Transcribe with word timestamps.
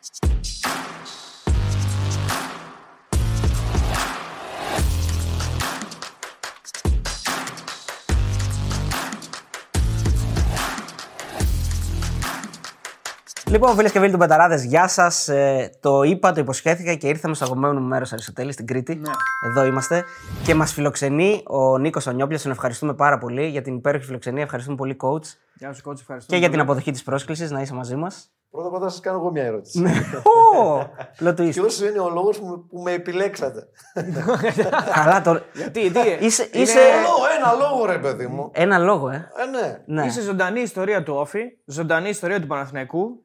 Podcast. 0.00 0.39
Λοιπόν, 13.50 13.74
φίλες 13.76 13.92
και 13.92 13.98
φίλοι 13.98 14.12
του 14.12 14.18
Betarades, 14.18 14.54
γεια 14.56 14.88
σας. 14.88 15.28
Ε, 15.28 15.70
το 15.80 16.02
είπα, 16.02 16.32
το 16.32 16.40
υποσχέθηκα 16.40 16.94
και 16.94 17.08
ήρθαμε 17.08 17.34
στο 17.34 17.44
αγαπημένο 17.44 17.80
μου 17.80 17.86
μέρος 17.86 18.12
Αριστοτέλης, 18.12 18.54
στην 18.54 18.66
Κρήτη. 18.66 18.94
Ναι. 18.94 19.10
Εδώ 19.48 19.64
είμαστε. 19.64 20.04
Και 20.44 20.54
μας 20.54 20.72
φιλοξενεί 20.72 21.42
ο 21.46 21.78
Νίκος 21.78 22.06
Νιόπλιας. 22.06 22.38
Τον 22.40 22.50
ευχαριστούμε 22.50 22.94
πάρα 22.94 23.18
πολύ 23.18 23.46
για 23.46 23.62
την 23.62 23.74
υπέροχη 23.76 24.04
φιλοξενία. 24.04 24.42
Ευχαριστούμε 24.42 24.76
πολύ, 24.76 24.96
coach. 25.00 25.24
Γεια 25.54 25.72
σου, 25.72 25.82
κότσι, 25.82 26.00
ευχαριστώ. 26.02 26.32
Και 26.32 26.38
για 26.38 26.50
την 26.50 26.60
αποδοχή 26.60 26.90
της 26.90 27.02
πρόσκλησης 27.02 27.50
να 27.50 27.60
είσαι 27.60 27.74
μαζί 27.74 27.96
μας. 27.96 28.30
Πρώτα 28.50 28.66
απ' 28.68 28.74
όλα 28.74 28.82
θα 28.84 28.90
σας 28.90 29.00
κάνω 29.00 29.18
εγώ 29.18 29.30
μια 29.30 29.42
ερώτηση. 29.44 29.84
Ω! 29.84 30.78
Plot 31.20 31.28
twist. 31.28 31.50
Ποιο 31.52 31.88
είναι 31.88 31.98
ο 32.00 32.10
λόγος 32.10 32.38
που, 32.38 32.46
με- 32.46 32.56
που 32.70 32.78
με 32.82 32.92
επιλέξατε. 32.92 33.66
Καλά 34.94 35.20
τώρα. 35.22 35.40
Τι, 35.72 35.90
τι, 35.90 36.00
Είσαι, 36.20 36.48
είναι- 36.52 36.62
είσαι... 36.62 36.78
Λόγο, 36.78 37.24
ένα 37.38 37.52
λόγο 37.68 37.84
ρε 37.86 37.98
παιδί 37.98 38.26
μου. 38.26 38.50
Ένα 38.54 38.78
λόγο, 38.78 39.08
ε. 39.10 39.28
Ε, 39.36 39.46
ναι. 39.58 39.78
Ναι. 40.00 40.06
Είσαι 40.06 40.20
ζωντανή 40.20 40.60
ιστορία 40.60 41.02
του 41.02 41.14
Όφη, 41.16 41.40
ζωντανή 41.64 42.08
ιστορία 42.08 42.40
του 42.40 42.46
Παναθηναϊκού 42.46 43.24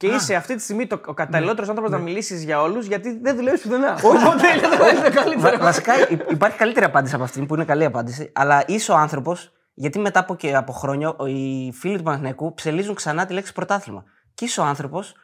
και 0.00 0.06
είσαι 0.06 0.34
αυτή 0.34 0.54
τη 0.54 0.62
στιγμή 0.62 0.86
το, 0.86 1.00
ο 1.06 1.14
καταλληλότερος 1.14 1.68
άνθρωπος 1.68 1.92
να 1.92 1.98
μιλήσεις 1.98 2.42
για 2.44 2.62
όλους 2.62 2.86
γιατί 2.86 3.18
δεν 3.22 3.36
δουλεύεις 3.36 3.60
πουθενά. 3.60 3.92
Οπότε 4.02 4.46
είναι 4.56 4.68
το 4.68 4.76
καλύτερο. 4.78 5.40
Βα- 5.40 5.58
βασικά 5.58 5.92
υ- 6.10 6.30
υπάρχει 6.30 6.56
καλύτερη 6.56 6.84
απάντηση 6.84 7.14
από 7.14 7.24
αυτήν 7.24 7.46
που 7.46 7.54
είναι 7.54 7.64
καλή 7.64 7.84
απάντηση. 7.84 8.32
Αλλά 8.34 8.62
είσαι 8.66 8.92
ο 8.92 8.96
άνθρωπος, 8.96 9.52
γιατί 9.74 9.98
μετά 9.98 10.20
από, 10.20 10.34
και 10.34 10.56
από 10.56 10.72
χρόνια 10.72 11.08
ο- 11.16 11.26
οι 11.26 11.72
φίλοι 11.74 11.96
του 11.96 12.02
Παναθηναϊκού 12.02 12.54
ψελίζουν 12.54 12.94
ξανά 12.94 13.26
τη 13.26 13.32
λέξη 13.32 13.52
πρωτάθλημα. 13.52 14.04
Και 14.34 14.44
είσαι 14.44 14.60
ο 14.60 14.64
άνθρωπος 14.64 15.14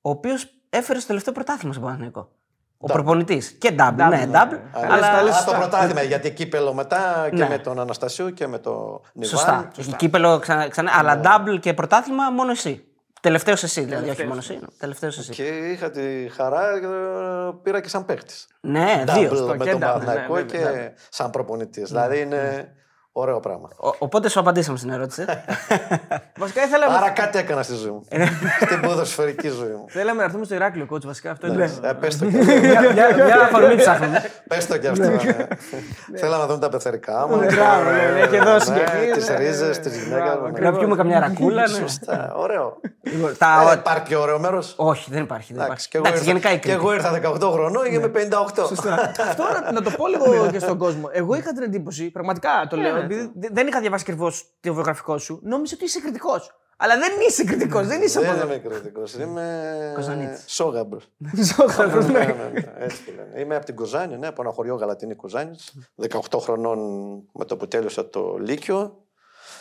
ο 0.00 0.10
οποίος 0.10 0.46
έφερε 0.70 0.98
στο 0.98 1.06
τελευταίο 1.08 1.32
πρωτάθλημα 1.34 1.72
στο 1.72 1.82
Παναθηναϊκό. 1.82 2.28
Ο 2.78 2.86
προπονητής. 2.86 3.50
Και 3.60 3.74
double, 3.78 3.94
ναι, 3.96 4.06
ναι. 4.06 4.24
double. 4.32 4.58
Αλλά 4.72 4.92
αλλά 4.94 5.02
στα 5.02 5.16
άλλα- 5.18 5.36
Α, 5.38 5.44
το 5.44 5.52
πρωτάθλημα, 5.52 6.02
γιατί 6.02 6.30
κύπελο 6.30 6.74
μετά 6.74 7.28
και 7.30 7.36
Ναι. 7.36 7.48
με 7.48 7.58
τον 7.58 7.80
Αναστασίου 7.80 8.32
και 8.32 8.46
με 8.46 8.58
τον 8.58 9.00
Νιβάν. 9.12 9.30
Σωστά. 9.38 9.70
Κύπελο 9.96 10.38
ξανά, 10.38 10.68
ξανά, 10.68 10.90
αλλά 10.98 11.20
double 11.24 11.60
και 11.60 11.74
πρωτάθλημα 11.74 12.30
μόνο 12.30 12.50
εσύ. 12.50 12.84
Τελευταίος 13.26 13.62
εσύ, 13.62 13.80
δηλαδή, 13.80 14.10
όχι 14.10 14.24
μόνος 14.24 14.50
εσύ. 14.50 14.60
Τελευταίος 14.78 15.18
εσύ. 15.18 15.32
Και 15.32 15.42
είχα 15.42 15.90
τη 15.90 16.28
χαρά, 16.36 16.70
ε, 16.70 16.80
πήρα 17.62 17.80
και 17.80 17.88
σαν 17.88 18.04
παίχτη. 18.04 18.34
Ναι, 18.60 19.04
δύο. 19.06 19.54
με 19.56 19.64
και 19.64 19.70
τον 19.70 19.80
double, 19.80 19.80
Παναθηναϊκό 19.80 20.34
ναι, 20.34 20.42
και 20.42 20.58
βέβαια. 20.58 20.92
σαν 21.08 21.30
προπονητής. 21.30 21.88
Δηλαδή 21.88 22.20
είναι 22.20 22.72
ωραίο 23.20 23.40
πράγμα. 23.40 23.68
Ο- 23.76 23.94
οπότε 23.98 24.28
σου 24.28 24.40
απαντήσαμε 24.40 24.78
στην 24.78 24.90
ερώτηση. 24.90 25.24
Βασικά 26.42 26.62
ήθελα 26.64 26.86
Άρα 26.86 27.10
κάτι 27.10 27.38
έκανα 27.38 27.62
στη 27.62 27.74
ζωή 27.74 27.90
μου. 27.90 28.04
Στην 28.66 28.80
ποδοσφαιρική 28.80 29.48
ζωή 29.48 29.68
μου. 29.70 29.84
Θέλαμε 29.88 30.18
να 30.18 30.24
έρθουμε 30.24 30.44
στο 30.44 30.54
Ηράκλειο, 30.54 30.86
coach, 30.90 31.04
βασικά 31.04 31.30
αυτό 31.30 31.46
είναι. 31.46 31.70
Ε, 31.82 31.92
Πες 31.92 32.18
το 32.18 32.24
και 32.26 32.36
μια, 32.36 32.80
μια, 32.92 33.24
μια 33.24 33.40
αφορμή 33.42 33.76
ψάχνουμε. 33.76 34.24
Πες 34.48 34.66
το 34.66 34.78
και 34.78 34.88
αυτό. 34.88 35.02
ναι. 35.10 35.16
Θέλαμε 36.16 36.42
να 36.42 36.46
δούμε 36.46 36.58
τα 36.58 36.68
πεθερικά 36.68 37.26
μου. 37.28 37.36
Μπράβο, 37.36 37.90
ναι, 37.90 38.10
ναι, 38.12 38.20
έχει 38.20 38.38
δώσει 38.38 38.72
και 38.72 38.80
εκεί, 39.02 39.10
Τις 39.12 39.28
ναι, 39.28 39.36
ρίζες 39.36 39.76
ναι, 39.78 39.84
τη 39.84 39.88
ναι, 39.88 39.96
γυναίκα 40.04 40.24
μπράβο, 40.24 40.46
μου. 40.48 40.52
Να 40.60 40.72
πιούμε 40.78 40.96
καμιά 40.96 41.20
ρακούλα. 41.20 41.60
ναι. 41.68 41.68
Σωστά, 41.68 42.32
ωραίο. 42.36 42.80
Λοιπόν, 43.02 43.30
Ε, 43.30 43.32
τα- 43.38 43.74
Υπάρχει 43.78 44.02
πιο 44.02 44.20
ωραίο 44.20 44.38
μέρος; 44.38 44.74
Όχι, 44.76 45.10
δεν 45.10 45.22
υπάρχει. 45.22 45.52
Δεν 45.54 45.62
Εντάξει, 45.64 45.88
υπάρχει. 45.88 45.88
και 45.88 45.96
εγώ, 45.96 46.06
Εντάξει, 46.06 46.24
γενικά 46.24 46.48
η 46.50 46.52
ήρθα, 46.52 46.66
και 46.66 46.72
Κρήτη. 46.72 46.84
εγώ 46.84 46.94
ήρθα 46.94 47.38
18 47.48 47.52
χρονών 47.52 47.84
και 47.84 47.94
είμαι 47.94 48.08
58. 48.08 48.62
Αυτό 49.28 49.42
να, 49.62 49.72
να 49.72 49.82
το 49.82 49.90
πω 49.90 50.06
λίγο 50.12 50.48
και 50.52 50.58
στον 50.58 50.78
κόσμο. 50.78 51.08
Εγώ 51.12 51.34
είχα 51.34 51.52
την 51.52 51.62
εντύπωση, 51.62 52.10
πραγματικά 52.10 52.50
το 52.70 52.76
λέω, 52.76 53.05
επειδή 53.12 53.30
δε- 53.34 53.48
δεν 53.52 53.66
είχα 53.66 53.80
διαβάσει 53.80 54.04
ακριβώς 54.06 54.54
το 54.60 54.74
βιογραφικό 54.74 55.18
σου, 55.18 55.40
νόμιζα 55.42 55.74
ότι 55.74 55.84
είσαι 55.84 56.00
κριτικός. 56.00 56.50
Αλλά 56.78 56.98
δεν 56.98 57.12
είσαι 57.28 57.44
κριτικός, 57.44 57.86
δεν 57.86 58.02
είσαι 58.02 58.20
Δεν 58.20 58.30
από 58.30 58.44
είμαι 58.44 58.58
κριτικός. 58.58 59.14
Είμαι. 59.14 59.92
Κοζανίτης. 59.94 60.44
Σόγαμπρ. 60.46 60.96
εδώ. 61.80 62.00
Ναι, 62.00 62.18
ναι, 62.18 62.50
ναι, 62.52 62.72
Έτσι 62.78 63.04
που 63.04 63.10
λένε. 63.16 63.40
Είμαι 63.40 63.56
από 63.56 63.64
την 63.64 63.74
Κοζάνη, 63.74 64.16
ναι, 64.18 64.26
από 64.26 64.42
ένα 64.42 64.50
χωριό 64.50 64.74
Γαλατίνη 64.74 65.14
Κοζάνης. 65.14 65.72
18 66.30 66.38
χρονών 66.40 66.78
με 67.32 67.44
το 67.44 67.56
που 67.56 67.68
τέλειωσα 67.68 68.08
το 68.08 68.36
Λύκειο. 68.40 69.00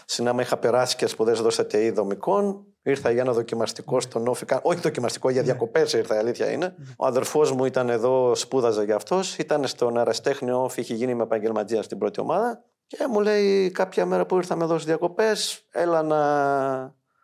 Συνάμα 0.05 0.41
είχα 0.41 0.57
περάσει 0.57 0.95
και 0.95 1.07
σπουδές 1.07 1.39
εδώ 1.39 1.49
στα 1.49 1.65
ΤΕΗ 1.65 1.91
δομικών. 1.91 2.65
Ήρθα 2.83 3.11
για 3.11 3.21
ένα 3.21 3.31
δοκιμαστικό 3.33 3.99
στον 3.99 4.27
Όφη. 4.27 4.45
κα- 4.45 4.59
Όχι 4.63 4.79
δοκιμαστικό, 4.79 5.29
για 5.29 5.41
διακοπές 5.41 5.93
ήρθα, 5.93 6.15
η 6.15 6.17
αλήθεια 6.17 6.51
είναι. 6.51 6.75
Ο 6.97 7.05
αδερφός 7.05 7.51
μου 7.51 7.65
ήταν 7.65 7.89
εδώ, 7.89 8.35
σπούδαζε 8.35 8.83
για 8.83 8.95
αυτός. 8.95 9.37
Ήταν 9.37 9.67
στον 9.67 9.97
Αραστέχνιο 9.97 10.63
Όφη, 10.63 10.81
είχε 10.81 10.93
γίνει 10.93 11.13
με 11.15 11.23
επαγγελματία 11.23 11.81
στην 11.81 11.97
πρώτη 11.97 12.19
ομάδα. 12.19 12.63
Και 12.87 13.07
μου 13.09 13.19
λέει 13.19 13.71
κάποια 13.71 14.05
μέρα 14.05 14.25
που 14.25 14.35
ήρθαμε 14.35 14.63
εδώ 14.63 14.73
στις 14.73 14.85
διακοπές, 14.85 15.65
έλα 15.71 16.01
να 16.01 16.19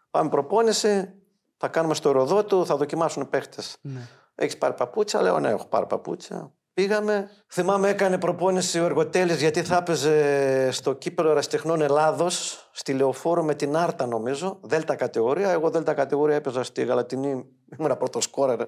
πάμε 0.09 0.29
προπόνηση. 0.29 1.13
Θα 1.57 1.67
κάνουμε 1.67 1.93
στο 1.93 2.11
Ροδότου, 2.11 2.65
θα 2.65 2.75
δοκιμάσουν 2.75 3.29
παίχτες. 3.29 3.77
Ναι. 3.81 4.07
Έχεις 4.35 4.57
πάρει 4.57 4.73
παπούτσα, 4.73 5.21
λέω 5.21 5.39
ναι, 5.39 5.49
έχω 5.49 5.65
πάρει 5.65 5.85
παπούτσα. 5.85 6.51
Πήγαμε. 6.73 7.29
Θυμάμαι 7.47 7.89
έκανε 7.89 8.17
προπόνηση 8.17 8.79
ο 8.79 8.85
Εργοτέλης 8.85 9.39
γιατί 9.39 9.63
θα 9.63 9.77
έπαιζε 9.77 10.71
στο 10.71 10.93
κύπελο 10.93 11.29
Εραστεχνών 11.29 11.81
Ελλάδος, 11.81 12.69
στη 12.71 12.93
Λεωφόρο 12.93 13.43
με 13.43 13.55
την 13.55 13.75
Άρτα 13.75 14.05
νομίζω, 14.05 14.59
Δέλτα 14.61 14.95
κατηγορία. 14.95 15.49
Εγώ 15.49 15.69
Δέλτα 15.69 15.93
κατηγορία 15.93 16.35
έπαιζα 16.35 16.63
στη 16.63 16.83
Γαλατινή, 16.83 17.45
ήμουν 17.79 17.97
πρώτος 17.97 18.23
σκόρερ, 18.23 18.59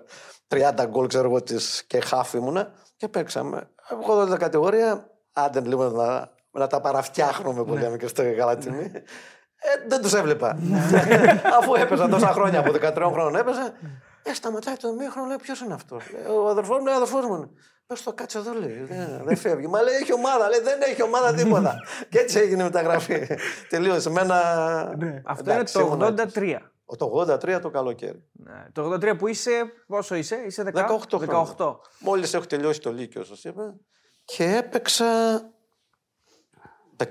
30 0.47 0.85
γκολ 0.85 1.07
ξέρω 1.07 1.27
εγώ 1.29 1.41
της 1.41 1.83
και 1.87 1.99
χάφ 1.99 2.33
ήμουνα 2.33 2.71
και 2.97 3.07
παίξαμε. 3.07 3.69
Εγώ 3.91 4.15
Δέλτα 4.15 4.37
κατηγορία, 4.37 5.09
άντε 5.33 5.61
λίγο 5.61 5.89
να, 5.89 6.32
να 6.59 6.67
τα 6.67 6.81
παραφτιάχνουμε 6.81 7.63
που 7.63 7.73
λέμε 7.73 7.97
και 7.97 8.07
στη 8.07 8.33
Γαλατινή. 8.33 8.91
Ε, 9.65 9.87
δεν 9.87 10.01
τους 10.01 10.13
έβλεπα. 10.13 10.57
Αφού 11.59 11.73
έπαιζα 11.75 12.09
τόσα 12.09 12.27
χρόνια, 12.27 12.59
από 12.59 12.71
13 12.71 13.09
χρόνων 13.11 13.35
έπαιζα. 13.35 13.73
Ε, 14.23 14.33
σταματάει 14.33 14.75
το 14.75 14.93
μήχρονο, 14.93 15.27
λέει 15.27 15.37
ποιος 15.41 15.59
είναι 15.59 15.73
αυτός; 15.73 16.03
Ο 16.35 16.49
αδερφός 16.49 16.77
μου 16.77 16.85
λέει 16.85 16.93
αδερφός 16.95 17.25
μου. 17.25 17.35
είναι. 17.35 17.49
Πε 17.87 17.95
το 18.03 18.13
κάτσε 18.13 18.37
εδώ, 18.37 18.53
λέει. 18.53 18.83
Δεν, 18.83 19.21
δεν 19.25 19.35
φεύγει. 19.37 19.67
Μα 19.67 19.81
λέει 19.81 19.95
έχει 19.95 20.13
ομάδα, 20.13 20.49
λέει 20.49 20.59
δεν 20.59 20.81
έχει 20.81 21.01
ομάδα 21.03 21.33
τίποτα. 21.33 21.75
και 22.09 22.19
έτσι 22.19 22.39
έγινε 22.39 22.61
η 22.61 22.63
μεταγραφή. 22.63 23.27
Τελείωσε. 23.69 24.09
Με 24.09 24.21
ένα. 24.21 24.39
Αυτό 25.25 25.51
Εντάξει, 25.51 25.77
είναι 25.79 25.87
ήμουν 25.87 26.15
το 26.15 26.21
έτσι. 26.21 26.57
83. 26.87 26.95
Το 26.97 27.25
83 27.55 27.59
το 27.61 27.69
καλοκαίρι. 27.69 28.23
Ναι, 28.31 28.65
Το 28.71 28.93
83 28.93 29.17
που 29.17 29.27
είσαι, 29.27 29.51
πόσο 29.87 30.15
είσαι, 30.15 30.35
είσαι 30.45 30.71
10, 30.73 30.77
18 30.77 30.87
χρόνια. 31.09 31.55
18. 31.57 31.75
Μόλις 31.99 32.33
έχω 32.33 32.45
τελειώσει 32.45 32.79
το 32.81 32.91
Λύκειο, 32.91 33.23
σας 33.23 33.43
είπα. 33.43 33.75
Και 34.25 34.55
έπαιξα 34.55 35.05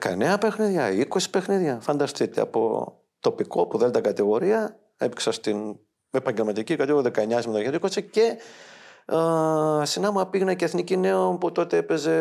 19 0.00 0.36
παιχνίδια, 0.40 1.06
20 1.08 1.18
παιχνίδια. 1.30 1.78
Φανταστείτε 1.80 2.40
από 2.40 2.92
τοπικό, 3.20 3.62
από 3.62 3.78
δέλτα 3.78 4.00
κατηγορία, 4.00 4.76
έπαιξα 4.96 5.32
στην 5.32 5.76
επαγγελματική 6.10 6.76
κατηγορία 6.76 7.10
19 7.14 7.38
συμμετοχή 7.40 8.00
20 8.00 8.02
και 8.10 8.38
ε, 9.06 9.84
συνάμα 9.84 10.26
πήγαινα 10.26 10.54
και 10.54 10.64
εθνική 10.64 10.96
νέο 10.96 11.36
που 11.40 11.52
τότε 11.52 11.76
έπαιζε 11.76 12.16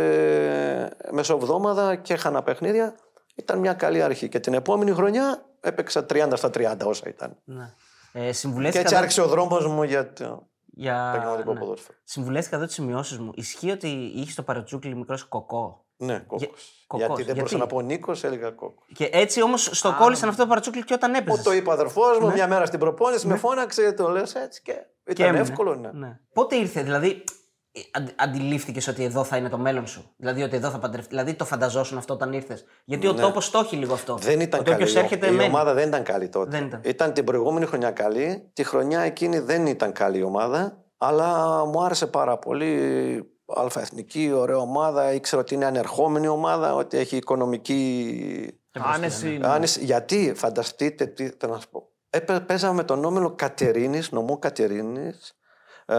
μεσοβδόμαδα 1.11 1.95
και 1.95 2.13
έχανα 2.13 2.43
παιχνίδια. 2.43 2.95
Ήταν 3.35 3.59
μια 3.59 3.73
καλή 3.73 4.01
αρχή. 4.01 4.29
Και 4.29 4.39
την 4.39 4.53
επόμενη 4.53 4.91
χρονιά 4.91 5.45
έπαιξα 5.59 6.05
30 6.09 6.31
στα 6.35 6.49
30 6.53 6.75
όσα 6.83 7.09
ήταν. 7.09 7.37
Ναι. 7.43 7.73
Ε, 8.13 8.25
Και 8.25 8.31
συμβουλεύτηκα 8.31 8.79
έτσι 8.81 8.93
εδώ- 8.93 9.03
άρχισε 9.03 9.21
ο 9.21 9.27
δρόμος 9.27 9.67
μου 9.67 9.83
για 9.83 10.13
το 10.13 10.47
για... 10.65 11.11
επαγγελματικό 11.13 11.53
ναι. 11.53 11.59
ποδόσφαιρο. 11.59 11.97
Συμβουλεύτηκα 12.03 12.55
εδώ 12.55 12.65
τις 12.65 12.73
σημειώσεις 12.75 13.17
μου. 13.19 13.31
Ισχύει 13.35 13.71
ότι 13.71 13.87
είχες 14.15 14.35
το 14.35 14.43
παρατσούκλι 14.43 14.95
μικρός 14.95 15.23
κοκό; 15.23 15.85
Ναι, 16.01 16.19
κόκκος. 16.19 16.85
κόκκος. 16.87 17.07
Γιατί 17.07 17.23
δεν 17.23 17.35
μπορούσα 17.35 17.55
Γιατί; 17.55 17.73
να 17.73 17.79
πω 17.79 17.81
Νίκος, 17.81 18.23
έλεγα 18.23 18.49
κόκκο. 18.49 18.83
Και 18.93 19.09
έτσι 19.11 19.41
όμως 19.41 19.69
στο 19.71 19.95
κόλλησαν 19.99 20.29
αυτό 20.29 20.41
το 20.41 20.47
παρατσούκλι 20.47 20.83
και 20.83 20.93
όταν 20.93 21.11
Μου 21.11 21.17
έπαιζε. 21.17 21.43
το 21.43 21.53
είπε 21.53 21.69
ο 21.69 21.71
αδερφός 21.71 22.19
μου 22.19 22.31
μια 22.31 22.47
μέρα 22.47 22.65
στην 22.65 22.79
προπόνηση, 22.79 23.27
με 23.27 23.35
φώναξε, 23.35 23.91
το 23.91 24.09
λες 24.09 24.35
έτσι 24.35 24.61
και. 24.61 24.73
Ήταν 25.07 25.35
εύκολο, 25.35 25.75
ναι. 25.75 25.89
ναι. 25.93 26.19
Πότε 26.33 26.55
ήρθε, 26.55 26.81
δηλαδή, 26.81 27.23
αντι, 27.91 28.13
αντιλήφθηκες 28.15 28.87
ότι 28.87 29.03
εδώ 29.03 29.23
θα 29.23 29.37
είναι 29.37 29.49
το 29.49 29.57
μέλλον 29.57 29.87
σου; 29.87 30.13
Δηλαδή 30.17 30.43
ότι 30.43 30.55
εδώ 30.55 30.69
θα 30.69 30.79
παντρευτεί. 30.79 31.09
Δηλαδή 31.09 31.33
το 31.33 31.45
φανταζόσουν 31.45 31.97
αυτό 31.97 32.13
όταν 32.13 32.33
ήρθες; 32.33 32.65
Γιατί 32.83 33.07
ο 33.07 33.13
τόπος 33.13 33.49
το 33.49 33.59
έχει 33.59 33.75
λίγο 33.75 33.93
αυτό. 33.93 34.15
Δεν 34.15 34.39
ήταν 34.39 34.59
ότι 34.59 34.69
καλή. 34.69 34.83
όποιος 34.83 35.03
έρχεται 35.03 35.27
η 35.27 35.31
μένει. 35.31 35.49
ομάδα 35.49 35.73
δεν 35.73 35.87
ήταν 35.87 36.03
καλή 36.03 36.29
τότε. 36.29 36.49
Δεν 36.57 36.81
ήταν. 36.83 37.13
την 37.13 37.23
προηγούμενη 37.23 37.65
χρονιά 37.65 37.91
καλή. 37.91 38.51
Τη 38.53 38.63
χρονιά 38.63 38.99
εκείνη 38.99 39.39
δεν 39.39 39.65
ήταν 39.65 39.91
καλή 39.91 40.17
η 40.17 40.23
ομάδα. 40.23 40.85
Αλλά 40.97 41.65
μου 41.65 41.83
άρεσε 41.83 42.07
πάρα 42.07 42.37
πολύ. 42.37 43.30
Αλφαεθνική, 43.55 44.31
ωραία 44.31 44.57
ομάδα. 44.57 45.13
Ήξερα 45.13 45.41
ότι 45.41 45.53
είναι 45.53 45.65
ανερχόμενη 45.65 46.27
ομάδα, 46.27 46.75
ότι 46.75 46.97
έχει 46.97 47.17
οικονομική 47.17 48.59
Άνεση. 48.71 49.33
είναι. 49.35 49.47
Άνεση. 49.47 49.83
Γιατί, 49.85 50.33
φανταστείτε, 50.35 51.05
τι 51.05 51.29
θέλω 51.39 51.53
να 51.53 51.59
σου 51.59 51.69
πω. 51.69 51.89
Έπαι, 52.09 52.39
παίζαμε 52.39 52.73
με 52.73 52.83
τον 52.83 53.05
όμιλο 53.05 53.31
Κατερίνης, 53.35 54.11
νομό 54.11 54.37
Κατερίνης, 54.37 55.33
ε, 55.85 55.95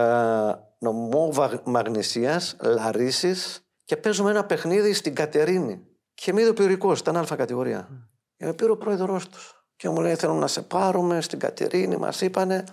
νομό 0.78 1.32
Βα- 1.32 1.60
Μαγνησίας, 1.64 2.56
Λαρίσης 2.60 3.66
και 3.84 3.96
παίζουμε 3.96 4.30
ένα 4.30 4.44
παιχνίδι 4.44 4.92
στην 4.92 5.14
Κατερίνη. 5.14 5.86
Και 6.14 6.32
με 6.32 6.40
είδε 6.40 6.50
ο 6.50 6.54
Πυρικός, 6.54 6.98
ήταν 6.98 7.16
αλφα 7.16 7.36
κατηγορία. 7.36 7.88
Και 8.36 8.44
με 8.44 8.52
πήρε 8.52 8.70
ο 8.70 8.76
πρόεδρος 8.76 9.28
τους. 9.28 9.64
Και 9.76 9.88
μου 9.88 10.00
λέει, 10.00 10.14
θέλω 10.14 10.34
να 10.34 10.46
σε 10.46 10.62
πάρουμε 10.62 11.20
στην 11.20 11.38
Κατερίνη, 11.38 11.96
μας 11.96 12.20
είπανε. 12.20 12.64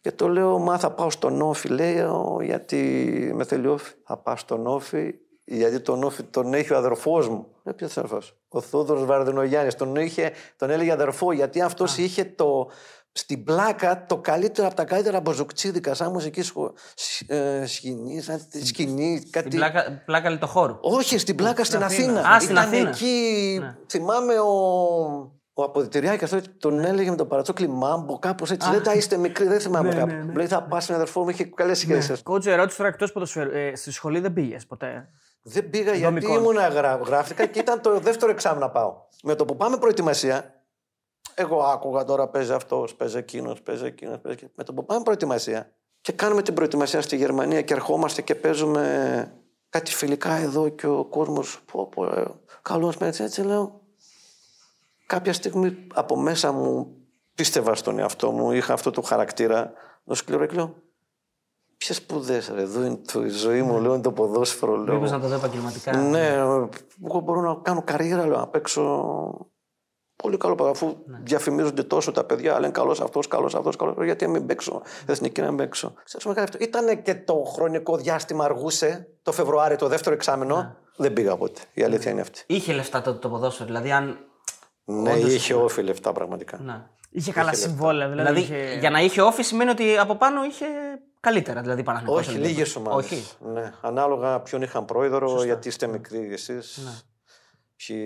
Και 0.00 0.12
το 0.12 0.28
λέω, 0.28 0.58
μα 0.58 0.78
θα 0.78 0.90
πάω 0.90 1.10
στον 1.10 1.40
Όφη, 1.42 1.68
λέει, 1.68 1.98
«ο, 1.98 2.38
γιατί 2.42 2.76
με 3.34 3.44
θέλει 3.44 3.66
ο 3.66 3.72
Όφη. 3.72 3.92
Θα 4.04 4.16
πάω 4.16 4.36
στον 4.36 4.66
Όφη, 4.66 5.14
γιατί 5.44 5.80
τον 5.80 6.02
Όφη 6.04 6.22
τον 6.22 6.54
έχει 6.54 6.72
ο 6.72 6.76
αδερφός 6.76 7.28
μου. 7.28 7.46
Ε, 7.64 7.72
ποιος 7.72 7.96
αδερφός; 7.96 8.36
Ο 8.48 8.60
Θόδωρος 8.60 9.04
Βαρδινογιάννης. 9.04 9.74
Τον, 9.74 9.96
είχε, 9.96 10.32
τον 10.56 10.70
έλεγε 10.70 10.92
αδερφό, 10.92 11.32
γιατί 11.32 11.60
αυτός 11.60 11.96
είχε 11.96 12.24
το 12.24 12.70
στην 13.12 13.44
πλάκα 13.44 14.06
το 14.06 14.16
καλύτερο 14.18 14.66
από 14.66 14.76
τα 14.76 14.84
καλύτερα 14.84 15.20
μποζοκτσίδικα, 15.20 15.94
σαν 15.94 16.12
μουσική 16.12 16.42
σχο... 16.42 16.72
σ- 16.94 17.30
ε, 17.30 17.66
σκηνή, 17.66 18.20
σαν 18.20 18.46
τη 18.50 18.66
σκηνή, 18.66 19.20
κάτι. 19.30 19.48
Την 19.48 19.58
πλάκα, 19.58 20.02
πλάκα 20.06 20.28
λιτοχώρου. 20.30 20.76
Όχι, 20.80 21.18
στην 21.18 21.34
πλάκα 21.36 21.64
στην 21.64 21.82
Αθήνα. 21.82 22.20
Α, 22.28 22.40
στην 22.40 22.54
Ήταν 22.54 22.68
Αθήνα. 22.68 22.88
εκεί. 22.88 23.58
Ναι. 23.60 23.76
Θυμάμαι 23.88 24.34
ο, 24.40 25.37
ο 25.58 25.62
αποδητηριάκης 25.64 26.32
αυτό 26.32 26.50
τον 26.58 26.84
έλεγε 26.84 27.10
με 27.10 27.16
τον 27.16 27.28
παρατσόκλι 27.28 27.68
Μάμπο, 27.68 28.18
κάπως 28.18 28.50
έτσι. 28.50 28.70
Δεν 28.70 28.82
τα 28.82 28.92
είστε 28.94 29.16
μικροί, 29.16 29.46
δεν 29.46 29.60
θυμάμαι 29.60 29.88
Ναι, 29.88 29.94
κάπου. 29.94 30.12
ναι, 30.12 30.22
ναι. 30.22 30.32
Λέει 30.32 30.46
θα 30.46 30.62
πας 30.62 30.82
στην 30.82 30.94
αδερφό 30.94 31.22
μου, 31.22 31.28
είχε 31.28 31.44
καλές 31.44 31.78
σχέσεις. 31.78 32.22
Κότσο, 32.22 32.50
ερώτηση 32.50 32.76
τώρα 32.76 32.88
εκτός 32.88 33.12
ποδοσφαίρου. 33.12 33.50
Ε, 33.50 33.72
στη 33.76 33.90
σχολή 33.90 34.20
δεν 34.20 34.32
πήγες 34.32 34.66
ποτέ; 34.66 35.08
Δεν 35.42 35.70
πήγα 35.70 35.94
γιατί 35.94 36.04
Δομικών. 36.04 36.36
ήμουν 36.36 36.56
γρα... 36.56 37.00
γράφτηκα 37.06 37.46
και 37.46 37.58
ήταν 37.58 37.80
το 37.80 37.98
δεύτερο 37.98 38.30
εξάμεινο 38.30 38.64
να 38.66 38.70
πάω. 38.70 38.94
Με 39.22 39.34
το 39.34 39.44
που 39.44 39.56
πάμε 39.56 39.76
προετοιμασία, 39.76 40.62
εγώ 41.34 41.62
άκουγα 41.62 42.04
τώρα 42.04 42.28
παίζει 42.28 42.52
αυτός, 42.52 42.94
παίζει 42.94 43.18
εκείνος, 43.18 43.62
παίζει 43.62 43.84
εκείνος. 43.84 44.18
Παίζει... 44.18 44.36
εκείνος. 44.36 44.52
Με 44.56 44.64
το 44.64 44.72
που 44.74 44.84
πάμε 44.84 45.02
προετοιμασία 45.02 45.70
και 46.00 46.12
κάνουμε 46.12 46.42
την 46.42 46.54
προετοιμασία 46.54 47.00
στη 47.00 47.16
Γερμανία 47.16 47.62
και 47.62 47.74
ερχόμαστε 47.74 48.22
και 48.22 48.34
παίζουμε 48.34 49.32
κάτι 49.68 49.94
φιλικά 49.94 50.32
εδώ 50.36 50.68
και 50.68 50.86
ο 50.86 51.04
κόσμος. 51.04 51.60
Πω, 51.72 51.88
πω, 51.94 52.04
ε, 52.04 52.24
καλώ 52.62 52.94
με 53.00 53.06
έτσι, 53.06 53.22
έτσι 53.22 53.42
λέω. 53.42 53.80
Κάποια 55.08 55.32
στιγμή 55.32 55.86
από 55.94 56.16
μέσα 56.16 56.52
μου 56.52 56.96
πίστευα 57.34 57.74
στον 57.74 57.98
εαυτό 57.98 58.30
μου, 58.30 58.52
είχα 58.52 58.72
αυτό 58.72 58.90
το 58.90 59.02
χαρακτήρα, 59.02 59.72
το 60.04 60.14
σκληρό 60.14 60.46
και 60.46 60.54
λέω. 60.54 60.74
Ποιες 61.76 61.96
σπουδές, 61.96 62.48
ρε, 62.54 62.60
εδώ 62.60 62.84
είναι 62.84 63.00
το, 63.12 63.24
η 63.24 63.28
ζωή 63.28 63.62
μου, 63.62 63.80
λέω, 63.80 63.92
είναι 63.92 64.02
το 64.02 64.12
ποδόσφαιρο. 64.12 64.76
Λέω. 64.76 64.94
Μήπως 64.94 65.10
να 65.10 65.20
το 65.20 65.28
δω 65.28 65.34
επαγγελματικά. 65.34 65.96
Ναι, 65.96 66.26
εγώ 66.28 67.20
μπορώ 67.24 67.40
να 67.40 67.54
κάνω 67.62 67.82
καριέρα, 67.82 68.26
λέω, 68.26 68.36
να 68.36 68.48
παίξω 68.48 69.04
πολύ 70.16 70.36
καλό 70.36 70.54
παιδί. 70.54 70.70
Αφού 70.70 70.96
Ναι. 71.06 71.18
διαφημίζονται 71.22 71.82
τόσο 71.82 72.12
τα 72.12 72.24
παιδιά, 72.24 72.60
λένε 72.60 72.72
καλός 72.72 73.00
αυτός, 73.00 73.28
καλός 73.28 73.54
αυτός, 73.54 73.76
καλός. 73.76 74.04
Γιατί 74.04 74.24
να 74.24 74.30
μην 74.30 74.46
παίξω, 74.46 74.82
εθνική 75.06 75.40
να 75.40 75.48
μην 75.48 75.56
παίξω. 75.56 75.94
Ξέρεις, 76.04 76.26
μεγάλο 76.26 76.46
αυτό. 76.52 76.64
Ήταν 76.64 77.02
και 77.02 77.14
το 77.14 77.34
χρονικό 77.34 77.96
διάστημα 77.96 78.44
αργούσε, 78.44 79.08
το 79.22 79.32
Φεβρουάριο, 79.32 79.76
το 79.76 79.88
δεύτερο 79.88 80.14
εξάμενο. 80.14 80.56
Ναι. 80.56 80.74
Δεν 80.96 81.12
πήγα 81.12 81.36
ποτέ. 81.36 81.60
Η 81.74 81.82
αλήθεια 81.82 82.10
είναι 82.10 82.20
αυτή. 82.20 82.42
Είχε 82.46 82.72
λεφτά 82.72 83.02
τότε 83.02 83.18
το 83.18 83.28
ποδόσφαιρο. 83.28 83.66
Δηλαδή, 83.66 83.92
αν. 83.92 84.18
Ναι, 84.90 85.12
Όντως, 85.12 85.34
είχε 85.34 85.54
όφη 85.54 85.82
λεφτά 85.82 86.12
πραγματικά. 86.12 86.58
Ναι. 86.58 86.82
Είχε 87.10 87.32
καλά 87.32 87.50
λεφτά. 87.50 87.68
συμβόλαια. 87.68 88.08
Δηλαδή, 88.08 88.32
Δηλαδή, 88.40 88.54
είχε... 88.54 88.78
για 88.78 88.90
να 88.90 89.00
είχε 89.00 89.20
όφη 89.22 89.42
σημαίνει 89.42 89.70
ότι 89.70 89.98
από 89.98 90.14
πάνω 90.16 90.44
είχε 90.44 90.66
καλύτερα. 91.20 91.60
Δηλαδή, 91.60 91.82
Παναθηναϊκός, 91.82 92.26
Όχι, 92.26 92.30
Ολυμπιακός. 92.36 92.56
λίγες 92.58 92.76
ομάδες. 92.76 93.04
Όχι. 93.04 93.24
Ναι. 93.52 93.72
Ανάλογα 93.80 94.40
ποιον 94.40 94.62
είχαν 94.62 94.84
πρόεδρο, 94.84 95.44
γιατί 95.44 95.68
είστε 95.68 95.86
μικροί 95.86 96.32
εσείς. 96.32 96.80
Ναι. 96.84 96.90
Ποιοι 97.76 97.98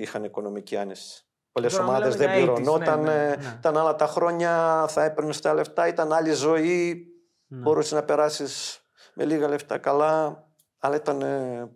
είχαν 0.00 0.24
οικονομική 0.24 0.76
άνεση. 0.76 1.24
Πολλές 1.52 1.72
Τώρα 1.72 1.84
ομάδες 1.86 2.16
μιλάμε 2.16 2.34
δεν 2.34 2.44
για 2.44 2.52
80s, 2.52 2.56
πληρωνόταν. 2.56 3.02
ναι, 3.02 3.12
ναι, 3.12 3.24
ε, 3.32 3.36
ναι. 3.36 3.54
Ήταν 3.58 3.76
άλλα 3.76 3.96
τα 3.96 4.06
χρόνια, 4.06 4.84
θα 4.88 5.04
έπαιρνες 5.04 5.40
τα 5.40 5.54
λεφτά, 5.54 5.88
ήταν 5.88 6.12
άλλη 6.12 6.32
ζωή. 6.32 7.06
Ναι. 7.46 7.58
Μπορούσες 7.58 7.92
να 7.92 8.02
περάσεις 8.02 8.80
με 9.14 9.24
λίγα 9.24 9.48
λεφτά 9.48 9.78
καλά. 9.78 10.44
Αλλά 10.78 10.96
ήταν 10.96 11.22
ε, 11.22 11.70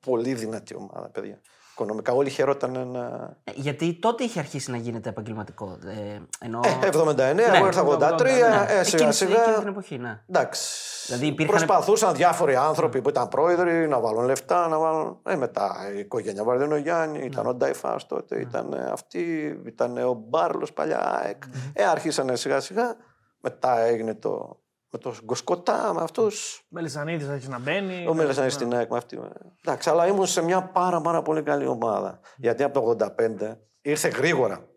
πολύ 0.00 0.34
δυνατή 0.34 0.74
ομάδα, 0.74 1.08
παιδιά. 1.10 1.40
Οικονομικά 1.78 2.12
όλοι 2.12 2.30
χαιρόταν 2.30 2.88
να. 2.88 3.34
Ε, 3.44 3.50
Γιατί 3.54 3.94
τότε 3.94 4.24
είχε 4.24 4.38
αρχίσει 4.38 4.70
να 4.70 4.76
γίνεται 4.76 5.08
επαγγελματικό. 5.08 5.78
Ε, 5.86 6.18
ενώ... 6.46 6.60
Ε, 6.82 6.88
79, 6.92 7.14
Ναι, 7.14 7.42
εγώ 7.56 7.66
ήρθα 7.66 7.84
80, 7.86 7.98
83, 7.98 8.22
ναι. 8.22 8.30
ε, 8.68 8.82
σιγά 8.82 8.96
εκείνη, 8.96 9.12
σιγά. 9.12 9.40
εκείνη 9.42 9.56
την 9.56 9.68
εποχή, 9.68 9.98
ναι. 9.98 10.20
Εντάξει. 10.28 10.62
Δηλαδή 11.06 11.26
υπήρχαν- 11.26 11.56
Προσπαθούσαν 11.56 12.14
διάφοροι 12.14 12.56
άνθρωποι 12.56 13.00
που 13.02 13.08
ήταν 13.08 13.28
πρόεδροι 13.28 13.88
να 13.88 14.00
βάλουν 14.00 14.24
λεφτά, 14.24 14.68
να 14.68 14.78
βάλουν. 14.78 15.18
Ε, 15.26 15.36
μετά 15.36 15.76
η 15.94 15.98
οικογένεια 15.98 16.44
Βαρδίνο 16.44 16.76
Γιάννη, 16.76 17.18
ήταν 17.24 17.46
ο 17.46 17.54
Ντάιφα 17.54 17.96
τότε, 18.08 18.40
ήταν 18.40 18.72
ε, 18.72 18.90
αυτοί, 18.92 19.22
ήταν 19.66 19.98
ο 19.98 20.12
Μπάρλος 20.28 20.72
παλιά. 20.72 21.20
ΑΕΚ. 21.22 21.42
Ε, 21.72 21.84
άρχισαν 21.84 22.36
σιγά 22.36 22.60
σιγά. 22.60 22.96
Μετά 23.40 23.80
έγινε 23.80 24.14
το. 24.14 24.60
Με 24.90 24.98
το 24.98 25.14
Γκοσκοτά, 25.24 25.92
με 25.94 26.00
αυτούς. 26.02 26.62
Μελισανίδης 26.68 27.28
άρχισε 27.28 27.50
να 27.50 27.58
μπαίνει. 27.58 28.06
Ο 28.08 28.14
Μέλεσαν 28.14 28.42
είναι 28.42 28.52
στην 28.52 28.74
ΑΕΚ 28.74 28.90
με 28.90 28.96
αυτή. 28.96 29.16
ε. 29.16 29.20
Εντάξει, 29.64 29.90
αλλά 29.90 30.06
ήμουν 30.06 30.26
σε 30.26 30.42
μια 30.42 30.62
πάρα, 30.62 31.00
πάρα 31.00 31.22
πολύ 31.22 31.42
καλή 31.42 31.66
ομάδα. 31.66 32.20
Γιατί 32.36 32.62
από 32.62 32.80
το 32.96 33.06
85 33.16 33.56
ήρθε 33.80 34.08
γρήγορα. 34.08 34.68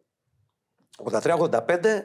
83-85 1.12 1.60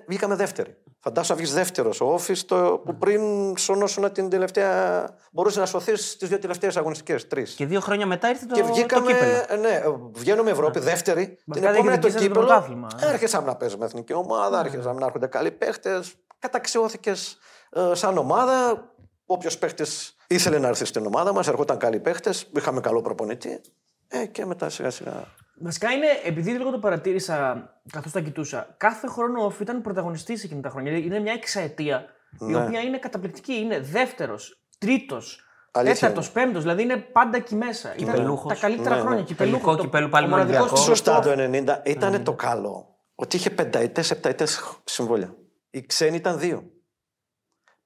βγήκαμε 0.06 0.34
δεύτεροι. 0.34 0.76
Φαντάσου 1.00 1.32
να 1.32 1.38
βγεις 1.38 1.52
δεύτερος. 1.52 2.00
Ο 2.00 2.04
Όφης 2.12 2.44
που 2.84 2.96
πριν 2.98 3.20
σωνώσουν 3.56 4.12
την 4.12 4.28
τελευταία. 4.28 5.08
μπορούσε 5.32 5.60
να 5.60 5.66
σωθείς 5.66 6.10
στις 6.10 6.28
δύο 6.28 6.38
τελευταίες 6.38 6.76
αγωνιστικές. 6.76 7.26
Τρεις. 7.26 7.54
Και 7.54 7.66
δύο 7.66 7.80
χρόνια 7.80 8.06
μετά 8.06 8.28
ήρθε 8.28 8.46
το, 8.46 8.54
Και 8.54 8.60
το 8.60 8.66
βγήκαμε. 8.66 9.12
κύπελο. 9.12 9.60
ναι, 9.60 9.82
βγαίνουμε 10.12 10.50
Ευρώπη 10.50 10.78
δεύτερη. 10.78 11.26
την 11.26 11.36
Βασικά 11.46 11.70
επόμενη 11.70 11.98
το 11.98 12.08
διεκδικήσατε 12.08 12.18
το 12.18 12.28
κύπελο. 12.28 12.46
πρωτάθλημα, 12.46 12.88
ε. 13.02 13.06
Άρχισαμε 13.06 13.46
να 13.46 13.56
παίζουμε 13.56 13.84
εθνική 13.84 14.12
ομάδα, 14.12 14.58
άρχισαμε 14.58 15.00
να 15.00 15.06
έρχονται 15.06 15.26
καλοί 15.26 15.50
παίχτε. 15.50 16.02
Καταξιώθηκες 16.38 17.38
ε, 17.70 17.94
σαν 17.94 18.18
ομάδα. 18.18 18.84
Όποιος 19.26 19.58
παίχτης 19.58 20.16
ήθελε 20.26 20.58
να 20.58 20.68
έρθει 20.68 20.84
στην 20.84 21.06
ομάδα 21.06 21.32
μας, 21.32 21.48
ερχόταν 21.48 21.78
καλοί 21.78 22.00
παίχτες. 22.00 22.50
Είχαμε 22.56 22.80
καλό 22.80 23.02
προπονητή. 23.02 23.60
Ε, 24.08 24.26
και 24.26 24.44
μετά 24.46 24.68
σιγά 24.68 24.90
σιγά. 24.90 25.24
Βασικά 25.60 25.90
είναι, 25.90 26.06
επειδή 26.24 26.50
λίγο 26.50 26.70
το 26.70 26.78
παρατήρησα 26.78 27.68
καθώς 27.92 28.12
τα 28.12 28.20
κοιτούσα, 28.20 28.74
κάθε 28.76 29.06
χρόνο 29.06 29.42
ο 29.42 29.44
Όφη 29.44 29.62
ήταν 29.62 29.82
πρωταγωνιστής 29.82 30.44
εκείνη 30.44 30.60
τα 30.60 30.68
χρόνια. 30.70 30.92
Είναι 30.96 31.18
μια 31.18 31.32
εξαετία 31.32 32.04
η 32.40 32.44
Ναι. 32.44 32.56
οποία 32.64 32.80
είναι 32.80 32.98
καταπληκτική. 32.98 33.52
Είναι 33.54 33.80
δεύτερος, 33.80 34.60
τρίτος, 34.78 35.40
Αλήθεια 35.70 35.94
τέταρτος, 35.94 36.30
πέμπτος. 36.30 36.62
Δηλαδή 36.62 36.82
είναι 36.82 36.96
πάντα 36.96 37.36
εκεί 37.36 37.54
μέσα. 37.54 37.94
Ήταν 37.96 38.14
Κυπελούχος. 38.14 38.52
τα 38.52 38.58
καλύτερα 38.66 38.90
Ναι, 38.90 38.96
ναι. 38.96 39.00
χρόνια. 39.06 39.22
Κυπελούχο, 39.24 39.58
Τελικό 39.64 39.82
κυπέλου 39.82 40.08
πάλι 40.08 40.24
με 40.26 40.30
μοναδικός 40.30 40.58
Ολυμπιακό. 40.60 40.76
στο 40.82 40.94
Σωστά 40.94 41.20
το 41.20 41.30
Όφη. 41.30 41.64
90 41.66 41.82
ήταν 41.84 42.22
το 42.24 42.32
καλό. 42.32 42.96
Ότι 43.14 43.36
είχε 43.36 43.50
πενταετές, 43.50 44.10
επταετές 44.10 44.60
συμβόλαια. 44.84 45.34
Οι 45.70 45.86
ξένοι 45.86 46.16
ήταν 46.16 46.38
δύο. 46.38 46.70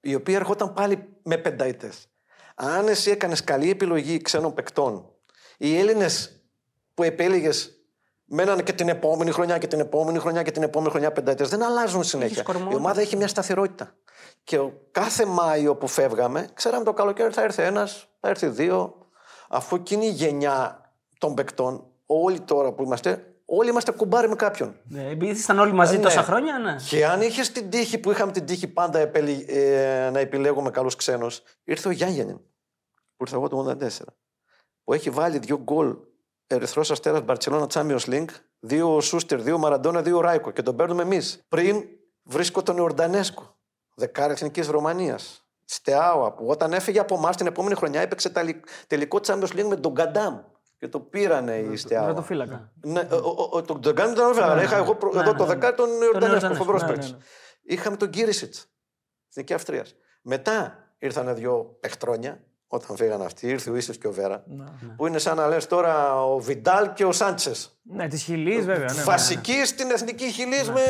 Οι 0.01 0.15
οποίοι 0.15 0.35
ερχόταν 0.37 0.73
πάλι 0.73 1.07
με 1.23 1.37
πενταετές. 1.37 2.07
Αν 2.55 2.87
εσύ 2.87 3.11
έκανες 3.11 3.43
καλή 3.43 3.69
επιλογή 3.69 4.21
ξένων 4.21 4.53
παικτών, 4.53 5.09
οι 5.57 5.77
Έλληνες 5.79 6.41
που 6.93 7.03
επέλεγες 7.03 7.75
μένανε 8.25 8.61
και 8.61 8.73
την 8.73 8.89
επόμενη 8.89 9.31
χρονιά 9.31 9.57
και 9.57 9.67
την 9.67 9.79
επόμενη 9.79 10.19
χρονιά 10.19 10.43
και 10.43 10.51
την 10.51 10.63
επόμενη 10.63 10.91
χρονιά 10.91 11.11
πενταετές. 11.11 11.49
Δεν 11.49 11.63
αλλάζουν 11.63 12.03
συνέχεια. 12.03 12.43
κορμότητα. 12.43 12.73
Η 12.73 12.77
ομάδα 12.77 13.01
έχει 13.01 13.15
μια 13.17 13.27
σταθερότητα. 13.27 13.95
Και 14.43 14.59
ο- 14.59 14.87
κάθε 14.91 15.25
Μάιο 15.25 15.75
που 15.75 15.87
φεύγαμε, 15.87 16.47
ξέραμε 16.53 16.83
το 16.83 16.93
καλοκαίρι 16.93 17.33
θα 17.33 17.41
έρθει 17.41 17.61
ένας, 17.63 18.07
θα 18.19 18.29
έρθει 18.29 18.47
δύο. 18.47 18.95
Αφού 19.49 19.75
εκείνη 19.75 20.05
η 20.05 20.09
γενιά 20.09 20.91
των 21.17 21.33
παικτών, 21.33 21.85
όλοι 22.05 22.39
τώρα 22.39 22.71
που 22.71 22.83
είμαστε, 22.83 23.30
όλοι 23.57 23.69
είμαστε 23.69 23.91
κουμπάρι 23.91 24.29
με 24.29 24.35
κάποιον. 24.35 24.75
Ναι, 24.83 25.09
επειδή 25.09 25.31
ήσασταν 25.31 25.59
όλοι 25.59 25.73
μαζί 25.73 25.93
Ε, 25.93 25.97
ναι. 25.97 26.03
τόσα 26.03 26.23
χρόνια, 26.23 26.57
ναι. 26.59 26.75
Και 26.89 27.05
αν 27.05 27.21
είχες 27.21 27.51
την 27.51 27.69
τύχη 27.69 27.97
που 27.97 28.11
είχαμε 28.11 28.31
την 28.31 28.45
τύχη 28.45 28.67
πάντα 28.67 28.99
επελε- 28.99 29.49
ε, 29.49 30.09
να 30.13 30.19
επιλέγουμε 30.19 30.69
καλούς 30.69 30.95
ξένους, 30.95 31.41
ήρθε 31.63 31.87
ο 31.87 31.91
Γιάννη, 31.91 32.33
που 33.15 33.23
ήρθα 33.23 33.35
εγώ 33.35 33.47
το 33.47 33.57
84, 33.57 34.05
που 34.83 34.93
έχει 34.93 35.09
βάλει 35.09 35.37
δύο 35.37 35.57
γκολ 35.63 35.95
Ερυθρός 36.47 36.91
Αστέρας 36.91 37.21
Μπαρσελόνα 37.21 37.67
Champions 37.73 38.05
League, 38.05 38.29
δύο 38.59 39.01
Σούστερ, 39.01 39.41
δύο 39.41 39.57
Μαραντόνα, 39.57 40.01
δύο 40.01 40.19
Ράικο 40.21 40.51
και 40.51 40.61
τον 40.61 40.75
παίρνουμε 40.75 41.01
εμείς. 41.01 41.45
Πριν 41.47 41.83
βρίσκω 42.23 42.63
τον 42.63 42.77
Ιορντανέσκο, 42.77 43.57
δεκάρι 43.95 44.31
εθνικής 44.33 44.67
Ρωμανίας. 44.67 45.45
Στεάουα, 45.65 46.33
που 46.33 46.45
όταν 46.47 46.73
έφυγε 46.73 46.99
από 46.99 47.15
εμάς 47.15 47.37
την 47.37 47.47
επόμενη 47.47 47.75
χρονιά 47.75 48.01
έπαιξε 48.01 48.29
ταλι- 48.29 48.65
τελικό 48.87 49.19
Champions 49.27 49.47
League 49.55 49.67
με 49.67 49.75
τον 49.75 49.91
Γκαντάμ. 49.91 50.37
Και 50.81 50.87
το 50.87 50.99
πήρανε 50.99 51.55
οι 51.57 51.75
Στεάουα. 51.75 52.05
Τερματοφύλακα. 52.05 52.71
Ναι, 52.81 52.99
ο- 53.11 53.15
ο- 53.15 53.49
ο- 53.51 53.61
τον 53.61 53.81
τον 53.81 53.95
κάνουν 53.95 54.15
τον 54.15 54.25
Οβέρα. 54.25 54.61
Είχα 54.63 54.77
εγώ 54.77 54.95
προ- 54.95 55.13
Ναι, 55.13 55.19
εδώ 55.21 55.31
ναι, 55.31 55.37
το 55.37 55.43
ναι. 55.45 55.53
δεκάρι 55.53 55.75
τον 55.75 55.87
Ιορδανέσκο, 55.89 56.25
Ιορδανέσκο, 56.31 56.63
φοβερό 56.63 56.77
ναι, 56.85 56.91
παίκτη. 56.93 57.05
ναι, 57.11 57.11
ναι. 57.17 57.23
Είχαμε 57.63 57.97
τον 57.97 58.09
Κύρισιτ, 58.09 58.53
εθνική 59.29 59.53
Αυστρίας. 59.53 59.95
Μετά 60.21 60.75
ήρθαν 60.97 61.35
δύο 61.35 61.77
παιχτρόνια, 61.79 62.43
όταν 62.67 62.95
φύγαν 62.97 63.21
αυτοί, 63.21 63.47
ήρθε 63.47 63.69
ο 63.69 63.75
Ίσος 63.75 63.97
και 63.97 64.07
ο 64.07 64.11
Βέρα. 64.11 64.43
Ναι. 64.47 64.63
Που 64.95 65.07
είναι 65.07 65.17
σαν 65.17 65.35
να 65.37 65.47
λες 65.47 65.67
τώρα 65.67 66.23
ο 66.25 66.39
Βιντάλ 66.39 66.93
και 66.93 67.05
ο 67.05 67.11
Σάντσες. 67.11 67.79
Ναι, 67.83 68.07
της 68.07 68.23
Χιλής 68.23 68.65
βέβαια. 68.65 68.93
Ναι, 68.93 69.03
Βασική 69.03 69.65
στην 69.65 69.91
εθνική 69.91 70.31
χιλής 70.31 70.69
με. 70.69 70.81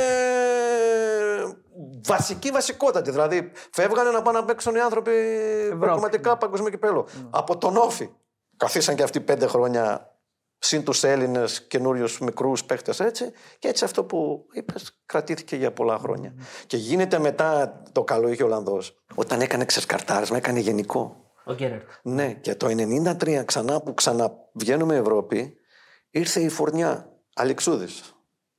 Βασική 2.06 2.50
βασικότατη. 2.52 3.12
Δηλαδή, 3.12 3.52
φεύγανε 3.72 4.10
να 4.10 4.22
πάνε 4.22 4.40
να 4.40 4.46
παίξουν 4.46 4.76
οι 4.76 4.80
άνθρωποι 4.80 5.12
πραγματικά 5.80 6.38
παγκοσμίο 6.38 6.70
κυπέλο. 6.70 7.08
Από 7.30 7.58
τον 7.58 7.78
Όφη. 7.78 8.10
Καθίσαν 8.62 8.96
και 8.96 9.04
αυτοί 9.04 9.22
πέντε 9.22 9.48
χρόνια 9.48 10.16
συν 10.58 10.84
τους 10.84 11.04
Έλληνες 11.04 11.68
καινούριους 11.68 12.20
μικρούς 12.20 12.64
παίχτε 12.64 12.94
έτσι. 13.06 13.32
Και 13.60 13.68
έτσι 13.68 13.84
αυτό 13.84 14.04
που 14.04 14.46
είπες 14.52 15.02
κρατήθηκε 15.06 15.56
για 15.56 15.72
πολλά 15.72 15.98
χρόνια. 15.98 16.34
Και 16.68 16.78
γίνεται 16.78 17.20
μετά 17.20 17.82
το 17.92 18.04
καλό 18.04 18.28
είχε 18.28 18.44
ο 18.44 18.46
Ολλανδός. 18.46 19.04
Όταν 19.16 19.42
έκανε 19.42 19.66
ξεσκαρτάρισμα, 19.66 20.38
έκανε 20.38 20.60
γενικό. 20.60 21.32
Ο 21.46 21.54
Γκέρερ. 21.54 21.82
Ναι, 22.02 22.34
και 22.34 22.56
το 22.56 22.68
93 22.68 23.44
ξανά 23.46 23.82
που 23.82 23.94
ξαναβγαίνουμε 23.94 24.96
Ευρώπη, 24.96 25.58
ήρθε 26.10 26.40
η 26.40 26.50
φουρνιά. 26.50 27.10
Αλεξούδης, 27.36 28.16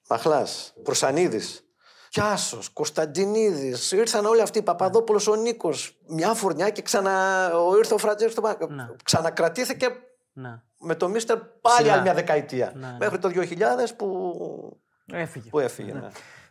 Μαχλάς, 0.08 0.74
Προσανίδης, 0.82 1.64
Πιάσος, 2.12 2.68
Κωνσταντινίδης, 2.70 3.92
ήρθαν 3.92 4.24
όλοι 4.24 4.40
αυτοί, 4.40 4.62
Παπαδόπουλος, 4.62 5.26
ο 5.28 5.34
Νίκος, 5.34 5.98
μια 6.08 6.34
φουρνιά 6.34 6.70
και 6.70 6.82
ξανα... 6.82 7.10
ο- 7.56 7.76
ήρθε 7.76 7.94
ο 7.94 7.98
Φρατζέρ 7.98 8.30
στο 8.30 8.42
Ναι. 8.68 8.88
Ξανακρατήθηκε 9.04 9.86
Ναι. 10.32 10.60
με 10.78 10.94
το 10.94 11.08
Μίστερ 11.08 11.36
πάλι 11.38 11.76
Ψηλά. 11.76 11.92
άλλη 11.92 12.02
μια 12.02 12.14
δεκαετία. 12.14 12.72
Ναι, 12.74 12.86
ναι. 12.86 12.96
Μέχρι 12.98 13.18
το 13.18 13.28
2000 13.28 13.94
που, 13.96 14.80
Έφυγε. 15.12 15.48
που 15.50 15.58
έφυγε. 15.58 15.92
Ναι. 15.92 16.08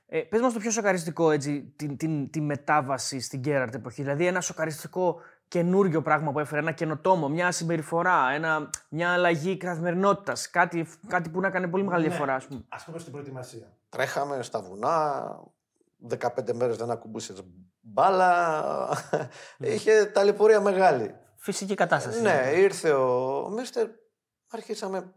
Ε, 0.08 0.20
Πες 0.20 0.42
μας 0.42 0.54
το 0.54 0.60
πιο 0.60 0.72
σοκαριστικό 0.72 1.32
έτσι, 1.32 1.74
την, 1.76 1.98
την, 1.98 2.30
τη 2.30 2.42
μετάβαση 2.42 3.20
στην 3.20 3.40
Γκέραρτ 3.40 3.74
εποχή. 3.76 4.02
Δηλαδή, 4.02 4.26
ένα 4.26 4.42
σοκαριστικό 4.42 5.22
καινούριο 5.48 6.02
πράγμα 6.02 6.32
που 6.32 6.40
έφερε, 6.40 6.62
ένα 6.62 6.72
καινοτόμο, 6.72 7.30
μια 7.30 7.52
συμπεριφορά, 7.52 8.32
ένα, 8.34 8.70
μια 8.90 9.10
αλλαγή 9.14 9.58
καθημερινότητας. 9.58 10.50
Κάτι, 10.50 10.88
κάτι 11.08 11.30
που 11.30 11.40
να 11.40 11.50
κάνει 11.50 11.68
πολύ 11.68 11.84
μεγάλη 11.84 12.08
διαφορά, 12.08 12.34
ας 12.36 12.46
πούμε. 12.46 12.62
Α 12.70 12.84
πούμε 12.86 13.00
στην 13.00 13.12
προετοιμασία. 13.12 13.68
Τρέχαμε 13.92 14.44
στα 14.44 14.62
βουνά, 14.62 15.26
15 16.20 16.54
μέρες 16.54 16.78
δεν 16.78 16.92
ακουμπούσες 16.92 17.42
μπάλα, 17.82 18.90
είχε 19.58 20.06
ταλαιπωρία 20.06 20.62
μεγάλη. 20.62 21.16
Φυσική 21.36 21.76
κατάσταση. 21.76 22.22
Ναι, 22.22 22.32
δηλαδή. 22.32 22.62
ήρθε 22.62 22.92
ο 22.92 23.50
Μίστερ, 23.50 23.88
αρχίσαμε 24.52 25.14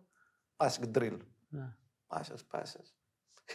passing 0.57 0.97
drill. 0.99 1.17
Ναι. 1.49 1.77
Πάσες, 2.07 2.45
πάσες. 2.45 2.97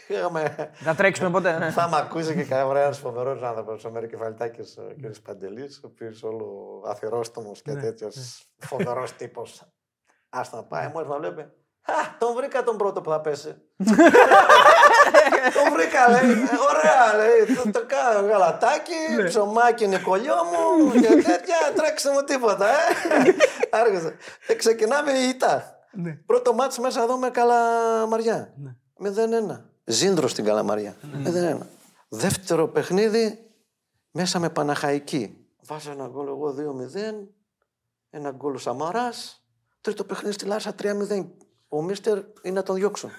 Είχαμε... 0.07 0.71
Θα 0.73 0.95
τρέξουμε 0.95 1.29
ποτέ. 1.29 1.57
Ναι. 1.57 1.71
Θα 1.71 1.89
με 1.89 1.97
ακούσει 1.97 2.35
και 2.35 2.43
κανένα 2.43 2.79
ένας 2.79 2.99
φοβερός 2.99 3.41
άνθρωπος, 3.41 3.85
ο 3.85 3.91
Μερικεφαλτάκη, 3.91 4.61
ο 4.61 5.09
κ. 5.09 5.19
Παντελής, 5.23 5.77
ο 5.83 5.87
οποίος 5.87 6.23
όλο 6.23 6.81
αθυρόστομος 6.85 7.61
και 7.61 7.71
Ναι, 7.71 7.81
τέτοιος 7.81 8.45
φοβερός 8.57 9.13
τύπος. 9.13 9.67
Άστα 10.29 10.57
να 10.57 10.63
πάει, 10.63 10.91
μόλις 10.93 11.09
με 11.09 11.17
βλέπει. 11.17 11.41
Α, 11.81 11.93
τον 12.19 12.35
βρήκα 12.35 12.63
τον 12.63 12.77
πρώτο 12.77 13.01
που 13.01 13.09
θα 13.09 13.21
πέσει. 13.21 13.55
τον 15.53 15.73
βρήκα, 15.73 16.09
λέει. 16.09 16.31
«Ε, 16.31 16.35
Ωραία, 16.69 17.15
λέει. 17.17 17.55
Το, 17.55 17.71
το 17.71 17.85
κάνω 17.87 18.27
γαλατάκι, 18.27 19.23
ψωμάκι, 19.27 19.87
νικολιό 19.87 20.35
μου 20.35 20.91
και 20.91 21.07
τέτοια. 21.07 21.57
Τρέξε 21.75 22.09
μου 22.11 22.23
τίποτα, 22.23 22.67
ε. 22.69 22.75
Άργησε. 23.71 24.15
Ε, 24.47 24.53
ξεκινάμε 24.53 25.11
η 25.11 25.29
ήττα. 25.29 25.79
Πρώτο 26.25 26.53
μάτς 26.53 26.79
μέσα 26.79 27.01
εδώ 27.01 27.17
με 27.17 27.29
καλαμαριά. 27.29 28.53
0-1. 29.03 29.61
Ζήνδρο 29.83 30.27
στην 30.27 30.45
καλαμαριά. 30.45 30.95
0-1. 31.25 31.57
Δεύτερο 32.09 32.67
παιχνίδι 32.67 33.51
μέσα 34.11 34.39
με 34.39 34.49
Παναχαϊκή. 34.49 35.45
Βάζω 35.61 35.91
ένα 35.91 36.07
γκολ 36.07 36.27
εγώ 36.27 36.55
2-0. 36.57 37.27
Ένα 38.09 38.31
γκολ 38.31 38.55
ο 38.55 38.57
Σαμαράς. 38.57 39.43
Τρίτο 39.81 40.03
παιχνίδι 40.03 40.33
στη 40.33 40.45
Λάρισα 40.45 40.75
3-0. 40.81 41.25
Ο 41.67 41.81
Μίστερ 41.81 42.17
είναι 42.41 42.55
να 42.55 42.63
τον 42.63 42.75
διώξουν. 42.75 43.09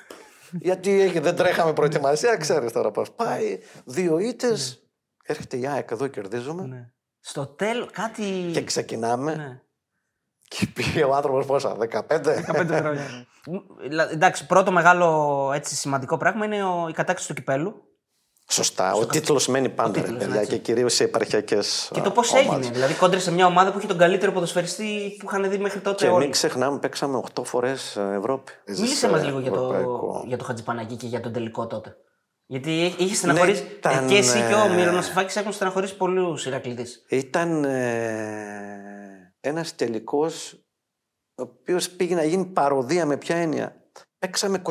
Γιατί 0.52 1.00
έχει, 1.00 1.19
δεν 1.19 1.37
τρέχαμε 1.37 1.73
προετοιμασία, 1.73 2.37
ξέρεις 2.37 2.73
τώρα 2.73 2.90
πώς 2.90 3.11
πάει. 3.12 3.59
Δύο 3.85 4.19
ήττες. 4.19 4.83
Έρχεται 5.25 5.57
η 5.57 5.66
ΑΕΚ 5.66 5.90
εδώ, 5.90 6.07
κερδίζουμε. 6.07 6.66
Ναι. 6.66 6.90
Στο 7.21 7.47
τέλο, 7.47 7.88
κάτι. 7.92 8.50
Και 8.52 8.64
ξεκινάμε. 8.64 9.35
Ναι. 9.35 9.61
Και 10.49 10.66
πήγε 10.75 11.04
ο 11.04 11.14
άνθρωπος 11.14 11.47
πόσα, 11.47 11.76
15. 11.76 12.00
15 12.09 12.66
χρόνια. 12.66 13.26
Μ, 13.47 13.57
δηλα- 13.83 14.11
Εντάξει, 14.11 14.47
πρώτο 14.47 14.73
μεγάλο 14.73 15.50
έτσι, 15.54 15.75
σημαντικό 15.75 16.16
πράγμα 16.16 16.45
είναι 16.45 16.64
ο, 16.64 16.88
η 16.88 16.92
κατάκτηση 16.92 17.28
του 17.28 17.35
κυπέλου. 17.35 17.83
Σωστά. 18.52 18.92
Ο 18.92 19.07
τίτλος 19.07 19.47
μένει 19.47 19.69
πάντα, 19.69 20.00
ρε 20.00 20.00
τίτλος, 20.00 20.25
παιδιά, 20.25 20.40
έτσι. 20.40 20.52
και 20.52 20.59
κυρίως 20.59 20.95
σε 20.95 21.04
επαρχιακές. 21.04 21.90
Και 21.92 22.00
το 22.00 22.11
πώς 22.11 22.35
έγινε. 22.35 22.71
Δηλαδή, 22.71 22.95
κόντρε 22.95 23.19
σε 23.19 23.33
μια 23.33 23.47
ομάδα 23.47 23.73
που 23.73 23.78
είχε 23.78 23.87
τον 23.87 23.99
καλύτερο 23.99 24.33
ποδοσφαιριστή 24.33 25.16
που 25.19 25.26
είχαν 25.26 25.50
δει 25.50 25.59
μέχρι 25.59 25.80
τότε 25.80 26.04
Και 26.04 26.11
όλοι. 26.11 26.23
μην 26.23 26.30
ξεχνάμε, 26.30 26.78
παίξαμε 26.78 27.23
8 27.35 27.45
φορές 27.45 27.97
Ευρώπη. 27.97 28.52
Μίλησε 28.66 29.09
μας 29.09 29.25
λίγο 29.25 29.38
για 29.38 29.50
το, 29.50 29.57
Ευρωπαϊκό. 29.57 30.25
για 30.26 30.37
το 30.37 30.45
Χατζηπαναγί 30.45 30.97
και 30.97 31.07
για 31.07 31.21
τον 31.21 31.33
τελικό 31.33 31.66
τότε. 31.66 31.97
Γιατί 32.47 32.95
είχε 32.99 33.14
στεναχωρήσει. 33.14 33.62
Ναι, 33.62 33.69
ήταν, 33.69 34.04
ε, 34.04 34.09
και 34.09 34.16
εσύ 34.16 34.38
και 34.49 34.54
ο 34.54 34.73
ε, 34.73 34.75
Μύρονας 34.75 35.04
Σεφάκη 35.04 35.38
έχουν 35.38 35.52
στεναχωρήσει 35.52 35.97
πολλούς 35.97 36.47
Ηρακλήδε. 36.47 36.85
Ήταν 37.09 37.64
ε, 37.64 39.35
ένας 39.40 39.75
τελικός 39.75 40.54
ο 41.35 41.42
οποίος 41.42 41.90
πήγε 41.90 42.14
να 42.14 42.25
γίνει 42.25 42.45
παροδία 42.45 43.07
με 43.07 43.16
ποια 43.16 43.37
έννοια; 43.37 43.76
Παίξαμε 44.19 44.62
21 44.64 44.71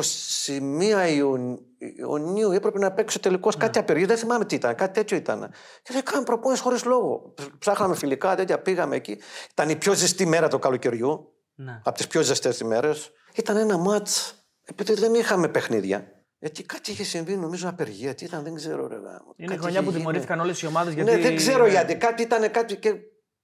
Ιουνίου, 1.16 1.69
Ιουνίου 1.96 2.50
έπρεπε 2.50 2.78
να 2.78 2.92
παίξει 2.92 3.16
ο 3.16 3.20
τελικός 3.20 3.56
κάτι 3.56 3.78
απεργή, 3.78 4.04
δεν 4.04 4.16
θυμάμαι 4.16 4.44
τι 4.44 4.54
ήταν, 4.54 4.74
κάτι 4.74 4.92
τέτοιο 4.92 5.16
ήταν. 5.16 5.50
Και 5.82 5.92
δεν 5.92 6.02
κάναμε 6.02 6.24
προπόνηση 6.24 6.62
χωρίς 6.62 6.84
λόγο. 6.84 7.34
Ψάχναμε 7.58 7.94
φιλικά, 7.94 8.34
τέτοια, 8.34 8.58
πήγαμε 8.60 8.96
εκεί. 8.96 9.18
Ήταν 9.50 9.68
η 9.68 9.76
πιο 9.76 9.92
ζεστή 9.92 10.26
μέρα 10.26 10.48
του 10.48 10.58
καλοκαιριού, 10.58 11.32
Ναι. 11.54 11.80
από 11.84 11.96
τις 11.96 12.06
πιο 12.06 12.20
ζεστές 12.22 12.60
ημέρες. 12.60 13.10
Ήταν 13.34 13.56
ένα 13.56 13.78
μάτς, 13.78 14.34
επειδή 14.64 14.94
δεν 14.94 15.14
είχαμε 15.14 15.48
παιχνίδια. 15.48 16.12
Γιατί 16.38 16.62
κάτι 16.62 16.90
είχε 16.90 17.04
συμβεί, 17.04 17.36
νομίζω 17.36 17.68
απεργία. 17.68 18.14
Τι 18.14 18.24
ήταν, 18.24 18.42
δεν 18.42 18.54
ξέρω. 18.54 18.86
Ρε, 18.86 18.94
γάμο. 18.94 19.34
Είναι 19.36 19.46
Κάτι 19.48 19.52
η 19.54 19.56
χρονιά 19.58 19.70
είχε 19.70 19.78
που 19.78 19.90
γίνει. 19.90 19.98
τιμωρήθηκαν 19.98 20.40
όλες 20.40 20.62
οι 20.62 20.66
ομάδες 20.66 20.94
γιατί. 20.94 21.10
Ναι, 21.10 21.18
δεν 21.18 21.36
ξέρω 21.36 21.64
ναι. 21.64 21.70
γιατί. 21.70 21.96
Κάτι 21.96 22.22
ήταν 22.22 22.50
κάτι 22.50 22.76
και 22.76 22.94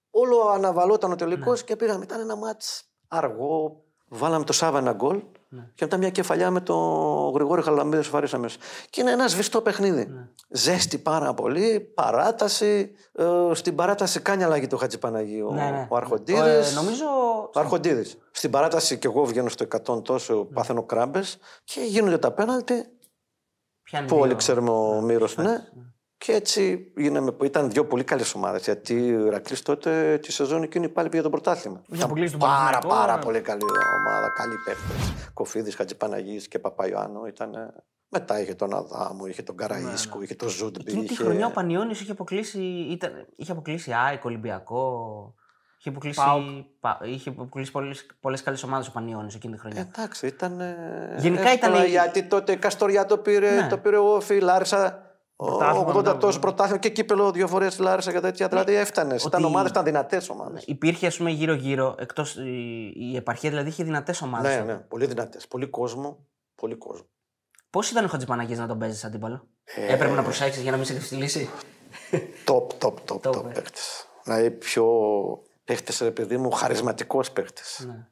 όλο 0.09 0.47
αναβαλόταν 0.47 1.11
ο 1.11 1.15
τελικός 1.15 1.63
και 1.63 1.75
πήγαμε. 1.75 2.03
Ήταν 2.03 2.19
ένα 2.19 2.35
μάτς 2.35 2.83
αργό. 3.07 3.83
Βάλαμε 4.07 4.43
το 4.43 4.53
Σάβα 4.53 4.77
ένα 4.77 4.93
γκολ 5.55 5.63
και 5.75 5.83
μετά 5.83 5.97
μια 5.97 6.09
κεφαλιά 6.09 6.51
με 6.51 6.59
τον 6.61 7.31
Γρηγόρη 7.33 7.61
Χαλαμπίδη 7.61 8.03
σοφαρίσαμε. 8.03 8.43
μέσα. 8.43 8.57
Και 8.89 9.01
είναι 9.01 9.11
ένα 9.11 9.27
σβηστό 9.27 9.61
παιχνίδι. 9.61 10.07
Ζέστη 10.49 10.97
πάρα 10.97 11.33
πολύ, 11.33 11.79
παράταση. 11.79 12.91
Ε, 13.13 13.25
στην 13.53 13.75
παράταση 13.75 14.19
κάνει 14.19 14.43
αλλαγή 14.43 14.67
το 14.67 14.77
Χατζηπαναγίου 14.77 15.53
Ναι, 15.53 15.69
ναι. 15.69 15.87
ο 15.89 15.95
Αρχοντίδης. 15.95 16.71
Ε, 16.71 16.73
νομίζω. 16.75 17.05
Ο 17.53 17.59
Αρχοντίδης. 17.59 18.17
Στην 18.31 18.51
παράταση 18.51 18.97
και 18.97 19.07
εγώ 19.07 19.25
βγαίνω 19.25 19.49
στο 19.49 19.65
100 19.87 20.03
τόσο, 20.03 20.45
παθαίνω 20.53 20.83
κράμπες 20.83 21.37
και 21.63 21.81
γίνονται 21.81 22.17
τα 22.17 22.31
πέναλτι 22.31 22.85
Πιάνει 23.83 24.07
που 24.07 24.13
δύο- 24.13 24.23
όλοι 24.23 24.35
ξέρουμε 24.35 24.69
ο 24.69 25.01
Μύρος, 25.01 25.37
ναι. 25.37 25.57
Ναι. 26.19 26.25
Και 26.25 26.31
έτσι 26.31 26.91
γίναμε, 26.97 27.31
που 27.31 27.43
ήταν 27.45 27.69
δύο 27.71 27.85
πολύ 27.85 28.03
καλές 28.03 28.33
ομάδες. 28.33 28.63
Γιατί 28.63 29.15
ο 29.15 29.25
Ηρακλής 29.25 29.61
τότε 29.61 30.17
τη 30.21 30.31
σεζόν 30.31 30.63
εκείνη 30.63 30.89
πάλι 30.89 31.09
πήγε 31.09 31.23
το 31.23 31.29
πρωτάθλημα. 31.29 31.81
Είχε 31.87 32.03
αποκλείσει 32.03 32.31
τον 32.31 32.39
Πάρα, 32.39 32.57
Παναθηναϊκό, 32.57 32.87
πάρα 32.99 33.13
ε. 33.19 33.23
πολύ 33.23 33.41
καλή 33.41 33.61
ομάδα. 33.63 34.29
Καλή 34.35 34.55
παίχτε. 34.65 34.93
Κοφίδης, 35.33 35.75
Χατζηπαναγής 35.75 36.47
και 36.47 36.59
Παπαϊωάννου 36.59 37.25
ήταν. 37.25 37.51
Μετά 38.09 38.39
είχε 38.41 38.53
τον 38.55 38.73
Αδάμου, 38.75 39.25
είχε 39.25 39.43
τον 39.43 39.55
Καραΐσκου, 39.59 40.21
είχε 40.21 40.35
τον 40.35 40.49
Ζούντμπι. 40.49 40.83
Ναι, 40.83 40.89
Εκείνη 40.91 41.05
τη 41.07 41.13
είχε... 41.13 41.23
χρονιά 41.23 41.45
ο 41.47 41.51
Πανιόνιος 41.51 42.01
είχε 42.01 42.11
αποκλείσει, 42.11 42.59
ήταν, 42.91 43.11
είχε 43.35 43.51
αποκλείσει 43.51 43.93
ΑΕΚ, 43.93 44.25
Ολυμπιακό. 44.25 45.33
Είχε 45.79 45.89
αποκλείσει, 45.89 46.19
ΠΑΟΚ. 46.25 46.41
πα, 46.79 46.99
είχε 47.03 47.29
αποκλείσει 47.29 47.71
πολλές, 47.71 48.05
πολλές 48.21 48.43
καλές 48.43 48.63
ομάδες 48.63 48.87
ο 48.87 48.91
Πανιόνιος 48.91 49.35
εκείνη 49.35 49.53
τη 49.53 49.59
χρονιά. 49.59 49.81
Εντάξει, 49.81 50.27
ήταν. 50.27 50.61
Γενικά 51.17 51.53
ήταν 51.53 51.71
εύκολα, 51.71 51.85
η- 51.85 51.89
Γιατί 51.89 52.23
τότε 52.23 52.51
η 52.51 52.57
Καστοριά 52.57 53.05
το 53.05 53.17
πήρε, 53.17 53.61
Ναι. 53.61 53.67
το 53.67 53.77
πήρε 53.77 53.97
ο 53.97 54.13
Όφη, 54.15 54.39
Λάρισα. 54.39 54.77
Πρωτάθλημα 54.79 55.06
80 55.39 55.93
μετά, 55.95 56.17
τόσος 56.17 56.35
ναι. 56.35 56.41
πρωτάθλημα 56.41 56.79
και 56.79 56.89
κύπελο 56.89 57.31
δύο 57.31 57.47
φορές 57.47 57.73
στη 57.73 57.81
Λάρισα 57.81 58.11
και 58.11 58.19
τέτοια. 58.19 58.47
Δηλαδή 58.47 58.73
έφτανες. 58.75 59.23
Ήταν 59.23 59.43
ότι- 59.43 59.51
ομάδες, 59.53 59.71
ήταν 59.71 59.83
δυνατές 59.83 60.29
ομάδες. 60.29 60.63
Υπήρχε, 60.67 61.07
ας 61.07 61.17
πούμε, 61.17 61.29
γύρω-γύρω, 61.29 61.95
εκτός 61.99 62.35
η, 62.35 62.91
η 62.95 63.15
επαρχία 63.15 63.49
δηλαδή 63.49 63.69
είχε 63.69 63.83
δυνατές 63.83 64.21
ομάδες. 64.21 64.55
Ναι, 64.55 64.61
ναι, 64.63 64.75
πολύ 64.77 65.05
δυνατές. 65.05 65.47
Πολύ 65.47 65.67
κόσμο. 65.67 66.25
Πολύ 66.55 66.75
κόσμο. 66.75 67.05
Πώς 67.69 67.89
ήταν 67.91 68.05
ο 68.05 68.07
Χατζηπαναγής 68.07 68.57
να 68.57 68.67
τον 68.67 68.79
παίζεις 68.79 69.03
αντίπαλο; 69.03 69.47
Ε, 69.63 69.93
Έπρεπε 69.93 70.13
να 70.13 70.23
προσέξεις 70.23 70.61
για 70.61 70.71
να 70.71 70.77
μην 70.77 70.85
σε 70.85 70.93
κρυφτιλήσει. 70.93 71.49
Top, 72.45 72.67
top, 72.79 72.93
top, 73.07 73.19
Top, 73.21 73.31
top 73.31 73.45
ε. 73.45 73.51
παίχτε. 73.53 73.79
Δηλαδή 74.23 74.51
πιο 74.51 74.85
παίχτε, 75.63 75.93
ρε 76.03 76.11
παιδί 76.11 76.37
μου, 76.37 76.51
χαρισματικός 76.51 77.31
παίχτε. 77.31 77.61
Ναι. 77.87 78.07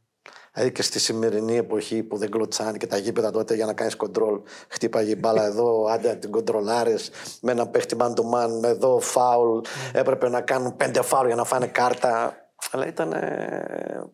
Δηλαδή 0.56 0.74
και 0.74 0.82
στη 0.82 1.00
σημερινή 1.00 1.58
εποχή 1.58 2.04
που 2.04 2.18
δεν 2.18 2.30
κλωτσάνε 2.32 2.78
και 2.78 2.88
τα 2.88 2.98
γήπεδα 2.98 3.32
τότε 3.32 3.56
για 3.56 3.66
να 3.66 3.74
κάνεις 3.74 3.96
κοντρόλ. 3.96 4.42
Χτύπαγε 4.68 5.12
η 5.12 5.16
μπάλα 5.20 5.46
εδώ, 5.46 5.86
άντε 5.86 6.08
να 6.08 6.18
την 6.18 6.32
κοντρολάρεις. 6.32 7.10
Με 7.42 7.52
ένα 7.52 7.68
παίχτη 7.68 7.96
man 8.00 8.10
to 8.14 8.22
man, 8.34 8.50
με 8.62 8.68
εδώ 8.68 9.00
φάουλ. 9.00 9.56
Ναι. 9.58 10.00
Έπρεπε 10.00 10.30
να 10.30 10.42
κάνουν 10.42 10.76
πέντε 10.76 11.02
φάουλ 11.02 11.26
για 11.28 11.36
να 11.36 11.44
φάνε 11.44 11.68
κάρτα. 11.68 12.40
Αλλά 12.72 12.88
ήταν 12.88 13.14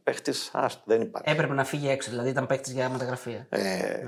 παίχτης, 0.03 0.49
άστο, 0.53 0.81
δεν 0.85 1.01
υπάρχει. 1.01 1.29
Έπρεπε 1.29 1.53
να 1.53 1.63
φύγει 1.63 1.89
έξω, 1.89 2.09
δηλαδή 2.09 2.29
ήταν 2.29 2.47
παίκτης 2.47 2.73
για 2.73 2.89
μεταγραφή. 2.89 3.31
ε. 3.31 3.61
Ε, 3.61 4.03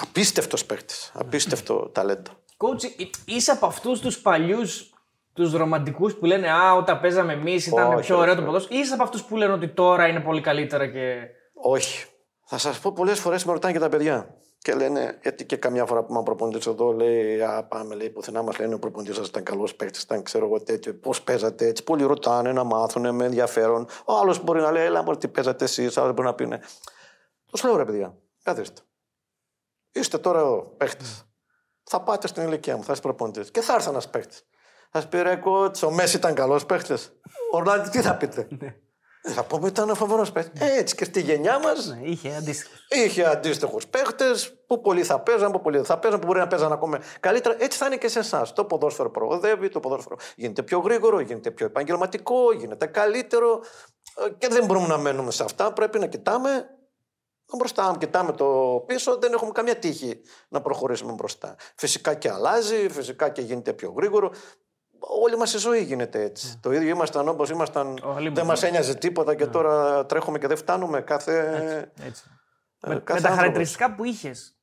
Απίστευτος 0.00 0.64
παίχτης. 0.64 1.10
Απίστευτο 1.14 1.88
ταλέντο. 1.94 2.30
Coach, 2.56 2.84
ε, 2.84 3.04
είσαι 3.24 3.50
από 3.50 3.66
αυτούς 3.66 4.00
τους 4.00 4.18
παλιούς 4.18 4.91
τους 5.34 5.52
ρομαντικούς 5.52 6.14
που 6.14 6.24
λένε 6.24 6.50
Α, 6.50 6.74
όταν 6.74 7.00
παίζαμε 7.00 7.32
εμείς 7.32 7.66
ήταν 7.66 7.92
Όχι, 7.92 8.06
πιο 8.06 8.16
ωραίο 8.16 8.32
όχι, 8.32 8.40
το 8.40 8.46
ποδόσφαιρο. 8.46 8.78
Ή 8.78 8.80
είσαι 8.80 8.94
από 8.94 9.02
αυτούς 9.02 9.24
που 9.24 9.36
λένε 9.36 9.52
ότι 9.52 9.68
τώρα 9.68 10.06
είναι 10.08 10.20
πολύ 10.20 10.40
καλύτερα 10.40 10.86
και. 10.86 11.26
Όχι. 11.54 12.06
Θα 12.44 12.58
σας 12.58 12.78
πω 12.78 12.92
πολλές 12.92 13.20
φορές 13.20 13.44
με 13.44 13.52
ρωτάνε 13.52 13.72
και 13.72 13.78
τα 13.78 13.88
παιδιά. 13.88 14.36
Και 14.58 14.74
λένε, 14.74 15.18
γιατί 15.22 15.46
και 15.46 15.56
καμιά 15.56 15.86
φορά 15.86 16.02
που 16.04 16.12
είμαι 16.12 16.22
προπονητής 16.22 16.66
εδώ, 16.66 16.92
λέει, 16.92 17.42
Α, 17.42 17.64
πάμε, 17.64 17.94
λέει, 17.94 18.10
πουθενά 18.10 18.42
μας 18.42 18.58
λένε 18.58 18.74
ο 18.74 18.78
προπονητής 18.78 19.16
σας 19.16 19.28
ήταν 19.28 19.42
καλός 19.42 19.74
παίκτης, 19.74 20.02
ήταν 20.02 20.22
ξέρω 20.22 20.44
εγώ 20.44 20.60
τέτοιο. 20.60 20.94
Πώς 20.94 21.22
παίζατε 21.22 21.66
έτσι. 21.66 21.84
Πολλοί 21.84 22.04
ρωτάνε 22.04 22.52
να 22.52 22.64
μάθουν 22.64 23.14
με 23.14 23.24
ενδιαφέρον. 23.24 23.86
Ο 24.04 24.16
άλλος 24.16 24.44
μπορεί 24.44 24.60
να 24.60 24.70
λέει, 24.70 24.84
Ελά, 24.84 25.02
μπορεί 25.02 25.16
τι 25.16 25.28
παίζατε 25.28 25.64
εσείς. 25.64 25.96
Άλλος 25.96 26.14
μπορεί 26.14 26.26
να 26.26 26.34
πει, 26.34 26.46
ναι. 26.46 26.58
Του 27.50 27.66
λέω, 27.66 27.76
ρε 27.76 27.84
παιδιά, 27.84 28.14
καθίστε. 28.42 28.80
Είστε 29.92 30.18
τώρα 30.18 30.38
εδώ, 30.38 30.74
παίχτε. 30.76 31.04
Θα 31.82 32.00
πάτε 32.00 32.26
στην 32.26 32.42
ηλικία 32.42 32.76
μου, 32.76 32.84
θα 32.84 32.92
είστε 32.92 33.06
προπονητής. 33.06 33.50
Και 33.50 33.60
θα 33.60 33.74
έρθει 33.74 33.88
ένας 33.88 34.10
παίχτη. 34.10 34.36
Θα 34.94 35.00
σου 35.00 35.08
πει, 35.08 35.22
ρε, 35.22 35.36
κότς, 35.36 35.82
ο 35.82 35.90
Μέσης 35.90 36.14
ήταν 36.14 36.34
καλός 36.34 36.66
παίχτη. 36.66 36.94
Ο 37.52 37.58
Ρονάλντο 37.58 37.90
τι 37.90 38.00
θα 38.00 38.16
πείτε; 38.16 38.48
Ε, 39.22 39.30
Θα 39.30 39.44
πούμε 39.44 39.68
ήταν 39.68 39.94
φοβερός 39.94 40.32
παίχτης. 40.32 40.60
Ε, 40.60 40.78
έτσι 40.78 40.94
και 40.94 41.04
στη 41.04 41.20
γενιά 41.20 41.58
μας 41.58 41.86
Ναι, 41.86 42.00
είχε 42.02 42.34
αντίστοιχο. 42.34 42.74
Είχε 42.88 43.24
αντίστοιχους 43.24 43.86
παίχτες 43.86 44.64
που 44.66 44.80
πολλοί 44.80 45.02
θα 45.02 45.20
παίζαν, 45.20 45.52
που 45.52 45.60
πολλοί 45.60 45.76
δεν 45.76 45.84
θα 45.84 45.98
παίζαν, 45.98 46.20
που 46.20 46.26
μπορεί 46.26 46.38
να 46.38 46.46
παίζαν 46.46 46.72
ακόμα 46.72 46.98
καλύτερα. 47.20 47.56
Έτσι 47.58 47.78
θα 47.78 47.86
είναι 47.86 47.96
και 47.96 48.08
σε 48.08 48.18
εσάς. 48.18 48.52
Το 48.52 48.64
ποδόσφαιρο 48.64 49.10
προοδεύει, 49.10 49.68
το 49.68 49.80
ποδόσφαιρο 49.80 50.16
γίνεται 50.36 50.62
πιο 50.62 50.78
γρήγορο, 50.78 51.20
γίνεται 51.20 51.50
πιο 51.50 51.66
επαγγελματικό, 51.66 52.52
γίνεται 52.52 52.86
καλύτερο. 52.86 53.60
Ε, 54.26 54.30
Και 54.38 54.48
δεν 54.48 54.64
μπορούμε 54.64 54.86
να 54.86 54.98
μένουμε 54.98 55.30
σε 55.30 55.44
αυτά. 55.44 55.72
Πρέπει 55.72 55.98
να 55.98 56.06
κοιτάμε 56.06 56.66
μπροστά 57.58 57.90
μου, 57.90 57.98
κοιτάμε 57.98 58.32
το 58.32 58.82
πίσω, 58.86 59.16
δεν 59.16 59.32
έχουμε 59.32 59.50
καμία 59.50 59.76
τύχη 59.76 60.20
να 60.48 60.60
προχωρήσουμε 60.60 61.12
μπροστά. 61.12 61.56
Φυσικά 61.76 62.14
και 62.14 62.30
αλλάζει, 62.30 62.88
φυσικά 62.88 63.28
και 63.28 63.40
γίνεται 63.42 63.72
πιο 63.72 63.94
γρήγορο. 63.96 64.32
Όλη 65.04 65.36
μας 65.36 65.54
η 65.54 65.58
ζωή 65.58 65.82
γίνεται 65.82 66.22
έτσι. 66.22 66.46
Ναι. 66.48 66.54
Το 66.60 66.72
ίδιο 66.72 66.88
ήμασταν 66.88 67.28
όπως 67.28 67.50
ήμασταν. 67.50 67.98
Όλοι 68.02 68.28
δεν 68.28 68.46
μας. 68.46 68.60
μα 68.60 68.66
ένοιαζε 68.68 68.94
τίποτα 68.94 69.34
και 69.34 69.46
τώρα 69.46 70.06
τρέχουμε 70.06 70.38
και 70.38 70.46
δεν 70.46 70.56
φτάνουμε. 70.56 71.00
Κάθε. 71.00 71.38
Έτσι. 72.02 72.24
Ε, 72.80 72.88
με, 72.88 72.94
κάθε 72.94 72.98
με 72.98 73.04
τα 73.04 73.12
άνθρωπος. 73.12 73.36
χαρακτηριστικά 73.36 73.94
που 73.94 74.04
είχες 74.04 74.56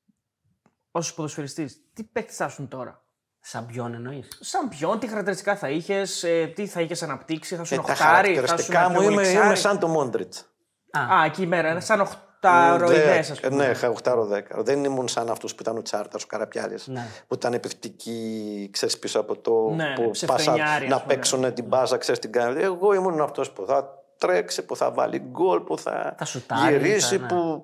ως 0.91 1.13
ποδοσφαιριστής, 1.13 1.81
τι 1.93 2.03
παίκτη 2.03 2.33
θα 2.33 2.45
ήσουν 2.45 2.67
τώρα; 2.67 3.03
Σαν 3.39 3.65
ποιον 3.65 3.93
εννοείς; 3.93 4.27
Σαν 4.39 4.69
ποιον, 4.69 4.99
τι 4.99 5.07
χαρακτηριστικά 5.07 5.55
θα 5.55 5.69
είχες, 5.69 6.25
τι 6.55 6.67
θα 6.67 6.81
είχες 6.81 7.03
αναπτύξει, 7.03 7.55
θα 7.55 7.61
Ε, 7.61 7.63
ήσουν 7.63 7.85
τα 7.85 7.91
οχτάρι, 7.91 8.27
θα 8.27 8.31
ήσουν 8.31 8.45
χαρακτηριστικά 8.45 8.89
μου 8.89 8.99
πιο 8.99 9.03
είμαι, 9.11 9.21
γλυξάρι. 9.21 9.45
είμαι 9.45 9.55
σαν 9.55 9.79
το 9.79 9.87
Μόντριτς. 9.87 10.45
Α, 10.91 11.23
εκεί 11.25 11.41
η 11.41 11.47
μέρα, 11.47 11.69
είναι 11.71 11.79
σαν 11.79 12.07
οχταροειδέ, 12.43 13.17
ας 13.19 13.39
πούμε. 13.39 13.55
Ναι, 13.55 13.71
είχα 13.71 13.93
8-10. 14.03 14.41
Δεν 14.55 14.83
ήμουν 14.83 15.07
σαν 15.07 15.29
αυτούς 15.29 15.55
που 15.55 15.61
ήταν 15.61 15.77
ο 15.77 15.81
Τσάρτα, 15.81 16.17
ο 16.23 16.25
Καραπιάλης. 16.27 16.87
Ναι. 16.87 17.07
Που 17.27 17.33
ήταν 17.33 17.53
επιθετικοί, 17.53 18.69
ξέρεις 18.73 18.99
πίσω 18.99 19.19
από 19.19 19.37
το. 19.37 19.69
Ναι, 19.69 19.83
ναι, 19.87 19.93
που 19.93 20.09
ψευτενιάρη, 20.11 20.83
ας 20.85 20.89
να 20.89 21.01
πούμε. 21.01 21.13
παίξουν 21.13 21.53
την 21.53 21.65
μπάζα, 21.65 21.97
ξέρεις 21.97 22.19
την 22.19 22.31
κάνει. 22.31 22.61
Εγώ 22.61 22.93
ήμουν 22.93 23.21
αυτός 23.21 23.51
που 23.51 23.65
θα 23.67 24.03
τρέξει, 24.17 24.61
που 24.65 24.75
θα 24.75 24.91
βάλει 24.91 25.19
γκολ, 25.19 25.59
που 25.59 25.77
θα, 25.77 26.15
Θα 26.17 26.25
σουτάρει, 26.25 26.77
γυρίσει, 26.77 27.17
θα- 27.17 27.21
ναι. 27.21 27.27
που 27.27 27.63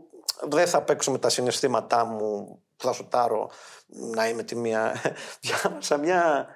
δεν 0.50 0.68
θα 0.68 0.82
παίξω 0.82 1.12
με 1.12 1.18
τα 1.18 1.30
συναισθήματά 1.30 2.06
μου, 2.06 2.60
που 2.78 2.86
θα 2.86 2.94
σουτάρω 2.94 3.50
να 4.16 4.28
είμαι 4.28 4.44
τη 4.44 4.56
μία. 4.56 4.94
Διάβασα 5.42 5.98
μια 5.98 6.48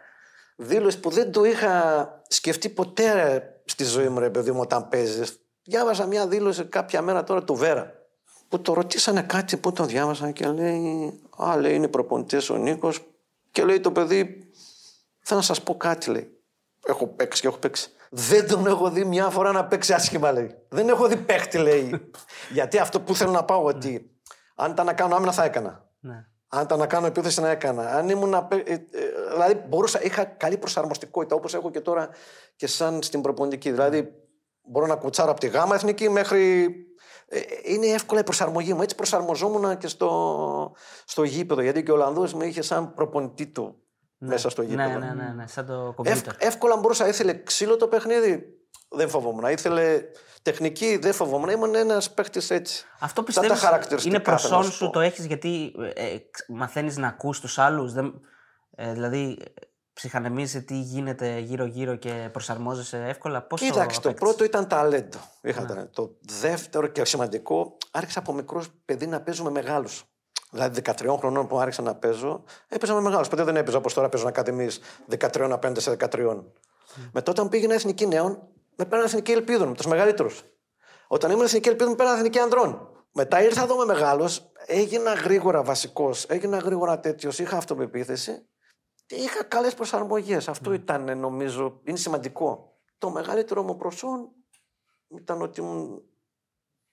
δήλωση 0.55 0.99
που 0.99 1.09
δεν 1.09 1.31
το 1.31 1.43
είχα 1.43 2.07
σκεφτεί 2.27 2.69
ποτέ 2.69 3.43
στη 3.65 3.83
ζωή 3.83 4.07
μου, 4.09 4.19
ρε 4.19 4.29
παιδί 4.29 4.51
μου, 4.51 4.59
όταν 4.59 4.87
παίζεις. 4.89 5.39
Διάβασα 5.63 6.05
μια 6.05 6.27
δήλωση 6.27 6.65
κάποια 6.65 7.01
μέρα 7.01 7.23
τώρα 7.23 7.43
του 7.43 7.55
Βέρα. 7.55 7.93
Που 8.49 8.61
το 8.61 8.73
ρωτήσανε 8.73 9.21
κάτι 9.21 9.57
που 9.57 9.71
το 9.71 9.85
διάβασαν 9.85 10.33
και 10.33 10.47
λέει. 10.47 11.19
Α, 11.37 11.57
λέει, 11.57 11.75
είναι 11.75 11.87
προπονητής 11.87 12.49
ο 12.49 12.55
Νίκος. 12.57 12.99
Και 13.51 13.63
λέει 13.63 13.79
το 13.79 13.91
παιδί, 13.91 14.49
θέλω 15.19 15.39
να 15.39 15.45
σας 15.45 15.63
πω 15.63 15.77
κάτι, 15.77 16.09
λέει. 16.09 16.39
Έχω 16.85 17.07
παίξει 17.07 17.41
και 17.41 17.47
έχω 17.47 17.57
παίξει. 17.57 17.89
Δεν 18.09 18.47
τον 18.47 18.67
έχω 18.67 18.89
δει 18.89 19.05
μια 19.05 19.29
φορά 19.29 19.51
να 19.51 19.65
παίξει 19.65 19.93
άσχημα, 19.93 20.31
λέει. 20.31 20.55
Δεν 20.69 20.89
έχω 20.89 21.07
δει 21.07 21.17
παίχτη, 21.17 21.57
λέει. 21.57 22.11
Γιατί 22.57 22.77
αυτό 22.77 23.01
που 23.01 23.15
θέλω 23.15 23.31
να 23.31 23.43
πάω, 23.43 23.63
ότι 23.63 24.11
αν 24.55 24.71
ήταν 24.71 24.85
να 24.85 24.93
κάνω 24.93 25.15
άμυνα 25.15 25.31
θα 25.31 25.43
έκανα. 25.43 25.89
Ναι. 25.99 26.25
Αν 26.47 26.63
ήταν 26.63 26.79
να 26.79 26.87
κάνω 26.87 27.05
επίθεση 27.05 27.41
να 27.41 27.49
έκανα. 27.49 27.95
Αν 27.95 28.09
ήμουν 28.09 28.29
να... 28.29 28.43
παί- 28.43 28.69
ε, 28.69 28.73
ε, 28.73 28.79
Δηλαδή 29.31 29.63
μπορούσα, 29.67 30.03
είχα 30.03 30.23
καλή 30.23 30.57
προσαρμοστικότητα 30.57 31.35
όπως 31.35 31.53
έχω 31.53 31.71
και 31.71 31.79
τώρα 31.81 32.09
και 32.55 32.67
σαν 32.67 33.01
στην 33.03 33.21
προπονητική. 33.21 33.71
Δηλαδή 33.71 34.11
μπορώ 34.61 34.85
να 34.85 34.95
κουτσάρω 34.95 35.31
από 35.31 35.39
τη 35.39 35.47
γάμα 35.47 35.75
εθνική 35.75 36.09
μέχρι... 36.09 36.73
ε, 37.29 37.39
Είναι 37.63 37.87
εύκολα 37.87 38.19
η 38.19 38.23
προσαρμογή 38.23 38.73
μου. 38.73 38.81
Έτσι 38.81 38.95
προσαρμοζόμουν 38.95 39.77
και 39.77 39.87
στο, 39.87 40.73
στο 41.05 41.23
γήπεδο. 41.23 41.61
Γιατί 41.61 41.83
και 41.83 41.91
ο 41.91 41.93
Ολλανδός 41.93 42.33
με 42.33 42.45
είχε 42.45 42.61
σαν 42.61 42.93
προπονητή 42.93 43.47
του 43.47 43.75
μέσα 44.17 44.49
στο 44.49 44.61
γήπεδο. 44.61 44.89
Ναι, 44.89 45.05
ναι, 45.05 45.13
ναι, 45.23 45.33
ναι, 45.35 45.47
σαν 45.47 45.65
το 45.65 45.73
Εύκ- 45.73 45.95
κομπιούτερ. 45.95 46.33
εύκολα 46.37 46.77
μπορούσα. 46.77 47.07
Ήθελε 47.07 47.43
ξύλο 47.43 47.75
το 47.75 47.87
παιχνίδι. 47.87 48.43
Δεν 48.89 49.09
φοβόμουν. 49.09 49.45
Ήθελε 49.45 50.01
τεχνική. 50.41 50.97
Δεν 50.97 51.13
φοβόμουν. 51.13 51.49
Ήμουν 51.49 51.75
ένας 51.75 52.11
παίχτη 52.11 52.41
έτσι. 52.49 52.85
Αυτό 52.99 53.15
Σαν 53.15 53.23
πιστεύεις 53.23 53.49
τα 53.49 53.55
χαρακτηριστικά, 53.67 54.15
είναι 54.15 54.23
θέλω 54.23 54.35
να 54.35 54.41
προσόν 54.41 54.63
σου 54.63 54.71
σου, 54.77 54.85
πω. 54.85 54.91
το 54.91 54.99
έχεις 54.99 55.25
γιατί 55.25 55.73
ε, 55.93 56.15
μαθαίνεις 56.47 56.97
να 56.97 57.07
ακούς 57.07 57.39
τους 57.39 57.57
άλλους. 57.57 57.93
Ε, 58.75 58.93
δηλαδή, 58.93 59.37
ε, 59.41 59.51
ψυχανεμίζει 59.99 60.63
τι 60.63 60.79
γίνεται 60.79 61.39
γύρω-γύρω 61.39 61.95
και 61.95 62.29
προσαρμόζεσαι 62.31 63.05
εύκολα. 63.07 63.41
Πώς 63.41 63.61
Κοίταξε, 63.61 63.99
το 64.01 64.09
απέκτησες; 64.09 64.19
πρώτο 64.19 64.43
ήταν 64.43 64.67
ταλέντο. 64.67 65.17
Ναι. 65.41 65.49
Είχα 65.49 65.65
ταλέντο. 65.65 65.89
Το 65.93 66.17
δεύτερο 66.41 66.87
και 66.87 67.05
σημαντικό, 67.05 67.77
άρχισα 67.91 68.19
από 68.19 68.33
μικρός 68.33 68.67
παιδί 68.85 69.07
να 69.07 69.21
παίζω 69.21 69.43
με 69.43 69.49
μεγάλους. 69.49 70.03
Δηλαδή 70.51 70.81
13 70.85 71.15
χρονών 71.17 71.47
που 71.47 71.59
άρχισα 71.59 71.81
να 71.81 71.95
παίζω, 71.95 72.43
έπαιζα 72.67 72.93
με 72.93 73.01
μεγάλους. 73.01 73.27
Ποτέ 73.27 73.43
δεν 73.43 73.55
έπαιζα 73.55 73.77
όπως 73.77 73.93
τώρα 73.93 74.09
παίζω 74.09 74.27
ακαδημίες 74.27 74.79
13 75.09 75.49
απέναντι 75.51 75.79
σε 75.79 75.95
13. 75.99 76.43
Μετά 77.11 77.31
όταν 77.31 77.49
πήγαινα 77.49 77.73
εθνική 77.73 78.07
νέων, 78.07 78.47
με 78.75 78.85
πέραν 78.85 79.05
εθνική 79.05 79.31
ελπίδων, 79.31 79.67
με 79.67 79.73
τους 79.73 79.85
μεγαλύτερους. 79.85 80.43
Όταν 81.07 81.31
ήμουν 81.31 81.43
εθνική 81.43 81.69
ελπίδων, 81.69 81.91
με 81.91 81.97
πέραν 81.97 82.15
εθνική 82.15 82.39
ανδρών. 82.39 82.89
Μετά 83.13 83.43
ήρθα 83.43 83.63
εδώ 83.63 83.75
με 83.75 83.85
μεγάλο, 83.85 84.29
έγινα 84.65 85.13
γρήγορα 85.13 85.63
βασικός, 85.63 86.25
έγινα 86.25 86.57
γρήγορα 86.57 86.99
τέτοιος, 86.99 87.39
είχα 87.39 87.57
αυτοπεποίθηση 87.57 88.31
και 88.31 88.48
είχα 89.15 89.43
καλές 89.43 89.73
προσαρμογές. 89.73 90.47
Αυτό 90.47 90.73
ήταν, 90.73 91.19
νομίζω, 91.19 91.79
είναι 91.83 91.97
σημαντικό. 91.97 92.77
Το 92.97 93.09
μεγαλύτερο 93.09 93.63
μου 93.63 93.75
προσόν 93.75 94.29
ήταν 95.07 95.41
ότι 95.41 95.61
ήμουν 95.61 96.03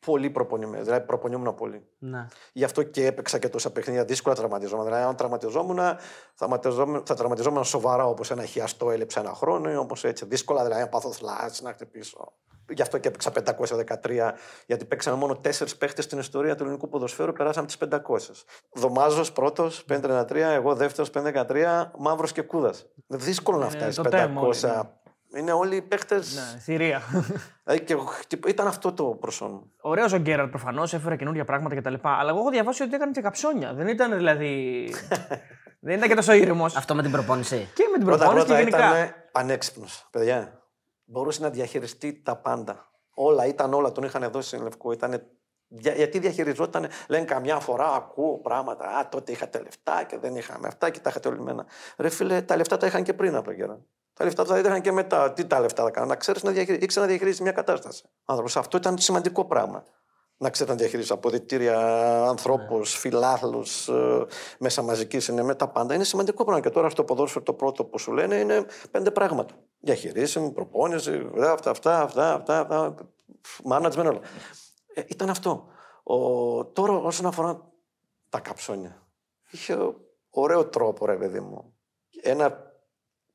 πολύ 0.06 0.30
προπονημένος. 0.30 0.84
Δηλαδή, 0.84 1.06
προπονιόμουν 1.06 1.54
πολύ. 1.54 1.86
Ναι. 1.98 2.26
Γι' 2.52 2.64
αυτό 2.64 2.82
και 2.82 3.06
έπαιξα 3.06 3.38
και 3.38 3.48
τόσα 3.48 3.70
παιχνίδια. 3.72 4.04
Δύσκολα 4.04 4.34
τραυματιζόμουν. 4.34 4.84
Δηλαδή, 4.84 5.02
αν 5.02 5.16
τραυματιζόμουν, 5.16 5.76
θα, 5.76 5.98
τραυματιζόμουν- 6.38 7.06
θα 7.06 7.14
τραυματιζόμουν 7.14 7.64
σοβαρά 7.64 8.06
όπως 8.06 8.30
ένα 8.30 8.44
χιαστό 8.44 8.90
έλειψε 8.90 9.20
ένα 9.20 9.32
χρόνο, 9.34 9.80
όπως 9.80 10.04
έτσι. 10.04 10.24
Δύσκολα 10.24 10.62
δηλαδή, 10.64 10.80
να 10.82 10.88
πάθω 10.88 11.12
θλάση, 11.12 11.62
να 11.62 11.72
χτυπήσω. 11.72 12.32
Γι' 12.68 12.82
αυτό 12.82 12.98
και 12.98 13.08
έπαιξα 13.08 13.30
513, 13.30 14.34
γιατί 14.66 14.84
παίξαμε 14.84 15.16
μόνο 15.16 15.36
τέσσερις 15.36 15.76
παίχτες 15.76 16.04
στην 16.04 16.18
ιστορία 16.18 16.54
του 16.54 16.62
ελληνικού 16.62 16.88
ποδοσφαίρου, 16.88 17.32
περάσαμε 17.32 17.66
τις 17.66 17.78
500. 17.78 18.44
Δωμάζος 18.72 19.32
πρώτος, 19.32 19.84
533, 19.84 20.52
εγώ 20.52 20.74
δεύτερος, 20.74 21.10
513, 21.10 21.90
μαύρος 21.98 22.32
και 22.32 22.42
κούδας. 22.42 22.86
Είναι 23.06 23.22
δύσκολο 23.22 23.58
να 23.58 23.66
Ε, 23.66 23.68
φτάσεις 23.68 23.94
το 23.96 24.02
500. 24.02 24.90
Τέμο 25.30 25.32
όλοι, 25.32 25.32
ναι. 25.32 25.38
Είναι 25.40 25.52
όλοι 25.52 25.76
οι 25.76 25.82
παίχτε. 25.82 26.14
Ναι, 26.16 26.58
θηρία. 26.60 27.02
Δηλαδή, 27.64 27.84
και 27.84 27.92
εγώ 27.92 28.04
χτυπ- 28.04 28.48
ήταν 28.48 28.66
αυτό 28.66 28.92
το 28.92 29.04
προσόν 29.04 29.50
μου. 29.50 29.72
Ωραίος 29.80 30.12
ο 30.12 30.16
Γκέραρτ 30.16 30.50
προφανώς, 30.50 30.94
έφερε 30.94 31.16
καινούργια 31.16 31.44
πράγματα 31.44 31.76
κτλ. 31.76 31.94
Αλλά 32.02 32.30
εγώ 32.30 32.38
έχω 32.38 32.50
διαβάσει 32.50 32.82
ότι 32.82 32.94
έκανε 32.94 33.10
και 33.12 33.20
καψόνια. 33.20 33.74
Δεν 33.74 33.88
ήταν 33.88 34.16
δηλαδή. 34.16 34.84
δεν 35.80 35.96
ήταν 35.96 36.08
και 36.08 36.14
τόσο 36.14 36.32
ήρεμος. 36.32 36.76
Αυτό 36.76 36.94
με 36.94 37.02
την 37.02 37.10
προπόνηση. 37.10 37.68
Και 37.74 37.88
με 37.92 37.96
την 37.96 38.06
Πρώτα 38.06 38.24
προπόνηση 38.24 38.46
και 38.64 38.70
πρώτα 38.70 38.78
γενικά. 38.78 38.98
ήταν 39.04 39.14
πανέξυπνος. 39.32 40.08
Παιδιά, 40.10 40.62
μπορούσε 41.04 41.42
να 41.42 41.50
διαχειριστεί 41.50 42.22
τα 42.24 42.36
πάντα. 42.36 42.90
Όλα 43.14 43.46
ήταν 43.46 43.74
όλα, 43.74 43.92
τον 43.92 44.04
είχαν 44.04 44.30
δώσει 44.30 44.48
στην 44.48 44.62
Λευκό. 44.62 44.92
Ήτανε... 44.92 45.26
δια- 45.68 45.94
Γιατί 45.94 46.18
διαχειριζόταν, 46.18 46.86
λένε 47.08 47.24
καμιά 47.24 47.58
φορά 47.58 47.92
ακούω 47.94 48.38
πράγματα. 48.40 48.84
Α, 48.86 49.08
τότε 49.08 49.32
είχατε 49.32 49.58
λεφτά 49.58 50.02
και 50.04 50.18
δεν 50.18 50.36
είχαμε 50.36 50.66
αυτά 50.68 50.90
και 50.90 51.00
τα 51.00 51.10
είχατε 51.10 51.28
όλοι 51.28 51.40
μένα. 51.40 51.66
Ρε 51.98 52.08
φίλε, 52.08 52.42
τα 52.42 52.56
λεφτά 52.56 52.76
τα 52.76 52.86
είχαν 52.86 53.02
και 53.02 53.12
πριν 53.14 53.34
από 53.34 53.44
τον 53.44 53.56
καιρό. 53.56 53.84
Τα 54.16 54.24
λεφτά 54.24 54.44
τα 54.44 54.58
είχαν 54.58 54.80
και 54.80 54.92
μετά. 54.92 55.32
Τι 55.32 55.46
τα 55.46 55.60
λεφτά 55.60 55.82
θα 55.82 55.90
κάνουν, 55.90 56.08
να 56.08 56.16
ξέρεις 56.16 56.42
να 56.42 56.50
διαχειριστεί, 56.50 56.84
ήξερε 56.84 57.04
να 57.04 57.10
διαχειρίζεις 57.10 57.40
μια 57.40 57.52
κατάσταση. 57.52 58.04
Άνθρωπος, 58.24 58.56
αυτό 58.56 58.76
ήταν 58.76 58.98
σημαντικό 58.98 59.44
πράγμα. 59.44 59.84
Να 60.38 60.50
ξέρεις 60.50 60.72
να 60.72 60.78
διαχειρίζεις 60.78 61.10
αποδητήρια, 61.10 61.78
ανθρώπους, 62.22 62.96
φιλάθλους, 62.96 63.90
μέσα 64.58 64.82
μαζικής 64.82 65.28
είναι 65.28 65.42
με 65.42 65.54
τα 65.54 65.68
πάντα. 65.68 65.94
Είναι 65.94 66.04
σημαντικό 66.04 66.44
πράγμα. 66.44 66.62
Και 66.62 66.70
τώρα 66.70 66.88
στο 66.88 67.04
ποδόσφαιρο 67.04 67.44
το 67.44 67.52
πρώτο 67.52 67.84
που 67.84 67.98
σου 67.98 68.12
λένε 68.12 68.34
είναι 68.34 68.66
πέντε 68.90 69.10
πράγματα. 69.10 69.54
Διαχειρίσιμη, 69.78 70.50
προπόνηση, 70.50 71.30
ε, 71.36 71.48
αυτά, 71.48 71.70
αυτά, 71.70 72.02
αυτά, 72.02 72.34
αυτά, 72.34 72.58
αυτά 72.60 72.94
management, 73.70 74.06
όλα. 74.06 74.20
Ε, 74.94 75.02
ήταν 75.06 75.30
αυτό. 75.30 75.66
Ο, 76.02 76.64
τώρα 76.64 76.92
όσον 76.92 77.26
αφορά 77.26 77.72
τα 78.28 78.40
καψόνια. 78.40 79.06
Είχε 79.50 79.76
ωραίο 80.30 80.66
τρόπο, 80.66 81.06
ρε 81.06 81.16
παιδί 81.16 81.40
μου. 81.40 81.74
Ένα 82.22 82.65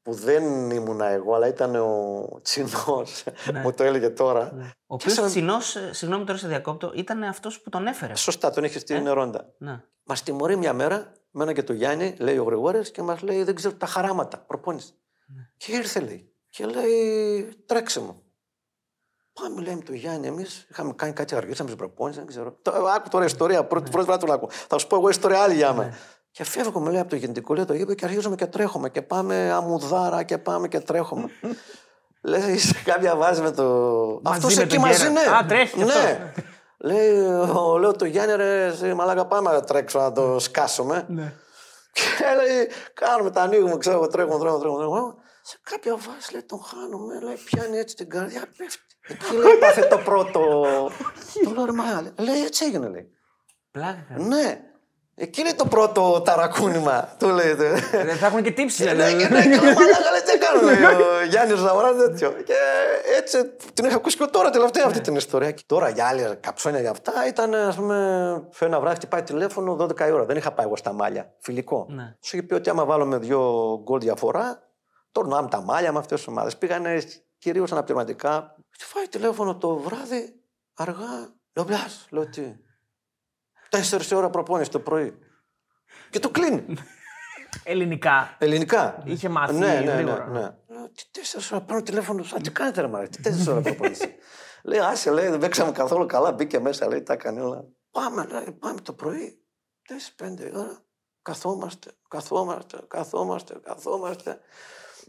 που 0.02 0.14
δεν 0.14 0.70
ήμουνα 0.70 1.06
εγώ, 1.06 1.34
αλλά 1.36 1.48
ήταν 1.48 1.76
ο 1.76 2.40
Τσινός, 2.42 3.24
μου 3.64 3.72
το 3.74 3.84
έλεγε 3.84 4.10
τώρα. 4.10 4.46
Ο 4.46 4.58
Και 4.58 4.74
οποίος 4.88 5.14
σαν- 5.14 5.28
Τσινός, 5.28 5.78
συγγνώμη 5.92 6.26
τώρα 6.26 6.40
σε 6.40 6.48
διακόπτω, 6.48 6.92
ήταν 6.96 7.24
αυτός 7.24 7.62
που 7.62 7.70
τον 7.70 7.88
έφερε. 7.88 8.16
Σωστά, 8.16 8.50
τον 8.50 8.64
είχε 8.64 8.80
στην 8.80 9.08
Ε; 9.08 9.12
Ρόντα. 9.12 9.54
Ναι. 9.58 9.84
Μας 10.04 10.24
τιμωρεί 10.24 10.56
μια 10.56 10.74
μέρα, 10.74 11.12
μένα 11.32 11.54
και 11.54 11.64
του 11.64 11.74
Γιάννη, 11.74 12.16
λέει 12.20 12.38
ο 12.38 12.44
Γρηγόρης, 12.44 12.92
και 12.92 13.02
μας 13.02 13.22
λέει: 13.22 13.44
Δεν 13.44 13.56
ξέρω 13.56 13.74
τα 13.74 13.86
χαράματα, 13.86 14.38
προπόνηση. 14.38 14.94
Και 15.58 15.72
ήρθε, 15.76 16.00
λέει, 16.00 16.34
και 16.50 16.66
λέει: 16.66 17.44
Τρέξιμο. 17.66 18.22
Πάμε, 19.34 19.62
λέει 19.62 19.76
με 19.76 19.82
τον 19.82 19.96
Γιάννη, 19.96 20.28
εμείς 20.28 20.68
είχαμε 20.70 20.94
κάνει 20.94 21.14
κάτι, 21.14 21.36
αργήσαμε 21.36 21.70
στην 21.70 21.82
προπόνηση, 21.82 22.18
δεν 22.20 22.28
ξέρω. 22.28 22.58
Το, 22.62 22.72
άκου 22.72 23.10
τώρα 23.10 23.26
ιστορία, 23.26 23.66
πρώτη, 23.66 23.92
πρώτη 23.92 24.06
φορά 24.06 24.18
τον 24.18 24.32
άκου. 24.32 24.48
Θα 24.50 24.78
σου 24.78 24.88
πω 24.88 24.96
εγώ 24.96 25.10
ιστορία 25.10 25.42
άλλη 25.42 25.56
για 25.56 25.74
μένα. 25.74 25.94
Και 26.32 26.44
φεύγουμε, 26.44 26.92
λέει, 26.92 27.00
από 27.00 27.10
το 27.10 27.16
γεννητικό, 27.16 27.54
λέει 27.54 27.66
το 27.66 27.74
γήπεδο 27.74 27.94
και 27.94 28.06
αρχίζουμε 28.06 28.36
και 28.36 28.46
τρέχουμε. 28.46 28.90
Και 28.90 29.02
πάμε 29.02 29.52
αμμουδάρα 29.52 30.24
και 30.24 30.38
πάμε 30.38 30.68
και 30.68 30.80
τρέχουμε. 30.80 31.30
λέει, 32.22 32.58
σε 32.58 32.76
κάποια 32.86 33.16
βάζει 33.16 33.42
με 33.42 33.52
το. 33.52 33.64
Μαζί 34.24 34.38
Αυτός 34.38 34.56
με 34.56 34.62
εκεί 34.64 34.74
τον 34.76 34.84
μαζί, 34.84 35.08
Γκέραρτ. 35.10 35.30
ναι. 35.30 35.36
Α, 35.36 35.46
τρέχει 35.46 35.76
κι 35.76 35.84
αυτό. 35.84 36.00
ναι. 36.00 36.34
Λέει, 36.78 37.20
ο- 37.56 37.78
λέω 37.78 37.92
το 37.96 38.06
Γιάννη, 38.06 38.36
ρε, 38.36 38.66
εσύ, 38.66 38.94
μαλάκα, 38.94 39.26
πάμε 39.26 39.52
να 39.52 39.62
τρέξω 39.62 40.00
να 40.00 40.12
το 40.12 40.40
σκάσουμε. 40.40 41.06
Ναι. 41.10 41.34
Και 41.94 42.02
λέει, 42.36 42.68
κάνουμε, 42.94 43.32
τα 43.32 43.42
ανοίγουμε, 43.42 43.78
ξέρω 43.78 43.96
εγώ, 43.96 44.08
τρέχουμε, 44.08 44.40
τρέχουμε, 44.40 44.60
τρέχουμε, 44.62 44.80
τρέχουμε. 44.84 45.14
Σε 45.42 45.58
κάποια 45.64 45.96
βάση 45.96 46.32
λέει, 46.32 46.44
τον 46.44 46.62
χάνουμε, 46.64 47.20
λέει, 47.22 47.38
πιάνει 47.46 47.78
έτσι 47.78 47.96
την 47.96 48.10
καρδιά, 48.10 48.42
πέφτει. 48.58 48.96
Εκεί 49.08 49.36
λέει, 49.36 49.58
πάθε 49.60 49.82
το 49.82 49.98
πρώτο. 49.98 50.40
το 51.44 51.52
λέω, 51.54 51.66
ρε, 51.66 51.72
μα, 51.72 52.14
λέει, 52.18 52.44
έτσι 52.44 52.66
έγινε, 52.66 52.88
λέει. 52.88 53.08
Πλάκα. 53.72 54.06
Ναι. 54.18 54.60
Εκεί 55.22 55.42
είναι 55.42 55.54
το 55.54 55.66
πρώτο 55.66 56.22
ταρακούνημα, 56.26 57.16
του 57.20 57.28
λέει. 57.30 57.54
Δεν 57.54 58.16
θα 58.16 58.26
έχουν 58.26 58.44
και 58.44 58.52
τύψεις. 58.52 58.86
Ναι, 58.86 58.92
και 58.92 59.28
ναι, 59.28 59.42
και 59.42 59.50
λέω, 59.50 59.74
«Μαλάκα, 59.74 60.12
λέει, 60.12 60.22
τι 60.26 60.38
κάνω, 60.38 60.62
λέει, 60.62 60.84
ο 60.84 61.26
Γιάννης 61.30 61.58
Ζαμορά 61.58 61.96
τέτοιο. 61.96 62.32
Και 62.32 62.54
έτσι 63.18 63.46
την 63.74 63.86
είχα 63.86 63.96
ακούσει 63.96 64.18
και 64.18 64.26
τώρα 64.26 64.50
τελευταία 64.50 64.84
αυτή 64.86 65.02
την 65.02 65.16
ιστορία. 65.16 65.52
Και 65.52 65.64
τώρα 65.66 65.90
για 65.90 66.08
άλλη 66.08 66.36
καψόνια 66.40 66.80
για 66.80 66.90
αυτά 66.90 67.14
ήταν, 67.28 67.54
ας 67.54 67.76
πούμε, 67.76 67.96
φέρνει 68.52 68.74
ένα 68.74 68.82
βράδυ, 68.82 68.96
χτυπάει 68.96 69.24
τηλέφωνο 69.24 69.76
12 69.76 70.08
η 70.08 70.12
ώρα. 70.12 70.26
Δεν 70.26 70.38
είχα 70.38 70.52
πάει 70.52 70.66
εγώ 70.66 70.76
στα 70.76 70.94
μάλια. 70.94 71.34
Φιλικό. 71.40 71.86
Ναι. 71.90 72.16
Σου 72.22 72.36
είχε 72.36 72.46
πει 72.46 72.54
ότι 72.54 72.70
άμα 72.70 72.86
βάλουμε 72.86 73.18
δύο 73.18 73.40
γκολ 73.84 74.00
διαφορά, 74.00 74.70
τορνάμε 75.12 75.50
τα 75.50 75.62
μάλια 75.62 75.92
με 75.92 76.00
αυτές 76.00 76.18
τις 76.18 76.28
ομάδες. 76.28 76.58
Πήγανε 76.58 77.02
κυρίως 77.38 77.72
αναπληρωματικά. 77.72 78.56
Χτυπάει 78.70 79.08
τηλέφωνο 79.08 79.56
το 79.58 79.76
βράδυ, 79.76 80.42
αργά. 80.74 81.34
Λέω, 81.54 81.66
μπλα, 81.66 81.86
λέω 82.10 82.30
τι. 82.30 82.42
Τέσσερις 83.72 84.12
ώρα 84.12 84.30
προπόνηση 84.30 84.70
το 84.72 84.80
πρωί. 84.80 85.18
Και 86.10 86.20
το 86.20 86.30
κλείνει. 86.30 86.66
Ελληνικά. 87.64 88.36
Ελληνικά. 88.40 89.02
Είχε 89.06 89.30
μάθει 89.30 89.54
ναι, 89.54 89.68
ναι, 89.68 89.80
ναι, 89.80 89.92
γρήγορα. 89.92 90.28
ναι. 90.28 90.40
Λέω, 90.40 90.90
Τι 90.90 91.04
τέσσερις 91.12 91.52
ώρα 91.52 91.62
παίρνω 91.62 91.82
τηλέφωνο, 91.82 92.24
σαν 92.24 92.42
τι 92.42 92.52
κάνετε 92.52 92.82
ρε 92.82 92.88
μάρε, 92.88 93.08
τι 93.08 93.22
τέσσερις 93.22 93.48
ώρα 93.48 93.62
προπόνηση. 93.62 94.16
λέει, 94.70 94.80
άσε, 94.80 95.12
λέει, 95.12 95.30
δεν 95.30 95.40
παίξαμε 95.40 95.72
καθόλου 95.72 96.06
καλά, 96.06 96.32
μπήκε 96.32 96.60
μέσα, 96.60 96.88
λέει, 96.88 97.04
τα 97.04 97.14
έκανε 97.14 97.42
όλα. 97.42 97.66
Πάμε, 97.92 98.28
λέει, 98.32 98.52
πάμε 98.60 98.82
το 98.82 98.94
πρωί, 98.94 99.42
τέσσερις 99.88 100.14
πέντε 100.16 100.52
ώρα, 100.56 100.82
καθόμαστε, 101.22 101.92
καθόμαστε, 102.08 102.80
καθόμαστε, 102.88 103.56
καθόμαστε. 103.64 104.40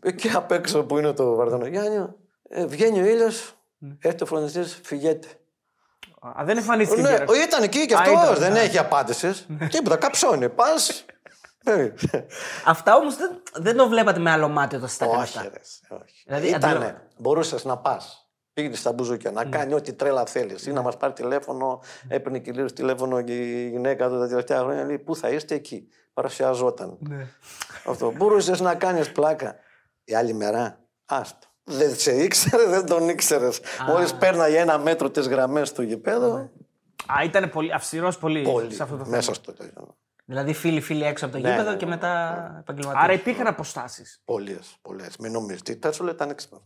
Εκεί 0.03 0.31
απ' 0.31 0.53
έξω 0.53 0.85
που 0.85 0.99
είναι 0.99 1.13
το 1.13 1.35
Βαρδανογιάννιο, 1.35 2.17
ε, 2.49 2.67
βγαίνει 2.67 3.01
ο 3.01 3.07
ήλιος, 3.07 3.55
έρχεται 3.99 4.25
ο 4.25 4.27
φροντιστής, 4.27 4.81
φυγέται. 4.83 5.29
Α, 6.23 6.45
δεν 6.45 6.57
εμφανίστηκε. 6.57 7.01
Ναι, 7.01 7.17
κιόλας. 7.17 7.45
ήταν 7.45 7.63
εκεί 7.63 7.87
και 7.87 7.95
Α, 7.95 7.99
αυτός, 7.99 8.23
ήταν, 8.23 8.35
δεν 8.35 8.53
ναι. 8.53 8.59
έχει 8.61 8.79
απάντηση. 8.79 9.33
Τίποτα, 9.71 9.97
καψώνει. 9.97 10.49
Πας. 10.49 11.05
Αυτά 12.67 12.97
όμως 12.97 13.17
δεν, 13.17 13.43
δεν 13.55 13.77
το 13.77 13.89
βλέπατε 13.89 14.21
με 14.21 14.31
άλλο 14.31 14.49
μάτι 14.49 14.77
όταν 14.77 14.89
στα 14.89 15.05
έκανε 15.05 15.23
Όχι, 15.23 15.39
αυτά. 15.39 15.51
ρε, 15.51 15.61
όχι. 16.03 16.23
Δηλαδή, 16.27 16.49
Ήτανε, 16.49 16.67
αντιλαμβα- 16.67 17.03
μπορούσες 17.19 17.65
να 17.65 17.77
πας. 17.79 18.17
Πήγαινες 18.53 18.79
στα 18.79 18.93
μπουζούκια 18.93 19.31
Ναι. 19.31 19.43
να 19.43 19.49
κάνει 19.51 19.75
ό,τι 19.75 19.93
τρέλα 19.93 20.27
θέλεις. 20.27 20.67
Ή 20.67 20.73
να 20.73 20.83
μας 20.83 20.97
πάρει 20.97 21.13
τηλέφωνο. 21.13 21.81
Έπαιρνε 22.09 22.39
κυρίω 22.39 22.65
τηλέφωνο 22.65 23.23
και 23.23 23.37
η 23.39 23.69
γυναίκα 23.69 24.09
του 24.09 24.19
τα 24.19 24.29
τελευταία 24.29 24.59
χρόνια. 24.59 24.85
Λέει 24.85 24.99
Πού 24.99 25.17
θα 25.17 25.29
είστε 25.29 25.55
εκεί; 25.55 25.89
Παρουσιαζόταν. 26.13 26.97
Ναι. 27.01 27.27
Αυτό. 27.87 28.11
Μπορούσες 28.11 28.61
να 28.61 28.75
κάνεις 28.75 29.13
πλάκα; 29.13 29.55
Η 30.05 30.15
άλλη 30.15 30.33
μέρα, 30.35 30.79
άστο. 31.05 31.47
Δεν 31.65 31.97
σε 31.97 32.13
ήξερες, 32.23 32.69
δεν 32.69 32.87
τον 32.87 33.09
ήξερες. 33.09 33.61
Μόλις 33.87 34.15
πέρναγε 34.15 34.59
ένα 34.59 34.79
μέτρο 34.79 35.11
τις 35.11 35.29
γραμμές 35.29 35.73
του 35.73 35.83
γηπέδου. 35.83 36.51
Α, 37.07 37.25
ήταν 37.25 37.51
πολύ 37.51 37.73
αυστηρός 37.73 38.19
πολύ, 38.19 38.43
Πολύ. 38.43 38.75
σε 38.75 38.83
αυτό 38.83 38.97
το 38.97 39.05
θέμα. 39.05 39.17
Μέσα 39.17 39.35
στο. 39.35 39.55
Δηλαδή 40.25 40.53
φίλοι-φίλοι 40.53 41.05
έξω 41.05 41.25
από 41.25 41.35
το 41.35 41.41
Ναι, 41.41 41.51
γήπεδο 41.51 41.71
ναι, 41.71 41.77
και 41.77 41.85
ναι. 41.85 41.91
μετά 41.91 42.45
επαγγελματίες. 42.61 43.05
Άρα 43.05 43.13
υπήρχαν 43.13 43.47
αποστάσεις. 43.47 44.21
Πολλές, 44.25 44.77
πολλές. 44.83 45.17
Μην 45.17 45.33
νομίζεις. 45.33 45.63
Τι 45.63 45.77
τέτοιο 45.77 46.09
ήταν 46.09 46.31
έξυπνο. 46.31 46.63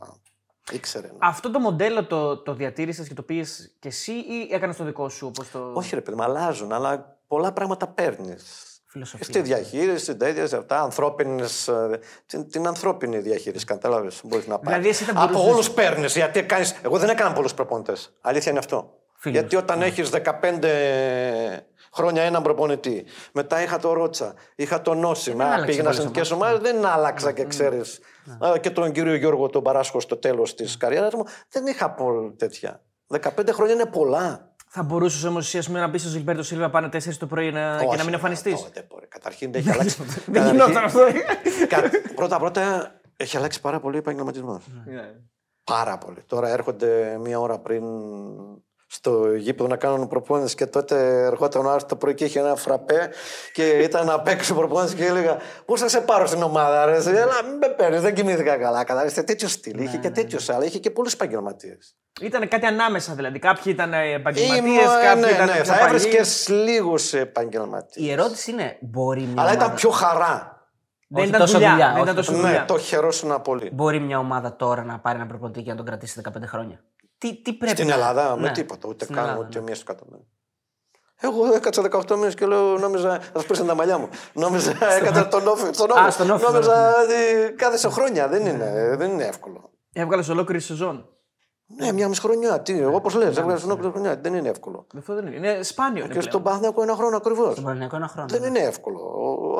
Ήξερε. 0.72 1.06
ναι. 1.06 1.12
Αυτό 1.20 1.50
το 1.50 1.58
μοντέλο 1.58 2.04
το, 2.06 2.36
το 2.36 2.54
διατήρησες 2.54 3.08
και 3.08 3.14
το 3.14 3.22
πήγε 3.22 3.42
κι 3.78 3.88
εσύ 3.88 4.12
ή 4.12 4.48
έκανες 4.52 4.76
το 4.76 4.84
δικό 4.84 5.08
σου 5.08 5.26
όπως 5.26 5.50
το. 5.50 5.72
Όχι, 5.74 5.94
ρε 5.94 6.00
παιδί, 6.00 6.16
μου, 6.16 6.22
αλλάζουν, 6.22 6.72
αλλά 6.72 7.18
πολλά 7.26 7.52
πράγματα 7.52 7.86
παίρνεις. 7.88 8.75
Φιλοσοφία. 8.96 9.24
Στη 9.26 9.40
διαχείριση, 9.40 10.16
τέτοια, 10.16 10.44
αυτά, 10.58 10.80
ανθρώπινες, 10.80 11.68
ε, 11.68 11.98
την, 12.26 12.50
την 12.50 12.66
ανθρώπινη 12.66 13.18
διαχείριση, 13.18 13.64
κατάλαβες. 13.64 14.20
Μπορείς 14.24 14.46
να 14.46 14.58
πάρεις. 14.58 14.70
Δηλαδή, 14.70 14.88
εσύ 14.88 15.04
θα 15.04 15.12
Από 15.22 15.32
μπορούσες- 15.32 15.52
όλους 15.52 15.70
παίρνεις. 15.70 16.16
Γιατί 16.16 16.42
κάνεις... 16.42 16.74
Εγώ 16.82 16.98
δεν 16.98 17.08
έκανα 17.08 17.32
πολλούς 17.32 17.54
προπονητές. 17.54 18.12
Αλήθεια 18.20 18.50
είναι 18.50 18.58
αυτό. 18.60 18.94
Φίλους. 19.18 19.38
Γιατί 19.38 19.56
όταν 19.56 19.82
έχεις 19.82 20.10
15 20.10 21.62
χρόνια 21.92 22.22
έναν 22.22 22.42
προπονητή, 22.42 23.04
μετά 23.32 23.62
είχα 23.62 23.78
το 23.78 23.92
Ρότσα, 23.92 24.34
είχα 24.56 24.82
τον 24.82 24.98
Νόση, 24.98 25.30
δεν 25.30 25.38
μα 25.38 25.44
άλλαξε 25.46 25.64
πήγαινα 25.66 25.82
πολλές 25.84 25.96
σε 26.02 26.08
εθνικέ 26.08 26.34
ομάδε, 26.34 26.58
δεν 26.58 26.86
άλλαξα 26.86 27.32
και 27.32 27.44
ξέρεις. 27.44 28.00
Και 28.60 28.70
τον 28.70 28.92
κύριο 28.92 29.14
Γιώργο 29.14 29.48
τον 29.48 29.62
Παράσχο 29.62 30.00
στο 30.00 30.16
τέλος 30.16 30.54
της 30.54 30.76
καριέρας 30.76 31.14
μου, 31.14 31.24
δεν 31.48 31.66
είχα 31.66 31.90
πολύ 31.90 32.32
τέτοια. 32.38 32.80
15 33.20 33.52
χρόνια 33.52 33.74
είναι 33.74 33.86
πολλά. 33.86 34.54
Θα 34.78 34.82
μπορούσες 34.82 35.24
όμως 35.24 35.46
εσύ 35.46 35.58
ας 35.58 35.66
πούμε, 35.66 35.80
να 35.80 35.90
πεις 35.90 36.00
στον 36.00 36.12
Ζιλμπέρτο 36.12 36.42
Σίλβα 36.42 36.70
πάνε 36.70 36.88
4 36.92 37.14
το 37.14 37.26
πρωί 37.26 37.50
να... 37.50 37.84
και 37.90 37.96
να 37.96 38.04
μην 38.04 38.14
εμφανιστείς; 38.14 38.52
Όχι, 38.52 38.70
δεν 38.72 38.84
μπορεί. 38.88 39.06
Καταρχήν 39.06 39.50
έχει 39.54 39.70
αλλάξει. 39.70 40.02
Δεν 40.26 40.46
γινόταν 40.46 40.84
αυτό. 40.84 41.00
Πρώτα-πρώτα 42.14 42.94
έχει 43.16 43.36
αλλάξει 43.36 43.60
πάρα 43.60 43.80
πολύ 43.80 43.96
ο 43.96 43.98
επαγγελματισμός. 43.98 44.64
Ναι. 44.84 45.14
Πάρα 45.64 45.98
πολύ. 45.98 46.22
Τώρα 46.26 46.48
έρχονται 46.48 47.18
μία 47.22 47.40
ώρα 47.40 47.58
πριν 47.58 47.84
στο 48.88 49.34
γήπεδο 49.34 49.68
να 49.68 49.76
κάνουν 49.76 50.08
προπόνηση 50.08 50.54
και 50.54 50.66
τότε 50.66 51.22
ερχόταν 51.24 51.66
ο 51.66 51.70
Άρης 51.70 51.84
το 51.86 51.96
πρωί 51.96 52.14
και 52.14 52.24
είχε 52.24 52.38
ένα 52.38 52.54
φραπέ 52.56 53.10
και 53.52 53.68
ήταν 53.68 54.10
απ' 54.10 54.28
έξω 54.28 54.54
προπόνηση 54.54 54.94
και 54.94 55.04
έλεγα 55.06 55.36
Πώ 55.64 55.76
θα 55.76 55.88
σε 55.88 56.00
πάρω 56.00 56.26
στην 56.26 56.42
ομάδα, 56.42 56.84
ρε. 56.84 56.96
εσύ, 56.96 57.08
Έλα, 57.10 57.42
μην 57.48 57.56
με 57.56 57.68
παίρνεις, 57.68 58.00
δεν 58.00 58.14
κοιμήθηκα 58.14 58.56
καλά. 58.56 58.84
Κατάλαβε 58.84 59.22
τέτοιος 59.22 59.52
στυλ. 59.52 59.78
είχε 59.82 59.96
και 59.96 60.10
τέτοιος, 60.10 60.48
αλλά 60.50 60.64
είχε 60.64 60.78
και 60.78 60.90
πολλούς 60.90 61.12
επαγγελματίες. 61.12 61.96
Ήταν 62.20 62.48
κάτι 62.48 62.66
ανάμεσα 62.66 63.14
δηλαδή. 63.14 63.38
Κάποιοι 63.38 63.62
ήταν 63.66 63.92
επαγγελματίες, 63.92 64.58
Ήμουν- 64.64 65.02
κάποιοι 65.02 65.22
ναι, 65.24 65.30
ήταν. 65.30 65.46
ναι, 65.46 65.52
πιο 65.52 65.64
θα 65.64 65.72
παλιοί. 65.78 65.86
έβρισκες 65.86 66.48
λίγους 66.48 67.12
επαγγελματίες. 67.12 68.06
Η 68.06 68.10
ερώτηση 68.10 68.50
είναι, 68.50 68.76
μπορεί 68.80 69.20
μια 69.20 69.32
Αλλά 69.32 69.50
ομάδα... 69.50 69.64
ήταν 69.64 69.74
πιο 69.74 69.90
χαρά. 69.90 70.50
Δεν 71.08 71.18
Όχι 71.20 71.28
ήταν 71.28 71.40
τόσο 71.40 71.52
δουλειά. 71.52 71.70
δουλειά, 71.70 71.86
Δεν 71.86 71.94
όχι 71.94 72.02
ήταν 72.02 72.14
τόσο 72.14 72.30
τόσο 72.30 72.42
Ναι, 72.42 72.48
δουλειά. 72.48 72.64
το 72.64 72.78
χαιρόσουν 72.78 73.42
πολύ. 73.42 73.70
Μπορεί 73.72 74.00
μια 74.00 74.18
ομάδα 74.18 74.56
τώρα 74.56 74.84
να 74.84 74.98
πάρει 74.98 75.16
ένα 75.18 75.26
προπονητή 75.26 75.62
και 75.62 75.70
να 75.70 75.76
τον 75.76 75.84
κρατήσει 75.86 76.20
15 76.24 76.46
χρόνια; 76.46 76.80
Τι, 77.18 77.42
τι 77.42 77.52
πρέπει 77.52 77.74
Στην 77.74 77.86
να- 77.88 77.94
Ελλάδα, 77.94 78.36
με 78.36 78.42
Ναι, 78.42 78.52
τίποτα, 78.52 78.88
ούτε 78.88 79.04
στην 79.04 79.16
καν, 79.16 79.24
Ελλάδα, 79.24 79.44
ούτε 79.46 79.58
ναι. 79.58 79.64
μία 79.64 79.74
στο 79.74 79.84
εκατομμύριο. 79.92 80.26
Εγώ 81.20 81.52
έκατσα 81.54 81.82
18 81.90 82.10
μήνες 82.16 82.34
και 82.34 82.46
λέω, 82.46 82.78
νόμιζα. 82.78 83.20
Θα 83.20 83.54
σου 83.54 83.66
τα 83.66 83.74
μαλλιά 83.74 83.98
μου. 83.98 84.08
Νόμιζα, 84.32 84.70
έκατσα 85.00 85.28
τον 85.28 85.46
όφη. 85.46 85.72
Στον 85.72 85.98
Α, 85.98 86.02
όφη. 86.02 86.10
στον 86.10 86.30
όφη, 86.30 86.44
Νόμιζα 86.44 86.94
ότι 87.02 87.52
κάθεσαι 87.54 87.88
χρόνια. 87.88 88.28
Δεν 88.28 88.46
είναι, 88.46 88.94
δεν 88.98 89.10
είναι 89.10 89.24
εύκολο. 89.24 89.70
Έβγαλες 89.92 90.28
ολόκληρη 90.28 90.60
σεζόν. 90.60 91.08
Ναι, 91.66 91.92
μια 91.92 92.08
μισή 92.08 92.20
χρονιά. 92.20 92.60
Τι, 92.60 92.84
όπω 92.84 93.10
λες, 93.18 93.36
έβγαλες 93.36 93.64
ολόκληρη 93.64 93.92
χρονιά. 93.92 94.16
Δεν 94.16 94.34
είναι 94.34 94.48
εύκολο. 94.48 94.86
Αυτό 94.98 95.14
δεν 95.14 95.26
είναι. 95.26 95.36
Είναι 95.36 95.62
σπάνιο. 95.62 96.04
Είναι 96.04 96.14
Και 96.14 96.20
στον 96.20 96.30
πλέον. 96.30 96.44
Παναθηναϊκό 96.44 96.82
ένα 96.82 96.94
χρόνο 96.94 97.16
ακριβώς. 97.16 97.52
Στον 97.52 97.64
Παναγενικό 97.64 97.96
ένα 97.96 98.08
χρόνο. 98.08 98.28
Δεν 98.28 98.42
είναι 98.42 98.58
εύκολο. 98.58 99.00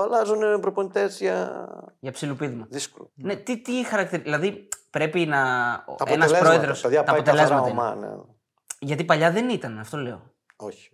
Αλλάζουν 0.03 0.61
προπονητές 0.61 1.21
για 1.21 1.69
Για 1.99 2.12
ψιλοπίδημα. 2.12 2.66
δύσκολο. 2.71 3.11
Ναι, 3.14 3.37
τι, 3.37 3.61
τι 3.62 3.85
χαρακτηρίζει. 3.85 4.23
Δηλαδή 4.31 4.69
πρέπει 4.90 5.27
να. 5.27 5.37
Τα 5.37 5.85
Ένας 5.87 6.01
αποτελέσματα, 6.01 6.45
πρόεδρο. 6.45 6.75
Παιδιά, 6.83 7.03
Τα 7.05 7.12
πάει 7.12 7.23
καθαρά 7.23 7.45
αποτελέσματα. 7.57 7.69
είναι. 7.69 7.81
ομά, 7.81 8.14
ναι. 8.16 8.23
Γιατί 8.79 9.05
παλιά 9.05 9.31
δεν 9.31 9.49
ήταν, 9.49 9.79
αυτό 9.79 9.97
λέω. 9.97 10.23
Όχι. 10.57 10.90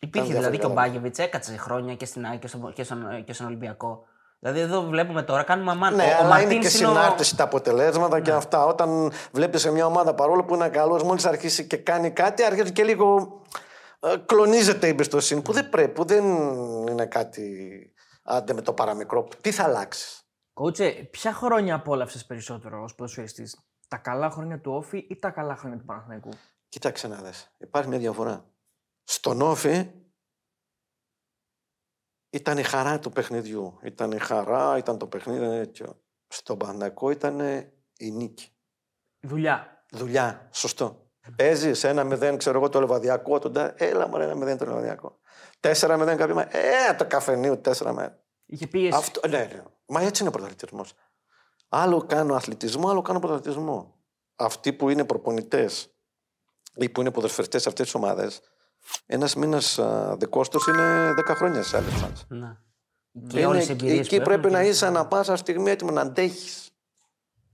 Υπήρχε 0.00 0.26
Ήταν 0.28 0.38
δηλαδή 0.38 0.58
και 0.58 0.64
ο 0.66 0.68
διαφορετικά. 0.68 0.98
Μπάγεβιτς 0.98 1.18
έκατσε 1.18 1.56
χρόνια 1.56 1.94
και 1.94 2.04
στην 2.04 2.26
ΑΕΚ 2.26 2.38
και, 2.38 2.46
στο, 2.46 2.70
και, 2.74 2.82
στον, 2.82 3.24
και 3.24 3.32
στον 3.32 3.46
Ολυμπιακό. 3.46 4.04
Δηλαδή 4.42 4.60
εδώ 4.60 4.82
βλέπουμε 4.82 5.22
τώρα, 5.22 5.42
κάνουμε 5.42 5.70
αμάν. 5.70 5.94
Ναι, 5.94 6.02
ο, 6.02 6.06
ο 6.06 6.10
αλλά 6.24 6.40
είναι 6.40 6.52
Μαρτίνς 6.52 6.70
και 6.72 6.78
είναι 6.78 6.86
ο- 6.86 6.94
συνάρτηση 6.94 7.36
τα 7.36 7.44
αποτελέσματα 7.44 8.20
και 8.20 8.30
αυτά. 8.32 8.66
Όταν 8.66 9.12
βλέπεις 9.32 9.60
σε 9.60 9.70
μια 9.70 9.86
ομάδα 9.86 10.14
παρόλο 10.14 10.44
που 10.44 10.54
είναι 10.54 10.68
καλός, 10.68 11.02
μόλις 11.02 11.24
αρχίσει 11.24 11.66
και 11.66 11.76
κάνει 11.76 12.10
κάτι, 12.10 12.42
αρχίζει 12.44 12.72
και 12.72 12.84
λίγο 12.84 13.40
ε, 14.00 14.14
κλονίζεται 14.26 14.86
η 14.86 14.90
εμπιστοσύνη 14.90 15.40
που 15.42 15.52
δεν 15.52 15.68
πρέπει, 15.68 15.92
που 15.92 16.04
δεν 16.04 16.24
είναι 16.88 17.06
κάτι. 17.06 17.48
Άντε 18.22 18.52
με 18.52 18.60
το 18.62 18.72
παραμικρό. 18.72 19.28
Τι 19.40 19.50
θα 19.50 19.64
αλλάξει; 19.64 20.20
Κότσε, 20.52 20.90
ποια 21.10 21.32
χρόνια 21.32 21.74
απόλαυσες 21.74 22.26
περισσότερο 22.26 22.82
ως 22.82 22.94
ποδοσφαιριστή, 22.94 23.50
τα 23.88 23.96
καλά 23.96 24.30
χρόνια 24.30 24.60
του 24.60 24.72
Όφη 24.72 24.98
ή 25.08 25.18
τα 25.18 25.30
καλά 25.30 25.56
χρόνια 25.56 25.78
του 25.78 25.84
Παναθηναϊκού; 25.84 26.30
Κοίταξε 26.68 27.08
να 27.08 27.16
δεις. 27.16 27.50
Υπάρχει 27.58 27.88
μια 27.88 27.98
διαφορά. 27.98 28.44
Στον 29.04 29.42
Όφη 29.42 29.90
ήταν 32.30 32.58
η 32.58 32.62
χαρά 32.62 32.98
του 32.98 33.10
παιχνιδιού. 33.10 33.78
Ήταν 33.82 34.10
η 34.12 34.18
χαρά, 34.18 34.76
ήταν 34.78 34.98
το 34.98 35.06
παιχνίδι. 35.06 35.46
τέτοιο. 35.46 36.00
Στον 36.28 36.58
Παναθηναϊκό 36.58 37.10
ήταν 37.10 37.40
η 37.98 38.10
νίκη. 38.10 38.48
Δουλειά. 39.20 39.84
Δουλειά. 39.92 40.48
Σωστό. 40.52 41.04
Παίζει 41.36 41.88
ένα 41.88 42.04
μηδέν, 42.04 42.36
ξέρω 42.38 42.58
εγώ, 42.58 42.68
το 42.68 42.80
λεβαδιακό. 42.80 43.38
Τον... 43.38 43.52
τα- 43.52 43.74
Έλα, 43.76 44.08
μωρέ, 44.08 44.24
ένα 44.24 44.34
μηδέν 44.34 44.56
το 44.58 44.64
λεβαδιακό. 44.64 45.18
Τέσσερα 45.60 45.96
μηδέν 45.96 46.16
κάποιο. 46.16 46.34
μα- 46.34 46.56
Ε, 46.56 46.94
το 46.98 47.06
καφενείο, 47.06 47.58
τέσσερα 47.58 47.92
με. 47.92 48.18
Είχε 48.46 48.66
πίεση. 48.66 48.96
Αυτό, 48.96 49.28
ναι, 49.28 49.38
ναι. 49.38 49.62
Μα 49.86 50.00
έτσι 50.02 50.20
είναι 50.22 50.28
ο 50.28 50.32
πρωταθλητισμός. 50.32 50.92
Άλλο 51.68 52.04
κάνω 52.06 52.34
αθλητισμό, 52.34 52.88
άλλο 52.88 53.02
κάνω 53.02 53.18
πρωταθλητισμό. 53.18 53.94
Αυτοί 54.36 54.72
που 54.72 54.88
είναι 54.88 55.04
προπονητές 55.04 55.94
ή 56.74 56.88
που 56.88 57.00
είναι 57.00 57.10
ποδοσφαιριστές 57.10 57.62
σε 57.62 57.68
αυτές 57.68 57.84
τις 57.84 57.94
ομάδες, 57.94 58.40
ένας 59.06 59.34
μήνας 59.34 59.80
δικός 60.18 60.48
τους 60.48 60.66
είναι 60.66 61.14
10 61.16 61.34
χρόνια 61.34 61.62
σε 61.62 61.76
άλλες 61.76 61.94
ομάδε. 61.94 62.14
Ναι. 62.28 62.56
Και 63.26 63.46
όλες 63.46 63.68
οι 63.68 63.72
εμπειρίες 63.72 64.06
εκεί 64.06 64.16
που 64.16 64.22
πρέπει 64.22 64.40
έχουν 64.40 64.52
να 64.52 64.62
και- 64.62 64.68
είσαι 64.68 64.86
ανα 64.86 65.06
πάσα 65.06 65.36
στιγμή 65.36 65.70
έτοιμο 65.70 65.90
να 65.90 66.00
αντέχεις. 66.00 66.70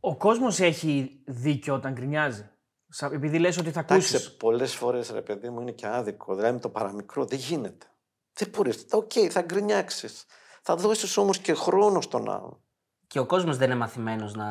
Ο 0.01 0.17
κόσμος 0.17 0.61
έχει 0.61 1.23
δίκιο 1.27 1.75
όταν 1.75 1.93
γκρινιάζει. 1.93 2.51
Σα- 2.89 3.07
Επειδή 3.07 3.39
λες 3.39 3.59
ότι 3.59 3.71
θα 3.71 3.81
Εντάξει, 3.81 4.15
ακούσεις. 4.17 4.37
πολλές 4.37 4.75
φορές 4.75 5.11
ρε 5.11 5.23
παιδί 5.23 5.51
μου 5.51 5.61
είναι 5.61 5.73
και 5.73 5.87
άδικο. 5.87 6.35
Δηλαδή 6.35 6.53
με 6.53 6.61
το 6.61 6.69
παραμικρό 6.69 7.25
δεν 7.25 7.39
γίνεται. 7.39 7.87
Δεν 8.33 8.49
μπορείς. 8.49 8.87
Οκ, 8.91 9.11
θα 9.31 9.41
γκρινιάξεις. 9.43 10.25
Θα 10.63 10.77
δώσεις 10.77 11.17
όμως 11.17 11.39
και 11.39 11.55
χρόνο 11.55 12.01
στον 12.01 12.31
άλλον. 12.31 12.61
Και 13.07 13.19
ο 13.19 13.27
κόσμος 13.27 13.57
δεν 13.57 13.71
είναι 13.71 13.79
μαθημένος 13.79 14.35
να. 14.35 14.47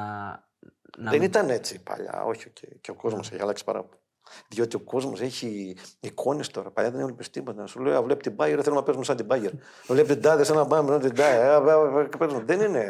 να... 0.98 1.12
Δεν 1.12 1.22
ήταν 1.22 1.50
έτσι 1.50 1.84
παλιά. 1.84 2.24
Όχι, 2.26 2.48
οκ. 2.48 2.80
και 2.82 2.92
ο 2.92 2.96
κόσμος 2.96 3.32
έχει 3.32 3.42
αλλάξει 3.42 3.64
πάρα 3.64 3.84
πολύ. 3.84 4.00
Διότι 4.48 4.76
ο 4.76 4.80
κόσμος 4.80 5.22
έχει 5.22 5.78
εικόνες 6.00 6.48
τώρα. 6.48 6.72
Παλιά 6.72 6.92
δεν 6.92 7.00
έβλεπες 7.00 7.30
τίποτα. 7.30 7.68
Σου 7.68 7.80
λέει, 7.80 8.00
βλέπει 8.00 8.22
την 8.22 8.36
Bayern, 8.38 8.60
θέλουμε 8.62 8.76
να 8.76 8.84
παίζουμε 8.84 9.06
σαν 9.06 9.16
την 9.16 9.28
Bayern. 9.30 9.58
βλέπει 9.88 10.14
την 10.14 10.22
Τάδε, 10.22 10.44
σαν 10.44 10.56
να 10.56 10.66
πάμε 10.66 10.92
σαν 10.92 11.00
την 11.00 11.16
Τάδε. 11.16 12.44
Δεν 12.46 12.62
είναι. 12.62 12.86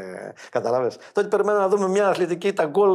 Καταλάβες. 0.51 0.97
Τότε 1.11 1.27
περιμένουμε 1.27 1.63
να 1.63 1.69
δούμε 1.69 1.87
μια 1.87 2.07
αθλητική 2.07 2.53
τα 2.53 2.65
γκολ 2.65 2.93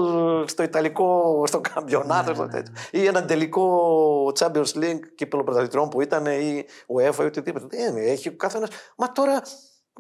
στο 0.49 0.63
Ιταλικό, 0.63 1.43
στο 1.47 1.61
καμπιονάτο. 1.61 2.33
Ναι, 2.33 2.45
ναι, 2.45 2.59
ναι. 2.59 2.63
Ή 2.91 3.07
ένα 3.07 3.25
τελικό 3.25 4.33
Champions 4.39 4.73
League 4.75 5.01
κύπελο 5.15 5.45
πρωταθλητρών 5.45 5.89
που 5.89 6.01
ήταν 6.01 6.27
ή 6.27 6.65
UEFA 6.97 7.21
ή 7.21 7.25
οτιδήποτε. 7.25 7.67
Δεν 7.77 7.97
έχει 7.97 8.29
ο 8.29 8.33
καθένας. 8.37 8.71
Μα 8.97 9.13
τώρα 9.13 9.43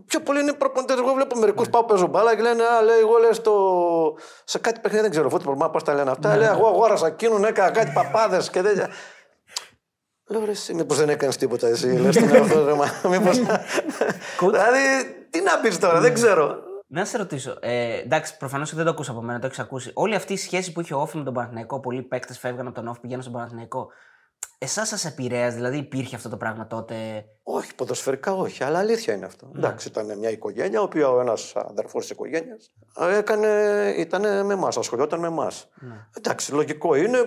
Πιο 0.06 0.20
πολύ 0.20 0.40
είναι 0.40 0.52
προπονητές. 0.52 0.98
Εγώ 0.98 1.12
βλέπω 1.12 1.38
μερικούς 1.38 1.70
που 1.70 1.84
παίζω 1.84 2.06
μπάλα 2.06 2.36
και 2.36 2.42
λένε 2.42 2.62
Α, 2.62 2.82
λέει, 2.82 2.98
εγώ 2.98 3.18
λέω 3.18 3.32
στο... 3.32 3.54
σε 4.44 4.58
κάτι 4.58 4.80
παιχνίδι 4.80 5.02
δεν 5.02 5.10
ξέρω 5.10 5.28
φούτμπολ, 5.28 5.56
μα 5.56 5.70
πώς 5.70 5.82
τα 5.82 5.94
λένε 5.94 6.10
αυτά. 6.10 6.28
Ναι. 6.28 6.36
Λέει, 6.36 6.48
εγώ 6.48 6.66
αγόρασα 6.66 7.06
εκείνον, 7.06 7.44
έκανα 7.44 7.70
κάτι 7.70 7.90
παπάδες 7.94 8.50
και 8.50 8.62
τέτοια. 8.62 8.88
Λέω 10.28 10.44
ρε, 10.44 10.50
εσύ, 10.50 10.74
μήπως 10.74 10.96
δεν 10.96 11.08
έκανες 11.08 11.36
τίποτα 11.36 11.66
εσύ. 11.66 11.86
Λες 11.86 12.16
την 12.16 12.28
μήπως... 13.08 13.36
δηλαδή, 14.52 14.80
τι 15.30 15.40
να 15.40 15.58
πεις 15.62 15.78
τώρα, 15.78 16.00
δεν 16.00 16.14
ξέρω. 16.14 16.68
Να 16.92 17.04
σε 17.04 17.16
ρωτήσω. 17.16 17.56
Ε, 17.60 17.98
εντάξει, 17.98 18.36
προφανώς 18.36 18.74
δεν 18.74 18.84
το 18.84 18.90
ακούσα 18.90 19.10
από 19.10 19.22
μένα, 19.22 19.38
το 19.38 19.46
έχεις 19.46 19.58
ακούσει. 19.58 19.90
Όλη 19.94 20.14
αυτή 20.14 20.32
η 20.32 20.36
σχέση 20.36 20.72
που 20.72 20.80
είχε 20.80 20.94
ο 20.94 21.00
Όφη 21.00 21.16
με 21.16 21.24
τον 21.24 21.34
Παναθηναϊκό, 21.34 21.80
πολλοί 21.80 22.02
παίκτες 22.02 22.38
φεύγαν 22.38 22.66
από 22.66 22.74
τον 22.74 22.88
Όφη, 22.88 23.00
πηγαίνουν 23.00 23.22
στον 23.22 23.34
Παναθηναϊκό. 23.34 23.88
Εσάς 24.62 24.88
σας 24.88 25.05
επηρέασε, 25.05 25.57
δηλαδή 25.57 25.77
υπήρχε 25.77 26.16
αυτό 26.16 26.29
το 26.29 26.37
πράγμα 26.37 26.66
τότε; 26.66 27.25
Όχι, 27.42 27.75
ποδοσφαιρικά 27.75 28.33
όχι, 28.33 28.64
αλλά 28.64 28.79
αλήθεια 28.79 29.14
είναι 29.14 29.27
αυτό. 29.27 29.51
Ναι. 29.53 29.59
Εντάξει, 29.59 29.88
ήταν 29.88 30.18
μια 30.18 30.31
οικογένεια, 30.31 30.81
ο 30.81 30.83
οποίος 30.83 31.11
ο 31.11 31.20
ένας 31.20 31.53
αδερφός 31.57 32.03
της 32.03 32.11
οικογένειας 32.11 32.70
ήταν 33.96 34.46
με 34.46 34.53
εμάς, 34.53 34.77
ασχολιόταν 34.77 35.20
με 35.20 35.27
εμάς. 35.27 35.68
Ναι. 35.75 36.07
Εντάξει, 36.16 36.53
λογικό 36.53 36.94
είναι. 36.94 37.18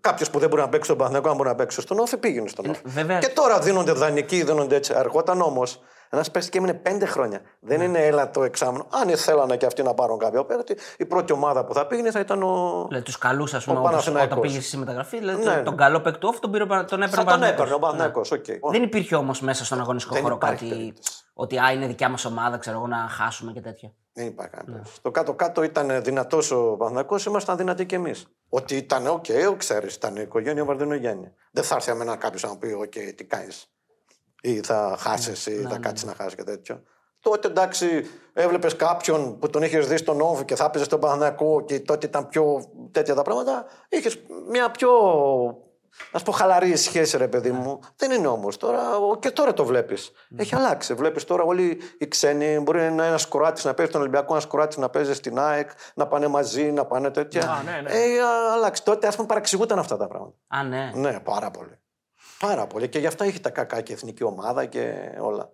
Κάποιος 0.00 0.30
που 0.30 0.38
δεν 0.38 0.48
μπορεί 0.48 0.62
να 0.62 0.68
παίξει 0.68 0.84
στον 0.84 0.96
Παναθηναϊκό, 0.96 1.30
αν 1.30 1.36
μπορεί 1.36 1.48
να 1.48 1.54
παίξει 1.54 1.80
στον 1.80 1.98
Όφη, 1.98 2.16
πήγαινε 2.16 2.48
στον 2.48 2.64
ε, 2.64 2.68
Όφη. 2.68 2.82
Και 3.18 3.28
τώρα 3.28 3.58
δίνονται 3.58 3.92
δανεικοί, 3.92 4.42
δίνονται 4.42 4.76
έτσι. 4.76 4.92
Ερχόταν 4.94 5.40
όμως 5.40 5.80
ένας 6.10 6.30
παίχτης 6.30 6.50
και 6.50 6.58
έμεινε 6.58 6.74
πέντε 6.74 7.06
χρόνια. 7.06 7.40
Δεν 7.60 7.78
ναι. 7.78 7.84
είναι 7.84 8.06
έλα 8.06 8.30
το 8.30 8.42
εξάμεινο. 8.42 8.86
Αν 8.90 9.16
θέλανε 9.16 9.56
και 9.56 9.66
αυτοί 9.66 9.82
να 9.82 9.94
πάρουν 9.94 10.18
κάποιο 10.18 10.44
πέραντι, 10.44 10.76
η 10.98 11.04
πρώτη 11.04 11.32
ομάδα 11.32 11.64
που 11.64 11.74
θα 11.74 11.86
πήγαινε 11.86 12.10
θα 12.10 12.20
ήταν 12.20 12.42
ο. 12.42 12.84
Δηλαδή 12.86 13.04
τους 13.04 13.18
καλούς, 13.18 13.54
ας 13.54 13.64
πούμε, 13.64 13.78
όπως, 13.78 14.06
όταν 14.06 14.40
πήγες 14.40 14.66
στη 14.66 14.76
μεταγραφή. 14.76 15.18
Δηλαδή 15.18 15.44
ναι. 15.44 15.62
τον 15.62 15.76
καλό 15.76 16.00
παίκτη 16.00 16.18
του 16.18 16.36
τον, 16.40 16.50
πήρε, 16.50 16.64
τον 16.64 17.02
έπαιρνε 17.02 17.24
τον 17.24 17.42
έπαιρνε 17.42 17.74
ο 17.74 17.78
Παναθηναϊκός. 17.78 18.20
Okay. 18.24 18.70
Δεν 18.70 18.82
υπήρχε 18.82 19.14
όμως 19.14 19.40
μέσα 19.40 19.64
στον 19.64 19.80
αγωνιστικό 19.80 20.20
χώρο 20.20 20.38
κάτι. 20.38 20.94
Ότι 21.40 21.58
α, 21.58 21.72
είναι 21.72 21.86
δικιά 21.86 22.08
μας 22.08 22.24
ομάδα, 22.24 22.58
ξέρω 22.58 22.76
εγώ, 22.76 22.86
να 22.86 22.96
χάσουμε 22.96 23.52
και 23.52 23.60
τέτοια. 23.60 23.92
Δεν 24.12 24.26
υπάρχει 24.26 24.52
κανένα. 24.52 24.76
Ναι. 24.76 24.82
Το 25.02 25.10
κάτω-κάτω 25.10 25.62
ήταν 25.62 26.02
δυνατός 26.02 26.50
ο 26.50 26.76
Παναθηναϊκός, 26.76 27.16
ήμασταν 27.26 27.56
δυνατοί 27.56 27.86
κι 27.86 27.94
εμείς. 27.94 28.26
Ότι 28.48 28.76
ήταν, 28.76 29.06
ok, 29.06 29.24
okay, 29.28 29.54
ξέρεις, 29.56 29.94
ήταν 29.94 30.16
η 30.16 30.20
οικογένεια 30.22 30.64
Βαρδινογιάννη. 30.64 31.32
Δεν 31.50 31.64
θα 31.64 31.74
έρθει 31.74 31.90
εμένα 31.90 32.16
κάποιος 32.16 32.42
να 32.42 32.56
πει, 32.56 32.72
ok, 32.72 32.82
okay, 32.82 33.12
τι 33.16 33.24
κάνεις 33.24 33.70
ή 34.40 34.60
θα 34.60 34.96
χάσεις 34.98 35.46
ή 35.46 35.50
ναι, 35.50 35.68
θα 35.68 35.68
ναι, 35.68 35.78
κάτσεις 35.78 36.04
ναι. 36.04 36.10
να 36.10 36.16
χάσεις 36.16 36.34
και 36.34 36.44
τέτοιο. 36.44 36.82
Τότε 37.20 37.48
εντάξει, 37.48 38.10
έβλεπες 38.32 38.76
κάποιον 38.76 39.38
που 39.38 39.50
τον 39.50 39.62
είχες 39.62 39.86
δει 39.86 39.96
στον 39.96 40.20
Όφη 40.20 40.44
και 40.44 40.54
θα 40.54 40.64
έπαιζε 40.64 40.84
στον 40.84 41.00
Παναναναϊκό 41.00 41.64
και 41.64 41.80
τότε 41.80 42.06
ήταν 42.06 42.28
πιο 42.28 42.72
τέτοια 42.92 43.14
τα 43.14 43.22
πράγματα. 43.22 43.64
Είχες 43.88 44.18
μια 44.48 44.70
πιο 44.70 44.90
να 46.12 46.20
πω 46.20 46.32
χαλαρή 46.32 46.76
σχέση, 46.76 47.16
ρε 47.16 47.28
παιδί 47.28 47.50
μου. 47.50 47.78
Δεν 47.96 48.10
είναι 48.10 48.26
όμως 48.26 48.56
τώρα. 48.56 48.80
Και 49.18 49.30
τώρα 49.30 49.52
το 49.52 49.64
βλέπεις. 49.64 50.10
Έχει 50.36 50.54
αλλάξει. 50.54 50.94
Βλέπεις 50.94 51.24
τώρα 51.24 51.42
όλοι 51.42 51.80
οι 51.98 52.08
ξένοι. 52.08 52.58
Μπορεί 52.58 52.78
να 52.78 52.84
είναι 52.84 53.06
ένας 53.06 53.26
κοράτης 53.26 53.64
να 53.64 53.74
παίζει 53.74 53.90
στον 53.90 54.02
Ολυμπιακό, 54.02 54.32
ένας 54.32 54.46
κοράτης 54.46 54.76
να 54.76 54.88
παίζει 54.88 55.14
στην 55.14 55.38
ΑΕΚ, 55.38 55.70
να 55.94 56.06
πάνε 56.06 56.26
μαζί, 56.26 56.72
να 56.72 56.84
πάνε 56.84 57.10
τέτοια. 57.10 57.62
ναι, 57.64 57.80
ναι. 57.80 57.90
Έχει 57.90 58.18
αλλάξει. 58.52 58.84
Τότε 58.84 59.06
ας 59.06 59.16
πούμε 59.16 59.28
παραξηγούταν 59.28 59.78
αυτά 59.78 59.96
τα 59.96 60.06
πράγματα. 60.06 60.36
Α, 60.48 60.62
ναι. 60.62 60.92
Ναι, 60.94 61.20
πάρα 61.20 61.50
πολύ. 61.50 61.78
Πάρα 62.38 62.66
πολύ. 62.66 62.88
Και 62.88 62.98
γι' 62.98 63.06
αυτό 63.06 63.24
έχει 63.24 63.40
τα 63.40 63.50
κακά 63.50 63.80
και 63.80 63.92
εθνική 63.92 64.24
ομάδα 64.24 64.64
και 64.64 64.94
όλα. 65.20 65.52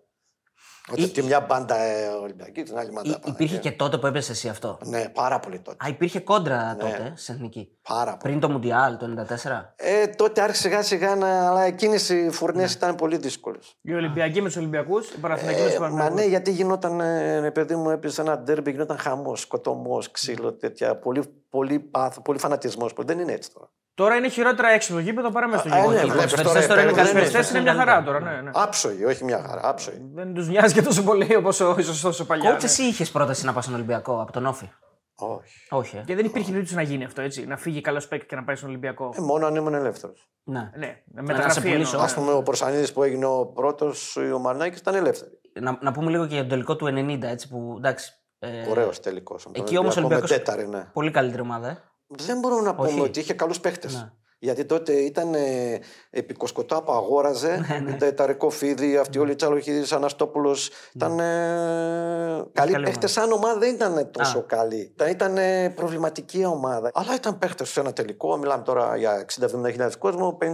Ότι 0.92 1.20
Ή... 1.20 1.22
μια 1.22 1.40
μπάντα 1.40 1.76
ε, 1.76 2.06
Ολυμπιακής, 2.06 2.64
την 2.64 2.78
άλλη 2.78 2.90
μπάντα. 2.90 3.20
Υπήρχε 3.24 3.58
και 3.58 3.72
τότε 3.72 3.98
που 3.98 4.06
έπεσε 4.06 4.32
εσύ 4.32 4.48
αυτό; 4.48 4.78
Ναι, 4.84 5.08
πάρα 5.08 5.40
πολύ 5.40 5.60
τότε. 5.60 5.76
Α, 5.84 5.88
υπήρχε 5.88 6.20
κόντρα 6.20 6.74
ναι. 6.74 6.82
τότε 6.82 7.12
σε 7.14 7.32
εθνική; 7.32 7.78
Πάρα 7.88 8.10
πολύ. 8.10 8.18
Πριν 8.22 8.40
το 8.40 8.48
Μουντιάλ 8.50 8.96
το 8.96 9.06
1994. 9.44 9.72
Ε, 9.76 10.06
τότε 10.06 10.40
άρχισε 10.40 10.62
σιγά 10.62 10.82
σιγά 10.82 11.16
να. 11.16 11.48
Αλλά 11.48 11.62
εκείνες 11.62 12.08
οι 12.08 12.30
φουρνιέ 12.30 12.64
ναι. 12.64 12.70
ήταν 12.70 12.94
πολύ 12.94 13.16
δύσκολες. 13.16 13.76
Οι 13.80 13.94
Ολυμπιακοί 13.94 14.40
με 14.40 14.46
τους 14.46 14.56
Ολυμπιακούς, 14.56 15.10
οι 15.10 15.18
Παναθηναϊκοί 15.18 15.60
με 15.60 15.68
τους 15.68 15.78
Παναθηναϊκού. 15.78 16.14
Μα 16.14 16.20
ναι, 16.20 16.28
γιατί 16.28 16.50
γινόταν. 16.50 17.00
Ε, 17.00 17.50
παιδί 17.50 17.76
μου 17.76 17.90
έπαιζε 17.90 18.20
ένα 18.20 18.38
ντέρμπι, 18.38 18.70
γινόταν 18.70 18.98
χαμός, 18.98 19.40
σκοτωμός, 19.40 20.10
ξύλο, 20.10 20.52
τέτοια. 20.52 20.96
Πολύ, 20.96 21.43
πολύ 21.56 21.78
πάθος, 21.78 22.22
πολύ 22.22 22.38
φανατισμός. 22.38 22.92
Δεν 22.96 23.18
είναι 23.18 23.32
έτσι 23.32 23.52
τώρα. 23.52 23.68
Τώρα 23.94 24.14
είναι 24.14 24.28
χειρότερα 24.28 24.68
έξω 24.68 24.92
το 24.92 24.98
γήπεδο 24.98 25.30
παρά 25.30 25.48
μέσα 25.48 25.58
στο 25.58 25.68
γήπεδο. 25.68 25.90
Ναι, 25.90 26.00
οι 26.02 26.66
τώρα 26.66 26.82
είναι 26.82 26.92
καλοί 26.92 27.10
είναι 27.50 27.60
μια 27.60 27.74
χαρά 27.74 28.02
τώρα. 28.02 28.20
Ναι, 28.20 28.40
ναι. 28.40 28.50
Άψογοι, 28.54 29.04
όχι 29.04 29.24
μια 29.24 29.42
χαρά. 29.46 29.60
Άψογοι. 29.68 29.98
Δεν 30.14 30.34
τους 30.34 30.48
νοιάζει 30.48 30.74
και 30.74 30.82
τόσο 30.82 31.02
πολύ 31.02 31.36
όπως 31.36 31.60
ίσω 31.78 32.02
τόσο 32.02 32.24
παλιά. 32.24 32.50
Κότσες 32.50 32.70
εσύ 32.70 32.82
είχες 32.82 33.10
πρόταση 33.10 33.44
να 33.44 33.52
πας 33.52 33.64
στον 33.64 33.76
Ολυμπιακό 33.76 34.20
από 34.20 34.32
τον 34.32 34.46
Όφη; 34.46 34.70
Όχι. 35.14 35.66
Όχι. 35.70 35.96
Ε. 35.96 36.02
Και 36.06 36.14
δεν 36.14 36.24
υπήρχε 36.24 36.50
περίπτωση 36.50 36.76
να 36.76 36.82
γίνει 36.82 37.04
αυτό 37.04 37.22
έτσι. 37.22 37.46
Να 37.46 37.56
φύγει 37.56 37.80
καλός 37.80 38.08
παίκτη 38.08 38.26
και 38.26 38.36
να 38.36 38.44
πάει 38.44 38.56
στον 38.56 38.68
Ολυμπιακό. 38.68 39.12
Ε, 39.16 39.20
μόνο 39.20 39.46
αν 39.46 39.54
ήμουν 39.54 39.74
ελεύθερος. 39.74 40.28
Ναι. 40.44 40.70
ναι. 40.76 41.02
Μεταγραφή 41.04 41.82
Α 41.82 42.14
πούμε, 42.14 42.32
ο 42.32 42.42
Προσανίδης 42.42 42.92
που 42.92 43.02
έγινε 43.02 43.26
ο 43.26 43.46
πρώτος, 43.46 44.16
ο 44.16 44.38
Μαρνάκης 44.38 44.78
ήταν 44.78 44.94
ελεύθερο. 44.94 45.30
Να, 45.60 45.78
να 45.80 45.92
πούμε 45.92 46.10
λίγο 46.10 46.26
και 46.26 46.32
για 46.32 46.40
τον 46.40 46.50
τελικό 46.50 46.76
του 46.76 46.86
90, 46.86 47.22
έτσι 47.22 47.48
που 47.48 47.74
εντάξει. 47.76 48.12
Ε, 48.44 48.70
Ωραίος 48.70 49.00
τελικός. 49.00 49.46
Εκεί 49.52 49.78
όμως 49.78 49.96
ο 49.96 50.00
Ολυμπιακός. 50.00 50.30
Ναι. 50.68 50.86
Πολύ 50.92 51.10
καλύτερη 51.10 51.42
ομάδα. 51.42 51.68
Ε. 51.68 51.82
Δεν 52.06 52.38
μπορούμε 52.38 52.62
να 52.62 52.74
πούμε 52.74 53.00
ότι 53.00 53.20
είχε 53.20 53.34
καλούς 53.34 53.60
παίχτες. 53.60 53.94
Ναι. 53.94 54.12
Γιατί 54.38 54.64
τότε 54.64 54.92
ήταν 54.92 55.34
ε, 55.34 55.80
επικοσκοτά 56.10 56.82
που 56.82 56.92
αγόραζε, 56.92 57.64
ναι, 57.68 57.78
ναι. 57.78 57.96
τα 57.96 58.06
εταρικό 58.06 58.50
φίδι, 58.50 58.96
αυτή 58.96 59.18
όλοι 59.18 59.32
οι 59.32 59.34
Τσαλοχίδης, 59.34 59.92
Αναστόπουλος. 59.92 60.68
Ναι. 60.68 60.74
Ήταν. 60.94 61.18
Ε, 61.18 62.44
καλοί 62.52 62.82
παίχτες, 62.82 63.12
σαν 63.12 63.32
ομάδα 63.32 63.58
δεν 63.58 63.74
ήταν 63.74 64.10
τόσο 64.10 64.38
Α. 64.38 64.42
καλή. 64.42 64.94
Ήταν 65.08 65.38
προβληματική 65.74 66.44
ομάδα. 66.44 66.90
Αλλά 66.94 67.14
ήταν 67.14 67.38
παίχτες 67.38 67.68
σε 67.68 67.80
ένα 67.80 67.92
τελικό. 67.92 68.36
Μιλάμε 68.36 68.62
τώρα 68.62 68.96
για 68.96 69.24
60-70 69.40 69.90
κόσμο, 69.98 70.38
50.000 70.40 70.52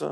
ε, 0.00 0.06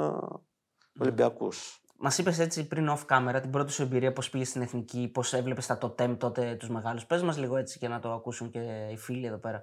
Ολυμπιακούς. 1.00 1.81
Μας 1.99 2.19
είπες 2.19 2.39
έτσι 2.39 2.67
πριν 2.67 2.89
off 2.91 3.17
camera 3.17 3.39
την 3.41 3.51
πρώτη 3.51 3.73
σου 3.73 3.83
εμπειρία, 3.83 4.13
πώς 4.13 4.31
πήγες 4.31 4.49
στην 4.49 4.63
εθνική, 4.63 5.11
πώς 5.15 5.33
έβλεπες 5.33 5.67
τα 5.67 5.79
τοτέμ 5.79 6.17
τότε 6.17 6.55
τους 6.59 6.69
μεγάλους. 6.69 7.07
Πες 7.07 7.23
μας 7.23 7.39
λίγο 7.39 7.57
έτσι 7.57 7.79
για 7.79 7.89
να 7.89 7.99
το 8.01 8.13
ακούσουν 8.13 8.51
και 8.51 8.89
οι 8.93 8.97
φίλοι 8.97 9.27
εδώ 9.27 9.37
πέρα. 9.37 9.63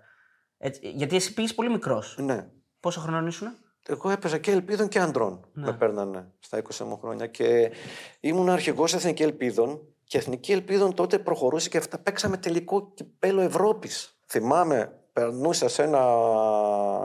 Έτσι, 0.57 0.89
γιατί 0.95 1.15
εσύ 1.15 1.33
πήγες 1.33 1.53
πολύ 1.53 1.69
μικρός. 1.69 2.17
Ναι. 2.19 2.47
Πόσο 2.79 2.99
χρόνο 2.99 3.27
ήσουν; 3.27 3.47
Εγώ 3.87 4.09
έπαιζα 4.09 4.37
και 4.37 4.51
ελπίδων 4.51 4.87
και 4.87 4.99
αντρών. 4.99 5.47
Ναι. 5.53 5.65
Με 5.65 5.73
παίρνανε 5.73 6.31
στα 6.39 6.57
20 6.57 6.85
μου 6.85 6.97
χρόνια. 6.97 7.27
Και 7.27 7.71
ήμουν 8.19 8.49
αρχηγός 8.49 8.93
Εθνική 8.93 9.23
Ελπίδων. 9.23 9.81
Και 10.03 10.17
Εθνική 10.17 10.51
Ελπίδων 10.51 10.93
τότε 10.93 11.19
προχωρούσε 11.19 11.69
και 11.69 11.77
αυτά 11.77 11.99
παίξαμε 11.99 12.37
τελικό 12.37 12.93
κυπέλο 12.93 13.41
Ευρώπης. 13.41 14.19
Θυμάμαι, 14.27 14.99
περνούσε 15.13 15.67
σε 15.67 15.83
ένα. 15.83 16.01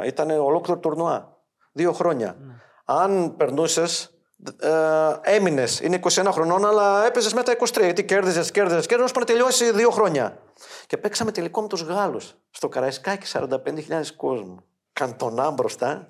ήταν 0.05 0.31
ολόκληρο 0.31 0.81
τουρνουά. 0.81 1.37
Δύο 1.73 1.93
χρόνια. 1.93 2.37
Ναι. 2.41 2.55
Αν 2.85 3.37
περνούσες, 3.37 4.18
ε, 4.61 5.35
έμεινες. 5.35 5.81
Είναι 5.81 5.97
21 5.97 6.29
χρονών, 6.31 6.67
αλλά 6.67 7.07
έπαιζες 7.07 7.33
μετά 7.35 7.53
23. 7.53 7.85
Γιατί 7.85 8.05
κέρδιζες, 8.05 8.51
κέρδιζες, 8.51 8.87
κέρδιζες, 8.87 9.05
ώσπου 9.05 9.19
να 9.19 9.25
τελειώσει 9.25 9.73
δύο 9.73 9.91
χρόνια. 9.91 10.39
Και 10.87 10.97
παίξαμε 10.97 11.33
τελικό 11.33 11.61
με 11.61 11.69
τους 11.69 11.83
Γάλλους. 11.83 12.35
Στο 12.51 12.69
Καραϊσκάκι 12.69 13.27
45.000 13.33 14.13
κόσμου. 14.17 14.65
Καντονά 14.93 15.51
μπροστά, 15.51 16.07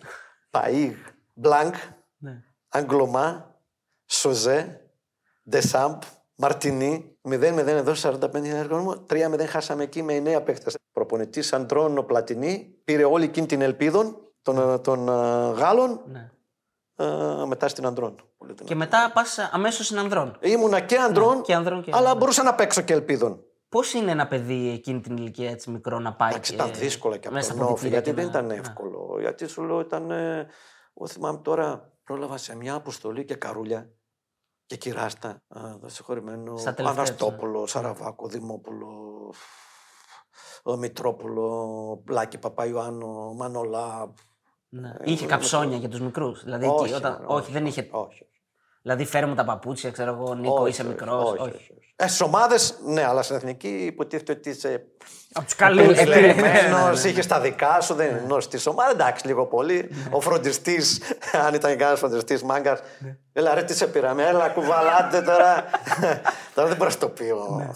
Παΐγ, 0.51 0.93
Μπλάνκ, 1.35 1.75
ναι. 2.19 2.43
Αγγλωμά, 2.69 3.55
Σοζέ, 4.07 4.81
Ντεσάμπ, 5.49 6.03
Μαρτινί, 6.35 7.17
0-0 7.29 7.67
εδώ 7.67 7.95
45 7.95 8.67
κόσμο, 8.69 9.07
3-0 9.11 9.47
χάσαμε 9.47 9.83
εκεί 9.83 10.03
με 10.03 10.23
9 10.37 10.45
παίχτες. 10.45 10.77
Προπονητής 10.93 11.53
Αντρών 11.53 12.07
Πλατινί 12.07 12.75
πήρε 12.85 13.05
όλη 13.05 13.25
εκείνη 13.25 13.47
την 13.47 13.61
ελπίδα 13.61 14.17
των, 14.43 14.83
των 14.83 15.07
uh, 15.09 15.55
Γάλλων 15.55 16.01
ναι. 16.07 16.31
Uh, 16.99 17.45
μετά 17.47 17.69
στην 17.69 17.87
Αντρών. 17.87 18.15
Και 18.65 18.75
μετά 18.75 19.11
πας 19.15 19.39
αμέσως 19.39 19.87
στην 19.87 19.99
Ανδρών. 19.99 20.37
Ήμουνα 20.41 20.81
και 20.81 20.99
Ανδρών, 20.99 21.37
ναι, 21.37 21.43
και 21.43 21.55
ανδρών 21.55 21.83
και 21.83 21.91
αλλά 21.95 22.15
μπορούσα 22.15 22.43
να 22.43 22.55
παίξω 22.55 22.81
και 22.81 22.93
Ελπίδων. 22.93 23.43
Πώς 23.69 23.93
είναι 23.93 24.11
ένα 24.11 24.27
παιδί 24.27 24.71
εκείνη 24.71 25.01
την 25.01 25.17
ηλικία 25.17 25.51
έτσι 25.51 25.71
μικρό 25.71 25.99
να 25.99 26.15
πάει. 26.15 26.31
Εντάξει, 26.31 26.55
ήταν 26.55 26.71
δύσκολο 26.75 27.17
και 27.17 27.29
από 27.29 27.47
τον 27.47 27.63
Όφη, 27.63 27.89
γιατί 27.89 28.11
δεν 28.11 28.27
ήταν 28.27 28.51
εύκολο. 28.51 29.13
Ναι. 29.15 29.21
Γιατί 29.21 29.47
σου 29.47 29.63
λέω 29.63 29.81
ήταν. 29.81 30.11
Εγώ 30.11 31.07
θυμάμαι 31.07 31.39
τώρα 31.39 31.93
πρόλαβα 32.05 32.37
σε 32.37 32.57
μια 32.57 32.75
αποστολή 32.75 33.25
και 33.25 33.35
καρούλια 33.35 33.91
και 34.67 34.77
κυράστα. 34.77 35.43
Συγχωρημένο. 35.87 36.55
Αναστόπουλο, 36.77 37.61
ναι. 37.61 37.67
Σαραβάκο, 37.67 38.29
Δημόπουλο, 38.29 38.89
ο 40.63 40.77
Μητρόπουλο, 40.77 42.03
Πλάκη 42.05 42.39
Παπαϊωάννου, 42.39 43.35
Μανολά. 43.35 44.15
Ναι. 44.69 44.91
Είχε 45.05 45.27
καψόνια 45.27 45.77
για 45.77 45.89
τους 45.89 46.01
μικρούς. 46.01 46.45
Δηλαδή, 46.45 46.67
όχι, 46.67 46.93
όταν... 46.93 47.13
όχι, 47.27 47.41
όχι, 47.43 47.53
δεν 47.53 47.67
είχε. 47.67 47.89
Όχι. 47.91 48.27
Δηλαδή, 48.83 49.05
φέρε 49.05 49.27
μου 49.27 49.35
τα 49.35 49.45
παπούτσια, 49.45 49.91
ξέρω 49.91 50.11
εγώ, 50.13 50.35
Νίκο, 50.35 50.67
είσαι 50.67 50.85
μικρός. 50.85 51.25
Όχι, 51.31 51.41
όχι. 51.41 51.51
όχι. 51.51 51.73
Ε, 51.97 52.07
Στις 52.07 52.21
ομάδες, 52.21 52.79
ναι, 52.85 53.05
αλλά 53.05 53.23
στην 53.23 53.37
εθνική 53.37 53.69
υποτίθεται 53.69 54.33
ότι 54.33 54.51
είσαι 54.51 54.83
Από 55.33 55.45
τους 55.45 55.55
καλούς. 55.55 55.99
επιλεγμένος, 55.99 57.05
είχες 57.05 57.27
τα 57.27 57.41
δικά 57.41 57.81
σου, 57.81 57.95
δεν 57.95 58.11
είναι 58.11 58.19
γνώση 58.19 58.49
της 58.49 58.67
ομάδας. 58.67 58.93
Εντάξει, 58.93 59.27
λίγο 59.27 59.47
πολύ. 59.47 59.91
Ο 60.11 60.21
φροντιστής, 60.21 61.01
αν 61.47 61.55
ήταν 61.55 61.77
κανένας 61.77 61.99
φροντιστής, 61.99 62.43
μάγκας. 62.43 62.81
Έλα, 63.33 63.55
ρε, 63.55 63.63
τι 63.63 63.75
σε 63.75 63.87
πήραμε, 63.87 64.23
έλα, 64.27 64.49
κουβαλάτε 64.49 65.23
τώρα. 65.23 65.65
τώρα 66.55 66.69
δεν 66.69 66.77
μπορώ 66.77 66.91
να 66.91 66.97
το 66.99 67.09
πει. 67.09 67.25
ο- 67.25 67.75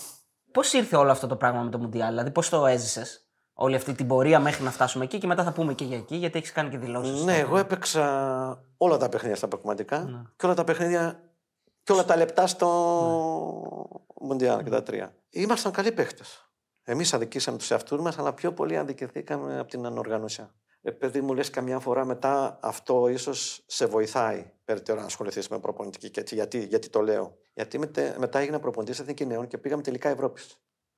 Πώς 0.53 0.73
ήρθε 0.73 0.97
όλο 0.97 1.11
αυτό 1.11 1.27
το 1.27 1.37
πράγμα 1.37 1.63
με 1.63 1.71
το 1.71 1.79
Μουντιάλ, 1.79 2.09
δηλαδή 2.09 2.31
πώς 2.31 2.49
το 2.49 2.67
έζησες, 2.67 3.27
όλη 3.55 3.75
αυτή 3.75 3.93
την 3.95 4.07
πορεία 4.07 4.41
μέχρι 4.41 4.65
να 4.65 4.71
φτάσουμε 4.71 5.05
εκεί 5.05 5.19
και 5.19 5.27
μετά 5.27 5.45
θα 5.45 5.53
πούμε 5.53 5.75
και 5.75 5.85
για 5.85 5.97
εκεί, 5.97 6.17
γιατί 6.17 6.39
έχεις 6.39 6.53
κάνει 6.53 6.71
και 6.71 6.79
δηλώσεις. 6.79 7.25
Ναι, 7.25 7.39
εγώ 7.39 7.57
έπαιξα 7.59 8.65
όλα 8.77 8.97
τα 8.97 9.09
παιχνίδια 9.09 9.37
στα 9.37 9.49
προκριματικά 9.49 10.33
και 10.37 10.47
όλα 10.47 10.55
τα 10.55 10.65
παιχνίδια 10.65 11.23
και 11.83 11.93
όλα 11.93 12.05
τα 12.05 12.17
λεπτά 12.17 12.47
στο 12.47 12.69
Μουντιάλ 14.21 14.63
και 14.63 14.71
τα 14.71 14.83
τρία. 14.83 15.15
Ήμασταν 15.31 15.73
καλοί 15.73 15.93
παίχτε. 15.93 16.23
Εμείς 16.83 17.15
αδικήσαμε 17.15 17.59
τους 17.59 17.71
εαυτούς 17.71 18.01
μας, 18.01 18.19
αλλά 18.19 18.33
πιο 18.33 18.53
πολύ 18.53 18.77
αδικηθήκαμε 18.77 19.59
από 19.59 19.71
την 19.71 19.87
ανοργανωσία. 19.87 20.55
Ε, 20.83 20.91
παιδί 20.91 21.21
μου, 21.21 21.35
λες 21.35 21.51
καμιά 21.51 21.79
φορά 21.79 22.05
μετά 22.05 22.59
αυτό 22.63 23.09
ίσως 23.09 23.63
σε 23.67 23.87
βοηθάει 23.87 24.53
περαιτέρω 24.65 25.01
να 25.01 25.07
ασχοληθείς 25.07 25.49
με 25.49 25.59
προπονητική. 25.59 26.11
Και 26.11 26.21
έτσι, 26.21 26.35
γιατί, 26.35 26.65
γιατί 26.65 26.89
το 26.89 27.01
λέω. 27.01 27.37
Γιατί 27.55 27.79
μετε- 27.79 28.19
μετά 28.19 28.39
έγινα 28.39 28.61
προπονητής 28.61 28.99
εθνική 29.01 29.27
νέων 29.27 29.47
και 29.47 29.59
πήγαμε 29.59 29.83
τελικά 29.83 30.09
Ευρώπης. 30.09 30.57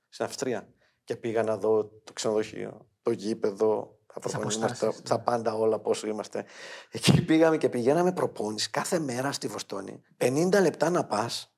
Στην 0.09 0.25
Αυστρία. 0.25 0.69
Και 1.05 1.17
πήγα 1.17 1.43
να 1.43 1.57
δω 1.57 1.85
το 1.85 2.13
ξενοδοχείο, 2.13 2.87
το 3.03 3.11
γήπεδο, 3.11 3.99
τα 4.15 4.21
προπονητικά, 4.21 4.65
αποστάσεις, 4.65 5.03
τα, 5.03 5.17
τα 5.17 5.23
πάντα 5.23 5.55
όλα 5.55 5.79
πόσο 5.79 6.07
είμαστε. 6.07 6.45
Εκεί 6.91 7.25
πήγαμε 7.25 7.57
και 7.57 7.69
πηγαίναμε 7.69 8.13
προπόνηση 8.13 8.71
κάθε 8.71 8.99
μέρα 8.99 9.33
στη 9.33 9.47
Βοστόνη. 9.47 10.03
50 10.19 10.49
λεπτά 10.61 10.91
να 10.91 11.05
πας, 11.05 11.55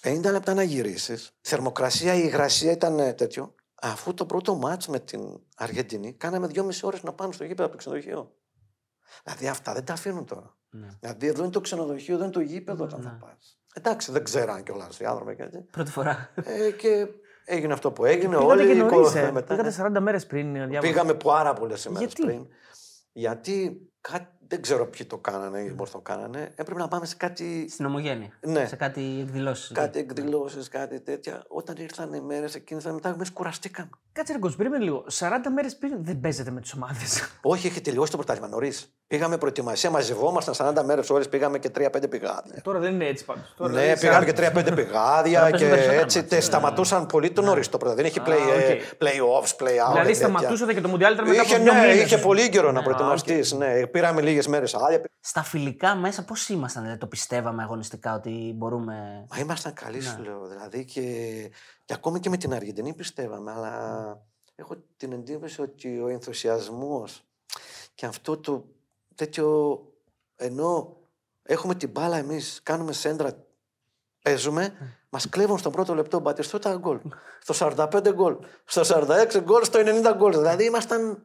50 0.00 0.22
λεπτά 0.22 0.54
να 0.54 0.62
γυρίσεις. 0.62 1.36
Θερμοκρασία, 1.40 2.14
η 2.14 2.22
υγρασία 2.24 2.72
ήταν 2.72 2.98
ε, 2.98 3.12
τέτοιο. 3.12 3.54
Αφού 3.82 4.14
το 4.14 4.26
πρώτο 4.26 4.54
μάτς 4.54 4.88
με 4.88 5.00
την 5.00 5.40
Αργεντινή, 5.56 6.12
κάναμε 6.12 6.46
δυόμιση 6.46 6.86
ώρες 6.86 7.02
να 7.02 7.12
πάμε 7.12 7.32
στο 7.32 7.44
γήπεδο 7.44 7.62
από 7.62 7.72
το 7.72 7.78
ξενοδοχείο. 7.78 8.34
Δηλαδή 9.24 9.48
αυτά 9.48 9.72
δεν 9.72 9.84
τα 9.84 9.92
αφήνουν 9.92 10.26
τώρα. 10.26 10.58
Ναι. 10.70 10.88
Δηλαδή 11.00 11.26
εδώ 11.26 11.42
είναι 11.42 11.52
το 11.52 11.60
ξενοδοχείο, 11.60 12.16
δεν 12.16 12.24
είναι 12.24 12.34
το 12.34 12.40
γήπεδο 12.40 12.84
όταν 12.84 13.02
θα 13.02 13.18
πας. 13.20 13.58
Εντάξει, 13.74 14.12
δεν 14.12 14.24
ξέραν 14.24 14.62
κιόλας 14.62 15.00
οι 15.00 15.04
άνθρωποι 15.04 15.36
και 15.36 15.42
έτσι. 15.42 15.60
Πρώτη 15.60 15.90
φορά. 15.90 16.30
Ε, 16.44 16.70
και 16.70 17.06
έγινε 17.50 17.72
αυτό 17.72 17.90
που 17.90 18.04
έγινε. 18.04 18.36
Πήγατε 18.36 18.52
Όλοι 18.52 18.66
και 18.66 18.72
οι 18.72 18.76
νωρίς, 18.76 19.12
κο- 19.12 19.18
ε. 19.18 19.30
μετά, 19.32 19.54
Πήγατε 19.56 19.70
40 19.96 20.00
μέρες 20.00 20.26
πριν. 20.26 20.56
ε, 20.56 20.66
διάβασα. 20.66 20.92
Πήγαμε 20.92 21.14
πάρα 21.14 21.52
πολλές 21.52 21.84
ημέρες 21.84 22.04
Γιατί; 22.04 22.22
πριν. 22.22 22.46
Γιατί 23.12 23.88
κάτι, 24.00 24.26
δεν 24.50 24.62
ξέρω 24.62 24.86
ποιοι 24.86 25.06
το 25.06 25.16
κάνανε 25.16 25.60
ή 25.60 25.70
πώς 25.70 25.90
το 25.90 25.98
κάνανε. 25.98 26.52
Έπρεπε 26.56 26.80
να 26.80 26.88
πάμε 26.88 27.06
σε 27.06 27.14
κάτι, 27.16 27.68
Στην 27.70 27.84
Ομογένεια. 27.86 28.28
Ναι. 28.40 28.66
Σε 28.66 28.76
κάτι 28.76 29.18
εκδηλώσεις. 29.20 29.72
κάτι 29.72 29.98
εκδηλώσεις, 29.98 30.68
κάτι 30.68 31.00
τέτοια. 31.00 31.42
Όταν 31.48 31.76
ήρθαν 31.78 32.12
οι 32.12 32.20
μέρες 32.20 32.54
εκείνες, 32.54 32.84
μετά 32.84 33.08
εμείς 33.08 33.30
κουραστήκαμε. 33.32 33.88
Κάτσε 34.12 34.32
ρε 34.32 34.38
Κώστα, 34.38 34.56
περίμενε 34.56 34.84
λίγο. 34.84 35.04
40 35.18 35.26
μέρες 35.54 35.76
πριν 35.76 35.92
δεν 36.04 36.20
παίζετε 36.20 36.50
με 36.50 36.60
τις 36.60 36.72
ομάδες. 36.72 37.22
Όχι, 37.42 37.66
είχε 37.66 37.80
τελειώσει 37.80 38.10
το 38.10 38.16
πρωτάθλημα 38.16 38.48
νωρίς. 38.48 38.92
Πήγαμε 39.06 39.38
προετοιμασία, 39.38 39.90
μαζευόμασταν 39.90 40.54
40 40.78 40.82
μέρες 40.84 41.10
ώρες, 41.10 41.28
πήγαμε 41.28 41.58
και 41.58 41.70
3-5 41.78 42.08
πηγάδια. 42.08 42.60
Τώρα 42.62 42.78
δεν 42.78 42.94
είναι 42.94 43.06
έτσι 43.06 43.24
πάντως. 43.24 43.54
Ναι, 43.72 43.96
πήγαμε 43.96 44.24
και 44.24 44.32
3-5 44.32 44.72
πηγάδια 44.74 45.38
Τώρα 45.38 45.50
και 45.50 45.58
παίζουν 45.58 45.68
περισσότερα 45.68 46.00
έτσι 46.00 46.18
ματς. 46.18 46.36
τε, 46.36 46.40
σταματούσαν 46.40 47.06
πολύ 47.06 47.30
το 47.30 47.42
νωρίς 47.42 47.68
το 47.68 47.78
πρώτο. 47.78 47.94
Δεν 47.94 48.04
είχε 48.04 48.20
Α, 48.20 48.22
play, 48.26 48.30
ε, 48.30 48.72
οκ. 48.72 48.80
play-offs, 48.98 49.62
play-out. 49.62 49.90
Δηλαδή 49.90 49.96
τέτοια. 50.06 50.14
σταματούσατε 50.14 50.74
και 50.74 50.80
το 50.80 50.88
Μουντιάλ 50.88 51.12
ήταν 51.12 51.28
μετά 51.28 51.42
Είχε, 51.42 51.54
από 51.54 51.64
δύο 51.64 51.72
ναι, 51.72 51.80
μήνες. 51.80 52.04
είχε 52.04 52.18
πολύ 52.18 52.48
καιρό 52.48 52.72
να 52.72 52.80
Α, 52.80 52.82
προετοιμαστείς. 52.82 53.52
Ναι, 53.52 53.86
πήραμε 53.86 54.20
λίγες 54.20 54.39
μέρες 54.46 54.74
άδεια. 54.74 55.02
Στα 55.20 55.42
φιλικά 55.42 55.94
μέσα 55.94 56.24
πώς 56.24 56.48
ήμασταν, 56.48 56.82
δηλαδή 56.82 57.00
το 57.00 57.06
πιστεύαμε 57.06 57.62
αγωνιστικά 57.62 58.14
ότι 58.14 58.52
μπορούμε. 58.56 59.26
Μα 59.30 59.38
ήμασταν 59.38 59.72
καλοί, 59.72 59.96
Ναι. 59.96 60.02
σου 60.02 60.22
λέω. 60.22 60.46
Δηλαδή 60.46 60.84
και, 60.84 61.02
και 61.84 61.94
ακόμη 61.94 62.20
και 62.20 62.28
με 62.28 62.36
την 62.36 62.54
Αργεντινή 62.54 62.94
πιστεύαμε. 62.94 63.50
Αλλά 63.52 64.22
έχω 64.54 64.74
την 64.96 65.12
εντύπωση 65.12 65.62
ότι 65.62 66.00
ο 66.00 66.08
ενθουσιασμός 66.08 67.24
και 67.94 68.06
αυτό 68.06 68.36
το 68.38 68.64
τέτοιο. 69.14 69.78
ενώ 70.36 70.96
έχουμε 71.42 71.74
την 71.74 71.90
μπάλα 71.90 72.16
εμείς, 72.16 72.60
κάνουμε 72.62 72.92
σέντρα, 72.92 73.44
παίζουμε, 74.22 74.62
Ναι. 74.62 74.86
μας 75.08 75.28
κλέβουν 75.28 75.58
στο 75.58 75.70
πρώτο 75.70 75.94
λεπτό 75.94 76.18
μπατιστώτα 76.18 76.76
γκολ. 76.76 77.00
Στο 77.42 77.52
45 77.54 78.12
γκολ. 78.12 78.36
Στο 78.64 78.84
46 78.84 79.40
γκολ, 79.40 79.64
στο 79.64 79.78
90 79.78 80.12
γκολ. 80.16 80.32
Δηλαδή 80.32 80.64
ήμασταν. 80.64 81.22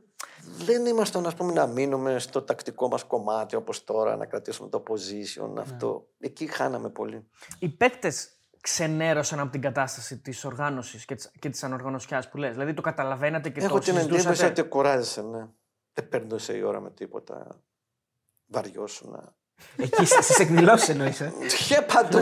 Δεν 0.57 0.85
ήμασταν, 0.85 1.25
ας 1.25 1.33
πούμε, 1.35 1.53
να 1.53 1.67
μείνουμε 1.67 2.19
στο 2.19 2.41
τακτικό 2.41 2.87
μας 2.87 3.03
κομμάτι 3.03 3.55
όπως 3.55 3.83
τώρα, 3.83 4.15
να 4.15 4.25
κρατήσουμε 4.25 4.69
το 4.69 4.83
position. 4.89 5.49
Ναι. 5.53 5.61
Αυτό. 5.61 6.07
Εκεί 6.19 6.47
χάναμε 6.47 6.89
πολύ. 6.89 7.27
Οι 7.59 7.69
παίκτες 7.69 8.29
ξενέρωσαν 8.61 9.39
από 9.39 9.51
την 9.51 9.61
κατάσταση 9.61 10.17
της 10.17 10.45
οργάνωσης 10.45 11.05
και 11.05 11.15
της 11.15 11.31
και 11.39 11.49
της 11.49 11.63
ανοργανωσιάς 11.63 12.29
που 12.29 12.37
λες. 12.37 12.51
Δηλαδή 12.51 12.73
το 12.73 12.81
καταλαβαίνατε 12.81 13.49
και 13.49 13.59
Έχω 13.59 13.73
το 13.73 13.79
την 13.79 13.95
εντύπωση 13.97 14.21
συζητούσατε. 14.21 14.61
ότι 14.61 14.69
κουράζεσαι, 14.69 15.21
ναι. 15.21 15.47
Δεν 15.93 16.09
παίρνει 16.09 16.35
η 16.47 16.63
ώρα 16.63 16.79
με 16.79 16.91
τίποτα. 16.91 17.47
Βαριώσου 18.47 19.11
να. 19.11 19.35
Εκεί 19.77 20.05
στις 20.05 20.39
εκδηλώσεις 20.39 20.89
εννοείς. 20.89 21.21
Ε; 21.21 21.33
Και 21.67 21.81
παντού. 21.93 22.19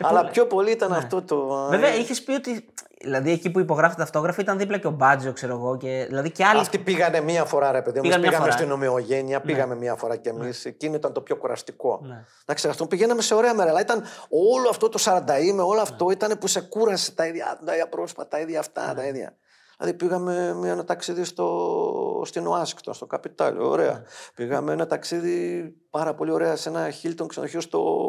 Αλλά 0.00 0.30
πιο 0.30 0.46
πολύ 0.46 0.70
ήταν 0.70 0.92
αυτό 0.92 1.22
το. 1.22 1.68
Ναι. 1.68 1.76
Βέβαια, 1.76 1.94
είχες 1.94 2.22
πει 2.22 2.32
ότι. 2.32 2.64
Δηλαδή, 3.00 3.30
εκεί 3.30 3.50
που 3.50 3.58
υπογράφεται 3.58 4.02
αυτόγραφο 4.02 4.40
ήταν 4.40 4.58
δίπλα 4.58 4.78
και 4.78 4.86
ο 4.86 4.90
Μπάτζο, 4.90 5.32
ξέρω 5.32 5.52
εγώ. 5.54 5.76
Και, 5.76 6.04
δηλαδή 6.08 6.30
και 6.30 6.44
άλλοι. 6.44 6.60
Αυτοί 6.60 6.78
πήγανε 6.78 7.20
μία 7.20 7.44
φορά, 7.44 7.72
ρε 7.72 7.82
παιδί 7.82 7.96
μου. 7.96 8.02
Πήγαν 8.02 8.18
Εμείς 8.18 8.30
μια 8.30 8.38
Πήγαμε 8.38 8.44
φορά. 8.44 8.52
στην 8.52 8.72
ομοιογένεια, 8.72 9.40
πήγαμε 9.40 9.74
μία 9.74 9.94
φορά 9.94 10.16
κι 10.16 10.28
εμείς. 10.28 10.64
Εκείνο 10.64 10.94
ήταν 10.94 11.12
το 11.12 11.20
πιο 11.20 11.36
κουραστικό. 11.36 12.00
Ναι. 12.02 12.24
Να 12.46 12.54
ξεχαστούμε, 12.54 12.88
πηγαίναμε 12.88 13.22
σε 13.22 13.34
ωραία 13.34 13.54
μέρα. 13.54 13.70
Αλλά 13.70 13.80
ήταν 13.80 14.02
όλο 14.28 14.68
αυτό 14.68 14.88
το 14.88 15.02
40 15.04 15.20
με 15.54 15.62
όλο 15.62 15.80
αυτό 15.80 16.10
ήταν 16.10 16.38
που 16.38 16.46
σε 16.46 16.60
κούρασε 16.60 17.12
τα 17.12 17.26
ίδια, 17.26 17.58
τα 17.64 17.72
ίδια 17.72 17.88
πρόσωπα, 17.88 18.28
τα 18.28 18.40
ίδια 18.40 18.58
αυτά, 18.58 18.94
τα 18.94 19.06
ίδια. 19.06 19.36
Δηλαδή 19.78 19.96
πήγαμε 19.96 20.54
με 20.54 20.68
ένα 20.68 20.84
ταξίδι 20.84 21.24
στο, 21.24 22.22
στην 22.24 22.46
Ουάσιγκτον, 22.46 22.94
στο 22.94 23.06
Καπιτάλιο. 23.06 23.68
Ωραία. 23.68 24.02
Πήγαμε 24.34 24.72
ένα 24.72 24.86
ταξίδι 24.86 25.62
πάρα 25.90 26.14
πολύ 26.14 26.30
ωραία 26.30 26.56
σε 26.56 26.68
ένα 26.68 26.88
Hilton 26.88 27.26
ξενοδοχείο 27.28 27.60
στο, 27.60 28.08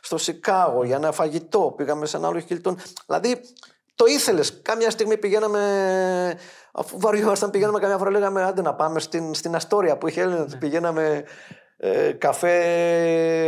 στο 0.00 0.18
Σικάγο 0.18 0.84
για 0.84 0.96
ένα 0.96 1.12
φαγητό. 1.12 1.74
Πήγαμε 1.76 2.06
σε 2.06 2.16
ένα 2.16 2.26
άλλο 2.26 2.42
Hilton. 2.48 2.74
Δηλαδή 3.06 3.40
το 3.98 4.04
ήθελες. 4.06 4.58
Κάμια 4.62 4.90
στιγμή 4.90 5.16
πηγαίναμε. 5.16 5.60
Αφού 6.72 6.98
βαριόμασταν, 7.00 7.50
πηγαίναμε 7.50 7.78
καμιά 7.78 7.96
φορά, 7.98 8.10
λέγαμε 8.10 8.42
άντε 8.44 8.62
να 8.62 8.74
πάμε 8.74 9.00
στην, 9.00 9.34
στην 9.34 9.54
Αστόρια 9.54 9.96
που 9.96 10.08
είχε 10.08 10.20
Έλληνες. 10.20 10.56
Πηγαίναμε 10.58 11.24
ε, 11.78 12.12
καφέ 12.12 12.54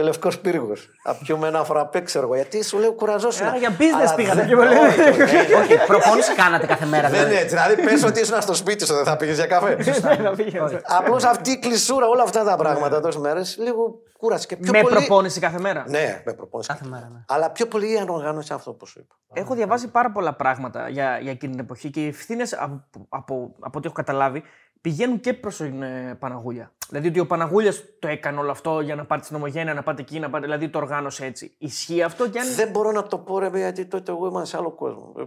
Λευκός 0.02 0.38
Πύργος. 0.38 0.88
Να 1.04 1.14
πιούμε 1.14 1.48
ένα 1.48 1.64
φραπέ, 1.64 2.00
ξέρω 2.00 2.24
εγώ. 2.24 2.34
Γιατί 2.34 2.64
σου 2.64 2.78
λέω 2.78 2.92
κουραζόσουν. 2.92 3.46
Άρα 3.46 3.56
για 3.56 3.76
business 3.78 4.00
Αλλά 4.00 4.14
πήγατε 4.14 4.36
δεν- 4.38 4.46
πιο 4.46 4.56
πολύ. 4.56 4.74
όχι, 4.74 5.00
όχι, 5.00 5.22
όχι. 5.22 5.54
Όχι, 5.54 5.78
προπόνηση 5.86 6.34
κάνατε 6.34 6.66
κάθε 6.66 6.86
μέρα. 6.86 7.08
Δεν 7.08 7.10
δηλαδή. 7.18 7.30
είναι 7.32 7.40
έτσι. 7.40 7.54
Δηλαδή, 7.56 7.82
πες 7.82 8.04
ότι 8.04 8.20
ήσουν 8.20 8.40
στο 8.40 8.54
σπίτι 8.54 8.86
σου, 8.86 8.94
δεν 8.94 9.04
θα 9.04 9.16
πήγες 9.16 9.36
για 9.36 9.46
καφέ. 9.46 9.76
Να 10.22 10.30
πήγαινε. 10.34 10.80
Απλώς 10.84 11.24
αυτή 11.24 11.50
η 11.50 11.58
κλεισούρα, 11.58 12.06
όλα 12.06 12.22
αυτά 12.22 12.44
τα 12.44 12.56
πράγματα 12.56 13.00
τόσες 13.00 13.20
μέρες, 13.20 13.56
λίγο 13.60 13.98
κούρασε. 14.20 14.46
Και 14.46 14.56
πιο 14.56 14.72
Με 14.72 14.80
πολύ... 14.80 14.94
προπόνηση 14.94 15.40
κάθε 15.40 15.58
μέρα. 15.58 15.84
Ναι, 15.88 16.22
με 16.24 16.32
προπόνηση. 16.32 16.68
Κάθε 16.68 16.86
μέρα. 16.88 17.08
Ναι. 17.12 17.24
Αλλά 17.26 17.50
πιο 17.50 17.66
πολύ 17.66 17.92
η 17.92 17.98
ανοργάνωση 17.98 18.52
αυτό 18.52 18.72
που 18.72 18.86
σου 18.86 18.98
είπα. 19.00 19.14
Έχω 19.32 19.54
διαβάσει 19.54 19.88
πάρα 19.88 20.10
πολλά 20.10 20.34
πράγματα 20.34 20.88
για, 20.88 21.18
για 21.18 21.30
εκείνη 21.30 21.52
την 21.52 21.60
εποχή 21.60 21.90
και 21.90 22.04
οι 22.04 22.06
ευθύνες 22.06 22.52
από, 22.52 23.06
από, 23.08 23.54
από 23.60 23.78
ό,τι 23.78 23.86
έχω 23.86 23.94
καταλάβει 23.94 24.42
πηγαίνουν 24.80 25.20
και 25.20 25.34
προς 25.34 25.56
την 25.56 25.82
ε, 25.82 26.16
Παναγούλια. 26.18 26.72
Δηλαδή 26.88 27.08
ότι 27.08 27.20
ο 27.20 27.26
Παναγούλιας 27.26 27.84
το 27.98 28.08
έκανε 28.08 28.38
όλο 28.38 28.50
αυτό 28.50 28.80
για 28.80 28.94
να 28.94 29.04
πάτε 29.04 29.24
στην 29.24 29.36
Ομογένεια, 29.36 29.74
να 29.74 29.82
πάτε 29.82 30.00
εκεί, 30.00 30.18
να 30.18 30.30
πάτε. 30.30 30.44
Δηλαδή 30.44 30.68
το 30.68 30.78
οργάνωσε 30.78 31.24
έτσι. 31.24 31.54
Ισχύει 31.58 32.02
αυτό 32.02 32.28
και 32.28 32.38
αν. 32.38 32.54
Δεν 32.54 32.70
μπορώ 32.70 32.92
να 32.92 33.02
το 33.02 33.18
πω, 33.18 33.38
ρε, 33.38 33.48
γιατί 33.54 33.86
τότε 33.86 34.12
εγώ 34.12 34.26
ήμουν 34.26 34.46
σε 34.46 34.56
άλλο 34.56 34.70
κόσμο. 34.70 35.12
Ε, 35.18 35.24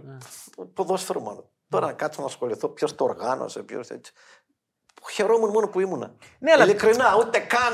Ποδόσφαιρο 0.74 1.20
μόνο. 1.20 1.48
Τώρα 1.68 1.86
να 1.86 1.92
κάτσω 1.92 2.20
να 2.20 2.26
ασχοληθώ 2.26 2.68
ποιος 2.68 2.94
το 2.94 3.04
οργάνωσε, 3.04 3.62
ποιος 3.62 3.88
έτσι. 3.90 4.12
Χαιρόμουν 5.12 5.50
μόνο 5.50 5.68
που 5.68 5.80
ήμουνα. 5.80 6.10
Ναι, 6.38 6.52
αλλά- 6.52 6.64
Ειλικρινά, 6.64 7.16
ούτε 7.18 7.38
καν. 7.38 7.72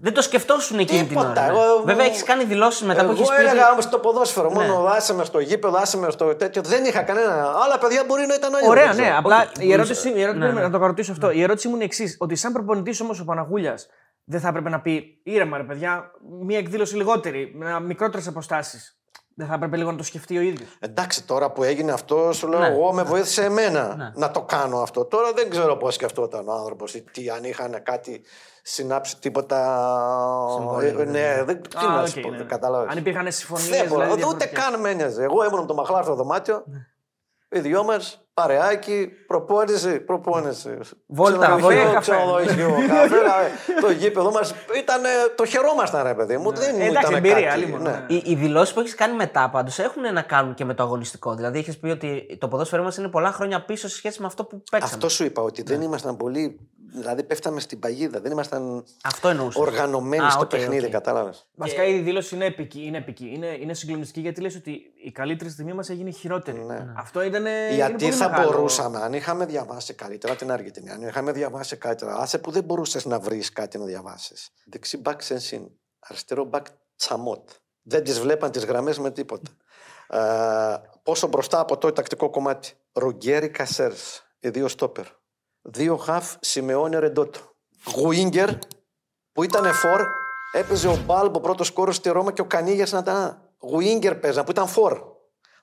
Δεν 0.00 0.12
το 0.14 0.22
σκεφτόσουν 0.22 0.78
εκείνη 0.78 0.98
την 0.98 1.08
Τίποτα. 1.08 1.30
ώρα. 1.30 1.40
ναι. 1.42 1.46
Εγώ- 1.58 1.82
Βέβαια, 1.84 2.04
έχεις 2.04 2.22
κάνει 2.22 2.44
δηλώσεις 2.44 2.82
μετά 2.82 3.04
που 3.04 3.10
Εγώ 3.10 3.20
έχει 3.20 3.30
πει. 3.30 3.40
ότι- 3.42 3.50
έλεγα 3.50 3.70
όμως 3.70 3.88
το 3.88 3.98
ποδόσφαιρο. 3.98 4.48
Ναι. 4.50 4.54
Μόνο 4.66 4.84
άσε 4.86 5.14
με 5.14 5.24
στο 5.24 5.38
γήπεδο, 5.40 5.76
άσε 5.78 5.96
με 5.96 6.10
στο 6.10 6.34
τέτοιο. 6.34 6.62
Δεν 6.62 6.84
είχα 6.84 7.02
κανένα. 7.02 7.32
Άλλα 7.64 7.78
παιδιά 7.80 8.04
μπορεί 8.06 8.26
να 8.26 8.34
ήταν 8.34 8.54
αλλιώ. 8.54 8.68
Ωραία, 8.68 8.92
ναι. 8.92 9.14
Απλά 9.16 9.36
Όχι, 9.56 9.66
η 9.68 9.72
ερώτηση, 9.72 10.08
η 10.10 10.22
ερώτηση 10.22 10.44
ναι, 10.44 10.52
ναι. 10.52 10.60
να 10.60 10.70
το 10.70 10.86
ρωτήσω 10.86 11.12
αυτό. 11.12 11.30
Η 11.30 11.42
ερώτηση 11.42 11.68
μου 11.68 11.74
είναι 11.74 11.84
εξής. 11.84 12.16
Ότι 12.18 12.34
σαν 12.36 12.52
προπονητής 12.52 13.00
όμως 13.00 13.20
ο 13.20 13.24
Παναγούλιας 13.24 13.86
δεν 14.24 14.40
θα 14.40 14.48
έπρεπε 14.48 14.68
να 14.68 14.80
πει 14.80 15.20
ήρεμα 15.22 15.56
ρε 15.56 15.62
παιδιά, 15.62 16.10
μία 16.42 16.58
εκδήλωση 16.58 16.96
λιγότερη, 16.96 17.52
με 17.56 17.80
μικρότερες 17.80 18.26
αποστάσεις. 18.26 18.98
Δεν 19.38 19.46
θα 19.46 19.54
έπρεπε 19.54 19.76
λίγο 19.76 19.90
να 19.90 19.96
το 19.96 20.02
σκεφτεί 20.02 20.38
ο 20.38 20.40
ίδιος. 20.40 20.68
Εντάξει, 20.80 21.24
τώρα 21.26 21.50
που 21.50 21.62
έγινε 21.62 21.92
αυτό, 21.92 22.32
σου 22.32 22.48
λέω 22.48 22.58
Ναι. 22.60 22.66
εγώ 22.66 22.92
με 22.92 23.02
βοήθησε 23.02 23.44
εμένα 23.44 23.94
Ναι. 23.96 24.12
να 24.14 24.30
το 24.30 24.42
κάνω 24.42 24.78
αυτό. 24.78 25.04
Τώρα 25.04 25.32
δεν 25.32 25.50
ξέρω 25.50 25.76
πώς 25.76 25.94
σκεφτόταν 25.94 26.48
ο 26.48 26.52
άνθρωπος 26.52 26.94
ή 26.94 27.02
τι, 27.12 27.30
αν 27.30 27.44
είχαν 27.44 27.82
κάτι 27.82 28.22
συνάψει 28.62 29.18
τίποτα. 29.18 29.58
Συμβόλαιο, 30.54 31.00
Ε, 31.00 31.04
ναι, 31.04 31.42
δεν 31.44 31.62
τι 31.62 31.76
Α, 31.76 31.88
να 31.88 32.00
οκ, 32.00 32.06
σου 32.06 32.20
πω, 32.20 32.30
ναι. 32.30 32.42
κατάλαβες. 32.44 32.90
Αν 32.92 32.98
υπήρχαν 32.98 33.32
συμφωνίες. 33.32 33.68
Δεν 33.68 33.86
μπορώ, 33.88 34.02
δηλαδή, 34.02 34.22
ούτε 34.24 34.36
διαφορετικές. 34.36 34.64
καν 34.64 34.80
με 34.80 34.90
ένοιαζε. 34.90 35.22
Εγώ 35.24 35.44
ήμουν 35.44 35.66
με 35.66 35.69
τον 35.69 35.74
Μαχλά 35.74 36.04
στο 36.04 36.14
δωμάτιο. 36.14 36.64
Οι 37.50 37.58
δυο 37.60 37.84
μας, 37.84 38.28
παρεάκι, 38.34 39.08
προπόνηση, 39.26 40.00
προπόνηση. 40.00 40.78
Βόλτα, 41.06 41.38
Ξενοδοχείο, 41.38 41.76
βόλτα, 41.78 41.92
καφέ. 41.92 42.00
ξενοδοχείο, 42.10 42.68
καφέ, 42.88 43.06
δηλαδή. 43.06 43.80
Το 43.80 43.90
γήπεδο 43.90 44.30
μας 44.30 44.54
ήταν. 44.78 45.00
Το 45.36 45.44
χαιρόμασταν, 45.46 46.02
ρε 46.06 46.14
παιδί 46.14 46.36
μου. 46.36 46.52
Δεν 46.52 46.74
Εντάξει, 46.80 46.88
ήταν 46.90 47.14
εμπειρία, 47.14 47.34
κάτι, 47.34 47.46
άλλη 47.48 47.66
μόνο, 47.66 47.82
ναι. 47.90 48.04
Οι, 48.08 48.22
οι 48.24 48.34
δηλώσεις 48.34 48.74
που 48.74 48.80
έχεις 48.80 48.94
κάνει 48.94 49.14
μετά 49.16 49.50
πάντως 49.50 49.78
έχουν 49.78 50.12
να 50.12 50.22
κάνουν 50.22 50.54
και 50.54 50.64
με 50.64 50.74
το 50.74 50.82
αγωνιστικό. 50.82 51.34
Δηλαδή, 51.34 51.58
έχει 51.58 51.78
πει 51.78 51.88
ότι 51.88 52.36
το 52.40 52.48
ποδόσφαιρό 52.48 52.82
μας 52.82 52.96
είναι 52.96 53.08
πολλά 53.08 53.32
χρόνια 53.32 53.64
πίσω 53.64 53.88
σε 53.88 53.96
σχέση 53.96 54.20
με 54.20 54.26
αυτό 54.26 54.44
που 54.44 54.62
παίξαμε. 54.70 54.94
Αυτό 54.94 55.08
σου 55.08 55.24
είπα, 55.24 55.42
ότι 55.42 55.62
Ναι. 55.62 55.74
δεν 55.74 55.82
ήμασταν 55.82 56.16
πολύ. 56.16 56.60
Δηλαδή, 56.92 57.22
πέφταμε 57.22 57.60
στην 57.60 57.78
παγίδα. 57.78 58.20
Δεν 58.20 58.32
ήμασταν 58.32 58.84
Αυτό 59.02 59.28
εννοούσα. 59.28 59.60
οργανωμένοι 59.60 60.24
Α, 60.24 60.30
στο 60.30 60.40
οκ, 60.40 60.48
παιχνίδι, 60.48 60.84
οκ. 60.84 60.90
κατάλαβες. 60.90 61.46
Βασικά 61.54 61.84
η 61.84 61.98
δήλωση 62.00 62.34
είναι 62.34 62.44
επική. 62.44 62.84
Είναι, 62.84 62.98
επική. 62.98 63.30
είναι, 63.34 63.46
είναι 63.46 63.74
συγκλονιστική 63.74 64.20
γιατί 64.20 64.40
λες 64.40 64.54
ότι 64.56 64.92
η 65.04 65.10
καλύτερη 65.12 65.50
στιγμή 65.50 65.72
μας 65.72 65.90
έγινε 65.90 66.08
η 66.08 66.12
χειρότερη. 66.12 66.64
Ναι. 66.64 66.92
Αυτό 66.96 67.22
ήταν. 67.22 67.44
Γιατί 67.74 68.10
θα 68.10 68.28
μπορούσαμε, 68.28 68.98
αν 69.00 69.12
είχαμε 69.12 69.46
διαβάσει 69.46 69.94
καλύτερα 69.94 70.36
την 70.36 70.50
Αργεντινή, 70.52 70.90
αν 70.90 71.02
είχαμε 71.02 71.32
διαβάσει 71.32 71.76
καλύτερα. 71.76 72.16
Άσε 72.16 72.38
που 72.38 72.50
δεν 72.50 72.64
μπορούσες 72.64 73.04
να 73.04 73.18
βρεις 73.20 73.52
κάτι 73.52 73.78
να 73.78 73.84
διαβάσεις. 73.84 74.50
Δεξί 74.66 74.96
μπακ 74.96 75.22
Σενσίνι, 75.22 75.70
αριστερό 75.98 76.44
μπακ 76.44 76.66
Τσαμότ. 76.96 77.48
Δεν 77.82 78.04
τις 78.04 78.20
βλέπαν 78.20 78.50
τις 78.50 78.64
γραμμές 78.64 78.98
με 78.98 79.10
τίποτα. 79.10 79.50
Ε, 80.08 80.18
πόσο 81.02 81.26
μπροστά 81.26 81.60
από 81.60 81.78
το 81.78 81.92
τακτικό 81.92 82.30
κομμάτι. 82.30 82.72
Ρογκέρι 82.92 83.48
Κασέρς, 83.48 84.22
οι 84.40 84.48
δύο 84.48 84.68
στόπερ. 84.68 85.04
Δύο 85.68 85.96
χαφ 85.96 86.34
Σιμεώνε 86.40 86.98
Ρεντότο. 86.98 87.40
Γουίγκερ 87.96 88.48
που 89.32 89.42
ήταν 89.42 89.72
φορ, 89.72 90.00
έπαιζε 90.52 90.88
ο 90.88 90.96
Μπάλμπο 91.06 91.40
πρώτος 91.40 91.70
κόρος 91.70 91.96
στη 91.96 92.08
Ρώμα 92.10 92.32
και 92.32 92.40
ο 92.40 92.44
Κανίγια 92.44 92.86
να 92.90 92.98
ήταν. 92.98 93.40
Γουίγκερ 93.58 94.14
παίζαν 94.14 94.44
που 94.44 94.50
ήταν 94.50 94.66
φορ. 94.66 95.00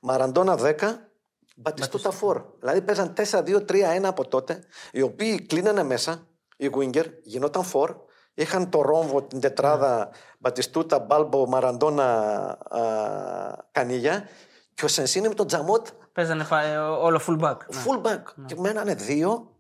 Μαραντόνα 0.01 0.57
10, 0.59 0.73
Μπατιστούτα 1.55 2.11
φορ. 2.11 2.43
Δηλαδή 2.59 2.81
παίζαν 2.81 3.13
4-2-3-1 3.17 4.03
από 4.03 4.27
τότε, 4.27 4.63
οι 4.91 5.01
οποίοι 5.01 5.41
κλείνανε 5.41 5.83
μέσα, 5.83 6.27
οι 6.57 6.65
Γουίγκερ, 6.67 7.05
γινόταν 7.23 7.63
φορ, 7.63 7.95
είχαν 8.33 8.69
το 8.69 8.81
ρόμβο, 8.81 9.23
την 9.23 9.39
τετράδα, 9.39 10.09
Μπατιστούτα, 10.39 10.99
Μπάλμπο, 10.99 11.47
Μαραντόνα, 11.47 12.05
α, 12.69 12.81
Κανίγια 13.71 14.27
και 14.73 14.85
ο 14.85 14.87
Σενσίνη 14.87 15.27
με 15.27 15.33
τον 15.33 15.47
Τζαμότ 15.47 15.87
Παίζανε 16.11 16.43
φα- 16.43 16.61
ε, 16.61 16.77
όλο 16.77 17.19
full 17.27 17.39
back. 17.43 17.57
Ναι. 17.67 17.81
full 17.85 18.01
back. 18.07 18.23
Και 18.45 18.55
μένανε 18.57 18.93
δύο, 18.93 19.52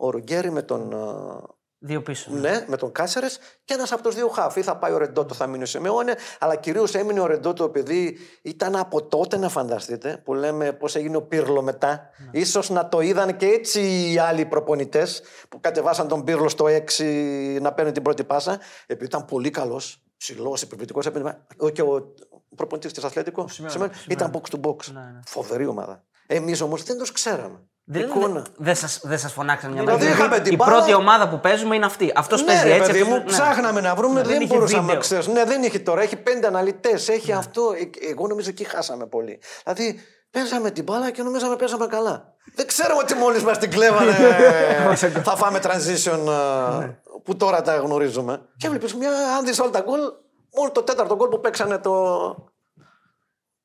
ο 0.00 0.10
Ρουγκέρι 0.10 0.50
με 0.50 0.62
τον, 0.62 0.94
α, 0.94 1.56
Δύο 1.80 2.02
πίσω. 2.02 2.30
ναι, 2.30 2.64
με 2.68 2.76
τον 2.76 2.92
Κάσερες 2.92 3.38
και 3.64 3.74
ένας 3.74 3.92
από 3.92 4.02
τους 4.02 4.14
δύο 4.14 4.28
χάφ. 4.28 4.56
Ή 4.56 4.62
θα 4.62 4.76
πάει 4.76 4.92
ο 4.92 4.98
Ρεντότο, 4.98 5.34
θα 5.34 5.46
μείνει 5.46 5.62
ο 5.62 5.66
Σιμεώνε, 5.66 6.14
αλλά 6.38 6.56
κυρίως 6.56 6.94
έμεινε 6.94 7.20
ο 7.20 7.26
Ρεντότο 7.26 7.64
επειδή 7.64 8.18
ήταν 8.42 8.76
από 8.76 9.02
τότε 9.04 9.36
να 9.36 9.48
φανταστείτε, 9.48 10.20
που 10.24 10.34
λέμε 10.34 10.72
πώς 10.72 10.96
έγινε 10.96 11.16
ο 11.16 11.22
Πύρλο 11.22 11.62
μετά. 11.62 12.10
Ίσως 12.30 12.70
να 12.70 12.88
το 12.88 13.00
είδαν 13.00 13.36
και 13.36 13.46
έτσι 13.46 14.10
οι 14.12 14.18
άλλοι 14.18 14.46
προπονητές 14.46 15.22
που 15.48 15.60
κατεβάσαν 15.60 16.08
τον 16.08 16.24
Πύρλο 16.24 16.48
στο 16.48 16.64
6 16.98 17.58
να 17.60 17.72
παίρνει 17.72 17.92
την 17.92 18.02
πρώτη 18.02 18.24
πάσα, 18.24 18.60
επειδή 18.86 19.04
ήταν 19.04 19.24
πολύ 19.24 19.50
καλός, 19.50 20.02
ψηλός, 20.16 20.62
επιβλητικός. 20.62 21.08
Και 21.72 21.82
ο 21.82 22.14
προπονητής 22.56 22.92
της 22.92 23.04
Αθλέτικο 23.04 23.48
Σιμεώνε, 23.48 23.90
ήταν 24.08 24.30
box 24.34 24.56
to 24.56 24.60
box. 24.60 24.84
Ναι, 24.92 25.00
ναι. 25.00 25.20
Φοβερή 25.26 25.66
ομάδα. 25.66 26.04
Εμείς 26.26 26.60
όμως 26.60 26.82
δεν 26.82 26.98
τους 26.98 27.12
ξέραμε. 27.12 27.68
Δεν, 27.90 28.02
Εικόνα. 28.02 28.44
δεν 28.56 28.74
σας, 28.74 29.00
δεν 29.02 29.18
σας 29.18 29.32
φωνάξαν 29.32 29.72
μια 29.72 29.80
Δηλαδή, 29.82 30.04
μέρα. 30.04 30.16
είχαμε 30.16 30.40
την 30.40 30.52
η 30.52 30.56
μπάλα- 30.56 30.72
πρώτη 30.72 30.94
ομάδα 30.94 31.28
που 31.28 31.40
παίζουμε 31.40 31.74
είναι 31.76 31.86
αυτή. 31.86 32.12
Αυτός 32.14 32.40
Ναι, 32.40 32.46
παίζει 32.46 32.62
ρε, 32.68 32.74
έτσι. 32.74 32.86
παιδί 32.86 33.00
αυτός- 33.02 33.16
μου, 33.18 33.24
ναι. 33.24 33.30
ψάχναμε 33.30 33.80
να 33.80 33.94
βρούμε, 33.94 34.14
δεν 34.22 34.30
δεν, 34.32 34.40
είχε 34.40 34.54
μπορούσαμε 34.54 34.80
να 34.80 34.86
βίντεο. 34.86 35.00
ξέρουμε. 35.00 35.32
Ναι, 35.32 35.44
δεν 35.44 35.62
είχε 35.62 35.78
τώρα, 35.78 36.02
έχει 36.02 36.16
πέντε 36.16 36.46
αναλυτές, 36.46 37.08
έχει 37.08 37.32
αυτό. 37.32 37.62
Ε, 37.76 38.10
Εγώ 38.10 38.26
νομίζω 38.26 38.48
εκεί 38.48 38.64
χάσαμε 38.64 39.06
πολύ. 39.06 39.40
Δηλαδή, 39.64 40.00
παίζαμε 40.30 40.70
την 40.70 40.84
μπάλα 40.84 41.10
και 41.10 41.22
νομίζαμε 41.22 41.56
παίζαμε 41.56 41.86
καλά. 41.86 42.34
Δεν 42.54 42.66
ξέρουμε 42.66 43.00
ότι 43.02 43.14
μόλις 43.14 43.42
μας 43.42 43.58
την 43.58 43.70
κλέβανε 43.70 44.10
θα 45.24 45.36
φάμε 45.36 45.58
transition 45.62 46.26
ε, 46.82 46.86
που 47.24 47.36
τώρα 47.36 47.62
τα 47.62 47.76
γνωρίζουμε. 47.76 48.40
Και 48.56 48.66
έβλεπες 48.66 48.94
μια, 48.94 49.10
αν 49.38 49.44
δει 49.46 49.60
όλα 49.60 49.70
τα 49.70 49.80
γκολ, 49.80 50.00
μόνο 50.56 50.70
το 50.72 50.82
τέταρτο 50.82 51.14
γκολ 51.16 51.28
που 51.28 51.40
παίξανε 51.40 51.78
το. 51.78 51.92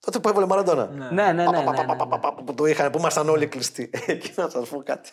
Τότε 0.06 0.20
που 0.20 0.30
έβαλε 0.30 0.45
Μαραντόνα. 0.45 0.88
Ναι, 0.88 1.06
ναι, 1.06 1.32
ναι. 1.32 1.43
ναι, 1.43 1.60
ναι, 1.60 1.72
ναι. 1.72 2.43
Που 2.45 2.54
το 2.54 2.66
είχαν, 2.66 2.91
που 2.91 2.97
ήμασταν 2.97 3.30
όλοι 3.30 3.47
κλειστοί. 3.47 3.89
Εκεί 4.06 4.34
να 4.36 4.49
σας 4.49 4.70
πω 4.70 4.84
κάτι. 4.84 5.10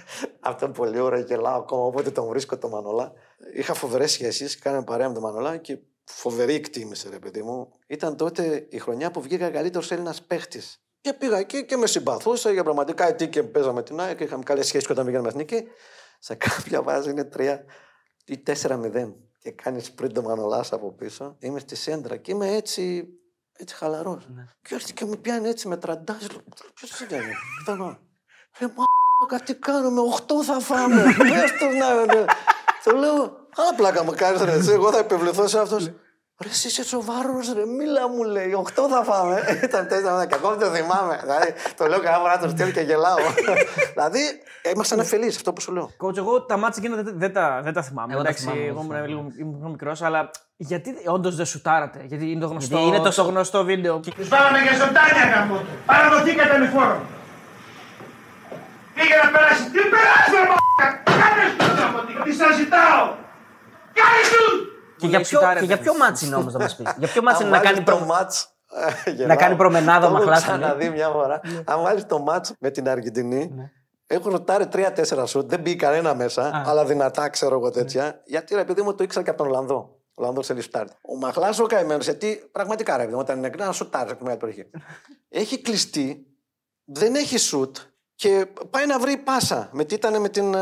Αυτό 0.40 0.64
είναι 0.64 0.74
πολύ 0.74 0.98
ωραίο, 0.98 1.20
γελάω 1.20 1.58
ακόμα. 1.58 1.82
Όποτε 1.82 2.10
τον 2.10 2.26
βρίσκω 2.26 2.58
το 2.58 2.68
Μανολά. 2.68 3.12
Είχα 3.54 3.74
φοβερές 3.74 4.12
σχέσεις, 4.12 4.58
κάναμε 4.58 4.84
παρέα 4.84 5.08
με 5.08 5.14
τον 5.14 5.22
Μανολά 5.22 5.56
και 5.56 5.78
φοβερή 6.04 6.54
εκτίμηση, 6.54 7.08
ρε 7.10 7.18
παιδί 7.18 7.42
μου. 7.42 7.68
Ήταν 7.86 8.16
τότε 8.16 8.66
η 8.70 8.78
χρονιά 8.78 9.10
που 9.10 9.20
βγήκα 9.20 9.50
καλύτερος 9.50 9.90
Έλληνας 9.90 10.22
παίχτης. 10.22 10.82
Και 11.00 11.12
πήγα 11.12 11.38
εκεί 11.38 11.64
και 11.64 11.76
με 11.76 11.86
συμπαθούσα 11.86 12.50
για 12.50 12.62
πραγματικά 12.62 13.08
εκεί 13.08 13.28
και 13.28 13.42
παίζαμε 13.42 13.82
την 13.82 14.00
ΑΕΚ. 14.00 14.20
Είχαμε 14.20 14.42
καλές 14.42 14.66
σχέσεις 14.66 14.90
όταν 14.90 15.06
πήγαμε 15.06 15.28
εθνική. 15.28 15.62
Σε 16.18 16.34
κάποια 16.34 16.82
βάζη 16.82 17.10
είναι 17.10 17.28
3 17.36 17.58
ή 18.24 18.42
4-0. 18.46 19.12
Και 19.38 19.50
κάνεις 19.50 19.92
πριν 19.92 20.12
το 20.12 20.22
Μανολά 20.22 20.64
από 20.70 20.92
πίσω. 20.92 21.36
Είμαι 21.38 21.58
στη 21.58 21.76
σέντρα 21.76 22.16
και 22.16 22.30
είμαι 22.30 22.54
έτσι 22.54 23.08
έτσι 23.56 23.74
χαλαρός. 23.74 24.26
Και 24.62 24.74
έρθει 24.74 24.92
και 24.92 25.04
με 25.04 25.16
πιάνει 25.16 25.48
έτσι 25.48 25.68
με 25.68 25.76
τραντάζ. 25.76 26.26
Ποιος 26.74 27.00
είναι, 27.00 27.20
Κοιτάω. 27.58 27.96
Ρε 28.58 28.66
μα, 29.30 29.38
τι 29.38 29.54
κάνουμε, 29.54 30.00
8 30.26 30.44
θα 30.44 30.60
φάμε. 30.60 31.02
Πες 31.18 31.58
το 31.58 31.66
να. 31.66 32.04
ναι. 32.14 32.24
Του 32.84 32.96
λέω, 32.96 33.22
Α, 33.56 33.74
πλάκα 33.76 34.04
μου 34.04 34.12
κάνει 34.16 34.44
ρε, 34.44 34.52
εσύ, 34.52 34.70
εγώ 34.70 34.92
θα 34.92 34.98
επιβληθώ 34.98 35.48
σε 35.48 35.58
αυτός. 35.58 35.90
Ρε, 36.42 36.48
εσύ 36.48 36.66
είσαι 36.66 36.84
σοβαρός, 36.84 37.52
ρε, 37.54 37.66
μίλα 37.66 38.08
μου 38.08 38.22
λέει, 38.22 38.50
8 38.64 38.70
θα 38.90 39.02
φάμε. 39.04 39.42
Ήταν 39.68 39.88
τέσσερα, 39.88 40.26
και 40.26 40.34
ακόμα 40.34 40.54
δεν 40.54 40.68
το 40.68 40.74
θυμάμαι. 40.74 41.18
Δηλαδή, 41.22 41.54
το 41.76 41.86
λέω 41.86 42.00
κανένα 42.00 42.22
φορά 42.22 42.38
το 42.38 42.48
στέλνω 42.48 42.72
και 42.72 42.80
γελάω. 42.80 43.16
δηλαδή, 43.94 44.18
ήμασταν 44.74 45.00
αφελείς, 45.00 45.36
αυτό 45.36 45.52
που 45.52 45.60
σου 45.60 45.72
λέω. 45.72 45.90
Coach, 46.02 46.16
εγώ 46.16 46.42
τα 46.42 46.56
μάτια 46.56 46.82
εκείνα 46.84 47.02
δεν, 47.02 47.14
δεν, 47.18 47.32
τα, 47.32 47.60
δεν 47.62 47.72
τα 47.72 47.82
θυμάμαι. 47.82 48.12
Εγώ 48.12 48.22
τα 48.22 48.28
Εντάξει, 48.28 48.44
θυμάμαι, 48.44 48.60
εγώ 48.66 48.80
εγώ 48.80 48.94
ήμουν 48.94 49.06
λίγο 49.08 49.32
ήμουν 49.38 49.70
μικρός, 49.70 50.02
αλλά 50.02 50.30
γιατί 50.56 50.94
όντως 51.06 51.36
δεν 51.36 51.46
σουτάρατε; 51.46 52.00
Γιατί 52.04 52.30
είναι 52.30 52.40
το 52.40 52.46
γνωστό, 52.46 52.76
Γιατί 52.76 52.88
είναι 52.96 53.04
το- 53.08 53.14
το 53.14 53.22
γνωστό 53.22 53.64
βίντεο. 53.64 53.98
Τους 54.16 54.28
βάλαμε 54.28 54.58
για 54.58 54.72
ζωντάνια 54.72 55.24
γάμο 55.34 55.56
του. 55.56 55.66
Παραδοθήκατε 55.86 56.58
με 56.58 56.66
φόρο. 56.66 57.00
Πήγε 58.94 59.14
να 59.24 59.30
περάσει. 59.30 59.62
Τι 59.70 59.78
περάσεις 59.92 60.32
ρε 60.34 60.46
μ***α. 60.50 60.86
Κάνε 61.20 61.44
σου 61.50 61.56
το 61.58 61.64
γάμο 61.80 61.98
του. 62.06 62.22
Τι 62.24 62.32
σας 62.40 62.54
ζητάω. 62.56 63.02
Κάνε 63.98 64.20
τους. 64.32 64.71
Και 65.02 65.08
για, 65.08 65.18
λέει, 65.18 65.26
ποιο, 65.28 65.38
σουτάρετε. 65.38 65.60
και 65.60 65.66
για 65.66 65.78
ποιο 65.82 65.96
μάτσι 65.96 66.26
είναι 66.26 66.34
όμως 66.34 66.52
να 66.52 66.58
μας 66.58 66.76
πεις; 66.76 66.94
Για 66.98 67.08
ποιο 67.08 67.22
μάτσι 67.26 67.42
Αν 67.42 67.48
είναι 67.48 67.56
να 67.58 67.62
βάλεις 67.62 67.78
κάνει 67.78 67.90
το 67.90 67.96
προ... 67.96 68.06
μάτς, 68.06 68.54
ε, 69.04 69.10
να 69.10 69.12
γελάω. 69.12 69.36
κάνει 69.36 69.56
προμενάδα 69.56 70.06
ο 70.06 70.10
Το 70.10 70.16
έχω 70.16 70.24
Μαχλάς, 70.24 70.42
ξαναδεί 70.42 70.90
μια 70.90 71.08
φορά. 71.08 71.40
Αν 71.64 71.82
βάλεις 71.82 72.06
το 72.06 72.18
μάτς 72.18 72.52
με 72.58 72.70
την 72.70 72.88
Αργεντινή, 72.88 73.50
έχω 74.06 74.30
ρωτάρει 74.30 74.66
τρία-τέσσερα 74.66 75.26
σουτ, 75.26 75.50
δεν 75.50 75.60
μπήκε 75.60 75.76
κανένα 75.76 76.14
μέσα, 76.14 76.62
αλλά 76.66 76.84
δυνατά 76.84 77.28
ξέρω 77.28 77.54
εγώ 77.58 77.70
τέτοια. 77.70 78.22
Γιατί 78.24 78.54
ρε 78.54 78.64
παιδί 78.64 78.82
μου 78.82 78.94
το 78.94 79.02
ήξερα 79.04 79.24
και 79.24 79.30
από 79.30 79.38
τον 79.38 79.48
Ολλανδό. 79.52 79.96
Ο 80.14 80.22
Ολλανδός 80.22 80.46
σε 80.46 80.54
λιφτάρτη. 80.54 80.94
Ο 81.02 81.16
Μαχλάς 81.16 81.58
ο 81.58 81.66
καημένος, 81.66 82.04
γιατί 82.04 82.48
πραγματικά 82.52 82.96
ρε 82.96 83.02
παιδί 83.02 83.14
μου, 83.14 83.20
όταν 83.20 83.38
είναι 83.38 83.46
νεκρά, 83.48 83.66
να 83.66 83.72
σουτάρεις 83.72 84.12
από 84.12 84.22
μεγάλη 84.24 84.40
περιοχή. 84.40 84.70
Έχει 85.42 85.60
κλειστεί, 85.60 86.26
δεν 86.84 87.14
έχει 87.14 87.38
σουτ 87.38 87.76
και 88.22 88.46
πάει 88.70 88.86
να 88.86 88.98
βρει 88.98 89.16
πάσα. 89.16 89.68
Με 89.72 89.84
τι 89.84 89.94
ήταν 89.94 90.20
με 90.20 90.28
την, 90.28 90.54
ε, 90.54 90.58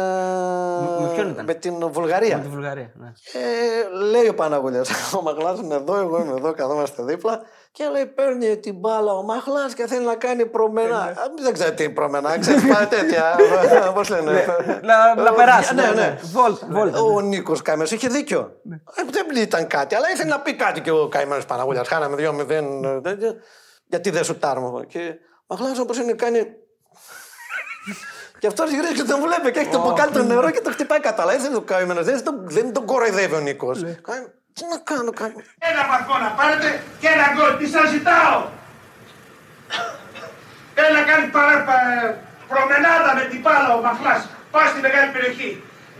με 1.00 1.10
ποιον 1.14 1.30
ήταν; 1.30 1.44
με 1.44 1.54
την 1.54 1.92
Βουλγαρία. 1.92 2.36
Με 2.36 2.42
τη 2.42 2.48
Βουλγαρία. 2.48 2.90
Ναι. 2.94 3.12
Ε, 3.32 4.04
λέει 4.10 4.28
ο 4.28 4.34
Παναγουλιάς, 4.34 4.90
ο 5.18 5.22
Μαχλάς 5.22 5.58
είναι 5.58 5.74
εδώ, 5.74 5.96
εγώ 5.96 6.20
είμαι 6.20 6.34
εδώ, 6.36 6.52
καθόμαστε 6.52 7.02
δίπλα 7.02 7.40
και 7.72 7.88
λέει 7.92 8.06
παίρνει 8.06 8.56
την 8.56 8.74
μπάλα 8.74 9.12
ο 9.12 9.22
Μαχλάς 9.22 9.74
και 9.74 9.86
θέλει 9.86 10.04
να 10.04 10.14
κάνει 10.14 10.46
προμενά. 10.46 10.98
Α, 10.98 11.14
δεν 11.42 11.52
ξέρω 11.52 11.72
τι 11.72 11.84
είναι 11.84 11.92
προμενά, 11.92 12.38
ξέρεις 12.38 12.62
πάει 12.74 12.86
τέτοια, 12.86 13.36
πώς 13.94 14.08
λένε. 14.08 14.44
Να, 14.82 15.22
να 15.22 15.32
περάσει. 15.32 15.74
Ναι, 15.74 15.90
ναι. 15.94 16.18
Βόλτα. 16.22 16.66
βόλτα. 16.70 17.00
Ο 17.00 17.20
Νίκος 17.20 17.62
Καημένος 17.62 17.90
είχε 17.90 18.08
δίκιο. 18.08 18.52
Ε, 18.94 19.02
δεν 19.10 19.42
ήταν 19.42 19.66
κάτι, 19.66 19.94
αλλά 19.94 20.10
ήθελε 20.10 20.30
να 20.30 20.40
πει 20.40 20.54
κάτι 20.54 20.80
και 20.80 20.90
ο 20.90 21.08
Καημένος 21.08 21.46
Παναγούλια. 21.46 21.84
Χάναμε 21.84 22.16
2-0. 22.18 22.50
ε, 22.50 23.00
τέτοια. 23.00 23.34
Γιατί 23.86 24.10
δεν 24.10 24.24
σου 24.24 24.38
τάρμο. 24.38 24.84
Και 24.84 25.14
ο 25.46 25.54
Μαχλάς 25.54 25.78
όπως 25.78 25.98
είναι 25.98 26.12
κάνει. 26.12 26.38
Και 28.38 28.46
αυτός 28.46 28.70
γυρίζει 28.70 28.94
και 29.00 29.02
τον 29.12 29.20
βλέπει 29.26 29.50
και 29.50 29.60
έχει 29.62 29.68
το 29.76 29.80
μπουκάλι 29.82 30.12
το 30.12 30.22
νερό 30.22 30.50
και 30.50 30.60
το 30.60 30.70
χτυπάει 30.70 31.00
κατά. 31.00 31.22
Αλλά 31.22 31.32
δεν 31.36 31.44
είναι 31.44 31.56
ο 31.56 31.66
καημένο, 31.70 32.02
δεν, 32.02 32.24
τον- 32.24 32.42
δεν 32.56 32.72
τον 32.72 32.84
κοροϊδεύει 32.90 33.34
ο 33.34 33.40
Νίκος. 33.40 33.78
Τι 34.56 34.62
να 34.72 34.78
κάνω, 34.90 35.10
κάνει. 35.20 35.34
Ένα 35.70 35.82
βαθμό 35.90 36.14
να 36.24 36.30
πάρετε 36.38 36.68
και 37.00 37.08
ένα 37.16 37.26
γκολ. 37.34 37.50
Τι 37.58 37.66
σας 37.74 37.86
ζητάω; 37.94 38.38
Θέλει 40.76 40.94
να 41.00 41.04
κάνει 41.10 41.26
παρα, 41.36 41.56
πα- 41.68 42.14
προμενάδα 42.50 43.10
με 43.18 43.24
την 43.30 43.40
μπάλα 43.42 43.70
ο 43.78 43.80
Μαχλάς. 43.86 44.22
Πάει 44.54 44.66
στη 44.72 44.80
μεγάλη 44.86 45.08
περιοχή. 45.16 45.50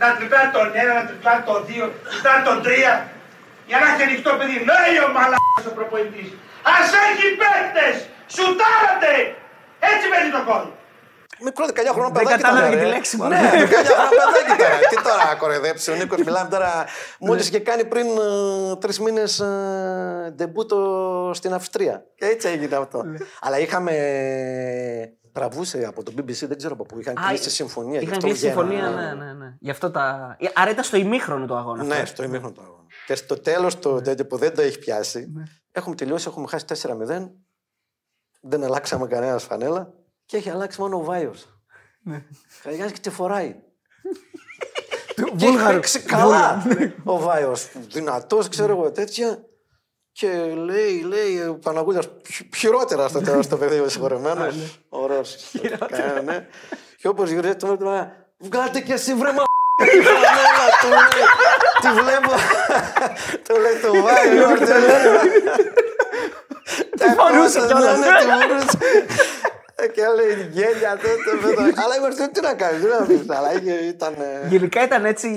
Να 0.01 0.05
τριπλάει 0.17 0.47
τον 0.57 0.67
ένα, 0.81 0.93
να 0.99 1.03
τριπλάει 1.09 1.39
τον 1.49 1.59
δύο, 1.69 1.85
να 2.03 2.09
τριπλάει 2.11 2.41
τον 2.49 2.57
τρία. 2.65 2.93
Για 3.69 3.77
να 3.81 3.85
έχει 3.91 4.03
ανοιχτό 4.07 4.31
παιδί. 4.39 4.57
Λέει 4.71 4.95
ο 5.05 5.07
μαλάκας 5.15 5.63
ο 5.69 5.73
προπονητής. 5.77 6.29
Ας 6.75 6.87
έχει 7.07 7.25
παίκτες. 7.41 7.95
Σουτάρατε. 8.35 9.13
Έτσι 9.91 10.05
παίζει 10.11 10.31
το 10.37 10.41
γκολ. 10.47 10.65
Μικρό 11.43 11.65
19 11.65 11.71
χρονών 11.91 12.13
Δεν 12.13 12.23
παιδάκι 12.23 12.41
κατάλαβε 12.41 12.67
ήταν, 12.67 12.71
και 12.71 12.77
τη 12.77 12.83
ρε. 12.83 12.89
λέξη, 12.95 13.17
μωρέ. 13.17 13.35
Ναι, 13.35 13.49
19 13.49 13.49
χρονών 13.49 14.09
παιδάκι 14.09 14.57
τώρα. 14.63 14.77
Τι 14.89 14.95
τώρα 14.95 15.25
να 15.25 15.35
κοροϊδέψει 15.35 15.91
ο 15.91 15.95
Νίκος, 15.95 16.23
μιλάμε 16.23 16.49
τώρα. 16.49 16.85
Μόλις 17.19 17.47
είχε 17.47 17.59
κάνει 17.59 17.85
πριν 17.85 18.05
τρεις 18.79 18.99
μήνες 18.99 19.43
ντεμπούτο 20.35 21.31
στην 21.33 21.53
Αυστρία. 21.53 22.05
Και 22.15 22.25
έτσι 22.25 22.47
έγινε 22.47 22.75
αυτό. 22.75 23.03
Αλλά 23.41 23.59
είχαμε 23.59 23.91
τραβούσε 25.31 25.85
από 25.87 26.03
το 26.03 26.11
BBC, 26.17 26.47
δεν 26.47 26.57
ξέρω 26.57 26.73
από 26.73 26.83
πού. 26.85 26.99
Είχαν 26.99 27.17
Α, 27.17 27.27
κλείσει 27.27 27.49
συμφωνία. 27.49 27.97
γι' 27.99 28.03
Είχαν 28.05 28.15
αυτό 28.17 28.27
κλείσει 28.27 28.47
βγαίνανε. 28.47 28.71
συμφωνία, 28.73 29.01
ναι, 29.15 29.23
ναι, 29.23 29.33
ναι. 29.33 29.53
Γι' 29.59 29.69
αυτό 29.69 29.91
τα... 29.91 30.37
Άρα 30.53 30.69
ήταν 30.71 30.83
στο 30.83 30.97
ημίχρονο 30.97 31.45
το 31.45 31.55
αγώνα. 31.57 31.83
Ναι, 31.83 31.93
αυτό. 31.95 32.05
στο 32.05 32.23
ημίχρονο 32.23 32.53
του 32.53 32.61
αγώνα. 32.61 32.83
Και 33.07 33.15
στο 33.15 33.39
τέλος 33.39 33.79
το 33.79 34.01
τέτοιο 34.01 34.25
που 34.25 34.37
δεν 34.37 34.55
το 34.55 34.61
έχει 34.61 34.79
πιάσει, 34.79 35.29
Ναι. 35.33 35.43
έχουμε 35.71 35.95
τελειώσει, 35.95 36.25
έχουμε 36.29 36.47
χάσει 36.47 36.65
4-0. 36.67 37.29
Δεν 38.41 38.63
αλλάξαμε 38.63 39.07
κανένας 39.07 39.43
φανέλα 39.43 39.93
και 40.31 40.37
έχει 40.37 40.49
αλλάξει 40.49 40.81
μόνο 40.81 40.97
ο 40.97 41.03
Βάιος. 41.03 41.47
Ναι. 42.03 42.23
Καριάζει 42.63 42.93
και 42.93 42.99
τη 42.99 43.09
φοράει. 43.09 43.55
και 45.15 45.21
έχει 45.21 45.31
Βούλγαρο. 45.45 45.73
παίξει 45.73 45.99
καλά 45.99 46.63
ο 47.03 47.19
Βάιος. 47.19 47.69
Δυνατός, 47.87 48.47
ξέρω 48.47 48.71
εγώ 48.73 48.91
τέτοια. 48.91 49.43
Και 50.11 50.27
λέει, 50.55 51.01
λέει, 51.01 51.57
Παναγούλια, 51.63 52.01
χειρότερα 52.55 53.07
στο 53.07 53.21
τέλο 53.21 53.47
το 53.47 53.57
παιδί 53.57 53.79
ο 53.79 53.89
συγχωρεμένος. 53.89 54.79
Ωραίος. 54.89 55.37
ναι. 56.25 56.47
Και 56.97 57.07
όπως 57.07 57.29
γυρίζει 57.29 57.55
το 57.55 57.67
μέτρο, 57.67 58.11
βγάλτε 58.37 58.79
και 58.79 58.93
εσύ 58.93 59.13
βρε 59.13 59.31
μα. 59.31 59.43
τη 59.91 60.01
φανέλα», 60.01 60.67
του 60.81 60.87
λέει. 60.87 61.25
Τη 61.81 62.01
βλέπω. 62.01 62.31
Του 63.47 63.59
λέει 63.59 63.79
το 63.81 64.01
Βάιο. 64.01 64.57
Τι 66.97 67.05
φορούσε 67.15 67.59
κιόλας. 67.67 67.99
Ναι, 69.81 69.87
τη 69.87 70.01
φορούσε. 70.01 70.15
Ε, 70.17 70.25
Και 70.25 70.35
λέει 70.35 70.49
γέλια 70.51 70.91
τότε. 70.97 71.37
βέβαια. 71.47 71.73
Αλλά 71.83 71.95
είμαστε 71.97 72.27
τι 72.27 72.41
να 72.41 72.53
κάνει, 72.53 72.79
τι 72.79 72.87
να 72.87 73.05
πει. 73.05 73.25
Αλλά 73.27 73.53
είχε- 73.53 73.79
ήταν. 73.79 74.13
ε, 74.13 74.47
Γενικά 74.47 74.83
ήταν 74.83 75.05
έτσι, 75.05 75.29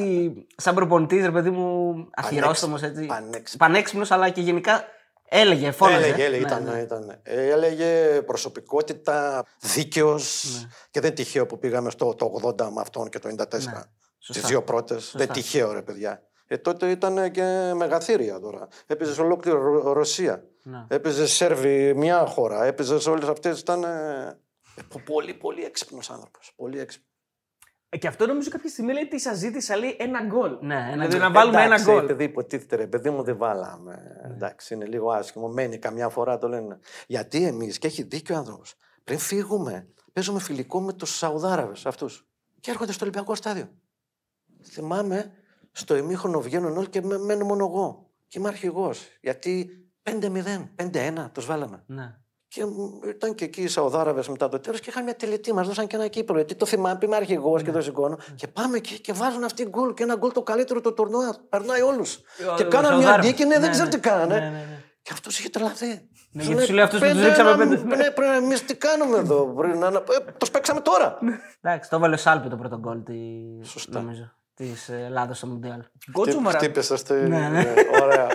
σαν 0.57 0.75
προπονητής, 0.75 1.25
ρε 1.25 1.31
παιδί 1.31 1.51
μου, 1.51 1.95
αχυρόστομο 2.15 2.77
έτσι. 2.83 3.07
Πανέξυπνος. 3.07 3.57
Πανέξυπνος, 3.59 4.11
αλλά 4.11 4.29
και 4.31 4.41
γενικά 4.41 4.85
έλεγε, 5.29 5.71
φώναζε. 5.71 5.97
Έλεγε, 6.07 6.25
έλεγε, 6.25 6.41
Ναι, 6.45 6.47
ήταν, 6.47 6.63
ναι. 6.65 6.79
ήταν. 6.81 7.21
ε, 7.23 7.49
έλεγε 7.51 8.21
προσωπικότητα, 8.23 9.45
δίκαιος. 9.61 10.45
Ναι. 10.63 10.69
Και 10.91 11.01
δεν 11.01 11.15
τυχαίο 11.15 11.47
που 11.47 11.59
πήγαμε 11.59 11.91
στο 11.91 12.15
το 12.15 12.33
80 12.43 12.61
με 12.75 12.81
αυτόν 12.81 13.09
και 13.09 13.19
το 13.19 13.29
94. 13.29 13.49
Τι 13.49 13.57
Ναι, 13.65 13.73
Σωστά. 14.19 14.49
δύο 14.49 14.63
πρώτες. 14.63 15.13
Δεν 15.17 15.29
τυχαίο, 15.29 15.73
ρε 15.73 15.83
παιδιά. 15.83 16.23
Ε, 16.47 16.57
τότε 16.59 16.91
ήταν 16.91 17.31
και 17.31 17.73
μεγαθύρια 17.75 18.41
τώρα. 18.41 18.69
Έπαιζε 18.87 19.15
σε 19.15 19.21
ολόκληρη 19.21 19.57
Ρο- 19.59 19.93
Ρωσία. 19.93 20.43
Ναι. 20.67 20.85
Έπαιζε 20.89 21.27
Σέρβη 21.27 21.95
μια 21.95 22.27
χώρα. 22.27 22.65
Έπαιζες 22.65 23.03
σε 23.03 23.11
όλες 23.11 23.29
αυτές. 23.29 23.61
Ήταν. 23.61 23.85
ε, 23.85 24.39
ε, 24.77 24.83
πολύ, 25.05 25.35
πολύ 25.35 25.65
έξυπνος 25.65 26.11
άνθρωπος. 26.11 26.53
Πολύ 26.57 26.79
έξυπνος. 26.79 27.09
Ε, 27.89 27.99
Και 27.99 28.07
αυτό 28.09 28.27
νομίζω 28.27 28.51
κάποια 28.51 28.71
στιγμή 28.71 28.93
λέει 28.93 29.03
ότι 29.03 29.21
σας 29.21 29.37
ζήτησα 29.39 29.77
λέει 29.77 29.97
ένα 29.99 30.21
γκολ. 30.27 30.59
Ναι, 30.61 30.75
ένα 30.75 30.91
δηλαδή 30.91 31.09
γκολ. 31.11 31.21
να 31.21 31.31
βάλουμε 31.31 31.57
ένα 31.57 31.65
Εντάξει, 31.67 31.85
γκολ. 31.85 32.03
Επειδή 32.05 32.25
υποτίθεται, 32.25 32.77
ρε 32.77 32.87
παιδί 32.87 33.11
μου 33.11 33.23
δεν 33.23 33.37
βάλαμε. 33.37 34.21
Ναι. 34.27 34.35
Εντάξει, 34.35 34.75
είναι 34.75 34.85
λίγο 34.87 35.11
άσχημο. 35.11 35.49
Μένει 35.49 35.79
καμιά 35.79 36.09
φορά 36.09 36.39
το 36.39 36.49
λένε. 36.49 36.79
Γιατί 37.07 37.45
εμείς, 37.47 37.79
και 37.79 37.87
έχει 37.87 38.03
δίκιο 38.03 38.35
ο 38.35 38.39
άνθρωπος, 38.39 38.75
πριν 39.05 39.19
φύγουμε, 39.19 39.89
παίζουμε 40.12 40.41
φιλικό 40.41 40.81
με 40.81 40.93
τους 40.93 41.17
Σαουδάραβες 41.17 41.87
αυτούς. 41.87 42.27
Και 42.61 42.71
έρχονται 42.71 42.93
στο 42.93 43.05
Ολυμπιακό 43.05 43.35
στάδιο. 43.35 43.69
Θυμάμαι, 44.62 45.33
στο 45.73 45.97
ημίχρονο 45.97 46.41
βγαίνουν 46.41 46.77
όλοι 46.77 46.89
και 46.89 47.03
με- 47.03 47.19
μένω 47.19 47.45
μόνο 47.45 47.65
εγώ. 47.65 48.11
Και 48.29 48.39
είμαι 48.39 48.49
αρχηγός. 48.49 49.09
Γιατί 49.21 49.71
5-0, 50.11 50.87
5-1 50.93 51.31
τους 51.33 51.47
βάλαμε. 51.47 51.83
Ναι. 51.87 52.15
Και 52.49 52.65
μ, 52.65 53.09
ήταν 53.09 53.35
και 53.35 53.45
εκεί 53.45 53.63
οι 53.63 53.69
Σαουδάραβες 53.69 54.29
μετά 54.29 54.49
το 54.49 54.61
τέλος 54.61 54.81
και 54.81 54.91
είχαν 54.91 55.05
μια 55.05 55.17
τελετή. 55.17 55.53
Μας 55.55 55.67
δώσαν 55.67 55.87
και 55.87 55.97
ένα 55.97 56.07
κύπελο. 56.09 56.39
Γιατί 56.39 56.55
το 56.55 56.67
θυμάμαι, 56.67 56.99
είμαι 57.03 57.17
αρχηγός 57.17 57.63
και 57.63 57.71
το 57.71 57.81
σηκώνω. 57.81 58.19
Και 58.35 58.49
πάμε 58.49 58.79
και, 58.79 58.95
και 58.97 59.13
βάζουν 59.13 59.45
αυτή 59.45 59.65
γκολ. 59.65 59.95
Και 59.95 60.03
ένα 60.03 60.15
γκολ 60.17 60.33
το 60.33 60.43
καλύτερο 60.43 60.81
του 60.81 60.95
τουρνουά. 60.95 61.37
Περνάει 61.49 61.81
όλους. 61.81 62.21
Και 62.57 62.63
ο 62.65 62.69
κάναν 62.69 62.81
μια 62.83 62.91
Σαουδάραβες. 62.91 63.27
νίκη, 63.27 63.45
ναι, 63.45 63.53
δεν 63.53 63.61
Ναι, 63.61 63.69
ξέρω 63.71 63.85
ναι. 63.85 63.91
τι 63.91 63.99
κάνανε. 64.01 64.35
Ναι, 64.35 64.41
ναι, 64.41 64.51
ναι. 64.51 64.83
Και 65.03 65.11
αυτός 65.13 65.39
είχε 65.39 65.49
τρελαθεί. 65.49 66.09
Ναι, 66.33 66.43
γιατί 66.43 66.65
σου 66.65 66.73
λέει 66.73 66.85
αυτούς 66.85 67.01
που 67.01 67.07
τους 67.07 67.23
ρίξαμε 67.25 67.57
πέντε. 67.57 67.77
Ναι, 67.97 68.11
πρέπει 68.11 68.45
εμείς 68.45 68.65
τι 68.65 68.75
κάνουμε 68.77 69.19
εδώ. 69.19 69.55
Πρέπει 69.57 69.79
να. 69.79 69.87
Ε, 69.87 69.93
το 70.39 70.47
παίξαμε 70.53 70.81
τώρα. 70.81 71.19
Εντάξει, 71.61 71.91
το 71.91 71.97
έβαλε 71.97 72.15
ο 72.15 72.19
Σάλπι 72.19 72.49
το 72.49 72.57
πρώτο 72.57 72.79
γκολ 72.79 73.03
τη, 73.03 73.15
Σωστά. 73.63 74.01
νομίζω, 74.01 74.33
της 74.55 74.89
Ελλάδας 74.89 75.37
στο 75.37 75.47
Μουντιάλ. 75.47 75.81
Γκότσο 76.11 76.41
Μαρα... 76.41 76.59
Χτύπησες 76.59 76.99
στη. 76.99 77.13
Ναι, 77.15 77.49
ναι. 77.49 77.75
Ωραία. 78.03 78.27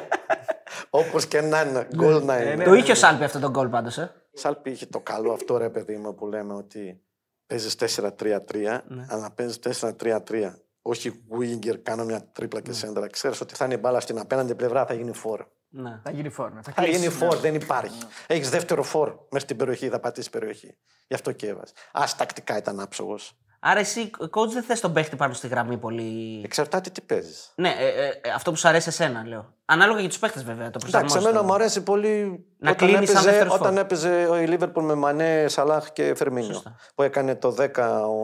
Όπως 0.90 1.26
και 1.28 1.42
να 1.42 1.62
είναι. 1.62 1.88
Γκολ 1.96 2.24
να 2.26 2.38
είναι. 2.42 2.64
Το 2.64 2.74
είχε 2.74 2.92
ο 2.92 2.96
Σάλπι 2.96 3.24
αυτό 3.24 3.40
το 3.40 3.50
γκολ 3.50 3.68
πάντως, 3.68 3.98
ε. 3.98 4.12
Σάλπι 4.34 4.70
είχε 4.72 4.86
το 4.86 5.00
καλό 5.00 5.32
αυτό 5.34 5.58
ρε 5.58 5.70
παιδί 5.70 5.98
μου 5.98 6.16
που 6.16 6.28
λέμε 6.28 6.54
ότι 6.54 7.02
παίζεις 7.48 7.76
4-3-3, 7.76 8.84
Ναι. 8.88 9.06
αλλά 9.10 9.32
παίζεις 9.32 9.60
4-3-3. 9.60 10.54
Όχι 10.82 11.24
winger, 11.40 11.78
κάνω 11.84 12.06
μια 12.06 12.30
τρίπλα 12.32 12.62
και 12.62 12.74
σέντρα. 12.74 13.08
Ξέρεις 13.08 13.42
ότι 13.42 13.56
θα 13.56 13.66
είναι 13.66 13.74
η 13.74 13.78
μπάλα 13.82 14.00
στην 14.00 14.20
απέναντι 14.20 14.56
πλευρά, 14.56 14.86
θα 14.86 14.94
γίνει 14.94 15.14
φόρ. 15.14 15.46
Ναι. 15.70 16.00
Θα 16.04 16.12
γίνει 16.12 16.30
φόρμα. 16.30 16.62
Θα 16.64 16.72
Θα 16.72 16.82
κλείσει. 16.82 17.00
γίνει 17.00 17.12
φόρ, 17.12 17.38
δεν 17.38 17.56
υπάρχει. 17.56 18.02
Έχεις 18.28 18.50
δεύτερο 18.50 18.84
φόρ 18.84 19.16
μέσα 19.32 19.46
στην 19.46 19.58
περιοχή, 19.58 19.90
θα 19.90 20.00
πατήσεις 20.00 20.30
περιοχή. 20.30 20.78
Γι' 21.08 21.14
αυτό 21.14 21.32
και 21.32 21.48
έβαζε. 21.48 21.74
Α, 21.92 22.04
τακτικά 22.18 22.58
ήταν 22.58 22.80
άψογος. 22.80 23.38
Άρα 23.60 23.80
εσύ, 23.80 24.10
coach, 24.32 24.48
δεν 24.54 24.64
θες 24.64 24.80
τον 24.80 24.94
παίχτη 24.94 25.16
πάνω 25.16 25.34
στη 25.34 25.48
γραμμή 25.48 25.78
πολύ. 25.78 26.42
Εξαρτάται 26.44 26.90
τι 26.90 27.02
παίζεις. 27.02 27.52
Ναι, 27.56 27.70
ε, 27.80 27.88
ε, 27.88 28.08
ε, 28.08 28.30
αυτό 28.36 28.52
που 28.52 28.58
σου 28.58 28.68
αρέσει 28.68 28.90
εσένα, 28.90 29.24
λέω. 29.28 29.54
Ανάλογα 29.66 30.00
για 30.00 30.10
τους 30.10 30.20
παίχτες, 30.20 30.44
βέβαια. 30.44 30.70
Το 30.70 30.80
Εντάξει, 30.80 30.90
προσαρμόζεις 30.90 31.22
εμένα 31.22 31.38
το- 31.40 31.44
μου 31.46 31.54
αρέσει 31.54 31.84
πολύ 31.84 32.46
Να 32.58 32.72
όταν, 32.72 32.88
κλείνεις 32.88 33.10
σαν 33.10 33.18
έπαιζε, 33.18 33.30
δεύτερος 33.30 33.54
όταν 33.54 33.74
φόρ. 33.74 33.82
έπαιζε 33.82 34.28
ο 34.30 34.36
Λίβερπουλ 34.36 34.84
με 34.84 34.94
Μανέ, 34.94 35.46
Σαλάχ 35.48 35.92
και 35.94 36.16
Φερμίνιο. 36.16 36.54
Σωστά. 36.54 36.76
Που 36.96 37.04
έκανε 37.04 37.36
το 37.36 37.52
10 37.52 38.02
ο, 38.04 38.16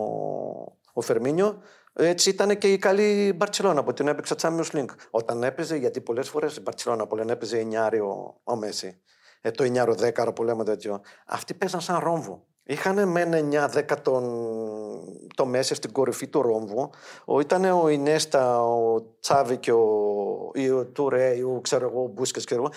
ο 0.93 1.01
Φερμίνιο. 1.01 1.61
Έτσι 1.93 2.29
ήταν 2.29 2.57
και 2.57 2.71
η 2.71 2.77
καλή 2.77 3.33
Μπαρσελόνα 3.35 3.83
που 3.83 3.93
την 3.93 4.07
έπαιξε 4.07 4.35
Champions 4.41 4.71
League. 4.73 4.85
Όταν 5.09 5.43
έπαιζε, 5.43 5.75
γιατί 5.75 6.01
πολλές 6.01 6.29
φορές 6.29 6.55
η 6.55 6.61
Μπαρσελόνα 6.61 7.07
που 7.07 7.15
λένε 7.15 7.31
έπαιζε 7.31 7.57
9 7.57 7.99
ο, 8.01 8.41
ο 8.43 8.55
Μέση. 8.55 9.01
Ε, 9.41 9.51
το 9.51 9.63
9 9.63 9.95
10 9.95 10.35
που 10.35 10.43
λέμε 10.43 10.63
τέτοιο. 10.63 11.01
Αυτοί 11.27 11.53
παίζαν 11.53 11.81
σαν 11.81 11.99
ρόμβο. 11.99 12.45
Είχαν 12.63 13.07
μεν 13.07 13.33
9-10 13.33 14.01
τον, 14.01 14.23
το 15.35 15.45
Μέση 15.45 15.75
στην 15.75 15.91
κορυφή 15.91 16.27
του 16.27 16.41
ρόμβου. 16.41 16.89
Ο, 17.25 17.39
ήταν 17.39 17.63
ο 17.65 17.89
Ινέστα, 17.89 18.63
ο 18.63 19.01
Τσάβη 19.19 19.57
και 19.57 19.71
ο, 19.71 19.85
ή 20.53 20.69
ο 20.69 20.85
Τουρέ, 20.85 21.35
ή 21.35 21.41
ο, 21.41 21.59
ξέρω 21.63 21.89
εγώ, 21.89 22.03
ο 22.03 22.07
Μπούσκες, 22.07 22.43
ξέρω 22.45 22.61
εγώ. 22.61 22.71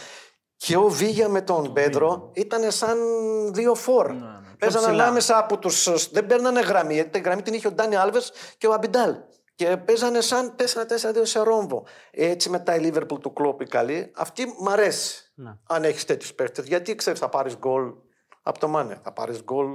Και 0.57 0.77
ο 0.77 0.89
Βίγια 0.89 1.29
με 1.29 1.41
τον 1.43 1.73
Πέντρο 1.73 2.31
ήταν 2.35 2.71
σαν 2.71 2.99
δύο 3.55 3.75
φόρ. 3.75 4.12
ναι. 4.12 4.27
Παίζαν 4.59 4.83
ψηλά. 4.83 5.03
ανάμεσα 5.03 5.39
από 5.39 5.59
τους. 5.59 6.09
Δεν 6.11 6.27
παίρνανε 6.27 6.61
γραμμή. 6.61 6.95
γιατί 6.95 7.11
Τη 7.11 7.21
γραμμή 7.21 7.43
την 7.43 7.55
είχε 7.55 7.66
ο 7.66 7.73
Ντάνι 7.73 7.97
Άλβες 7.97 8.33
και 8.59 8.66
ο 8.66 8.73
Αμπιντάλ. 8.73 9.16
Και 9.55 9.77
παίζανε 9.77 10.21
σαν 10.21 10.55
4-4-2 10.57 11.21
σε 11.23 11.41
ρόμβο. 11.41 11.85
Έτσι 12.11 12.51
μετά 12.51 12.75
η 12.75 12.81
Λίβερπουλ 12.81 13.21
του 13.21 13.33
Κλόπ 13.33 13.61
η 13.61 13.64
καλή. 13.64 14.12
Αυτή 14.16 14.55
μ' 14.59 14.69
αρέσει. 14.69 15.33
Ναι. 15.35 15.57
Αν 15.69 15.85
έχεις 15.85 16.05
τέτοιους 16.05 16.35
παίχτε. 16.35 16.62
Γιατί 16.62 16.95
ξέρεις, 16.95 17.19
θα 17.19 17.29
πάρεις 17.29 17.57
γκολ 17.57 17.93
από 18.43 18.59
το 18.59 18.69
Μάνε. 18.69 19.01
Θα 19.03 19.12
πάρεις 19.12 19.43
γκολ 19.43 19.66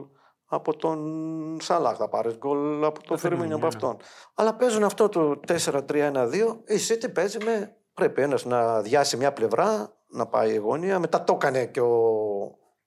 από 0.54 0.76
τον 0.76 1.58
Σαλάχ. 1.62 1.98
Θα 1.98 2.10
πάρεις 2.10 2.38
γκολ 2.38 2.84
από 2.84 3.04
τον 3.04 3.18
Φερμίνιο 3.18 3.56
από 3.56 3.66
ναι. 3.66 3.68
αυτόν. 3.68 3.98
Αλλά 4.34 4.56
παίζουν 4.56 4.84
αυτό 4.84 5.10
το 5.10 5.40
4-3-1-2. 5.48 6.32
Η 6.66 6.78
City 6.90 7.14
παίζει 7.14 7.38
με. 7.44 7.76
Πρέπει 7.94 8.22
ένας 8.22 8.46
να 8.46 8.82
διάσει 8.82 9.18
μια 9.18 9.34
πλευρά, 9.34 9.94
να 10.08 10.26
πάει 10.26 10.54
η 10.54 10.58
γωνία. 10.58 11.00
Μετά 11.00 11.24
το 11.24 11.34
έκανε 11.34 11.66
και 11.66 11.82
ο, 11.82 11.96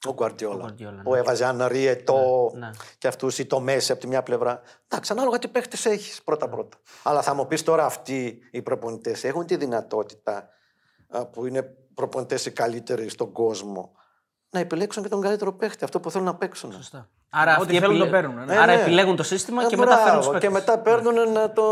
ο 0.07 0.13
Γκουαρτιόλα. 0.13 0.65
Ο 0.65 0.69
Guardiola, 0.69 1.01
Που 1.03 1.13
ναι. 1.13 1.19
έβαζε 1.19 1.45
ένα 1.45 1.69
ριετό 1.69 2.51
Ναι, 2.53 2.67
ναι. 2.67 2.71
και 2.99 3.09
αυτούς 3.09 3.39
ή 3.39 3.47
το 3.47 3.61
μέση 3.61 3.93
από 3.93 4.01
τη 4.01 4.07
μια 4.07 4.23
πλευρά. 4.23 4.61
Εντάξει, 4.89 5.13
ανάλογα 5.13 5.39
τι 5.39 5.49
παίχτες 5.49 5.87
έχεις 5.87 6.23
πρώτα-πρώτα. 6.23 6.77
Αλλά 7.03 7.23
θα 7.23 7.35
μου 7.35 7.47
πεις 7.47 7.63
τώρα 7.63 7.85
αυτοί 7.85 8.39
οι 8.51 8.63
προπονητές 8.63 9.25
έχουν 9.25 9.47
τη 9.47 9.57
δυνατότητα 9.57 10.49
α, 11.09 11.27
που 11.27 11.47
είναι 11.47 11.63
προπονητές 11.95 12.47
οι 12.47 12.51
καλύτεροι 12.51 13.09
στον 13.09 13.33
κόσμο 13.33 13.93
να 14.57 14.63
επιλέξουν 14.63 15.03
και 15.03 15.09
τον 15.09 15.21
καλύτερο 15.21 15.53
παίχτη, 15.53 15.85
αυτό 15.85 16.01
που 16.01 16.11
θέλουν 16.11 16.27
να 16.27 16.35
παίξουν. 16.35 16.73
Σωστά. 16.73 17.09
Άρα 17.31 17.53
Ό,τι 17.53 17.61
αυτοί 17.63 17.75
θέλουν 17.79 17.91
επιλέ- 18.01 18.11
το 18.11 18.17
παίρνουν, 18.17 18.45
ναι. 18.45 18.57
Άρα 18.59 18.73
Ε, 18.73 18.77
ναι. 18.77 18.83
επιλέγουν 18.83 19.17
το 19.17 19.23
σύστημα 19.23 19.63
Ε, 19.63 19.67
και 19.67 19.77
μετά 19.77 19.89
μπράβο, 19.89 20.03
φέρνουν 20.05 20.21
τους 20.23 20.41
Και 20.41 20.49
παίκτες. 20.49 20.53
μετά 20.67 20.79
παίρνουν 20.79 21.33
να 21.33 21.53
το. 21.53 21.65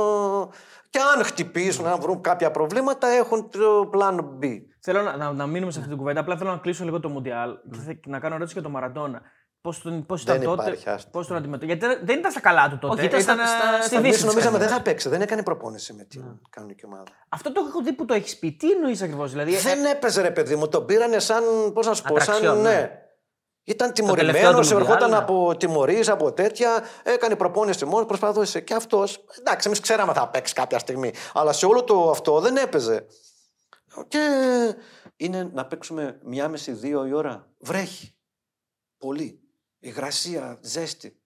Και 0.90 0.98
αν 1.16 1.24
χτυπήσουν, 1.24 1.86
αν 1.86 2.00
βρουν 2.00 2.20
κάποια 2.20 2.50
προβλήματα, 2.50 3.06
έχουν 3.08 3.50
το 3.50 3.88
πλάνο 3.90 4.38
B. 4.42 4.46
Θέλω 4.80 5.02
να, 5.02 5.16
να, 5.16 5.32
να 5.32 5.46
μείνουμε 5.46 5.70
σε 5.72 5.76
αυτή 5.78 5.90
την 5.90 5.98
κουβέντα. 5.98 6.20
Απλά 6.20 6.36
θέλω 6.36 6.50
να 6.50 6.56
κλείσω 6.56 6.84
λίγο 6.84 7.00
το 7.00 7.08
Μουντιάλ 7.08 7.50
και 7.72 7.78
θε- 7.78 8.00
και 8.00 8.10
να 8.10 8.18
κάνω 8.18 8.34
ερώτηση 8.34 8.54
για 8.54 8.62
τον 8.62 8.72
Μαραντόνα. 8.72 9.20
Πώς 9.64 9.80
τον, 9.82 10.06
πώς 10.06 10.22
ήταν 10.22 10.38
Δεν 10.38 10.46
τότε, 10.46 10.62
υπάρχει, 10.62 10.88
άστα. 10.90 11.10
πώς 11.10 11.26
τον 11.26 11.36
αντιμετώπισε. 11.36 11.76
Γιατί 11.78 12.04
δεν 12.04 12.18
ήταν 12.18 12.30
στα 12.30 12.40
καλά 12.40 12.68
του 12.68 12.78
τότε. 12.78 12.94
Όχι, 12.94 13.04
ήταν 13.06 13.20
στα- 13.20 13.32
ε, 13.32 13.36
στα- 13.36 13.46
στη 13.46 13.56
στα 13.72 13.80
δύση. 13.82 13.94
Εμεί 13.96 14.10
της 14.10 14.20
νομίζαμε 14.24 14.42
δεν 14.42 14.52
καριέρας. 14.52 14.76
θα 14.76 14.82
παίξει, 14.82 15.08
δεν 15.08 15.20
έκανε 15.20 15.42
προπόνηση 15.42 15.92
με 15.92 16.04
την 16.04 16.22
κανονική 16.50 16.84
ομάδα. 16.84 17.04
Αυτό 17.28 17.52
το 17.52 17.64
έχω 17.68 17.82
δει 17.82 17.92
που 17.92 18.04
το 18.04 18.14
έχεις 18.14 18.38
πει. 18.38 18.52
Τι 18.52 18.70
εννοείς 18.70 19.02
ακριβώς. 19.02 19.30
Δηλαδή, 19.30 19.56
Δεν 19.56 19.84
έπαιζε 19.84 20.20
ρε 20.22 20.30
παιδί 20.30 20.56
μου, 20.56 20.68
τον 20.68 20.86
πήρανε 20.86 21.18
σαν. 21.18 21.42
Πώς 21.72 21.86
να 21.86 21.94
σου 21.94 22.02
πω, 22.02 22.08
σαν. 22.08 22.20
Ατραξιόν, 22.34 22.56
ναι. 22.62 22.70
Ναι. 22.70 22.98
Ήταν 23.64 23.92
τελευταίο 23.92 24.16
τιμωρημένος, 24.16 24.68
του 24.68 24.74
ερχόταν 24.76 24.98
Μουντιάλ, 24.98 25.10
ναι. 25.10 25.16
από 25.16 25.56
τιμωρίε, 25.56 26.02
από 26.06 26.32
τέτοια. 26.32 26.84
Έκανε 27.02 27.36
προπόνηση 27.36 27.84
μόνος, 27.84 28.06
προσπαθούσε. 28.06 28.60
Και 28.60 28.74
αυτός. 28.74 29.24
Εντάξει, 29.38 29.66
εμείς 29.68 29.80
ξέραμε 29.80 30.12
θα 30.12 30.28
παίξει 30.28 30.54
κάποια 30.54 30.78
στιγμή. 30.78 31.12
Αλλά 31.34 31.52
σε 31.52 31.66
όλο 31.66 31.84
το 31.84 32.10
αυτό 32.10 32.40
δεν 32.40 32.56
έπαιζε. 32.56 33.06
Και 34.08 34.20
είναι 35.16 35.50
να 35.52 35.66
παίξουμε 35.66 36.18
μία 36.24 36.48
μισή, 36.48 36.72
δύο 36.72 37.06
η 37.06 37.12
ώρα. 37.12 37.48
Βρέχει. 37.58 38.14
Πολύ. 38.98 39.38
Υγρασία, 39.84 40.58
ζέστη. 40.60 41.20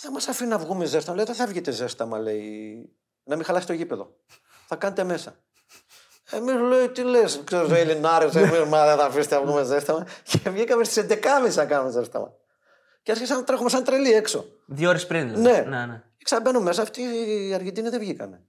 Δεν 0.00 0.12
μας 0.12 0.28
αφήνει 0.28 0.48
να 0.50 0.58
βγούμε 0.58 0.84
ζέστα. 0.84 1.14
Λέει, 1.14 1.24
δεν 1.24 1.34
θα 1.34 1.46
βγείτε 1.46 1.70
ζέστα, 1.70 2.06
μα 2.06 2.18
λέει. 2.18 2.92
Να 3.24 3.36
μην 3.36 3.44
χαλάσει 3.44 3.66
το 3.66 3.72
γήπεδο. 3.72 4.16
Θα 4.66 4.76
κάνετε 4.76 5.04
μέσα. 5.04 5.36
Εμείς 6.30 6.54
λέει, 6.54 6.88
τι 6.88 7.02
λες, 7.02 7.40
ξέρω, 7.44 7.74
Ελληνάρε, 7.74 8.24
εμείς 8.24 8.64
μα 8.68 8.86
δεν 8.86 8.96
θα 8.96 9.04
αφήσετε 9.04 9.34
να 9.34 9.42
βγούμε 9.42 9.64
ζέσταμα. 9.64 10.06
Και 10.22 10.50
βγήκαμε 10.50 10.84
στις 10.84 11.06
11.30 11.08 11.54
να 11.54 11.66
κάνουμε 11.66 11.90
ζέσταμα. 11.90 12.32
Και 13.02 13.10
άρχισα 13.10 13.34
να 13.34 13.44
τρέχουμε 13.44 13.70
σαν 13.70 13.84
τρελή 13.84 14.12
έξω. 14.12 14.44
Δύο 14.66 14.88
ώρες 14.88 15.06
πριν. 15.06 15.28
δηλαδή. 15.28 15.42
Ναι. 15.42 15.76
ναι, 15.76 15.86
ναι. 15.86 16.02
Και 16.16 16.24
ξαναμπαίνω 16.24 16.60
μέσα, 16.60 16.82
αυτοί 16.82 17.02
οι 17.02 17.54
Αργεντίνοι 17.54 17.88
δεν 17.88 18.00
βγήκανε. 18.00 18.42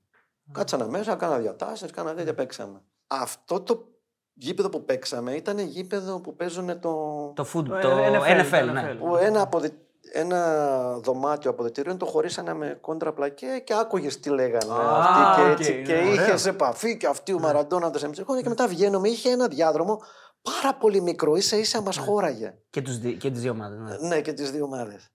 Κάτσανε 0.51 0.87
μέσα, 0.87 1.15
κάνα 1.15 1.37
διατάσεις, 1.37 1.91
κάνα 1.91 2.13
τέτοια 2.15 2.33
παίξαμε. 2.33 2.81
Αυτό 3.07 3.61
το 3.61 3.94
γήπεδο 4.37 4.69
που 4.69 4.85
παίξαμε 4.85 5.33
ήταν 5.35 5.59
γήπεδο 5.59 6.19
που 6.21 6.35
παίζουν 6.35 6.79
το. 6.79 6.91
Το 7.35 7.43
food, 7.53 7.65
Το 7.65 7.79
το 7.79 7.97
NFL, 8.05 8.41
NFL, 8.41 8.65
το 8.65 8.71
ναι. 8.71 8.91
NFL. 8.93 8.97
που 8.97 9.15
ένα, 9.15 9.41
αποδε... 9.41 9.71
ένα 10.13 10.99
δωμάτιο 10.99 11.49
αποδετηρίων 11.49 11.97
το 11.97 12.05
χωρίσανε 12.05 12.53
με 12.53 12.77
κόντρα 12.81 13.13
πλακέ 13.13 13.61
και 13.63 13.73
άκουγες 13.73 14.19
τι 14.19 14.29
λέγανε 14.29 14.73
Α, 14.73 14.97
αυτοί 14.97 15.41
και 15.41 15.49
οκ, 15.51 15.59
έτσι. 15.59 15.73
ναι, 15.73 15.81
και 15.81 15.93
ωραίο. 15.93 16.13
είχες 16.13 16.45
επαφή 16.45 16.97
και 16.97 17.07
αυτοί 17.07 17.33
ο 17.33 17.39
Μαραντόνα 17.39 17.89
τα 17.89 17.97
σεμιτσεκόνια 17.99 18.41
και 18.41 18.49
μετά 18.49 18.67
βγαίνουμε. 18.67 19.09
Είχε 19.09 19.29
ένα 19.29 19.47
διάδρομο 19.47 20.01
πάρα 20.41 20.75
πολύ 20.75 21.01
μικρό, 21.01 21.35
ίσα 21.35 21.57
ίσα 21.57 21.81
μας 21.81 21.97
χώραγε. 21.97 22.57
Και, 22.69 22.81
τους, 22.81 22.97
δι- 22.99 23.17
και 23.17 23.31
τις 23.31 23.41
δύο 23.41 23.51
ομάδες. 23.51 23.79
Ναι. 23.79 24.07
Ναι, 24.07 24.21
και 24.21 24.33
τις 24.33 24.51
δύο 24.51 24.63
ομάδες. 24.63 25.09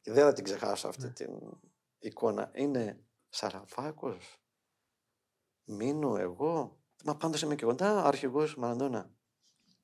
Και 0.00 0.12
δεν 0.12 0.24
θα 0.24 0.32
την 0.32 0.44
ξεχάσω 0.44 0.88
αυτή 0.88 1.12
την 1.12 1.28
εικόνα. 1.98 2.50
Είναι 2.54 3.00
Σαραφάκο, 3.28 4.16
Μείνω 5.64 6.16
εγώ. 6.16 6.76
Μα 7.06 7.16
πάντως 7.16 7.42
είμαι 7.42 7.54
και 7.54 7.64
κοντά, 7.64 8.04
αρχηγό 8.04 8.48
Μαραντόνα. 8.56 9.10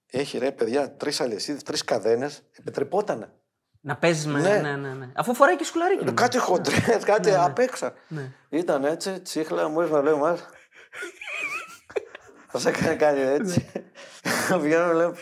Έχει 0.06 0.38
ρε 0.38 0.52
παιδιά 0.52 0.96
τρεις 0.96 1.20
αλυσίδες, 1.20 1.62
τρεις 1.62 1.84
καδένες. 1.84 2.42
Επιτρεπότανε. 2.58 3.32
Να 3.80 3.96
παίζεις 3.96 4.26
με. 4.26 4.40
Ναι. 4.40 4.56
Ναι, 4.58 4.76
ναι, 4.76 4.94
ναι. 4.94 5.12
Αφού 5.14 5.34
φοράει 5.34 5.56
και 5.56 5.64
σκουλαρίκι. 5.64 5.98
νομίζω. 5.98 6.14
Κάτι 6.16 6.38
χοντρέ, 6.38 6.98
κάτι 7.04 7.30
Ναι, 7.30 7.36
ναι. 7.36 7.42
απ' 7.44 7.58
έξω. 7.58 7.92
Ναι. 8.08 8.32
Ήταν 8.48 8.84
έτσι, 8.84 9.20
τσίχλα, 9.20 9.68
μου 9.68 9.80
ήρθε 9.80 9.92
να 9.94 10.02
λέω 10.02 10.16
μα. 10.16 10.38
Θα 12.48 12.58
σε 12.58 12.68
έκανε 12.68 12.94
κάτι 12.94 13.20
έτσι. 13.20 13.70
Βγαίνω, 14.60 14.92
λέω, 14.92 15.14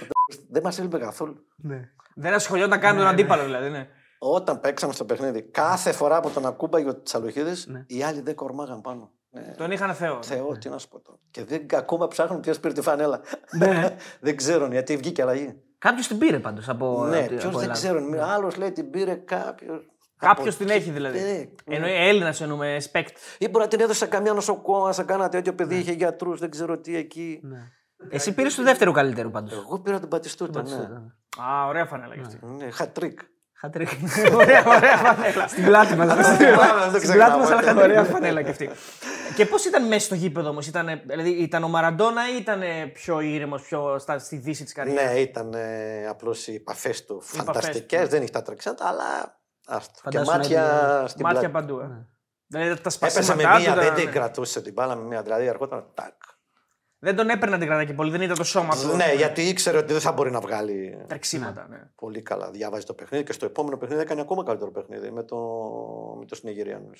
δεν 0.50 0.62
μας 0.62 0.78
έλειπε 0.78 0.98
καθόλου. 0.98 1.36
Ναι. 1.56 1.80
Δεν 2.14 2.32
ασχολιόταν 2.34 2.80
καν 2.80 2.94
με 2.94 3.00
τον 3.00 3.10
αντίπαλο 3.10 3.44
δηλαδή. 3.44 3.68
Ναι. 3.70 3.88
Όταν 4.18 4.60
παίξαμε 4.60 4.92
στο 4.92 5.04
παιχνίδι, 5.04 5.42
κάθε 5.42 5.92
φορά 5.92 6.20
που 6.20 6.30
τον 6.30 6.46
ακούμπαγε 6.46 6.88
ο 6.88 7.02
Τσαλουχίδη, 7.02 7.70
Ναι. 7.70 7.84
οι 7.86 8.02
άλλοι 8.02 8.20
δεν 8.20 8.34
κορμάγαν 8.34 8.80
πάνω. 8.80 9.10
Ναι. 9.30 9.54
Τον 9.56 9.70
είχαν 9.70 9.94
Θεό. 9.94 10.22
Θεό, 10.22 10.58
τι 10.58 10.68
να 10.68 10.78
σου 10.78 10.88
πω 10.88 11.00
τώρα. 11.00 11.18
Και 11.30 11.44
δεν, 11.44 11.66
ακόμα 11.74 12.08
ψάχνουν 12.08 12.40
ποιος 12.40 12.60
πήρε 12.60 12.74
τη 12.74 12.80
φανέλα. 12.82 13.20
Ναι. 13.58 13.96
δεν 14.20 14.36
ξέρουν 14.36 14.72
γιατί 14.72 14.96
βγήκε 14.96 15.22
αλλαγή. 15.22 15.62
Κάποιος 15.78 16.06
την 16.06 16.18
πήρε 16.18 16.38
πάντως 16.38 16.68
από. 16.68 17.04
ναι, 17.06 17.18
από- 17.18 17.26
ποιος 17.28 17.44
από 17.44 17.58
δεν 17.58 17.62
Ελλάδα. 17.62 17.80
ξέρουν. 17.80 18.18
Άλλος 18.18 18.56
λέει 18.56 18.72
την 18.72 18.90
πήρε 18.90 19.14
κάποιος. 19.14 19.90
Κάποιος 20.16 20.56
την 20.56 20.68
έχει 20.68 20.90
δηλαδή. 20.90 21.18
Ναι. 21.18 21.74
Εννοεί 21.74 21.92
Έλληνας 22.08 22.40
εννοούμε, 22.40 22.80
παίκτη. 22.80 23.20
Ή 23.38 23.48
μπορεί 23.48 23.64
να 23.64 23.70
την 23.70 23.80
έδωσε 23.80 23.98
σε 23.98 24.06
καμιά 24.06 24.32
νοσοκόμα, 24.32 24.92
σε 24.92 25.02
κάνα 25.02 25.28
τέτοιο 25.28 25.54
παιδί, 25.54 25.76
είχε 25.76 25.92
γιατρούς, 25.92 26.40
δεν 26.40 26.50
ξέρω 26.50 26.78
τι 26.78 26.96
εκεί. 26.96 27.40
Ναι. 27.42 27.58
Εσύ 28.10 28.34
πήρες 28.34 28.54
του 28.54 28.62
δεύτερου 28.62 28.92
καλύτερου 28.92 29.30
πάντως. 29.30 29.52
Εγώ 29.52 29.80
πήρα 29.80 30.00
τον 30.00 30.08
Μπατιστούτα, 30.08 30.62
ναι. 30.62 30.76
Α, 31.44 31.66
ωραία 31.66 31.86
φανέλα 31.86 32.14
κι 32.14 32.20
αυτή. 32.20 32.38
ναι 32.46 32.70
χατ 32.70 32.92
τρικ. 32.92 33.20
Χατ 33.60 33.73
τρικ. 33.73 33.88
Ωραία, 34.34 34.64
ωραία 34.66 34.96
φανέλα. 34.96 35.48
Στην 35.48 35.64
πλάτη 35.64 35.94
μας. 35.94 36.14
δεν 36.14 36.24
Στην 36.24 36.46
πλάτη 36.52 36.98
ξεχνάω, 36.98 37.38
μα, 37.38 37.46
αλλά 37.46 37.56
ναι. 37.60 37.62
χατ 37.66 37.73
τρικ. 37.73 37.82
Ωραία 37.84 38.04
φανέλα 38.04 38.42
κι 38.42 38.50
αυτή. 38.50 38.70
Και 39.34 39.46
πώς 39.46 39.64
ήταν 39.64 39.86
μέσα 39.86 40.04
στο 40.04 40.14
γήπεδο 40.14 40.48
όμως, 40.48 40.66
ήταν, 40.66 41.00
δηλαδή 41.06 41.30
ήταν 41.30 41.64
ο 41.64 41.68
Μαραντόνα 41.68 42.22
ή 42.32 42.36
ήταν 42.40 42.62
πιο 42.92 43.20
ήρεμος, 43.20 43.62
πιο 43.62 43.98
στα, 43.98 44.18
στη 44.18 44.36
δύση 44.36 44.64
της 44.64 44.72
καριέρας; 44.72 45.12
Ναι, 45.12 45.18
ήταν 45.20 45.54
απλώς 46.08 46.46
οι 46.48 46.54
επαφές 46.54 47.04
του 47.04 47.20
φανταστικές, 47.20 48.08
δεν 48.08 48.22
είχε 48.22 48.30
τα 48.32 48.42
τρεξάτα, 48.42 48.86
αλλά. 48.88 49.38
Άστο. 49.66 49.92
Και 49.94 50.00
Φαντάσου 50.02 50.30
να 50.30 50.36
μάτια 50.36 50.62
ήταν- 50.64 51.08
στην 51.08 51.22
Μάτια 51.26 51.40
πλάτη. 51.50 51.54
παντού. 51.54 51.80
Ε. 51.80 52.06
Δηλαδή 52.46 52.68
τα 52.68 52.74
Έπεσε 52.80 52.98
με 53.00 53.10
σπασίματά 53.10 53.56
του. 53.56 53.60
μία, 53.62 53.74
τα- 53.74 53.80
δεν 53.80 53.94
την 53.94 54.04
ναι. 54.04 54.10
κρατούσε 54.10 54.62
την 54.62 54.72
μπάλα 54.72 54.96
με 54.96 55.04
μία. 55.04 55.22
Δηλαδή 55.22 55.46
ερχόταν 55.46 55.84
τάκ. 55.94 56.12
Δεν 57.02 57.16
τον 57.16 57.28
έπαιρνε 57.28 57.58
την 57.58 57.66
κρατά 57.66 57.84
και 57.84 57.92
πολύ, 57.92 58.10
δεν 58.10 58.20
ήταν 58.20 58.36
το 58.36 58.44
σώμα 58.44 58.76
του. 58.76 58.96
Ναι, 58.96 59.12
γιατί 59.16 59.42
ήξερε 59.48 59.76
ότι 59.78 59.92
δεν 59.92 60.00
θα 60.00 60.12
μπορεί 60.12 60.30
να 60.30 60.40
βγάλει 60.40 61.04
Τρεξίματα, 61.08 61.66
ναι. 61.68 61.78
πολύ 61.94 62.22
καλά. 62.22 62.50
Διάβαζε 62.50 62.86
το 62.86 62.94
παιχνίδι 62.94 63.24
και 63.24 63.32
στο 63.32 63.46
επόμενο 63.46 63.76
παιχνίδι 63.76 64.00
έκανε 64.00 64.20
ακόμα 64.20 64.44
καλύτερο 64.44 64.70
παιχνίδι 64.70 65.10
με 65.10 65.22
το, 65.22 65.36
με 66.18 66.24
το 66.24 66.34
Συνεγυριανού. 66.34 66.90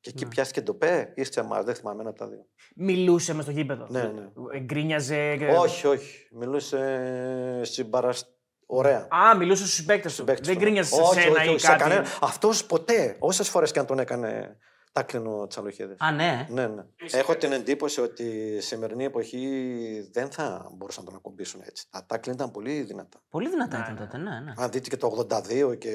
Και 0.00 0.10
εκεί 0.10 0.26
πιάστηκε 0.26 0.62
το 0.62 0.74
ΠΕ 0.74 1.12
ή 1.14 1.24
σε 1.24 1.40
εμά, 1.40 1.62
δεν 1.62 1.74
θυμάμαι 1.74 2.00
ένα 2.00 2.10
από 2.10 2.18
τα 2.18 2.28
δύο. 2.28 2.46
Μιλούσε 2.76 3.34
μες 3.34 3.44
στο 3.44 3.52
γήπεδο. 3.52 3.86
Ναι, 3.88 4.02
ναι. 4.02 4.28
Ε, 4.52 4.58
Γκρίνιαζε. 4.60 5.36
και- 5.36 5.46
Όχι, 5.46 5.86
όχι. 5.86 6.28
Μιλούσε 6.32 7.60
συμπαρασ... 7.62 8.24
Ωραία. 8.66 9.08
Α, 9.10 9.36
μιλούσε 9.36 9.66
στους 9.66 9.84
παίκτε 9.84 10.10
του. 10.16 10.24
Παίκτης 10.24 10.46
Δεν 10.46 10.56
του. 10.56 10.62
γκρίνιαζε 10.62 10.94
σε 10.94 11.00
όχι, 11.00 11.20
σένα 11.20 11.32
όχι, 11.40 11.46
ή 11.46 11.48
όχι, 11.48 11.60
σε 11.60 11.66
κάτι. 11.66 11.82
κανένα. 11.82 12.04
Αυτός 12.20 12.66
ποτέ, 12.66 13.16
όσες 13.18 13.48
φορές 13.48 13.72
και 13.72 13.78
αν 13.78 13.86
τον 13.86 13.98
έκανε 13.98 14.56
τάκλινο 14.92 15.46
Τσαλοχίδη. 15.46 15.94
Α, 15.98 16.12
ναι. 16.12 16.46
Ναι, 16.50 16.66
ναι. 16.66 16.82
Έχω 17.12 17.36
την 17.36 17.52
εντύπωση 17.52 18.00
ότι 18.00 18.22
η 18.22 18.60
σημερινή 18.60 19.04
εποχή 19.04 20.10
δεν 20.12 20.30
θα 20.30 20.70
μπορούσαν 20.72 21.04
να 21.04 21.10
τον 21.10 21.18
ακουμπήσουν 21.18 21.60
έτσι. 21.64 21.86
Τα 21.90 22.04
τάκλιν 22.06 22.34
ήταν 22.34 22.50
πολύ 22.50 22.80
δυνατά. 22.80 23.18
Πολύ 23.30 23.48
δυνατά 23.48 23.78
ήταν 23.78 23.96
τότε, 23.96 24.16
ναι. 24.16 24.40
ναι. 24.40 24.52
Αν 24.56 24.70
δείτε 24.70 24.88
και 24.88 24.96
το 24.96 25.26
82 25.30 25.78
και. 25.78 25.92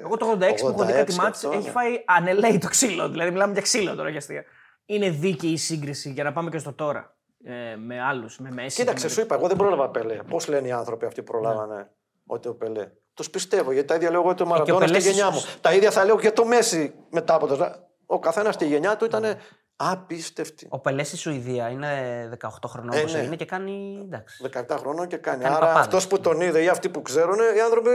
Εγώ 0.00 0.16
το 0.16 0.30
86 0.30 0.36
που 0.60 0.68
έχω 0.68 0.84
δει 0.84 0.92
κάτι 0.92 1.12
86 1.14 1.16
μάτς 1.16 1.44
αυτό, 1.44 1.56
έχει 1.56 1.66
ναι. 1.66 1.70
φάει 1.72 2.02
ανελαίει 2.06 2.58
το 2.58 2.68
ξύλο. 2.68 3.08
Δηλαδή 3.08 3.30
μιλάμε 3.30 3.52
για 3.52 3.62
ξύλο 3.62 3.94
τώρα 3.94 4.08
για 4.08 4.18
αστεία. 4.18 4.44
Είναι 4.84 5.10
δίκαιη 5.10 5.50
η 5.50 5.56
σύγκριση 5.56 6.10
για 6.10 6.24
να 6.24 6.32
πάμε 6.32 6.50
και 6.50 6.58
στο 6.58 6.72
τώρα. 6.72 7.16
Ε, 7.44 7.76
με 7.76 8.00
άλλους, 8.00 8.38
με 8.38 8.50
Μέση. 8.50 8.76
Κοίταξε, 8.76 9.06
και 9.06 9.12
σου 9.12 9.20
είπα, 9.20 9.34
εγώ 9.34 9.48
δεν 9.48 9.56
πρόλαβα 9.56 9.90
Πελέ. 9.90 10.14
Πώς 10.28 10.48
λένε 10.48 10.68
οι 10.68 10.72
άνθρωποι 10.72 11.06
αυτοί 11.06 11.22
που 11.22 11.32
προλάβανε 11.32 11.90
ότι 12.26 12.48
ο 12.48 12.54
Πελέ. 12.54 12.90
Τους 13.14 13.30
πιστεύω 13.30 13.72
γιατί 13.72 13.88
τα 13.88 13.94
ίδια 13.94 14.10
λέω 14.10 14.20
εγώ 14.20 14.34
το 14.34 14.46
Μαραντόνα 14.46 14.86
στη 14.86 14.92
Πελές 14.92 15.04
γενιά 15.06 15.28
ίσως- 15.28 15.44
μου. 15.46 15.58
Τα 15.60 15.74
ίδια 15.74 15.90
θα 15.90 16.04
λέω 16.04 16.18
και 16.18 16.30
το 16.30 16.44
Μέση 16.44 16.94
μετά 17.10 17.34
από 17.34 17.46
το. 17.46 17.74
Ο 18.10 18.18
καθένας 18.18 18.54
στη 18.54 18.66
γενιά 18.66 18.96
του 18.96 19.04
ήταν 19.04 19.24
απίστευτη. 19.76 20.66
Ο 20.70 20.78
Πελές 20.78 21.06
στη 21.08 21.16
Σουηδία 21.16 21.68
είναι 21.68 21.88
18 22.42 22.48
χρονών 22.66 22.92
Ε, 22.96 22.98
όπως 22.98 23.12
ναι. 23.12 23.18
είναι 23.20 23.36
και 23.36 23.44
κάνει. 23.44 24.00
Εντάξει. 24.04 24.50
17 24.68 24.76
χρονών 24.78 25.06
και 25.06 25.16
κάνει. 25.16 25.42
Κάνει 25.42 25.54
Άρα 25.54 25.66
παπάδες. 25.66 25.84
αυτός 25.86 26.06
που 26.06 26.20
τον 26.20 26.40
είδε 26.40 26.62
ή 26.62 26.68
αυτοί 26.68 26.88
που 26.88 27.02
ξέρουν, 27.02 27.38
οι 27.56 27.60
άνθρωποι. 27.60 27.90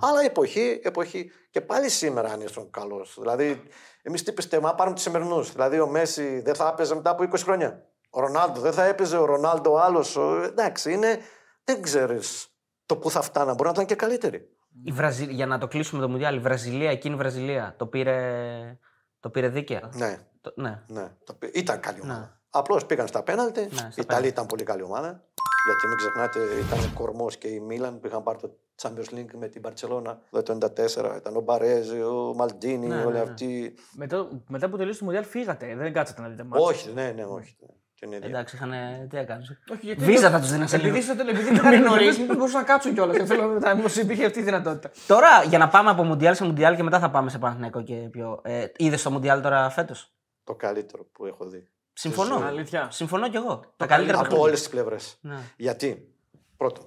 Αλλά 0.00 0.20
εποχή, 0.24 0.80
εποχή. 0.82 1.30
Και 1.50 1.60
πάλι 1.60 1.88
σήμερα 1.88 2.32
αν 2.32 2.40
ήσουν 2.40 2.70
καλός. 2.70 3.16
Δηλαδή, 3.20 3.62
εμείς 4.02 4.22
τι 4.22 4.32
πιστεύουμε, 4.32 4.68
να 4.68 4.74
πάρουμε 4.74 4.94
τους 4.94 5.04
σημερινούς. 5.04 5.52
Δηλαδή, 5.52 5.80
ο 5.80 5.86
Μέση 5.86 6.40
δεν 6.40 6.54
θα 6.54 6.68
έπαιζε 6.72 6.94
μετά 6.94 7.10
από 7.10 7.22
20 7.22 7.42
χρόνια. 7.42 7.84
Ο 8.10 8.20
Ρονάλντο 8.20 8.60
δεν 8.60 8.72
θα 8.72 8.84
έπαιζε, 8.84 9.16
ο 9.16 9.24
Ρονάλντο 9.24 9.76
άλλος. 9.76 10.16
Εντάξει, 10.44 10.92
είναι. 10.92 11.18
Δεν 11.64 11.82
ξέρεις 11.82 12.48
το 12.86 12.96
πού 12.96 13.10
θα 13.10 13.22
φτάνα. 13.22 13.54
Μπορεί 13.54 13.64
να 13.64 13.70
ήταν 13.70 13.86
και 13.86 13.94
καλύτερη. 13.94 14.48
Η 14.84 14.92
Βραζι... 14.92 15.24
Για 15.24 15.46
να 15.46 15.58
το 15.58 15.68
κλείσουμε 15.68 16.02
το 16.02 16.08
Μουντιάλ, 16.08 16.36
η 16.36 16.38
Βραζιλία, 16.38 16.90
εκείνη 16.90 17.14
η 17.14 17.18
Βραζιλία, 17.18 17.74
το 17.78 17.86
πήρε, 17.86 18.78
το 19.20 19.30
πήρε 19.30 19.48
δίκαια. 19.48 19.90
Ναι, 19.94 20.18
Το... 20.40 20.52
ναι. 20.56 20.82
ναι. 20.88 21.10
Το 21.24 21.34
πι- 21.34 21.56
Ήταν 21.56 21.80
καλή 21.80 22.00
ομάδα. 22.02 22.40
Απλώς 22.50 22.86
πήγαν 22.86 23.06
στα 23.06 23.22
πέναλτι. 23.22 23.60
Ναι, 23.60 23.66
στα 23.66 23.80
η 23.82 23.88
Ιταλία 23.88 24.04
πέναλτι. 24.06 24.28
ήταν 24.28 24.46
πολύ 24.46 24.62
καλή 24.64 24.82
ομάδα. 24.82 25.24
Γιατί 25.64 25.86
μην 25.88 25.96
ξεχνάτε, 25.96 26.40
ήταν 26.60 26.94
κορμός 26.94 27.36
και 27.36 27.48
η 27.48 27.60
Μίλαν 27.60 28.00
που 28.00 28.06
είχαν 28.06 28.22
πάρει 28.22 28.38
το 28.38 28.50
Champions 28.82 29.14
League 29.14 29.30
με 29.38 29.48
την 29.48 29.62
Barcelona 29.66 30.16
το 30.30 30.58
1994. 30.76 31.16
Ήταν 31.16 31.36
ο 31.36 31.40
Μπαρέζη, 31.40 32.02
ο 32.02 32.32
Μαλντίνη, 32.36 32.86
Ναι, 32.86 32.94
όλοι 32.94 33.04
ναι, 33.06 33.12
ναι. 33.12 33.30
αυτοί. 33.30 33.74
Μετά, 33.92 34.28
μετά 34.48 34.68
που 34.68 34.76
τελείωσε 34.76 34.98
το 34.98 35.04
Μουντιάλ 35.04 35.24
φύγατε. 35.24 35.74
Δεν 35.76 35.92
κάτσατε 35.92 36.20
να 36.22 36.28
δείτε 36.28 36.42
μάτς. 36.42 36.64
Όχι, 36.64 36.92
ναι, 36.92 37.10
ναι, 37.10 37.24
όχι. 37.24 37.56
Την 38.00 38.12
ίδια. 38.12 38.28
Εντάξει, 38.28 38.56
είχαν. 38.56 38.72
Τι 39.08 39.16
έκανες; 39.16 39.58
Όχι, 39.72 39.86
γιατί 39.86 40.04
Βίζα 40.04 40.30
θα 40.30 40.40
τους 40.40 40.50
δίνει 40.50 40.68
σε 40.68 40.76
λίγο. 40.76 40.96
Επειδή 40.96 41.12
ήταν 41.12 41.28
επειδή 41.28 41.54
ήταν 41.54 41.82
νωρί, 41.82 42.06
μήπω 42.18 42.34
μπορούσαν 42.38 42.60
να 42.60 42.66
κάτσουν 42.66 42.94
κιόλας. 42.94 43.16
Και 43.16 43.24
θέλω 43.24 43.58
να 43.58 43.74
μήπω 43.74 43.88
υπήρχε 44.00 44.24
αυτή 44.24 44.38
η 44.38 44.42
δυνατότητα. 44.42 44.90
Τώρα 45.06 45.42
για 45.42 45.58
να 45.58 45.68
πάμε 45.68 45.90
από 45.90 46.02
Μουντιάλ 46.02 46.34
σε 46.34 46.44
Μουντιάλ 46.44 46.76
και 46.76 46.82
μετά 46.82 46.98
θα 46.98 47.10
πάμε 47.10 47.30
σε 47.30 47.38
Παναθηναϊκό 47.38 47.82
και 47.82 47.94
πιο. 47.94 48.40
Ε, 48.44 48.66
Είδες 48.76 49.02
το 49.02 49.10
Μουντιάλ 49.10 49.40
τώρα 49.42 49.70
φέτος; 49.70 50.12
Το 50.44 50.54
καλύτερο 50.54 51.04
που 51.12 51.26
έχω 51.26 51.44
δει. 51.44 51.68
Συμφωνώ. 51.92 52.36
Αλήθεια. 52.36 52.88
Συμφωνώ 52.90 53.28
κι 53.28 53.36
εγώ. 53.36 53.60
Τα 53.76 53.86
καλύτερα 53.86 54.14
Από 54.18 54.22
παιχνίδια. 54.22 54.46
όλες 54.46 54.58
τις 54.58 54.68
πλευρές. 54.68 55.16
Ναι. 55.20 55.36
Γιατί, 55.56 56.14
πρώτον, 56.56 56.84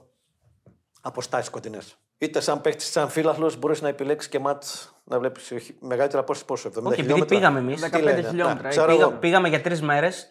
αποστάσεις 1.02 1.50
κοντινές. 1.50 1.98
Είτε 2.22 2.40
σαν 2.40 2.62
παίχτη, 2.62 2.84
σαν 2.84 3.10
φίλαθλος, 3.10 3.58
μπορείς 3.58 3.82
να 3.82 3.88
επιλέξεις 3.88 4.30
και 4.30 4.40
μάτς 4.40 4.94
να 5.04 5.20
βλέπεις 5.20 5.54
μεγαλύτερα 5.80 6.22
απόσταση 6.22 6.46
πόσο, 6.46 6.70
70 6.70 6.72
Όχι, 6.74 6.86
επειδή 6.86 7.02
χιλιόμετρα; 7.02 7.36
πήγαμε 7.36 7.60
εμείς. 7.60 7.82
15 7.82 7.90
Τι 7.92 8.02
λένε, 8.02 8.22
χιλιόμετρα, 8.22 8.62
ναι, 8.62 8.68
ε, 8.68 8.72
ξέρω 8.72 8.88
Πήγα, 8.88 9.02
εγώ. 9.02 9.12
πήγαμε 9.12 9.48
για 9.50 9.62
τρεις 9.62 9.82
μέρες, 9.82 10.28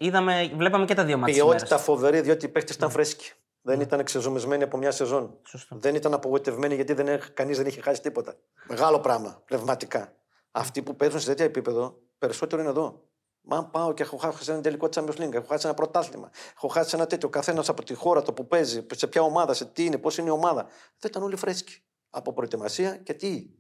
βλέπαμε 0.57 0.85
και 0.85 0.95
τα 0.95 1.05
δύο 1.05 1.19
μάτια. 1.19 1.45
Ποιότητα 1.45 1.79
φοβερή, 1.79 2.21
διότι 2.21 2.45
οι 2.45 2.49
παίχτε 2.49 2.73
ήταν 2.73 2.91
φρέσκοι. 2.91 3.33
Δεν 3.63 3.81
ήταν 3.81 4.01
εξεζουμισμένοι 4.01 4.63
από 4.63 4.77
μια 4.77 4.91
σεζόν. 4.91 5.39
Σωστό. 5.43 5.77
Δεν 5.81 5.95
ήταν 5.95 6.15
απογοητευμένοι 6.15 6.75
γιατί 6.75 6.93
δεν, 6.93 7.21
κανείς 7.35 7.57
δεν 7.57 7.67
είχε 7.67 7.81
χάσει 7.81 8.01
τίποτα. 8.01 8.35
Μεγάλο 8.69 8.99
πράγμα, 9.01 9.43
πνευματικά. 9.45 10.13
Αυτοί 10.51 10.83
που 10.83 10.97
παίζουν 10.97 11.21
σε 11.21 11.27
τέτοιο 11.27 11.45
επίπεδο, 11.45 11.99
περισσότερο 12.19 12.61
είναι 12.63 12.71
εδώ. 12.71 13.03
Μα 13.51 13.57
αν 13.57 13.71
πάω 13.71 13.95
και 13.95 14.03
έχω 14.03 14.17
χάσει 14.17 14.51
ένα 14.51 14.61
τελικό 14.61 14.89
Champions 14.95 15.17
League, 15.17 15.33
έχω 15.33 15.47
χάσει 15.47 15.67
ένα 15.67 15.75
πρωτάθλημα, 15.75 16.31
έχω 16.57 16.69
χάσει 16.69 16.97
ένα 16.97 17.07
τέτοιο, 17.07 17.29
καθένας 17.29 17.69
από 17.69 17.85
τη 17.85 17.95
χώρα 17.95 18.23
το 18.23 18.33
που 18.33 18.47
παίζει, 18.47 18.87
σε 18.95 19.07
ποια 19.07 19.23
ομάδα, 19.23 19.55
σε 19.55 19.65
τι 19.65 19.85
είναι, 19.85 19.99
πώς 19.99 20.19
είναι 20.19 20.29
η 20.29 20.33
ομάδα. 20.33 20.63
Δεν 20.99 21.11
ήταν 21.11 21.23
όλοι 21.23 21.37
φρέσκοι. 21.37 21.83
Από 22.11 22.33
προετοιμασία 22.33 22.97
και 22.97 23.15
τι. 23.15 23.51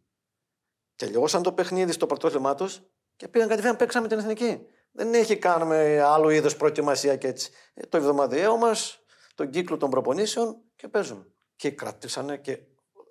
Τελειώσαν 0.97 1.43
το 1.43 1.53
παιχνίδι 1.53 1.93
στο 1.93 2.07
πρωτάθλημά 2.07 2.55
τους 2.55 2.83
και 3.17 3.29
πήγαν 3.29 3.49
κατευθείαν 3.49 3.77
παίξαμε 3.77 4.09
την 4.09 4.19
εθνική. 4.19 4.67
Δεν 4.93 5.15
έχει 5.15 5.37
κάνουμε 5.37 6.01
άλλο 6.01 6.31
είδος 6.31 6.57
προετοιμασία 6.57 7.17
και 7.17 7.27
έτσι. 7.27 7.51
Ε, 7.75 7.87
το 7.87 7.97
εβδομαδιαίο 7.97 8.57
μας, 8.57 8.99
τον 9.35 9.51
κύκλο 9.51 9.77
των 9.77 9.91
προπονήσεων 9.91 10.57
και 10.77 10.89
παίζουμε. 10.89 11.27
Και 11.57 11.71
κρατήσανε 11.71 12.37
και 12.37 12.59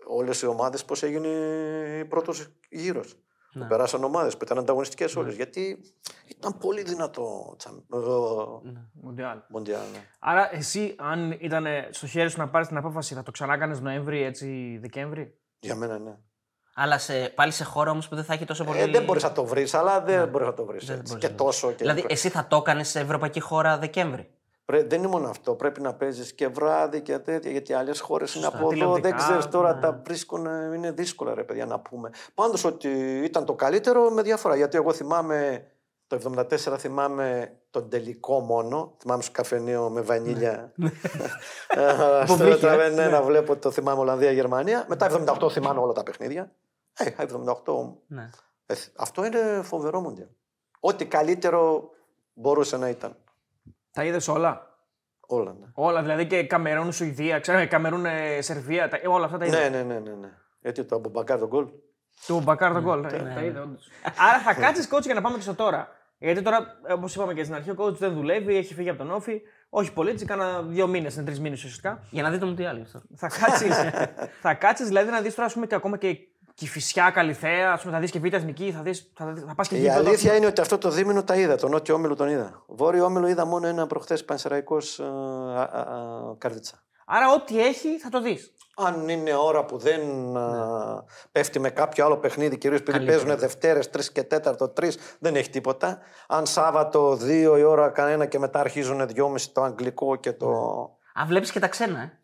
όλες 0.07 0.41
οι 0.41 0.45
ομάδες 0.45 0.86
πώς 0.86 1.03
έγινε 1.03 2.05
πρώτος 2.09 2.47
γύρος. 2.69 3.26
Ναι. 3.58 3.68
Περάσαν 3.68 4.03
ομάδες 4.03 4.38
που 4.38 4.43
ήταν 4.43 4.58
ανταγωνιστικές 4.58 5.16
όλες. 5.16 5.36
Γιατί 5.36 5.80
ήταν 6.28 6.58
πολύ 6.58 6.84
δυνατό 6.84 7.55
τσαμ- 7.58 7.93
ο 7.93 8.62
Μουντιάλ. 8.93 9.38
Μοντιάλ. 9.49 9.82
ναι. 9.93 9.99
Άρα, 10.20 10.55
εσύ, 10.55 10.95
αν 10.97 11.32
ήταν 11.39 11.66
στο 11.89 12.08
χέρι 12.08 12.30
σου 12.30 12.39
να 12.39 12.49
πάρεις 12.49 12.68
την 12.68 12.78
απόφαση, 12.78 13.14
θα 13.14 13.24
το 13.24 13.32
ξανά 13.32 13.53
έκανε 13.53 13.80
Νοέμβρη, 13.82 14.24
έτσι 14.24 14.78
Δεκέμβρη; 14.82 15.38
Για 15.60 15.76
μένα 15.76 15.99
ναι. 15.99 16.18
Αλλά 16.80 16.97
σε, 16.97 17.32
πάλι 17.36 17.51
σε 17.51 17.64
χώρα 17.64 17.91
όμως 17.91 18.08
που 18.08 18.16
δεν 18.16 18.24
θα 18.24 18.34
έχει 18.34 18.45
τόσο 18.45 18.64
πολύ. 18.64 18.80
Ε, 18.80 18.88
δεν 18.88 19.03
μπορείς 19.03 19.24
να 19.24 19.32
το 19.32 19.45
βρεις, 19.45 19.74
αλλά 19.74 20.01
δεν 20.01 20.28
μπορείς 20.28 20.47
να 20.47 20.53
το 20.53 20.66
βρεις. 20.66 20.86
Δεν 20.86 20.95
μπορείς 20.95 21.18
Και 21.18 21.28
να 21.30 21.36
το 21.36 21.43
τόσο. 21.43 21.70
Και 21.70 21.76
Δηλαδή, 21.76 22.05
εσύ 22.08 22.30
θα 22.30 22.47
το 22.47 22.55
έκανες 22.55 22.88
σε 22.89 22.99
ευρωπαϊκή 22.99 23.39
χώρα 23.39 23.78
Δεκέμβρη; 23.78 24.30
Πρέ- 24.68 24.89
δεν 24.89 24.99
είναι 24.99 25.07
μόνο 25.07 25.30
αυτό. 25.30 25.53
Πρέπει 25.55 25.82
να 25.82 25.93
παίζεις 25.93 26.34
και 26.34 26.47
βράδυ 26.47 27.01
και 27.01 27.20
τέτοια, 27.20 27.51
γιατί 27.51 27.74
άλλες 27.74 27.99
χώρες 27.99 28.34
είναι 28.34 28.43
Σωστά. 28.43 28.57
από 28.57 28.68
εδώ. 28.68 28.74
Τηλεοπτικά, 28.76 29.09
Δεν 29.09 29.18
ξέρεις 29.18 29.47
τώρα, 29.47 29.74
ναι. 29.74 29.82
τα 29.82 30.01
βρίσκουν. 30.05 30.45
ε, 30.45 30.72
Είναι 30.76 30.91
δύσκολα, 30.91 31.34
ρε 31.34 31.43
παιδιά, 31.43 31.65
να 31.65 31.80
πούμε. 31.80 32.09
Πάντως 32.34 32.63
ότι 32.63 32.89
ήταν 33.24 33.45
το 33.45 33.53
καλύτερο 33.53 34.09
με 34.09 34.22
διαφορά. 34.22 34.55
Γιατί 34.55 34.78
εγώ 34.78 34.93
θυμάμαι 34.93 35.68
το 36.07 36.15
74 36.15 36.78
θυμάμαι 36.78 37.57
τον 37.70 37.89
τελικό 37.89 38.39
μόνο. 38.39 38.95
Θυμάμαι 38.99 39.22
στο 39.22 39.32
καφενείο 39.32 39.89
με 39.89 40.01
βανίλια. 40.01 40.72
Ε, 41.68 42.26
Στο 42.26 42.36
Βομβίχια, 42.36 42.57
τραβενέ 42.57 43.07
να 43.07 43.22
βλέπω 43.22 43.55
το 43.55 43.72
θυμάμαι 43.72 43.99
Ολλανδία-Γερμανία. 44.01 44.86
Μετά 44.88 45.07
78 45.39 45.51
θυμάμαι 45.51 45.80
όλα 45.80 45.93
τα 45.93 46.03
παιχνίδια. 46.03 46.51
Ε, 46.93 47.09
78. 47.18 47.26
Ναι. 48.07 48.30
Ε, 48.65 48.74
αυτό 48.97 49.26
είναι 49.26 49.61
φοβερό 49.63 49.99
μοντέλο. 50.01 50.30
Ό,τι 50.80 51.05
καλύτερο 51.05 51.89
μπορούσε 52.34 52.78
να 52.78 52.89
ήταν. 52.89 53.15
Τα 53.97 54.03
είδες 54.05 54.27
όλα; 54.27 54.67
Όλα, 55.27 55.53
ναι. 55.59 55.65
Όλα, 55.73 56.01
δηλαδή 56.01 56.25
και 56.27 56.43
Καμερούν, 56.43 56.91
Σουηδία, 56.91 57.39
ξέρω, 57.39 57.67
Καμερούν, 57.67 58.05
ε, 58.05 58.41
Σερβία, 58.41 58.89
τα, 58.89 58.99
όλα 59.07 59.25
αυτά 59.25 59.37
τα 59.37 59.45
είδες; 59.45 59.59
Ναι, 59.59 59.69
ναι, 59.69 59.83
ναι, 59.83 59.99
ναι, 59.99 60.11
ναι. 60.15 60.27
Γιατί 60.61 60.83
το 60.83 60.95
Αμπουμπακάρ 60.95 61.39
τον 61.39 61.47
γκολ; 61.47 61.67
Του 62.27 62.41
Μπακάρ 62.41 62.73
τον 62.73 62.81
γκολ. 62.81 63.03
ε, 63.03 63.09
Τα 63.09 63.43
είδε, 63.43 63.59
όντως. 63.59 63.87
Άρα 64.29 64.39
θα 64.39 64.53
κάτσεις 64.53 64.89
coach 64.91 65.01
για 65.01 65.13
να 65.13 65.21
πάμε 65.21 65.35
και 65.35 65.41
στο 65.41 65.53
τώρα. 65.55 65.87
Γιατί 66.17 66.41
τώρα, 66.41 66.79
όπως 66.89 67.15
είπαμε 67.15 67.33
και 67.33 67.43
στην 67.43 67.55
αρχή, 67.55 67.69
ο 67.69 67.75
coach 67.77 67.93
δεν 67.93 68.13
δουλεύει, 68.13 68.55
έχει 68.55 68.73
φύγει 68.73 68.89
από 68.89 68.97
τον 68.97 69.11
όφη. 69.11 69.41
Όχι 69.69 69.93
πολύ, 69.93 70.09
έτσι 70.09 70.25
κάνα 70.25 70.61
δύο 70.61 70.87
μήνες, 70.87 71.15
είναι 71.15 71.25
τρεις 71.25 71.39
μήνες 71.39 71.57
ουσιαστικά. 71.57 72.03
Για 72.09 72.23
να 72.23 72.29
δει 72.29 72.37
το 72.37 72.45
Μουντιάλ. 72.45 72.75
γι' 72.75 72.81
αυτό. 72.81 73.01
Θα 73.15 73.27
κάτσεις 73.27 73.75
θα 74.41 74.53
κάτσεις, 74.53 74.87
δηλαδή 74.87 75.09
να 75.09 75.21
δεις 75.21 75.35
τώρα, 75.35 75.47
ας 75.47 75.53
πούμε, 75.53 75.65
και 75.67 75.75
ακόμα 75.75 75.97
και 75.97 76.17
Κηφισιά, 76.58 77.10
Καλυθέα, 77.10 77.72
ας 77.72 77.82
πούμε, 77.82 77.93
θα 77.93 77.99
δεις 77.99 78.12
και 78.12 78.20
Β' 78.20 78.34
Εθνική, 78.34 78.72
θα, 78.72 78.82
δεις, 78.82 79.12
θα, 79.14 79.34
θα 79.47 79.55
πας 79.55 79.68
και 79.68 79.76
Η 79.76 79.80
γήπεδο. 79.80 79.99
αλήθεια 79.99 80.36
είναι 80.36 80.45
ότι 80.45 80.62
αυτό 80.62 80.78
το 80.78 80.89
δίμηνο 80.89 81.24
τα 81.24 81.36
είδα. 81.36 81.55
Τον 81.55 81.72
Νότιο 81.72 81.95
Όμιλο 81.95 82.16
τον 82.16 82.28
είδα. 82.30 82.64
Βόρειο 82.68 83.05
Όμιλο 83.05 83.28
είδα 83.28 83.45
μόνο 83.45 83.68
ένα 83.68 83.88
προχθές 83.88 84.26
Πανσεραϊκός 84.26 85.01
Καρδίτσα. 86.38 86.84
Άρα, 87.05 87.34
ό,τι 87.34 87.62
έχει 87.66 87.99
θα 87.99 88.10
το 88.10 88.22
δεις. 88.22 88.51
Αν 88.76 89.10
είναι 89.10 89.36
ώρα 89.36 89.66
που 89.66 89.78
δεν 89.78 90.01
α, 90.38 91.03
πέφτει 91.32 91.60
με 91.60 91.70
κάποιο 91.70 92.05
άλλο 92.05 92.18
παιχνίδι, 92.18 92.58
κυρίως 92.58 92.80
επειδή 92.80 92.97
Καλύτερα. 92.97 93.24
παίζουν 93.24 93.39
Δευτέρες, 93.39 93.89
3 93.89 93.99
και 94.12 94.28
4, 94.43 94.55
3, 94.80 94.89
δεν 95.20 95.36
έχει 95.36 95.49
τίποτα. 95.49 95.99
Αν 96.28 96.45
Σάββατο 96.45 97.12
2 97.22 97.55
η 97.58 97.64
ώρα 97.64 97.89
κανένα 97.89 98.26
και 98.26 98.39
μετά 98.39 98.60
αρχίζουν 98.60 99.01
2,5 99.16 99.41
το 99.53 99.62
αγγλικό 99.64 100.16
και 100.16 100.34
το. 100.34 100.49
Α, 101.14 101.26
βλέπεις 101.28 101.51
και 101.51 101.60
τα 101.60 101.68
ξένα, 101.68 101.99
ε. 102.01 102.20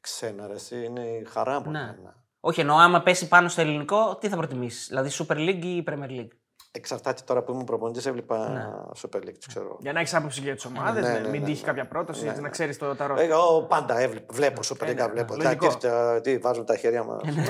Ξένα, 0.00 0.46
ρε, 0.46 0.54
εσύ, 0.54 0.84
είναι 0.84 1.00
η 1.00 1.24
χαρά 1.24 1.60
μου. 1.60 1.70
Ναι. 1.70 1.78
εμένα. 1.78 2.16
Όχι, 2.48 2.60
εννοώ 2.60 2.76
άμα 2.76 3.02
πέσει 3.02 3.28
πάνω 3.28 3.48
στο 3.48 3.60
ελληνικό, 3.60 4.16
τι 4.16 4.28
θα 4.28 4.36
προτιμήσεις. 4.36 4.86
Δηλαδή 4.88 5.10
Super 5.12 5.34
League 5.36 5.64
ή 5.64 5.84
Premier 5.86 6.10
League; 6.20 6.28
Εξαρτάται 6.70 7.22
τώρα 7.24 7.42
που 7.42 7.52
ήμουν 7.52 7.64
προπονητής, 7.64 8.06
έβλεπα 8.06 8.48
Ναι. 8.48 8.64
Super 9.02 9.16
League, 9.16 9.38
το 9.40 9.46
ξέρω. 9.48 9.76
Για 9.80 9.92
να 9.92 10.00
έχεις 10.00 10.14
άποψη 10.14 10.40
για 10.40 10.56
τι 10.56 10.66
ομάδες, 10.66 11.04
Ναι, 11.04 11.12
ναι, 11.12 11.18
ναι, 11.18 11.28
μην 11.28 11.40
ναι, 11.40 11.46
τύχει 11.46 11.60
ναι. 11.60 11.66
κάποια 11.66 11.88
πρόταση, 11.88 12.20
Ναι, 12.22 12.26
έτσι, 12.28 12.40
να 12.40 12.46
ναι. 12.46 12.52
ξέρεις 12.52 12.78
το 12.78 12.94
τα 12.96 13.06
ρόστερ. 13.06 13.30
Εγώ 13.30 13.62
πάντα 13.62 13.98
έβλεπα, 13.98 14.34
βλέπω 14.34 14.60
Super 14.64 14.82
League, 14.84 14.94
ναι, 14.94 15.02
ναι, 15.04 15.08
βλέπω. 15.08 15.34
λογικό. 15.36 15.66
Τα 15.66 15.74
κύρια, 15.76 16.20
τι 16.20 16.38
βάζουν 16.38 16.64
τα 16.64 16.76
χέρια 16.76 17.04
μας. 17.04 17.22
ναι, 17.24 17.42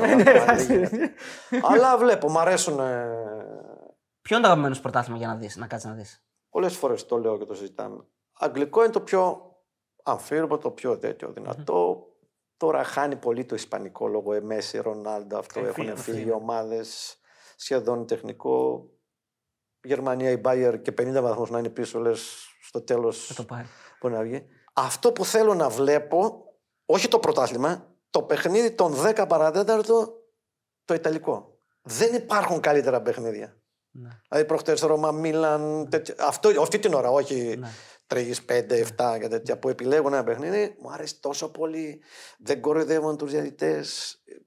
Αλλά 1.63 1.99
βλέπω, 1.99 2.31
μου 2.31 2.39
αρέσουν. 2.39 2.77
Ποιο 4.23 4.37
είναι 4.37 4.41
το 4.41 4.47
αγαπημένο 4.47 4.75
σου 4.75 4.81
πρωτάθλημα 4.83 5.19
για 5.19 5.27
να 5.27 5.35
δεις, 5.35 5.57
να 5.57 5.67
κάτσεις 5.67 5.89
να 5.91 5.95
δεις; 5.97 6.25
Πολλές 6.51 6.77
φορές 6.77 7.07
το 7.07 7.17
λέω 7.19 7.39
και 7.39 7.45
το 7.45 7.55
συζητάμε. 7.55 8.05
Αγγλικό 8.39 8.83
είναι 8.83 8.93
το 8.93 9.01
πιο 9.01 9.43
αμφίροπο, 10.03 10.59
το 10.59 10.71
πιο 10.71 10.99
τέτοιο 10.99 11.33
δυνατό. 11.33 12.08
Τώρα 12.59 12.85
χάνει 12.85 13.17
πολύ 13.17 13.45
το 13.45 13.55
Ισπανικό 13.55 14.09
λόγω 14.09 14.33
Εμέση, 14.33 14.79
Ρονάλντο, 14.79 15.39
αυτό 15.39 15.61
Ε, 15.61 15.63
έχουν 15.63 15.75
φύγανε, 15.75 16.01
φύγει 16.01 16.17
φύγανε. 16.17 16.33
ομάδες 16.43 17.17
σχεδόν 17.57 18.07
τεχνικό. 18.07 18.87
Γερμανία, 19.83 20.31
η 20.31 20.41
Bayern 20.45 20.79
και 20.83 20.93
50 21.01 21.21
βαθμούς 21.23 21.51
να 21.51 21.59
είναι 21.59 21.69
πίσω, 21.69 21.99
λες 21.99 22.47
στο 22.63 22.83
τέλος 22.83 23.27
Θα 23.27 23.35
το 23.35 23.45
πάρει. 23.45 23.67
μπορεί 24.01 24.15
να 24.15 24.23
βγει. 24.23 24.47
Αυτό 24.73 25.13
που 25.13 25.25
θέλω 25.25 25.55
να 25.55 25.69
βλέπω, 25.69 26.45
όχι 26.87 27.09
το 27.09 27.19
πρωτάθλημα, 27.19 27.95
το 28.11 28.23
παιχνίδι 28.23 28.71
των 28.71 28.95
10 28.95 29.25
παραδέταρτο, 29.29 30.23
το 30.85 30.95
Ιταλικό. 30.95 31.59
Δεν 31.83 32.15
υπάρχουν 32.15 32.61
καλύτερα 32.61 33.03
παιχνίδια. 33.03 33.57
Ναι. 33.91 34.09
Δηλαδή 34.29 34.47
προχτές 34.47 34.81
Ρώμα, 34.81 35.13
Μίλαν, 35.13 35.89
τέτοια. 35.91 36.15
Αυτό, 36.19 36.61
αυτή 36.61 36.79
την 36.79 36.95
ώρα, 36.95 37.11
όχι 37.11 37.57
Ναι. 37.59 37.69
3, 38.15 38.35
5, 38.47 38.85
7 38.97 39.19
και 39.21 39.29
τέτοια 39.29 39.59
που 39.59 39.69
επιλέγουν 39.69 40.13
ένα 40.13 40.25
παιχνίδι. 40.25 40.77
Μου 40.81 40.91
αρέσει 40.91 41.21
τόσο 41.21 41.51
πολύ. 41.51 42.01
Δεν 42.39 42.61
κοροϊδεύουν 42.61 43.17
του 43.17 43.27
διαιτητέ. 43.27 43.85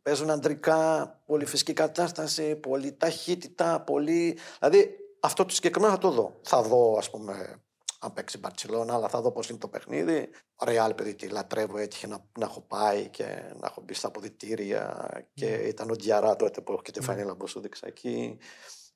Παίζουν 0.02 0.30
αντρικά, 0.30 1.10
πολύ 1.26 1.46
φυσική 1.46 1.74
κατάσταση, 1.74 2.56
πολύ 2.56 2.92
ταχύτητα, 2.94 3.82
πολύ. 3.82 4.38
Δηλαδή 4.60 4.96
αυτό 5.20 5.46
το 5.46 5.54
συγκεκριμένο 5.54 5.94
θα 5.94 6.00
το 6.00 6.12
δω. 6.12 6.40
Θα 6.42 6.62
δω, 6.62 6.96
ας 6.98 7.10
πούμε, 7.10 7.62
αν 8.00 8.14
παίξει 8.14 8.38
Μπαρσελόνα, 8.38 8.94
αλλά 8.94 9.10
θα 9.10 9.22
δω 9.22 9.32
πώς 9.32 9.50
είναι 9.50 9.58
το 9.58 9.68
παιχνίδι. 9.68 10.30
Ρεάλ, 10.64 10.94
παιδί, 10.94 11.16
τη 11.16 11.28
λατρεύω, 11.28 11.78
έτυχε 11.78 12.08
να, 12.08 12.26
να 12.40 12.46
έχω 12.46 12.62
πάει 12.62 13.10
και 13.10 13.24
να 13.60 13.68
έχω 13.68 13.82
μπει 13.82 13.94
στα 13.94 14.08
αποδητήρια. 14.08 15.10
Και 15.34 15.46
ήταν 15.46 15.90
ο 15.90 15.96
Ντιαρά 15.96 16.36
τότε 16.36 16.62
που 16.62 16.72
έχω 16.72 16.82
και 16.82 16.92
τη 16.92 17.02
φανέλα 17.02 17.36
που 17.36 17.48
σου 17.48 17.60
δείξα 17.60 17.88
εκεί. 17.88 18.38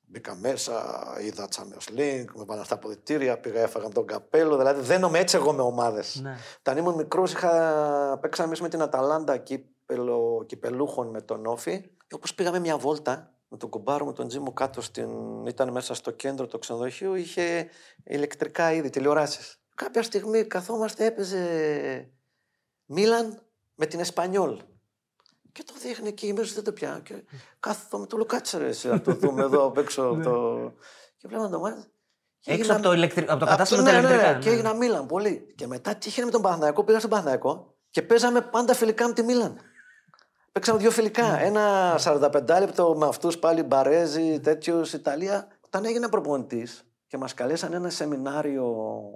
Μπήκα 0.08 0.34
μέσα, 0.34 1.04
είδα 1.20 1.48
Champions 1.56 1.98
League, 1.98 2.26
με 2.34 2.44
πάνε 2.44 2.64
στα 2.64 2.74
αποδητήρια, 2.74 3.38
πήγα, 3.38 3.60
έφαγα 3.60 3.88
τον 3.88 4.06
καπέλο. 4.06 4.56
Δηλαδή 4.56 4.80
δένομαι 4.80 5.18
έτσι 5.18 5.36
εγώ 5.36 5.52
με 5.52 5.62
ομάδες. 5.62 6.20
Ναι. 6.22 6.36
Όταν 6.58 6.76
ήμουν 6.76 6.94
μικρός, 6.94 7.32
είχα... 7.32 8.18
παίξαμε 8.20 8.48
εμείς 8.48 8.60
με 8.60 8.68
την 8.68 8.82
Αταλάντα 8.82 9.36
κύπελο, 9.36 10.44
κυπελούχων 10.46 11.08
με 11.10 11.20
τον 11.20 11.46
Όφη. 11.46 11.80
Και 11.80 12.14
όπως 12.14 12.34
πήγαμε 12.34 12.58
μια 12.58 12.76
βόλτα 12.76 13.32
με 13.48 13.56
τον 13.56 13.68
κουμπάρο 13.68 14.06
με 14.06 14.12
τον 14.12 14.28
Τζίμο 14.28 14.52
κάτω, 14.52 14.80
στην... 14.80 15.10
ήταν 15.46 15.70
μέσα 15.72 15.94
στο 15.94 16.10
κέντρο 16.10 16.46
του 16.46 16.58
ξενοδοχείου, 16.58 17.14
είχε 17.14 17.68
ηλεκτρικά 18.04 18.72
είδη, 18.72 18.90
τηλεοράσεις. 18.90 19.60
Κάποια 19.74 20.02
στιγμή 20.02 20.44
καθόμαστε, 20.44 21.04
έπαιζε 21.04 22.10
Μίλαν 22.86 23.42
με 23.74 23.86
την 23.86 24.00
Εσπανιόλ. 24.00 24.60
Και 25.56 25.62
το 25.66 25.72
δείχνει 25.82 26.08
εκεί 26.08 26.32
μέσα, 26.32 26.54
δεν 26.54 26.64
το 26.64 26.72
πιάνω. 26.72 27.00
Και 27.00 27.14
κάθομαι, 27.60 28.06
του 28.06 28.16
λέω 28.16 28.26
κάτσε 28.26 28.58
ρε, 28.58 28.66
εσύ, 28.66 28.88
να 28.88 29.00
το 29.00 29.12
δούμε 29.12 29.42
εδώ 29.42 29.64
απ' 29.64 29.78
έξω 29.78 30.02
από 30.02 30.22
το. 30.22 30.72
Και 31.16 31.28
βλέπω 31.28 31.48
το 31.48 31.58
μάτι. 31.58 31.80
Και 32.40 32.50
Έξω 32.52 32.60
έγινα- 32.62 32.74
από 32.74 32.82
το, 32.82 32.92
ηλεκτρι... 32.92 33.20
από 33.22 33.28
το 33.30 33.34
από 33.34 33.44
κατάστημα 33.46 33.82
ναι, 33.82 33.88
του 33.90 33.94
ναι, 33.94 34.00
ηλεκτρικά. 34.00 34.32
ναι, 34.32 34.38
και 34.38 34.50
έγινα 34.50 34.74
Μίλαν 34.74 35.06
πολύ. 35.06 35.54
Και 35.56 35.66
μετά 35.66 35.94
τι 35.94 36.08
είχε 36.08 36.24
με 36.24 36.30
τον 36.30 36.42
Παναθηναϊκό, 36.42 36.84
πήγα 36.84 36.98
στον 36.98 37.10
Παναθηναϊκό 37.10 37.74
και 37.90 38.02
παίζαμε 38.02 38.40
πάντα 38.40 38.74
φιλικά 38.74 39.06
με 39.06 39.12
τη 39.12 39.22
Μίλαν. 39.22 39.58
Παίξαμε 40.52 40.78
δύο 40.78 40.90
φιλικά. 40.90 41.30
Ναι. 41.30 41.42
Ένα 41.44 41.94
45 42.04 42.30
λεπτό 42.60 42.94
με 42.96 43.06
αυτούς 43.06 43.38
πάλι 43.38 43.62
Μπαρέζι, 43.62 44.40
τέτοιου 44.40 44.80
Ιταλία. 44.94 45.48
Όταν 45.60 45.84
έγινα 45.84 46.08
προπονητής 46.08 46.84
και 47.06 47.16
μας 47.18 47.34
καλέσαν 47.34 47.72
ένα 47.72 47.90
σεμινάριο 47.90 48.74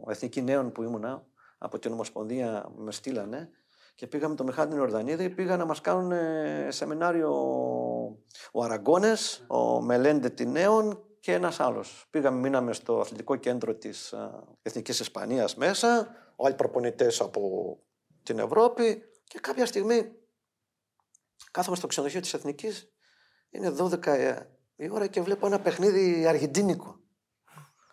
εθνική 0.08 0.42
νέων 0.42 0.72
που 0.72 0.82
ήμουνα 0.82 1.24
από 1.58 1.78
την 1.78 1.92
Ομοσπονδία, 1.92 2.68
με 2.76 2.92
στείλανε 2.92 3.50
και 4.00 4.06
πήγαμε 4.06 4.34
το 4.34 4.44
Μιχάλη 4.44 4.78
Ορδανίδη. 4.78 5.30
Πήγαν 5.30 5.58
να 5.58 5.64
μας 5.64 5.80
κάνουν 5.80 6.12
ε, 6.12 6.68
σεμινάριο 6.70 7.32
ο 8.52 8.62
Αραγκόνε, 8.62 9.14
ο 9.46 9.80
Μελέντε 9.80 10.30
τη 10.30 10.46
Νέων 10.46 11.02
και 11.20 11.32
ένας 11.32 11.60
άλλος. 11.60 12.06
Πήγαμε, 12.10 12.38
μείναμε 12.38 12.72
στο 12.72 13.00
αθλητικό 13.00 13.36
κέντρο 13.36 13.74
της 13.74 14.14
Εθνικής 14.62 15.00
Ισπανίας 15.00 15.56
μέσα, 15.56 16.08
άλλοι 16.44 16.54
προπονητές 16.54 17.20
από 17.20 17.76
την 18.22 18.38
Ευρώπη 18.38 19.02
και 19.24 19.38
κάποια 19.38 19.66
στιγμή 19.66 20.12
κάθομαι 21.50 21.76
στο 21.76 21.86
ξενοδοχείο 21.86 22.20
της 22.20 22.34
Εθνικής. 22.34 22.92
Είναι 23.50 23.74
12 23.78 24.36
η 24.76 24.90
ώρα 24.90 25.06
και 25.06 25.20
βλέπω 25.20 25.46
ένα 25.46 25.60
παιχνίδι 25.60 26.26
αργεντίνικο. 26.26 26.99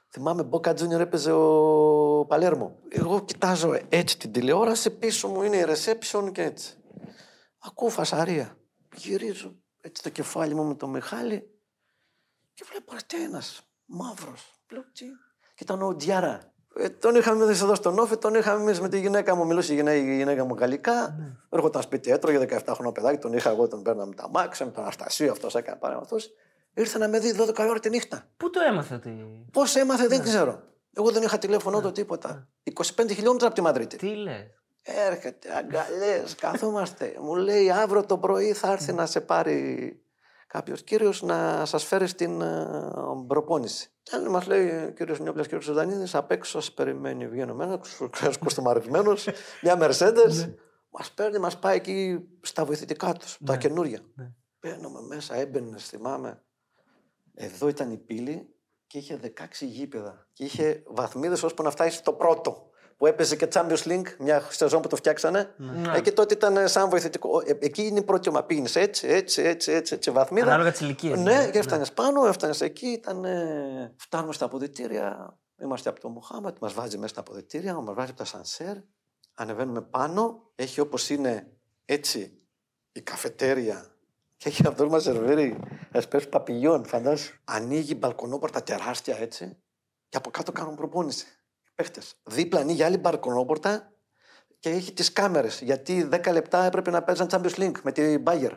Θυμάμαι, 0.10 0.44
Μπόκα 0.44 0.74
Τζούνιορ 0.74 1.02
έπαιζε 1.02 1.32
ο 1.32 2.26
Παλέρμο. 2.28 2.80
Εγώ 2.90 3.22
κοιτάζω 3.22 3.80
έτσι 3.90 4.18
την 4.18 4.32
τηλεόραση, 4.32 4.90
πίσω 4.90 5.28
μου 5.28 5.44
είναι 5.44 5.58
η 5.58 5.66
reception 5.68 6.32
και 6.32 6.42
έτσι. 6.42 6.78
Ακούω 7.60 7.90
φασαρία. 7.90 8.58
Γυρίζω 8.96 9.56
έτσι 9.82 10.04
το 10.04 10.10
κεφάλι 10.10 10.56
μου 10.56 10.64
με 10.64 10.76
τον 10.76 10.90
Μιχάλη 10.90 11.50
και 12.54 12.66
βλέπω 12.70 12.94
ότι 13.02 13.24
ένας 13.24 13.62
μαύρος. 13.86 14.62
Λέω 14.72 14.82
τι. 14.82 15.06
Και 15.56 15.64
ήταν 15.64 15.82
ο 15.82 15.94
Ντιάρα. 15.94 16.54
Ε, 16.76 16.90
τον 16.90 17.16
είχαμε 17.16 17.46
δει 17.46 17.52
εδώ 17.52 17.76
στον 17.76 18.00
Όφη, 18.00 18.18
τον 18.18 18.34
είχαμε 18.36 18.62
εμείς 18.62 18.82
με 18.82 18.90
τη 18.90 19.00
γυναίκα 19.00 19.36
μου. 19.36 19.46
Μιλούσε 19.46 19.74
η 19.74 19.76
γυναίκα, 19.76 19.98
η 19.98 20.16
γυναίκα 20.16 20.46
μου 20.46 20.56
γαλλικά. 20.56 21.16
Έρχονταν 21.50 21.82
σπίτι, 21.82 22.12
έτρωγε 22.12 22.40
17 22.40 22.60
χρονών 22.68 22.94
παιδάκι, 22.94 23.18
τον 23.18 23.34
είχα 23.34 23.50
εγώ, 23.50 23.68
τον 23.68 23.84
παίρναμε 23.84 24.16
τα 24.16 24.30
μάξια, 24.30 24.66
με 24.66 24.72
τον 24.72 24.82
Αναστασίο, 24.84 25.32
αυτός 25.32 25.56
έκανε 25.56 25.78
πάρα 25.78 25.98
αυτό. 25.98 26.18
Ήρθε 26.78 26.98
να 26.98 27.08
με 27.08 27.20
δει 27.20 27.36
12 27.38 27.58
ώρα 27.70 27.80
τη 27.80 27.90
νύχτα. 27.90 28.28
Πού 28.38 28.50
το 28.50 28.60
έμαθε 28.70 28.96
ότι. 28.96 29.46
Πώς 29.52 29.76
έμαθε, 29.76 30.08
δεν 30.08 30.22
ξέρω. 30.22 30.64
Εγώ 30.94 31.12
δεν 31.12 31.24
είχα 31.24 31.38
τηλέφωνο 31.38 31.82
το 31.82 31.92
τίποτα. 31.92 32.48
25 32.74 33.10
χιλιόμετρα 33.10 33.48
από 33.48 33.56
τη 33.56 33.62
Μαδρίτη. 33.62 33.98
Τι 33.98 34.16
λες; 34.16 34.46
Έρχεται, 34.84 35.58
αγκαλιέ, 35.58 36.24
καθόμαστε. 36.40 37.16
Μου 37.22 37.36
λέει 37.36 37.72
αύριο 37.72 38.06
το 38.06 38.18
πρωί 38.18 38.54
θα 38.54 38.72
έρθει 38.72 38.94
να 38.94 39.06
σε 39.06 39.22
πάρει 39.22 40.00
κάποιος 40.48 40.84
κύριος 40.84 41.22
να 41.22 41.66
σας 41.66 41.84
φέρει 41.84 42.08
στην 42.08 42.42
ε, 42.42 42.66
προπόνηση. 43.28 43.90
Και 44.04 44.18
μας 44.30 44.48
λέει 44.48 44.86
ο 44.88 44.92
κύριος 44.92 45.20
Νιόπλια 45.20 45.44
και 45.44 45.56
ο 45.56 45.62
Ζουδανίδη, 45.62 46.10
απ' 46.14 46.32
έξω 46.32 46.52
σας 46.62 46.74
περιμένει. 46.74 47.28
Βγαίνω 47.28 47.54
μένα, 47.54 47.80
κοστομαρισμένο, 48.40 49.14
μια 49.64 49.78
Mercedes. 49.80 50.54
Μας 50.90 51.12
παίρνει, 51.12 51.40
μας 51.40 51.60
πάει 51.60 51.76
εκεί 51.76 52.28
στα 52.42 52.66
βοηθητικά 52.66 53.14
τους, 53.14 53.38
τα 53.46 53.58
καινούρια. 53.58 54.00
Μπαίνουμε 54.60 55.02
μέσα, 55.02 55.36
έμπαινε, 55.36 55.78
θυμάμαι. 55.78 56.42
Εδώ 57.40 57.68
ήταν 57.68 57.92
η 57.92 57.98
πύλη 57.98 58.56
και 58.88 58.98
είχε 58.98 59.20
16 59.24 59.30
γήπεδα. 59.60 60.28
Και 60.34 60.44
είχε 60.44 60.84
βαθμίδες 60.86 61.44
ώσπου 61.44 61.64
να 61.64 61.70
φτάσει 61.70 61.98
στο 61.98 62.14
πρώτο. 62.14 62.70
Που 62.98 63.06
έπαιζε 63.06 63.36
και 63.36 63.48
Champions 63.54 63.84
League, 63.84 64.16
μια 64.20 64.48
σεζόν 64.50 64.82
που 64.82 64.88
το 64.88 64.96
φτιάξανε. 64.96 65.54
Ναι. 65.58 65.98
Ε, 65.98 66.02
και 66.02 66.12
τότε 66.12 66.34
ήταν 66.34 66.68
σαν 66.68 66.90
βοηθητικό. 66.90 67.42
Ε, 67.46 67.58
εκεί 67.60 67.84
είναι 67.84 68.00
η 68.00 68.04
πρώτη 68.04 68.30
ομάδα. 68.30 68.46
Πήγαινες 68.46 68.76
έτσι, 68.76 69.08
έτσι, 69.08 69.42
έτσι, 69.42 69.72
έτσι, 69.72 69.94
έτσι 69.94 70.12
βαθμίδα. 70.12 70.46
Ανάλογα 70.46 70.72
τι 70.72 70.84
ηλικίε. 70.84 71.16
Ναι, 71.16 71.50
και 71.52 71.58
έφτανες 71.58 71.94
πάνω, 71.94 72.26
έφτανες 72.26 72.62
εκεί. 72.62 72.88
Ήταν, 72.88 73.26
φτάνουμε 73.96 74.34
στα 74.34 74.46
αποδητήρια. 74.46 75.38
Είμαστε 75.62 75.90
από 75.90 76.00
το 76.00 76.10
Μοχάμετ, 76.10 76.58
μας 76.62 76.74
βάζει 76.74 76.98
μέσα 76.98 77.08
στα 77.08 77.20
αποδητήρια, 77.20 77.74
μας 77.74 77.96
βάζει 77.96 78.10
από 78.10 78.20
τα 78.20 78.26
σανσέρ. 78.26 78.76
Ανεβαίνουμε 79.34 79.82
πάνω. 79.82 80.52
Έχει 80.56 80.80
όπως 80.80 81.10
είναι 81.10 81.52
έτσι 81.86 82.42
η 82.92 83.02
καφετέρια. 83.02 83.97
Και 84.38 84.50
έχει 84.50 84.68
αυτό 84.68 84.90
μας 84.90 85.04
σερβίρει 85.04 85.60
εσπέσου 85.92 86.30
παπηγιών, 86.30 86.86
φαντάζομαι. 86.86 87.40
Ανοίγει 87.44 87.96
μπαλκονόπορτα 87.96 88.64
τεράστια 88.64 89.18
έτσι. 89.18 89.58
Και 90.10 90.18
από 90.18 90.30
κάτω 90.30 90.52
κάνουν 90.52 90.76
προπόνηση. 90.76 91.26
Οι 91.68 91.70
παίχτες. 91.76 92.16
Δίπλα 92.24 92.60
ανοίγει 92.60 92.84
άλλη 92.84 92.98
μπαλκονόπορτα 92.98 93.92
και 94.60 94.70
έχει 94.70 94.94
τις 94.94 95.14
κάμερες. 95.14 95.62
Γιατί 95.62 96.10
10 96.12 96.32
λεπτά 96.32 96.64
έπρεπε 96.64 96.92
να 96.92 97.04
παίζαν 97.04 97.28
Champions 97.32 97.56
League 97.56 97.82
με 97.84 97.92
την 97.92 98.24
Bayer. 98.28 98.52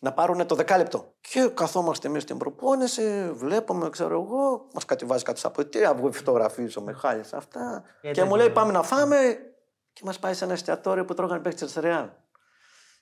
Να 0.00 0.12
πάρουν 0.12 0.46
το 0.46 0.54
δεκάλεπτο. 0.54 1.14
Και 1.20 1.50
καθόμαστε 1.54 2.08
εμείς 2.08 2.22
στην 2.22 2.36
προπόνηση, 2.36 3.30
βλέπουμε, 3.32 3.90
ξέρω 3.90 4.22
εγώ, 4.22 4.68
μας 4.72 4.84
κατεβάζει 4.84 5.24
κάτι 5.24 5.38
στα 5.38 5.50
ποτήρια, 5.50 5.94
βγω 5.94 6.12
φωτογραφίε 6.12 6.68
ο 6.78 6.80
Μιχάλη 6.80 7.24
αυτά. 7.32 7.84
Ε, 8.00 8.10
και 8.10 8.22
μου 8.22 8.28
τέτοιο. 8.28 8.36
λέει 8.36 8.50
πάμε 8.50 8.72
να 8.72 8.82
φάμε. 8.82 9.38
Και 9.92 10.02
μας 10.04 10.18
πάει 10.18 10.34
σε 10.34 10.44
ένα 10.44 10.52
εστιατόριο 10.52 11.04
που 11.04 11.14
τρώγανε 11.14 11.40
παίχτες 11.40 11.72
της 11.72 11.82
Ρεάλ. 11.82 12.08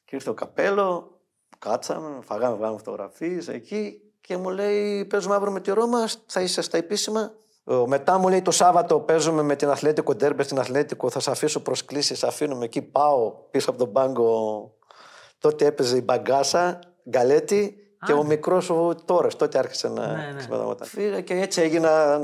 Και 0.05 0.17
ήρθε 0.17 0.31
ο 0.31 0.35
καπέλο, 0.35 1.16
κάτσαμε, 1.71 2.19
φαγάμε, 2.23 2.57
βγάλαμε 2.57 2.79
φωτογραφίες 2.79 3.49
εκεί. 3.49 4.01
Και 4.21 4.37
μου 4.37 4.49
λέει: 4.51 5.05
Παίζουμε 5.05 5.35
αύριο 5.35 5.53
με 5.53 5.61
τη 5.61 5.71
Ρώμα, 5.73 5.99
θα 6.27 6.41
είσαι 6.41 6.63
στα 6.63 6.77
επίσημα. 6.77 7.33
Ε, 7.65 7.83
Μετά 7.87 8.19
μου 8.19 8.29
λέει 8.29 8.43
το 8.43 8.51
Σάββατο 8.51 9.01
παίζουμε 9.01 9.43
με 9.43 9.57
την 9.57 9.69
Αθλέτικο 9.69 10.15
Ντέρμπε 10.15 10.43
στην 10.43 10.59
Αθλέτικο. 10.59 11.11
Θα 11.11 11.21
σε 11.21 11.31
αφήσω 11.31 11.61
προσκλήσεις. 11.61 12.25
Αφήνουμε 12.25 12.65
εκεί. 12.65 12.83
Πάω 12.83 13.33
πίσω 13.51 13.71
από 13.71 13.79
τον 13.79 13.93
πάγκο. 13.93 14.71
Τότε 15.39 15.65
έπαιζε 15.67 15.97
η 15.97 16.03
Μπαγκάσα, 16.05 16.79
Γκαλέτη 17.11 17.77
και 18.07 18.13
Α. 18.13 18.17
ο 18.17 18.25
μικρός 18.25 18.71
ο 18.71 18.95
Τόρες. 19.05 19.37
Τότε 19.37 19.59
άρχισε 19.59 19.89
να 19.89 20.07
Ναι, 20.07 20.31
ναι. 20.35 20.41
συμμετέχοντα. 20.41 20.85
Φύγα 20.85 21.21
και 21.21 21.35
έτσι 21.35 21.61
έγινα 21.61 22.19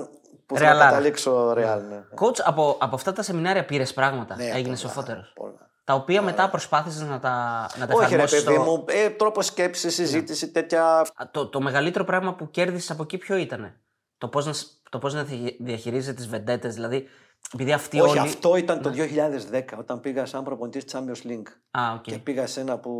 που 0.46 0.54
θα 0.56 0.60
Ρεαλάρα. 0.60 0.90
καταλήξω 0.90 1.52
Ρεάλ. 1.52 1.80
Ναι. 1.88 2.04
Coach, 2.20 2.38
από, 2.44 2.76
από 2.80 2.94
αυτά 2.94 3.12
τα 3.12 3.22
σεμινάρια 3.22 3.64
πήρες 3.64 3.92
πράγματα. 3.92 4.36
Ναι, 4.36 4.44
Έγινες 4.44 4.80
πολλά, 4.82 4.92
σοφότερος. 4.94 5.32
πολλά. 5.34 5.70
Τα 5.84 5.94
οποία 5.94 6.22
μετά 6.22 6.50
προσπάθησες 6.50 7.08
να 7.08 7.18
τα, 7.18 7.66
να 7.78 7.86
τα 7.86 7.94
Όχι, 7.94 8.00
ρε 8.00 8.04
εφαρμόσεις 8.22 8.44
παιδί 8.44 8.56
στο- 8.56 8.64
μου, 8.64 8.84
ε, 8.88 9.10
τρόπο 9.10 9.42
σκέψης, 9.42 9.94
συζήτηση, 9.94 10.50
τέτοια. 10.50 10.84
Α, 10.98 11.30
Το, 11.30 11.46
το 11.48 11.60
μεγαλύτερο 11.60 12.04
πράγμα 12.04 12.34
που 12.34 12.50
κέρδισες 12.50 12.90
από 12.90 13.02
εκεί 13.02 13.18
ποιο 13.18 13.36
ήταν. 13.36 13.80
Το 14.18 14.28
πώς 14.28 14.46
να, 14.46 14.52
σ- 14.52 14.66
το 14.90 14.98
πώς 14.98 15.14
να 15.14 15.24
διαχει- 15.24 15.56
διαχειρίζεσαι 15.62 16.12
τις 16.14 16.28
βεντέτες. 16.28 16.74
Δηλαδή, 16.74 17.06
επειδή 17.54 17.72
αυτοί 17.72 18.00
Όχι, 18.00 18.10
όλοι. 18.10 18.18
αυτό 18.18 18.56
ήταν 18.56 18.82
το 18.82 18.90
2010 18.90 19.76
όταν 19.78 20.00
πήγα 20.00 20.26
σαν 20.26 20.44
προπονητής 20.44 20.84
Champions 20.92 21.26
League. 21.28 21.46
Α, 21.70 21.92
οκ. 21.94 22.02
Και 22.02 22.18
πήγα 22.18 22.46
σε 22.46 22.60
ένα 22.60 22.78
που 22.78 22.92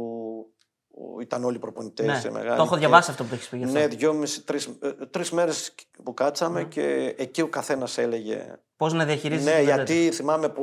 ήταν 1.21 1.45
όλοι 1.45 1.59
προπονητές. 1.59 2.07
Ναι, 2.07 2.19
σε 2.19 2.31
μεγάλη. 2.31 2.57
το 2.57 2.63
έχω 2.63 2.73
και- 2.75 2.79
διαβάσει 2.79 3.11
αυτό 3.11 3.23
που 3.23 3.29
το 3.29 3.35
έχεις 3.35 3.49
πει. 3.49 3.57
γι' 3.57 3.65
αυτό. 3.65 3.79
Ναι, 3.79 3.87
δυόμιση, 3.87 4.43
τρεις, 4.43 4.67
ε, 4.83 4.91
τρεις 5.11 5.31
μέρες 5.31 5.75
που 6.05 6.15
κάτσαμε 6.15 6.65
και 6.65 7.15
εκεί 7.19 7.41
ο 7.41 7.49
καθένας 7.49 7.99
έλεγε 7.99 8.59
Πώς 8.77 8.93
να 8.93 9.05
διαχειρίζεσαι. 9.05 9.51
ναι, 9.51 9.57
τις 9.57 9.65
βεντέτες; 9.67 9.95
γιατί 9.97 10.17
θυμάμαι 10.17 10.49
που 10.49 10.63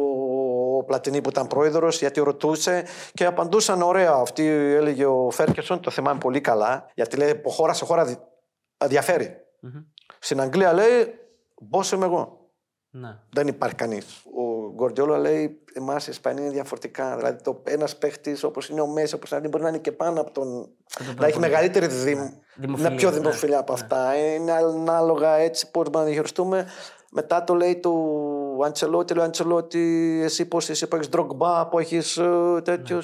ο 0.90 0.92
Πλατινί 0.92 1.22
που 1.22 1.30
ήταν 1.30 1.48
πρόεδρος, 1.48 2.00
γιατί 2.00 2.20
ρωτούσε 2.20 2.84
και 3.14 3.26
απαντούσαν 3.26 3.82
ωραία. 3.82 4.12
Αυτή 4.12 4.48
έλεγε 4.48 5.06
ο 5.06 5.30
Φέρκεσον, 5.32 5.80
το 5.82 5.92
θυμάμαι 5.92 6.20
πολύ 6.20 6.42
καλά, 6.42 6.86
γιατί 6.94 7.18
λέει 7.18 7.30
από 7.30 7.50
χώρα 7.50 7.74
σε 7.74 7.86
χώρα 7.86 8.06
δι- 8.06 8.20
διαφέρει. 8.86 9.36
Μμμ. 9.60 9.72
Στην 10.20 10.42
Αγγλία 10.42 10.74
λέει, 10.74 11.14
πώς 11.70 11.92
είμαι 11.92 12.06
εγώ. 12.06 12.38
Ναι. 12.92 13.18
Δεν 13.34 13.48
υπάρχει 13.48 13.76
κανείς. 13.76 14.06
Ο 14.26 14.72
Γκορντιόλα 14.74 15.18
λέει: 15.18 15.64
Εμάς 15.74 16.08
οι 16.08 16.12
Ισπανοί 16.12 16.42
είναι 16.42 16.50
διαφορετικά. 16.50 17.16
Δηλαδή, 17.18 17.42
το 17.44 17.62
ένας 17.64 17.98
παίχτης 17.98 18.44
όπως 18.44 18.70
είναι 18.70 18.82
ο 18.82 18.88
Μέση, 18.88 19.16
όπως 19.16 19.32
είναι, 19.32 19.48
μπορεί 19.48 19.64
να 19.64 19.70
είναι 19.70 19.78
και 19.78 19.92
πάνω 19.92 20.22
από 20.22 20.32
τον. 20.32 20.70
να 21.20 21.28
έχει 21.28 21.40
μεγαλύτερη 21.40 21.88
δημ... 21.88 22.18
να 22.20 22.32
Δημοφιλία, 22.56 22.90
είναι 22.90 22.98
πιο 23.00 23.10
ναι. 23.10 23.18
δημοφιλία 23.18 23.60
από 23.60 23.74
Ναι. 23.74 23.80
αυτά. 23.82 24.16
Είναι 24.16 24.52
ανάλογα 24.52 25.34
έτσι 25.36 25.72
πώς 25.72 25.84
μπορούμε 25.84 25.98
να 26.00 26.04
διαχειριστούμε. 26.06 26.68
Μετά 27.12 27.44
το 27.44 27.54
λέει 27.54 27.76
του 27.76 27.94
Αντσελότη: 28.64 29.14
Λέει 29.14 29.26
Αντσελότη, 29.26 30.20
εσύ 30.24 30.46
πώς 30.46 30.70
είσαι 30.70 30.88
που 30.88 30.96
έχεις 30.96 31.10
ντρογκμπά, 31.10 31.68
που 31.68 31.80
έχεις 31.80 32.20
τέτοιου. 32.64 32.96
Ναι. 32.96 33.04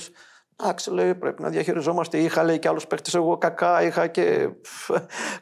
Εντάξει, 0.64 0.92
λέει, 0.92 1.16
πρέπει 1.16 1.42
να 1.42 1.50
διαχειριζόμαστε. 1.50 2.18
Είχα 2.18 2.44
λέει 2.44 2.60
και 2.60 2.68
άλλους 2.68 2.88
παίχτες. 2.88 3.14
Εγώ 3.14 3.38
κακά, 3.38 3.84
είχα 3.84 4.08
και 4.08 4.50
πφ, 4.62 4.92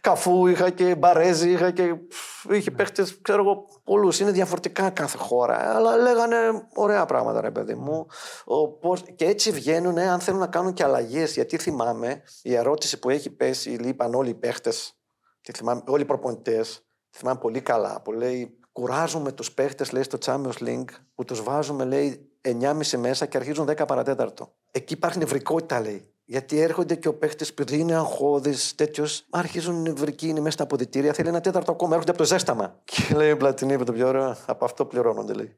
καφού, 0.01 0.47
είχα 0.47 0.69
και 0.69 0.95
μπαρέζι, 0.95 1.51
είχα 1.51 1.71
και. 1.71 1.95
πφ, 1.95 2.45
Είχε 2.49 2.69
Ναι. 2.69 2.75
παίχτες, 2.75 3.21
ξέρω 3.21 3.43
εγώ, 3.43 3.65
πολλούς. 3.83 4.19
Είναι 4.19 4.31
διαφορετικά 4.31 4.89
κάθε 4.89 5.17
χώρα. 5.17 5.75
Αλλά 5.75 5.97
λέγανε 5.97 6.35
ωραία 6.75 7.05
πράγματα, 7.05 7.41
ρε 7.41 7.51
παιδί 7.51 7.73
μου. 7.75 8.05
Ο, 8.45 8.67
πώς, 8.69 9.03
και 9.15 9.25
έτσι 9.25 9.51
βγαίνουν, 9.51 9.97
αν 9.97 10.19
θέλουν 10.19 10.39
να 10.39 10.47
κάνουν 10.47 10.73
και 10.73 10.83
αλλαγές. 10.83 11.33
Γιατί 11.33 11.57
θυμάμαι 11.57 12.23
η 12.41 12.55
ερώτηση 12.55 12.99
που 12.99 13.09
έχει 13.09 13.29
πέσει, 13.29 13.71
είπαν 13.71 14.13
όλοι 14.13 14.29
οι 14.29 14.33
παίχτες, 14.35 14.93
και 15.41 15.53
θυμάμαι, 15.55 15.81
όλοι 15.87 16.01
οι 16.01 16.05
προπονητές, 16.05 16.85
θυμάμαι 17.11 17.39
πολύ 17.39 17.61
καλά, 17.61 18.01
που 18.01 18.11
λέει 18.11 18.57
κουράζουμε 18.73 19.31
τους 19.31 19.51
παίχτες, 19.51 19.91
λέει 19.91 20.03
στο 20.03 20.17
Champions 20.25 20.67
League, 20.67 20.89
που 21.15 21.25
τους 21.25 21.43
βάζουμε, 21.43 21.83
λέει, 21.83 22.29
9.30 22.41 22.97
μέσα 22.97 23.25
και 23.25 23.37
αρχίζουν 23.37 23.69
10 23.69 23.87
παρατέταρτο. 23.87 24.53
Εκεί 24.71 24.93
υπάρχει 24.93 25.17
νευρικότητα, 25.17 25.79
λέει. 25.81 26.07
Γιατί 26.25 26.59
έρχονται 26.59 26.95
και 26.95 27.07
ο 27.07 27.13
παίχτης, 27.13 27.49
επειδή 27.49 27.77
είναι 27.77 27.95
αγχώδης, 27.95 28.75
τέτοιος, 28.75 29.25
αρχίζουν 29.29 29.81
νευρικοί, 29.81 30.27
είναι 30.27 30.39
μέσα 30.39 30.51
στα 30.51 30.63
αποδητήρια. 30.63 31.13
Θέλει 31.13 31.27
ένα 31.27 31.41
τέταρτο 31.41 31.71
ακόμα, 31.71 31.91
έρχονται 31.91 32.11
από 32.11 32.19
το 32.19 32.25
ζέσταμα. 32.25 32.75
Και 32.83 33.15
λέει 33.15 33.31
ο 33.31 33.37
Πλατινί, 33.37 33.73
είπε 33.73 33.83
το 33.83 33.93
πιο 33.93 34.07
ωραίο, 34.07 34.35
από 34.45 34.65
αυτό 34.65 34.85
πληρώνονται, 34.85 35.33
λέει. 35.33 35.55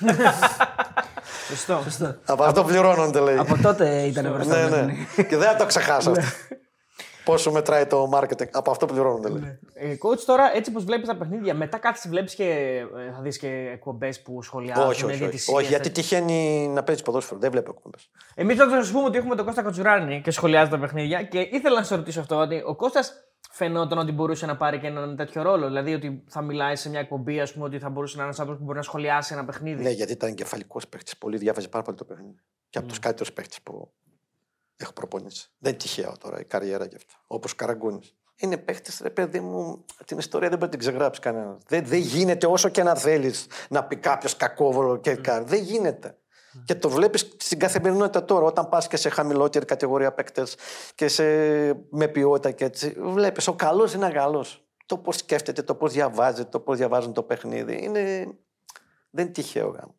Σωστό. 1.48 1.82
από 2.24 2.42
αυτό 2.44 2.64
πληρώνονται, 2.64 3.20
λέει. 3.20 3.36
Από 3.36 3.58
τότε 3.62 4.02
ήταν 4.02 4.32
μπροστά. 4.32 4.68
ναι, 4.68 4.76
ναι, 4.76 4.82
ναι. 4.82 5.22
και 5.22 5.36
δεν 5.36 5.48
θα 5.48 5.56
το 5.56 5.66
ξεχάσω 5.66 6.10
αυτό. 6.10 6.22
Πόσο 7.32 7.52
μετράει 7.52 7.86
το 7.86 8.10
marketing. 8.14 8.48
Από 8.52 8.70
αυτό 8.70 8.86
πληρώνονται, 8.86 9.28
λέει. 9.28 9.58
Ε, 9.74 9.94
coach, 10.02 10.18
τώρα 10.26 10.56
έτσι 10.56 10.70
όπω 10.70 10.80
βλέπεις 10.80 11.08
τα 11.08 11.16
παιχνίδια, 11.16 11.54
μετά 11.54 11.78
κάθεσαι 11.78 12.08
βλέπεις 12.08 12.34
και 12.34 12.44
ε, 13.08 13.12
θα 13.14 13.20
δεις 13.22 13.38
και 13.38 13.70
εκπομπές 13.72 14.22
που 14.22 14.42
σχολιάζουν. 14.42 14.84
όχι, 14.84 15.04
όχι, 15.04 15.12
όχι, 15.12 15.16
διαιτησίες, 15.22 15.56
όχι, 15.56 15.66
γιατί 15.66 15.82
τέτοια. 15.90 16.02
τυχαίνει 16.02 16.68
να 16.68 16.82
παίζεις 16.82 17.04
ποδόσφαιρο. 17.04 17.40
Δεν 17.40 17.50
βλέπω 17.50 17.70
εκπομπές. 17.76 18.10
Εμείς 18.34 18.56
τότε 18.56 18.74
να 18.74 18.82
σας 18.82 18.92
πούμε 18.92 19.04
ότι 19.04 19.18
έχουμε 19.18 19.34
τον 19.34 19.44
Κώστα 19.46 19.62
Κατσουράνη 19.62 20.20
και 20.20 20.30
σχολιάζει 20.30 20.70
τα 20.70 20.78
παιχνίδια 20.78 21.22
και 21.22 21.38
ήθελα 21.40 21.78
να 21.78 21.84
σε 21.84 21.94
ρωτήσω 21.96 22.20
αυτό. 22.20 22.36
Ότι 22.36 22.62
ο 22.66 22.74
Κώστας 22.76 23.12
φαινόταν 23.50 23.98
ότι 23.98 24.12
μπορούσε 24.12 24.46
να 24.46 24.56
πάρει 24.56 24.78
και 24.78 24.86
έναν 24.86 25.16
τέτοιο 25.16 25.42
ρόλο. 25.42 25.66
Δηλαδή 25.66 25.94
ότι 25.94 26.24
θα 26.28 26.42
μιλάει 26.42 26.76
σε 26.76 26.88
μια 26.88 27.00
εκπομπή, 27.00 27.40
ας 27.40 27.52
πούμε, 27.52 27.64
ότι 27.64 27.78
θα 27.78 27.88
μπορούσε 27.88 28.16
να 28.16 28.22
είναι 28.22 28.28
ένας 28.30 28.38
άνθρωπος 28.40 28.58
που 28.58 28.64
μπορεί 28.64 28.78
να 28.78 28.84
σχολιάσει 28.84 29.34
ένα 29.34 29.44
παιχνίδι. 29.44 29.82
Ναι, 29.82 29.90
γιατί 29.90 30.12
ήταν 30.12 30.28
εγκεφαλικός 30.28 30.88
παίχτη. 30.88 31.12
Πολύ 31.18 31.36
διάβαζε 31.36 31.68
πάρα 31.68 31.84
πολύ 31.84 31.96
το 31.96 32.04
παιχνίδι. 32.04 32.34
Και 32.70 32.78
από 32.78 32.86
Ναι. 32.86 32.92
του 32.92 32.98
καλύτερους 33.00 33.32
παίχτε 33.32 33.56
που 33.62 33.92
έχω 34.78 34.92
προπονήσει. 34.92 35.50
Δεν 35.58 35.72
είναι 35.72 35.82
τυχαίο 35.82 36.14
τώρα 36.20 36.40
η 36.40 36.44
καριέρα 36.44 36.86
και 36.86 36.96
αυτό. 36.96 37.14
Όπως 37.26 37.54
Καραγκούνης. 37.54 38.14
Είναι 38.36 38.56
παίχτε, 38.56 38.90
ρε 39.02 39.10
παιδί 39.10 39.40
μου, 39.40 39.84
την 40.04 40.18
ιστορία 40.18 40.48
δεν 40.48 40.58
μπορεί 40.58 40.70
να 40.70 40.78
την 40.78 40.88
ξεγράψει 40.88 41.20
κανένας. 41.20 41.62
Δεν, 41.66 41.84
δεν 41.84 41.98
γίνεται 41.98 42.46
όσο 42.46 42.68
και 42.68 42.82
να 42.82 42.94
θέλεις 42.94 43.46
να 43.68 43.84
πει 43.84 43.96
κάποιος 43.96 44.36
κακόβολο 44.36 44.96
και 44.96 45.14
κάνει. 45.14 45.44
Δεν 45.44 45.62
γίνεται. 45.62 46.18
Και 46.64 46.74
το 46.74 46.90
βλέπεις 46.90 47.34
στην 47.36 47.58
καθημερινότητα 47.58 48.24
τώρα, 48.24 48.46
όταν 48.46 48.68
πας 48.68 48.88
και 48.88 48.96
σε 48.96 49.08
χαμηλότερη 49.08 49.64
κατηγορία 49.64 50.12
παίκτες 50.12 50.56
και 50.94 51.08
σε, 51.08 51.24
με 51.90 52.08
ποιότητα 52.12 52.50
και 52.50 52.64
έτσι. 52.64 52.96
Βλέπεις, 53.00 53.48
ο 53.48 53.54
καλός 53.54 53.94
είναι 53.94 54.10
καλό. 54.10 54.46
Το 54.86 54.98
πώς 54.98 55.16
σκέφτεται, 55.16 55.62
το 55.62 55.74
πώς 55.74 55.92
διαβάζει, 55.92 56.44
το 56.44 56.60
πώς 56.60 56.76
διαβάζουν 56.76 57.12
το 57.12 57.22
παιχνίδι. 57.22 57.78
Είναι... 57.82 58.00
Δεν 59.10 59.24
είναι 59.24 59.32
τυχαίο 59.32 59.68
γάμο. 59.68 59.94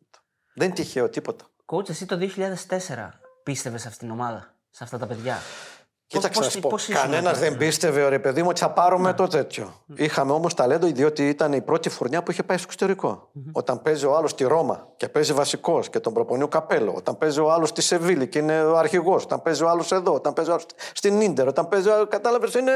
Δεν 0.54 0.66
είναι 0.66 0.74
τυχαίο 0.74 1.08
τίποτα. 1.08 1.44
Coach, 1.66 1.88
εσύ 1.88 2.06
το 2.06 2.18
2004 2.68 3.08
πίστευες 3.42 3.80
σε 3.80 3.88
αυτήν 3.88 4.08
την 4.08 4.16
ομάδα, 4.16 4.54
σε 4.70 4.84
αυτά 4.84 4.98
τα 4.98 5.06
παιδιά. 5.06 5.38
Κοίταξε 6.06 6.38
Πώς- 6.40 6.44
να 6.46 6.50
σου 6.52 6.60
πώς- 6.60 6.70
πω. 6.70 6.76
πώς 6.76 6.88
ήσουν 6.88 7.00
Κανένας 7.02 7.32
τότε, 7.32 7.38
δεν 7.44 7.52
ναι. 7.52 7.58
πίστευε, 7.58 8.08
ρε 8.08 8.18
παιδί 8.18 8.42
μου, 8.42 8.48
ότι 8.50 8.60
θα 8.60 8.70
πάρουμε 8.70 9.12
το 9.12 9.26
τέτοιο. 9.26 9.72
Είχαμε 9.94 10.32
όμως 10.32 10.54
ταλέντο, 10.54 10.86
διότι 10.86 11.28
ήταν 11.28 11.52
η 11.52 11.60
πρώτη 11.60 11.88
φουρνιά 11.88 12.22
που 12.22 12.30
είχε 12.30 12.42
πάει 12.42 12.56
στο 12.56 12.66
εξωτερικο 12.70 13.30
Όταν 13.52 13.82
παίζει 13.82 14.06
ο 14.06 14.16
άλλος 14.16 14.30
στη 14.30 14.44
Ρώμα 14.44 14.88
και 14.96 15.08
παίζει 15.08 15.32
βασικός 15.32 15.90
και 15.90 16.00
τον 16.00 16.12
προπονεί 16.12 16.42
ο 16.42 16.48
Καπέλο. 16.48 16.92
Όταν 16.96 17.18
παίζει 17.18 17.40
ο 17.40 17.52
άλλος 17.52 17.68
στη 17.68 17.82
Σεβίλη 17.82 18.28
και 18.28 18.38
είναι 18.38 18.62
ο 18.62 18.76
αρχηγός. 18.78 19.22
Όταν 19.24 19.42
παίζει 19.42 19.62
ο 19.64 19.68
άλλος 19.68 19.92
εδώ. 19.92 20.14
Όταν 20.14 20.32
παίζει 20.32 20.50
ο 20.50 20.52
άλλος 20.52 20.66
στην 20.94 21.32
ντερ. 21.32 21.46
Όταν 21.48 21.68
παίζει 21.68 21.88
ο 21.88 21.94
άλλος. 21.94 22.06
Κατάλαβες, 22.10 22.54
είναι. 22.54 22.72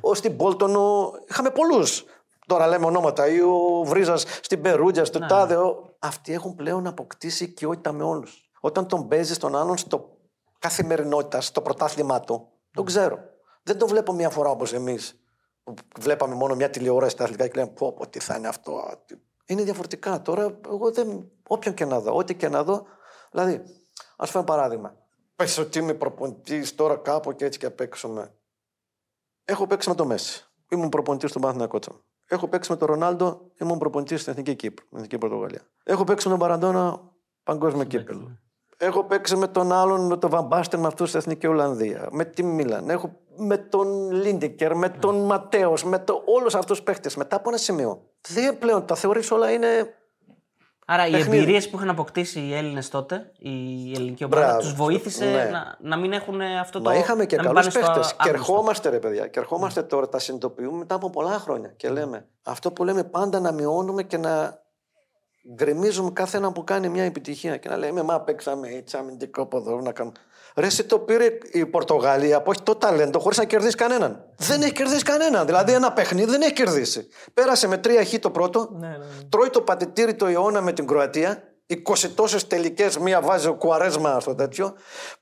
Ο, 0.00 0.14
στην 0.14 0.36
Πόλτον. 0.36 0.76
Ο... 0.76 1.10
Είχαμε 1.28 1.50
πολλούς. 1.50 2.04
Τώρα 2.46 2.66
λέμε 2.66 2.86
ονόματα. 2.86 3.28
Ή 3.28 3.40
ο 3.40 3.82
Βρίζας 3.84 4.24
στην 4.42 4.60
Περούτζα, 4.60 5.04
στο 5.04 5.18
Τάδε. 5.26 5.56
ο- 5.56 5.90
Αυτοί 5.98 6.32
έχουν 6.32 6.54
πλέον 6.54 6.86
αποκτήσει 6.86 7.44
οικειότητα 7.44 7.92
με 7.92 8.04
όλους. 8.04 8.50
Όταν 8.60 8.86
τον 8.86 9.08
παίζεις 9.08 9.38
τον 9.38 9.56
άλλον 9.56 9.76
στο 9.76 10.10
καθημερινότητας, 10.62 11.46
στο 11.46 11.62
πρωτάθλημά 11.62 12.20
του, 12.20 12.48
τον 12.70 12.84
ξέρω. 12.84 13.18
Δεν 13.62 13.78
το 13.78 13.86
βλέπω 13.86 14.12
μια 14.12 14.30
φορά 14.30 14.50
όπως 14.50 14.72
εμείς. 14.72 15.16
Που 15.62 15.74
βλέπαμε 16.00 16.34
μόνο 16.34 16.54
μια 16.54 16.70
τηλεόραση 16.70 17.10
στα 17.12 17.24
αθλητικά 17.24 17.48
και 17.48 17.60
λέμε 17.60 17.72
πω, 17.72 17.92
πω 17.92 18.08
τι 18.08 18.18
θα 18.18 18.36
είναι 18.36 18.48
αυτό. 18.48 18.76
α, 18.76 18.98
τι». 19.06 19.14
Είναι 19.46 19.62
διαφορετικά. 19.62 20.22
Τώρα, 20.22 20.58
εγώ 20.66 20.90
δεν. 20.92 21.30
Όποιον 21.48 21.74
και 21.74 21.84
να 21.84 22.00
δω, 22.00 22.16
ό,τι 22.16 22.34
και 22.34 22.48
να 22.48 22.64
δω. 22.64 22.86
Δηλαδή, 23.30 23.62
ας 24.16 24.30
φέρω 24.30 24.44
παράδειγμα. 24.44 24.96
Πες 25.36 25.58
ότι 25.58 25.78
είμαι 25.78 25.94
προπονητής 25.94 26.74
τώρα 26.74 26.96
κάπου 26.96 27.32
και 27.32 27.44
έτσι 27.44 27.58
και 27.58 27.70
παίξουμε. 27.70 28.34
Έχω 29.44 29.66
παίξει 29.66 29.88
με 29.88 29.94
το 29.94 30.04
Μέση. 30.06 30.46
Ήμουν 30.68 30.88
προπονητής 30.88 31.32
του 31.32 31.40
Παναθηναϊκού 31.40 31.72
Κότσα. 31.72 32.00
Έχω 32.26 32.48
παίξει 32.48 32.70
με 32.70 32.76
τον 32.76 32.88
Ρονάλντο. 32.88 33.50
Ήμουν 33.60 33.78
προπονητής 33.78 34.20
στην 34.20 34.32
Εθνική 34.32 34.54
Κύπρου, 34.54 34.84
στην 34.84 34.96
Εθνική 34.96 35.18
Πορτογαλία. 35.18 35.60
Έχω 35.84 36.04
παίξει 36.04 36.28
με 36.28 36.32
τον 36.32 36.40
Παραντόνα 36.42 37.12
παγκόσμιο 37.42 37.84
κύπελο. 37.84 38.38
Έχω 38.84 39.04
παίξει 39.04 39.36
με 39.36 39.46
τον 39.48 39.72
άλλον, 39.72 40.06
με 40.06 40.16
τον 40.16 40.30
Βαμπάστερ, 40.30 40.80
με 40.80 40.86
αυτούς 40.86 41.08
στην 41.08 41.20
Εθνικής 41.20 41.48
Ολλανδίας. 41.48 42.06
Με 42.10 42.24
τη 42.24 42.42
Μίλαν. 42.42 42.90
Έχω 42.90 43.12
με 43.36 43.56
τον 43.56 44.10
Λίντεκερ, 44.10 44.74
με 44.74 44.88
τον 44.88 45.24
Ματέο, 45.24 45.74
με 45.84 45.98
το, 45.98 46.22
όλους 46.24 46.54
αυτούς 46.54 46.76
τους 46.76 46.82
παίχτε. 46.82 47.10
Μετά 47.16 47.36
από 47.36 47.48
ένα 47.48 47.58
σημείο. 47.58 48.02
Δεν 48.28 48.58
πλέον 48.58 48.86
τα 48.86 48.94
θεωρείς 48.94 49.30
όλα 49.30 49.50
είναι. 49.50 49.66
Άρα 50.86 51.06
οι 51.06 51.10
Παιχνίδι. 51.10 51.36
εμπειρίες 51.36 51.68
που 51.70 51.76
είχαν 51.76 51.88
αποκτήσει 51.88 52.40
οι 52.40 52.54
Έλληνες 52.54 52.88
τότε, 52.88 53.32
η 53.38 53.52
ελληνική 53.94 54.24
ομάδα, 54.24 54.40
Μπράβο. 54.42 54.58
τους 54.60 54.74
βοήθησε 54.74 55.24
Ναι. 55.24 55.48
να, 55.52 55.76
να 55.80 55.96
μην 55.96 56.12
έχουν 56.12 56.40
αυτό 56.40 56.80
το. 56.80 56.90
Μα 56.90 56.96
είχαμε 56.96 57.26
και 57.26 57.36
να 57.36 57.42
μην 57.42 57.54
καλούς 57.54 57.72
πάνε 57.72 57.84
στο 57.86 57.92
παίχτε. 57.92 58.08
Και 58.08 58.14
άγνωστο. 58.18 58.28
ερχόμαστε, 58.52 58.88
ρε 58.88 58.98
παιδιά. 58.98 59.26
Και 59.26 59.38
ερχόμαστε 59.38 59.82
τώρα, 59.82 60.08
τα 60.08 60.18
συνειδητοποιούμε 60.18 60.76
μετά 60.78 60.94
από 60.94 61.10
πολλά 61.10 61.38
χρόνια. 61.38 61.68
Και 61.76 61.88
λέμε 61.88 62.26
αυτό 62.42 62.72
που 62.72 62.84
λέμε 62.84 63.04
πάντα 63.04 63.40
να 63.40 63.52
μειώνουμε 63.52 64.02
και 64.02 64.16
να 64.16 64.60
γκρεμίζουμε 65.54 66.10
κάθε 66.10 66.36
ένα 66.36 66.52
που 66.52 66.64
κάνει 66.64 66.88
μια 66.88 67.04
επιτυχία. 67.04 67.56
Και 67.56 67.68
να 67.68 67.76
λέμε, 67.76 68.02
Μα 68.02 68.20
παίξαμε 68.20 68.68
έτσι 68.68 68.96
αμυντικό 68.96 69.46
ποδό 69.46 69.80
να 69.80 69.92
κάνουμε. 69.92 70.16
Ρε, 70.56 70.66
εσύ 70.66 70.84
το 70.84 70.98
πήρε 70.98 71.38
η 71.52 71.66
Πορτογαλία 71.66 72.42
που 72.42 72.50
έχει 72.50 72.62
το 72.62 72.74
ταλέντο 72.74 73.18
χωρίς 73.18 73.38
να 73.38 73.44
κερδίσει 73.44 73.76
κανέναν. 73.76 74.24
Δεν 74.36 74.62
έχει 74.62 74.72
κερδίσει 74.72 75.02
κανέναν. 75.02 75.46
Δηλαδή 75.46 75.72
ένα 75.72 75.92
παιχνίδι 75.92 76.30
δεν 76.30 76.42
έχει 76.42 76.52
κερδίσει. 76.52 77.08
Πέρασε 77.34 77.68
με 77.68 77.78
τρία 77.78 78.04
χ 78.04 78.18
το 78.18 78.30
πρώτο. 78.30 78.68
Ναι, 78.72 78.88
ναι, 78.88 78.96
ναι. 78.96 79.04
Τρώει 79.28 79.50
το 79.50 79.60
πατητήρι 79.60 80.14
το 80.14 80.26
αιώνα 80.26 80.60
με 80.60 80.72
την 80.72 80.86
Κροατία. 80.86 81.42
20 81.66 82.08
τόσες 82.14 82.46
τελικές, 82.46 82.98
μία 82.98 83.20
βάζει 83.20 83.48
ο 83.48 83.54
Κουαρέσμα 83.54 84.20
στο 84.20 84.34
τέτοιο. 84.34 84.74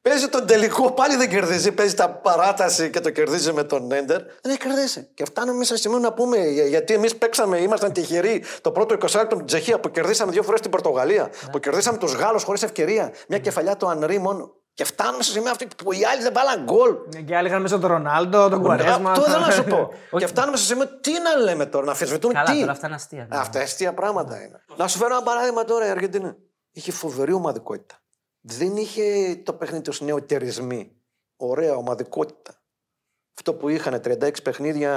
Παίζει 0.02 0.28
τον 0.28 0.46
τελικό, 0.46 0.90
πάλι 0.92 1.16
δεν 1.16 1.28
κερδίζει. 1.28 1.72
Παίζει 1.72 1.94
τα 1.94 2.10
παράταση 2.10 2.90
και 2.90 3.00
το 3.00 3.10
κερδίζει 3.10 3.52
με 3.52 3.64
τον 3.64 3.92
Έντερ. 3.92 4.18
Δεν 4.22 4.50
έχει 4.52 4.58
κερδίσει. 4.58 5.08
Και 5.14 5.24
φτάνουμε 5.24 5.64
σε 5.64 5.76
σημείο 5.76 5.98
να 5.98 6.12
πούμε, 6.12 6.36
για- 6.38 6.66
γιατί 6.66 6.94
εμείς 6.94 7.16
παίξαμε, 7.16 7.58
ήμασταν 7.58 7.92
τυχεροί 7.92 8.44
το 8.60 8.70
πρώτο 8.70 8.94
20 8.94 9.18
λεπτό 9.18 9.34
με 9.36 9.42
την 9.42 9.46
Τσεχία 9.46 9.80
που 9.80 9.90
κερδίσαμε 9.90 10.32
δύο 10.32 10.42
φορές 10.42 10.60
την 10.60 10.70
Πορτογαλία. 10.70 11.30
Που 11.52 11.58
κερδίσαμε 11.58 11.98
τους 11.98 12.12
Γάλλους 12.12 12.42
χωρίς 12.42 12.62
ευκαιρία. 12.62 13.12
Μια 13.28 13.38
κεφαλιά 13.38 13.76
του 13.76 13.88
Ανρί 13.88 14.18
μόνο. 14.18 14.54
Και 14.74 14.84
φτάνουμε 14.84 15.22
σε 15.22 15.30
σημείο 15.30 15.50
αυτή 15.50 15.68
που 15.76 15.92
οι 15.92 16.04
άλλοι 16.04 16.22
δεν 16.22 16.32
βάλαν 16.32 16.64
γκολ. 16.64 16.96
Και 17.26 17.36
άλλοι 17.36 17.48
είχαν 17.48 17.62
μέσα 17.62 17.78
τον 17.78 17.90
Ρονάλντο, 17.90 18.48
τον 18.48 18.62
Κουαρέσμα. 18.62 19.10
Αυτό 19.10 19.24
ήθελα 19.28 19.46
να 19.46 19.50
σου 19.52 19.64
πω. 19.64 19.88
και 20.18 20.26
φτάνουμε 20.26 20.56
σε 20.56 20.64
σημείο 20.64 20.86
τι 21.00 21.12
να 21.12 21.36
λέμε 21.42 21.66
τώρα, 21.66 21.84
να 21.86 21.92
αφισβητούμε 21.92 22.32
Καλά, 22.32 22.50
τι. 22.52 22.60
τώρα 22.60 22.72
αυτά 22.72 22.86
είναι 22.86 22.94
αστεία. 22.96 23.26
ναι. 23.30 23.36
Αυτά 23.38 23.60
αστεία 23.60 23.94
πράγματα 23.94 24.42
είναι. 24.42 24.64
Να 24.76 24.88
σου 24.88 24.98
φέρω 24.98 25.14
ένα 25.14 25.22
παράδειγμα 25.22 25.64
τώρα 25.64 25.86
η 25.86 25.88
Αργεντινή. 25.88 26.34
Είχε 26.70 26.92
φοβερή 26.92 27.32
ομαδικότητα. 27.32 27.94
Δεν 28.40 28.76
είχε 28.76 29.36
το 29.44 29.52
παιχνίδι 29.52 29.82
τους 29.82 30.00
νεοτερισμοί. 30.00 30.92
Ωραία 31.36 31.74
ομαδικότητα. 31.74 32.54
Αυτό 33.36 33.54
που 33.54 33.68
είχαν 33.68 34.00
36 34.04 34.42
παιχνίδια 34.42 34.92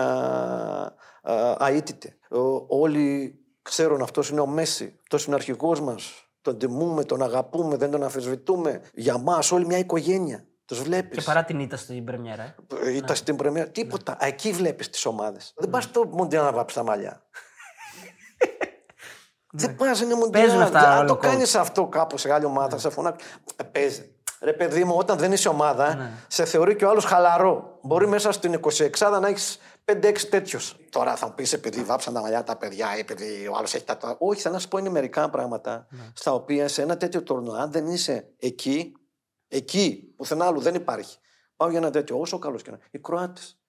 α, 1.24 1.67
αίτητε. 1.67 2.17
Ο- 2.30 2.65
Όλοι 2.82 3.36
ξέρουν 3.61 4.01
αυτός 4.01 4.30
είναι 4.30 4.39
ο 4.39 4.45
Μέση. 4.45 4.99
Αυτός 5.01 5.26
είναι 5.26 5.34
ο 5.34 5.38
αρχηγός 5.38 5.82
μας. 5.82 6.22
Τον 6.43 6.57
τιμούμε, 6.57 7.03
τον 7.03 7.21
αγαπούμε, 7.23 7.75
δεν 7.75 7.91
τον 7.91 8.03
αφισβητούμε. 8.03 8.81
Για 8.93 9.17
μας, 9.17 9.51
όλη 9.51 9.65
μια 9.65 9.77
οικογένεια. 9.77 10.45
Τους 10.65 10.81
βλέπεις. 10.81 11.17
Και 11.17 11.23
παρά 11.23 11.43
την 11.43 11.59
ήττα 11.59 11.77
στην 11.77 12.03
Πρεμιέρα. 12.03 12.55
ε. 12.83 12.95
Ήταν 12.95 13.15
στην 13.15 13.35
Πρεμιέρα. 13.35 13.69
Τίποτα. 13.69 14.17
Εκεί 14.19 14.51
βλέπεις 14.51 14.89
τις 14.89 15.05
ομάδες. 15.05 15.53
Δεν 15.57 15.69
πας 15.69 15.83
στο 15.83 16.05
Μουντιάλ 16.11 16.43
να 16.45 16.51
βάψεις 16.51 16.77
τα 16.77 16.83
μαλλιά. 16.83 17.23
Δεν 19.51 19.75
πας, 19.75 20.01
είναι 20.01 20.13
Μουντιάλ. 20.15 20.45
Παίζουν 20.45 20.61
αυτά 20.61 20.79
Αν 20.91 20.97
όλο 20.97 21.07
το 21.07 21.15
κόσμο. 21.15 21.31
κάνεις 21.31 21.55
αυτό 21.55 21.87
κάπου 21.87 22.17
σε 22.17 22.33
άλλη 22.33 22.45
ομάδα, 22.45 22.77
σε 22.77 22.89
φωνάξει. 22.89 23.25
Ε, 23.55 23.63
Παίζει. 23.63 24.15
Ρε 24.41 24.53
παιδί 24.53 24.83
μου, 24.83 24.95
όταν 24.97 25.17
δεν 25.17 25.31
είσαι 25.31 25.49
ομάδα, 25.49 25.95
Ναι. 25.95 26.11
σε 26.27 26.45
θεωρεί 26.45 26.75
και 26.75 26.85
ο 26.85 26.89
άλλος 26.89 27.05
χαλαρό. 27.05 27.79
Μπορεί 27.81 28.07
μέσα 28.07 28.31
στην 28.31 28.53
26 28.53 29.19
να 29.19 29.27
έχεις 29.27 29.57
5-6 29.86 30.17
τέτοιου. 30.29 30.59
Τώρα 30.89 31.15
θα 31.15 31.27
μου 31.27 31.34
πεις 31.34 31.53
επειδή 31.53 31.84
βάψαν 31.84 32.13
τα 32.13 32.21
μαλλιά 32.21 32.43
τα 32.43 32.57
παιδιά, 32.57 32.88
επειδή 32.97 33.47
ο 33.47 33.55
άλλος 33.57 33.73
έχει 33.73 33.84
τα. 33.84 34.15
Όχι, 34.19 34.41
θα 34.41 34.49
να 34.49 34.59
σου 34.59 34.67
πω 34.67 34.77
είναι 34.77 34.89
μερικά 34.89 35.29
πράγματα 35.29 35.88
Ναι. 35.89 36.11
στα 36.15 36.34
οποία 36.34 36.67
σε 36.67 36.81
ένα 36.81 36.97
τέτοιο 36.97 37.23
τουρνουά, 37.23 37.61
αν 37.61 37.71
δεν 37.71 37.88
είσαι 37.88 38.34
εκεί, 38.38 38.91
εκεί, 39.47 40.13
πουθενά 40.15 40.45
άλλου 40.45 40.59
δεν 40.59 40.75
υπάρχει. 40.75 41.17
Πάω 41.55 41.69
για 41.69 41.77
ένα 41.79 41.89
τέτοιο, 41.89 42.19
όσο 42.19 42.39
καλός 42.39 42.61
και 42.61 42.69
να 42.69 42.75
είναι. 42.75 42.86
Οι 42.91 42.99
Κροάτες 42.99 43.59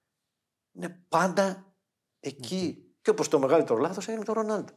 είναι 0.73 1.05
πάντα 1.09 1.75
εκεί. 2.21 2.79
Και 3.03 3.11
όπως 3.11 3.29
το 3.29 3.39
μεγαλύτερο 3.39 3.79
λάθος 3.79 4.09
έγινε 4.09 4.25
το 4.25 4.33
Ρονάλντο. 4.33 4.73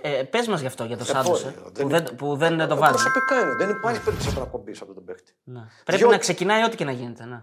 Ε, 0.00 0.22
Πες 0.22 0.48
μας 0.48 0.60
γι' 0.60 0.66
αυτό, 0.66 0.84
για 0.84 0.96
το 0.96 1.02
Ε, 1.02 1.06
Σάντος. 1.06 1.28
πώς, 1.28 1.42
Ε, 1.44 1.54
δεν 1.72 1.86
που, 1.86 1.88
δεν, 1.88 2.14
που 2.16 2.36
δεν 2.36 2.56
το 2.68 2.74
Ε, 2.74 2.78
βάζει. 2.78 2.92
Προσωπικά 2.92 3.40
είναι. 3.40 3.54
Δεν 3.54 3.70
υπάρχει 3.70 4.04
περίπτωση 4.04 4.38
να 4.38 4.44
κομπήσει 4.44 4.82
από 4.82 4.94
τον 4.94 5.04
παίχτη. 5.04 5.32
Ναι. 5.42 5.60
Πρέπει 5.84 5.98
Διότι- 5.98 6.14
να 6.14 6.18
ξεκινάει 6.20 6.64
ό,τι 6.64 6.76
και 6.76 6.84
να 6.84 6.92
γίνεται. 6.92 7.24
Ναι. 7.24 7.40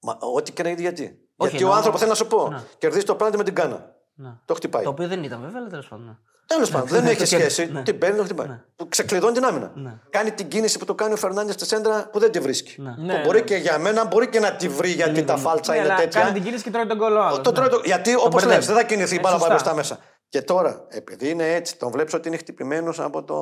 Μα, 0.00 0.18
ό,τι 0.34 0.52
και 0.52 0.62
να 0.62 0.68
είναι 0.68 0.80
γιατί. 0.80 1.25
Όχι, 1.36 1.50
γιατί 1.50 1.56
εννοώ- 1.56 1.72
ο 1.72 1.76
άνθρωπο, 1.76 1.98
θέλω 1.98 2.10
να 2.10 2.16
σου 2.16 2.26
πω, 2.26 2.48
Ναι. 2.48 2.60
κερδίζει 2.78 3.04
το 3.04 3.14
πέναντι 3.14 3.36
με 3.36 3.44
την 3.44 3.54
κάνα. 3.54 3.94
Ναι. 4.14 4.28
Το 4.44 4.54
χτυπάει. 4.54 4.82
Το 4.82 4.90
οποίο 4.90 5.08
δεν 5.08 5.22
ήταν 5.22 5.40
βέβαια, 5.40 5.60
αλλά 5.60 5.68
τέλος 5.68 5.88
πάντων. 5.88 6.04
ναι. 6.06 6.12
Τέλος 6.46 6.70
πάντων, 6.70 6.88
δεν 6.88 7.02
ναι, 7.02 7.10
έχει 7.10 7.18
το 7.20 7.26
σχέση. 7.26 7.40
κέρδισε, 7.40 7.64
ναι. 7.72 7.82
Την 7.82 7.98
παίρνει, 7.98 8.16
το 8.16 8.24
χτυπάει. 8.24 8.46
Που 8.76 8.88
ξεκλειδώνει 8.88 9.32
την 9.32 9.44
άμυνα. 9.44 9.72
Ναι. 9.74 9.98
Κάνει 10.10 10.30
την 10.32 10.48
κίνηση 10.48 10.78
που 10.78 10.84
το 10.84 10.94
κάνει 10.94 11.12
ο 11.12 11.16
Φερνάνδη 11.16 11.52
στη 11.52 11.66
σέντρα 11.66 12.08
που 12.12 12.18
δεν 12.18 12.30
τη 12.30 12.38
βρίσκει. 12.40 12.80
Ναι. 12.82 12.90
Που 12.94 13.00
Ναι, 13.02 13.20
μπορεί 13.24 13.38
ναι. 13.38 13.44
και 13.44 13.56
για 13.56 13.78
μένα 13.78 14.04
μπορεί 14.04 14.28
και 14.28 14.40
να 14.40 14.56
τη 14.56 14.68
βρει 14.68 14.90
γιατί 14.90 15.24
τα 15.24 15.36
φάλτσα 15.36 15.72
Ναι, 15.72 15.78
είναι 15.78 15.86
αλλά 15.88 15.96
τέτοια. 16.00 16.20
κάνει 16.20 16.32
την 16.32 16.42
κίνηση 16.42 16.62
και 16.64 16.70
τρώει 16.70 16.86
τον 16.86 16.98
κόλλο 16.98 17.20
άλλος. 17.20 17.40
Το 17.40 17.52
τρώει 17.52 17.68
το- 17.68 17.80
Γιατί 17.84 18.14
όπως 18.14 18.32
λες, 18.32 18.42
μπερδεύει. 18.44 18.66
δεν 18.66 18.74
θα 18.76 18.82
κινηθεί 18.82 19.14
η 19.14 19.18
Ε, 19.18 19.20
μπάλα 19.20 19.34
σωστά. 19.36 19.50
μπροστά 19.50 19.74
μέσα. 19.74 19.98
Και 20.28 20.42
τώρα, 20.42 20.84
επειδή 20.88 21.28
είναι 21.30 21.54
έτσι, 21.54 21.78
τον 21.78 21.90
βλέπεις 21.90 22.14
ότι 22.14 22.28
είναι 22.28 22.36
χτυπημένος 22.36 23.00
από 23.00 23.24
το 23.24 23.34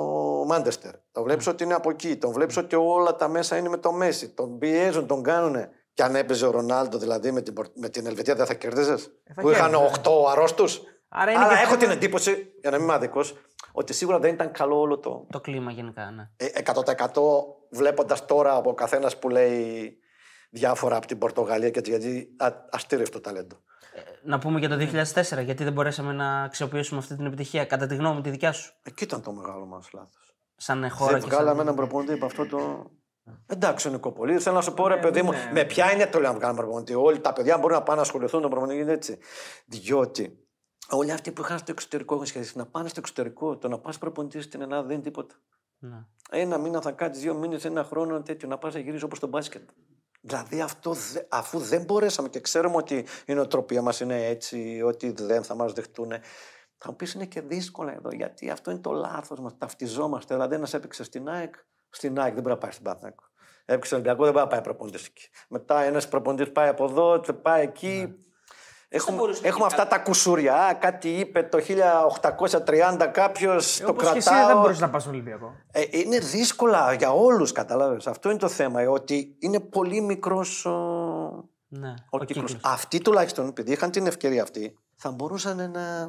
Μάντεστερ. 0.47 0.93
Τον 1.13 1.23
βλέπεις 1.23 1.47
ότι 1.47 1.65
είναι 1.65 1.75
από 1.75 1.91
εκεί. 1.91 2.17
Τον 2.17 2.33
βλέπεις 2.33 2.57
ότι 2.57 2.77
όλα 2.77 3.17
τα 3.17 3.29
μέσα 3.29 3.57
είναι 3.57 3.69
με 3.69 3.77
το 3.77 3.93
Μέση. 3.93 4.29
Τον 4.29 4.59
πιέζουν, 4.59 5.07
τον 5.07 5.23
κάνουν. 5.23 5.57
Και 5.95 6.03
αν 6.03 6.15
έπαιζε 6.15 6.47
ο 6.47 6.51
Ρονάλντο 6.51 6.99
δηλαδή 6.99 7.33
με 7.33 7.41
την, 7.43 7.55
Πορ- 7.55 7.73
με 7.77 7.89
την 7.89 8.07
Ελβετία, 8.07 8.35
δεν 8.35 8.47
θα 8.47 8.55
κερδίζε. 8.55 8.97
θα 8.97 9.41
που 9.41 9.51
είχαν 9.51 9.71
κέρδιζε. 9.71 10.01
8 10.05 10.11
αρρώστους. 10.31 10.81
Άρα 11.09 11.31
είναι 11.31 11.41
Αλλά 11.41 11.49
και 11.49 11.55
έχω 11.55 11.65
θέμα- 11.65 11.77
την 11.77 11.91
εντύπωση, 11.91 12.53
για 12.61 12.71
να 12.71 12.77
μην 12.77 12.85
είμαι 12.85 12.95
άδικο, 12.95 13.21
ότι 13.73 13.93
σίγουρα 13.93 14.19
δεν 14.19 14.35
ήταν 14.35 14.51
καλό 14.53 14.81
όλο 14.81 14.99
το. 14.99 15.27
Το 15.31 15.41
κλίμα 15.41 15.71
γενικά. 15.71 16.11
Ναι. 16.11 16.31
Ε, 16.37 16.47
100% 16.65 17.23
βλέποντας 17.71 18.25
τώρα 18.27 18.55
από 18.55 18.71
ο 18.71 18.75
καθένας 18.75 19.19
που 19.19 19.29
λέει 19.29 19.97
διάφορα 20.51 20.97
από 20.97 21.07
την 21.07 21.19
Πορτογαλία 21.19 21.71
και 21.71 21.79
έτσι, 21.79 21.91
γιατί 21.91 22.35
α- 22.39 22.53
αστήρευτο 22.71 23.21
ταλέντο. 23.21 23.57
Να 24.23 24.39
πούμε 24.39 24.59
για 24.59 24.69
το 24.69 24.77
2004, 24.77 25.41
γιατί 25.45 25.65
δεν 25.65 25.73
μπορέσαμε 25.73 26.13
να 26.13 26.43
αξιοποιήσουμε 26.43 26.99
αυτή 27.01 27.17
την 27.17 27.27
επιτυχία. 27.27 27.65
Κατά 27.65 27.87
τη 27.87 27.95
γνώμη 27.97 28.21
τη 28.21 28.31
δικιά 28.31 28.53
σου, 28.53 28.73
Εκεί 28.83 29.05
ήταν 29.05 29.23
το 29.23 29.33
μεγάλο 29.33 29.67
μας 29.67 29.89
λάθος. 29.93 30.35
σαν 30.57 30.91
χώρα 30.91 31.13
Δεν 31.13 31.21
και 31.21 31.27
βγάλαμε 31.27 31.51
σαν... 31.51 31.61
έναν 31.61 31.75
προπονητή 31.75 32.13
από 32.13 32.27
αυτό 32.27 32.47
το. 32.47 32.91
Εντάξει, 33.47 33.89
ο 33.89 33.91
Νικοπολίδη. 33.91 34.39
Θέλω 34.39 34.55
να 34.55 34.61
σου 34.63 34.75
πω, 34.75 34.87
ρε 34.89 34.95
Ναι, 34.95 35.01
παιδί 35.01 35.23
μου, 35.23 35.31
ναι. 35.31 35.51
με 35.53 35.65
ποια 35.65 35.93
είναι 35.93 36.07
το 36.07 36.21
λέω 36.21 36.33
να 36.33 36.39
βγάλουμε 36.39 36.61
προπονητή. 36.63 36.95
Όλοι 36.95 37.21
τα 37.21 37.33
παιδιά 37.33 37.59
μπορούν 37.59 37.77
να 37.77 37.83
πάνε 37.83 37.97
να 37.97 38.03
ασχοληθούν 38.03 38.37
με 38.37 38.43
τον 38.43 38.51
προπονητή 38.51 38.77
γίνεται 38.79 38.97
έτσι. 38.97 39.19
Διότι 39.67 40.39
όλοι 40.91 41.13
αυτοί 41.13 41.33
που 41.33 41.41
είχαν 41.43 41.59
στο 41.59 41.71
εξωτερικό 41.73 42.15
έχουν 42.15 42.27
σχέση 42.27 42.59
να 42.59 42.67
πάνε 42.67 42.89
στο 42.89 43.01
εξωτερικό. 43.01 43.57
Το 43.59 43.69
να 43.69 43.79
πας 43.79 43.99
προπονητής 43.99 44.45
στην 44.45 44.61
Ελλάδα 44.61 44.83
δεν 44.83 44.95
είναι 44.95 45.03
τίποτα. 45.05 45.35
Ναι. 45.79 46.05
Ένα 46.31 46.59
μήνα 46.59 46.81
θα 46.81 46.93
κάτσεις, 46.93 47.23
δύο 47.23 47.35
μήνες, 47.35 47.65
ένα 47.65 47.85
χρόνο 47.85 48.23
τέτοιο 48.23 48.49
να 48.49 48.59
πας 48.59 48.75
να 48.75 48.81
γυρίσεις 48.81 49.03
όπως 49.03 49.19
το 49.19 49.27
μπάσκετ. 49.27 49.69
Δηλαδή 50.21 50.61
αυτό, 50.61 50.93
δε- 50.93 51.23
αφού 51.29 51.59
δεν 51.59 51.83
μπορέσαμε 51.85 52.29
και 52.29 52.41
ξέρουμε 52.41 52.77
ότι 52.77 53.07
η 53.27 53.35
νοοτροπία 53.35 53.83
μας 53.83 54.01
είναι 54.01 54.27
έτσι, 54.27 54.83
ότι 54.85 55.11
δεν 55.13 55.43
θα 55.43 55.55
μας 55.55 55.73
δεχτούν. 55.73 56.09
Θα 56.79 56.91
μου 56.91 56.97
πεις 56.97 57.13
είναι 57.15 57.25
και 57.27 57.41
δύσκολα 57.41 57.93
εδώ, 57.95 58.09
γιατί 58.13 58.51
αυτό 58.51 58.71
είναι 58.71 58.81
το 58.81 58.93
λάθος 58.93 59.41
μας. 59.41 59.57
Ταυτιζόμαστε. 59.59 60.35
Δηλαδή, 60.35 60.55
ένας 60.55 60.75
έπαιξε 60.75 61.05
στην 61.05 61.29
ΑΕΚ, 61.29 61.55
στην 61.95 62.19
ΑΕΚ 62.21 62.35
δεν 62.35 62.43
πρέπει 62.43 62.49
να 62.49 62.57
πάει 62.59 62.71
στην 62.71 62.85
Παθνάκο. 62.85 63.23
Έπαιξε 63.65 63.87
στον 63.87 63.99
Ολυμπιακός, 63.99 64.25
δεν 64.25 64.35
πρέπει 64.35 64.49
να 64.49 64.55
πάει 64.57 64.65
προπονητής 64.65 65.07
εκεί. 65.07 65.29
Μετά 65.49 65.83
ένας 65.83 66.09
προπονητής 66.09 66.53
πάει 66.53 66.69
από 66.69 66.85
εδώ, 66.85 67.21
και 67.21 67.33
πάει 67.33 67.63
εκεί. 67.63 68.15
Έχουμε, 68.89 69.17
μπορούσε 69.17 69.41
να 69.43 69.49
έχουμε 69.49 69.67
γίνει 69.69 69.81
αυτά 69.81 69.97
τα 69.97 70.03
κουσούρια. 70.03 70.55
Α, 70.57 70.75
κάτι 70.75 71.09
είπε 71.19 71.43
το 71.43 71.59
1830 71.59 73.07
κάποιος, 73.13 73.79
το 73.79 73.91
Όπως 73.91 74.11
και 74.11 74.19
εσύ 74.19 74.29
κρατάω. 74.29 74.47
δεν 74.47 74.57
μπορούσε 74.61 74.81
να 74.81 74.91
πας 74.91 75.03
στον 75.03 75.15
Ολυμπιακό. 75.15 75.53
Ε, 75.73 75.83
είναι 75.91 76.19
δύσκολα 76.19 76.93
για 76.93 77.13
όλους, 77.13 77.53
κατάλαβες. 77.53 78.07
Αυτό 78.07 78.31
είναι 78.31 78.39
το 78.39 78.49
θέμα, 78.49 78.81
ε, 78.81 78.87
ότι 78.87 79.37
είναι 79.39 79.61
πολύ 79.61 80.01
μικρός 80.01 80.65
ο, 80.67 80.71
Ναι. 81.69 81.89
ο, 81.89 81.95
Ο 82.11 82.19
κύκλος. 82.25 82.51
κύκλος. 82.53 82.73
Αυτοί 82.73 82.99
τουλάχιστον, 83.01 83.49
επειδή 83.49 83.73
είχαν 83.73 83.91
την 83.91 84.07
ευκαιρία 84.07 84.43
αυτή, 84.43 84.79
θα 84.97 85.11
μπορούσαν 85.11 85.57
να, 85.71 86.07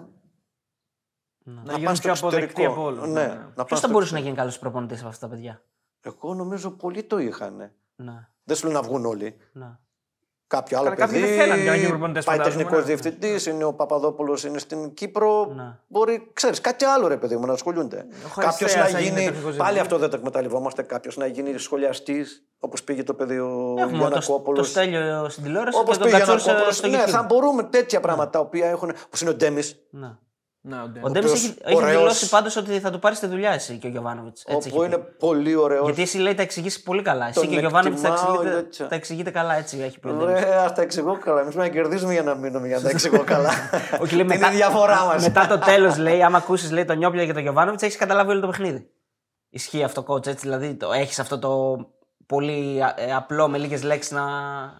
Ναι. 1.47 1.61
Να 1.63 1.77
γίνουν 1.77 1.97
πιο 1.99 2.11
αποδεκτοί 2.13 2.65
από 2.65 2.83
όλους. 2.83 3.07
Ναι, 3.07 3.11
Ναι. 3.11 3.21
να 3.27 3.33
πάνε 3.35 3.53
Ποιος 3.53 3.67
θα 3.67 3.75
στο 3.75 3.89
μπορούσε 3.89 4.13
να 4.13 4.19
γίνει 4.19 4.35
καλός 4.35 4.59
προπονητής 4.59 4.99
από 4.99 5.07
αυτά 5.09 5.27
τα 5.27 5.33
παιδιά; 5.33 5.61
Εγώ 6.05 6.33
νομίζω 6.33 6.69
πολλοί 6.71 7.03
το 7.03 7.17
είχαν. 7.17 7.71
Ναι. 7.95 8.27
Δεν 8.43 8.55
σου 8.55 8.65
λέω 8.67 8.75
να 8.75 8.81
βγουν 8.81 9.05
όλοι. 9.05 9.37
Ναι. 9.51 9.77
Κάποιο 10.47 10.77
άλλο 10.77 10.85
Καλά, 10.85 10.97
κάποιοι 10.99 11.19
παιδί, 11.21 11.33
δεν 11.35 11.39
θέλαν 11.41 11.59
για 11.59 11.69
να 11.71 11.75
γίνουν 11.77 11.91
προπονητές, 11.91 12.25
πάει 12.25 12.37
φαντάζομαι, 12.37 12.63
τεχνικός 12.63 12.87
ναι. 12.87 12.95
διευθυντής, 12.95 13.45
είναι 13.45 13.63
ο 13.63 13.73
Παπαδόπουλος, 13.73 14.43
είναι 14.43 14.57
στην 14.57 14.93
Κύπρο. 14.93 15.51
Ναι. 15.55 15.77
Μπορεί, 15.87 16.29
ξέρεις, 16.33 16.61
κάτι 16.61 16.85
άλλο 16.85 17.07
ρε 17.07 17.17
παιδί 17.17 17.35
μου 17.37 17.45
να 17.45 17.53
ασχολούνται. 17.53 17.95
Κάποιος 17.95 18.31
Χαριστέας 18.33 18.75
να 18.75 18.85
θα 18.85 18.99
γίνει 18.99 19.03
γίνει. 19.09 19.15
τεχνικός 19.15 19.41
Πάλι 19.41 19.53
διευθυντής. 19.55 19.81
αυτό 19.81 19.97
δεν 19.97 20.09
το 20.09 20.15
εκμεταλλευόμαστε. 20.15 20.81
Κάποιος 20.81 21.17
να 21.17 21.25
γίνει 21.25 21.57
σχολιαστής, 21.57 22.45
όπως 22.59 22.83
πήγε 22.83 23.03
το 23.03 23.13
παιδί 23.13 23.39
ο 23.39 23.73
Έχουμε 23.77 23.91
το, 23.91 23.97
Γιανακόπουλο. 23.97 24.57
το 24.57 24.63
στέλιο 24.63 25.29
στην 25.29 25.43
τηλεόραση 25.43 25.77
Όπως 25.79 25.97
και 25.97 26.03
τον 26.03 26.11
πήγε 26.11 26.23
ο 26.23 26.25
Κατσούρ 26.25 26.39
στο 26.39 26.49
Γιανακόπουλος. 26.49 26.77
στο 26.77 26.87
Ναι, 26.87 27.03
YouTube. 27.03 27.09
θα 27.09 27.23
μπορούμε 27.23 27.63
τέτοια 27.63 27.99
πράγματα 27.99 28.29
τα 28.29 28.39
οποία 28.39 28.67
έχουν. 28.69 28.91
Όπως 29.05 29.21
είναι 29.21 29.29
ο 29.29 29.35
Ντέμις. 29.35 29.75
Ναι. 30.67 30.75
Ναι, 30.75 30.81
ο 30.83 30.87
Ντέμι. 30.87 31.05
Ο 31.05 31.09
Ντέμι 31.09 31.25
οποίος 31.25 31.43
έχει, 31.43 31.55
έχει 31.63 31.75
ωραίος. 31.75 31.97
δηλώσει 31.97 32.29
πάντως 32.29 32.55
ότι 32.55 32.79
θα 32.79 32.91
του 32.91 32.99
πάρει 32.99 33.15
τη 33.15 33.27
δουλειά 33.27 33.51
εσύ 33.51 33.77
και 33.77 33.87
ο 33.87 33.89
Γιωβάνοβιτς. 33.89 34.43
Όπου 34.47 34.83
είναι 34.83 34.97
πολύ 34.97 35.55
ωραίος. 35.55 35.85
Γιατί 35.85 36.01
εσύ 36.01 36.17
λέει 36.17 36.33
τα 36.35 36.41
εξηγήσει 36.41 36.83
πολύ 36.83 37.01
καλά. 37.01 37.25
Εσύ 37.27 37.39
Τον 37.39 37.49
και 37.49 37.55
ο 37.55 37.59
Γιωβάνοβιτς 37.59 38.01
τα, 38.01 38.07
εκτιμάω, 38.07 38.33
εξηγείτε- 38.33 38.61
τέτοια. 38.63 38.87
τα 38.87 38.95
εξηγείτε 38.95 39.29
καλά 39.31 39.55
έτσι. 39.55 39.79
Έχει 39.81 39.99
πει 39.99 40.07
ο 40.07 40.11
Ντέμις. 40.11 40.23
Ωραία, 40.43 40.71
τα 40.71 40.81
εξηγώ 40.81 41.17
καλά. 41.17 41.41
Εμείς 41.41 41.55
να 41.55 41.67
κερδίζουμε 41.67 42.13
για 42.13 42.23
να 42.23 42.35
μείνουμε, 42.35 42.67
για 42.67 42.75
να 42.77 42.83
τα 42.83 42.89
εξηγώ 42.89 43.23
καλά. 43.23 43.49
Όχι, 44.01 44.15
λέει, 44.15 44.25
Τι 44.25 44.35
είναι 44.35 44.47
η 44.47 44.55
διαφορά 44.55 45.05
μας. 45.05 45.23
μετά 45.23 45.47
το 45.47 45.59
τέλος, 45.59 45.97
λέει, 45.97 46.23
άμα 46.23 46.37
ακούσεις 46.37 46.71
λέει, 46.71 46.85
τον 46.85 46.97
Νιόπλια 46.97 47.25
και 47.25 47.33
τον 47.33 47.41
Γιωβάνοβιτς, 47.41 47.83
έχεις 47.83 47.95
καταλάβει 47.97 48.31
όλο 48.31 48.39
το 48.39 48.47
παιχνίδι. 48.47 48.89
Ισχύει 49.49 49.83
αυτό, 49.83 50.05
coach, 50.07 50.27
έτσι. 50.27 50.47
Δηλαδή, 50.47 50.75
το, 50.75 50.91
έχεις 50.91 51.19
αυτό 51.19 51.39
το 51.39 51.77
πολύ 52.25 52.83
α- 52.83 52.93
ε, 52.97 53.13
απλό 53.13 53.47
με 53.47 53.57
λίγες 53.57 53.83
λέξεις 53.83 54.11
να 54.11 54.21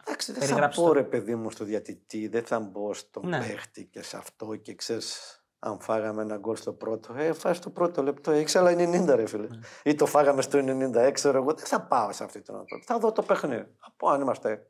Εντάξει, 0.08 0.32
δεν 0.32 0.42
θα 0.42 0.48
περιγράψεις. 0.48 0.82
πω 0.82 0.88
το. 0.88 0.94
ρε 0.94 1.04
παιδί 1.04 1.36
μου 1.36 1.52
στο 1.52 1.64
διατητή, 1.64 2.28
δεν 2.28 2.44
θα 2.44 2.60
μπω 2.60 2.94
στον 2.94 3.28
Ναι. 3.30 3.38
παίχτη 3.38 3.86
και 3.92 4.04
σε 4.04 4.18
αυτό 4.18 4.56
και 4.56 4.76
ξέρεις 4.76 5.35
αν 5.66 5.80
φάγαμε 5.80 6.22
ένα 6.22 6.38
γκολ 6.38 6.55
στο 6.55 6.74
πρώτο. 6.74 7.13
Ε, 7.13 7.34
φάει 7.34 7.53
στο 7.53 7.70
πρώτο 7.70 8.03
λεπτό, 8.03 8.32
έχει 8.32 8.57
άλλα 8.57 8.72
90 8.72 9.16
ρε 9.16 9.26
φίλε. 9.26 9.47
Ναι. 9.47 9.59
Ή 9.84 9.95
το 9.95 10.05
φάγαμε 10.05 10.41
στο 10.41 10.59
96, 10.59 11.11
ξέρω 11.13 11.38
εγώ. 11.38 11.53
Δεν 11.53 11.66
θα 11.66 11.82
πάω 11.82 12.11
σε 12.11 12.24
αυτή 12.24 12.41
την 12.41 12.53
ανατολή. 12.53 12.84
Θα 12.86 12.99
δω 12.99 13.11
το 13.11 13.22
παιχνίδι. 13.22 13.76
Θα 13.80 13.93
πω 13.97 14.09
αν 14.09 14.22
είμαστε 14.22 14.68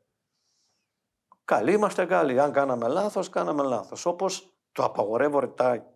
καλοί, 1.44 1.72
είμαστε 1.72 2.04
καλοί. 2.04 2.40
Αν 2.40 2.52
κάναμε 2.52 2.88
λάθος, 2.88 3.28
κάναμε 3.28 3.62
λάθος. 3.62 4.06
Όπως 4.06 4.56
το 4.72 4.84
απαγορεύω 4.84 5.38
ρητά 5.38 5.86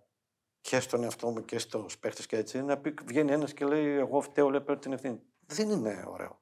και 0.61 0.81
στον 0.81 1.03
εαυτό 1.03 1.31
μου 1.31 1.45
και 1.45 1.59
στους 1.59 1.99
παίχτες 1.99 2.27
και 2.27 2.37
έτσι, 2.37 2.63
να 2.63 2.79
πει, 2.79 2.95
βγαίνει 3.05 3.33
ένας 3.33 3.53
και 3.53 3.65
λέει: 3.65 3.87
Εγώ 3.87 4.21
φταίω, 4.21 4.51
λέει, 4.51 4.61
παίρνω 4.61 4.81
την 4.81 4.93
ευθύνη. 4.93 5.23
Δεν 5.47 5.71
είναι 5.71 6.05
ωραίο. 6.09 6.41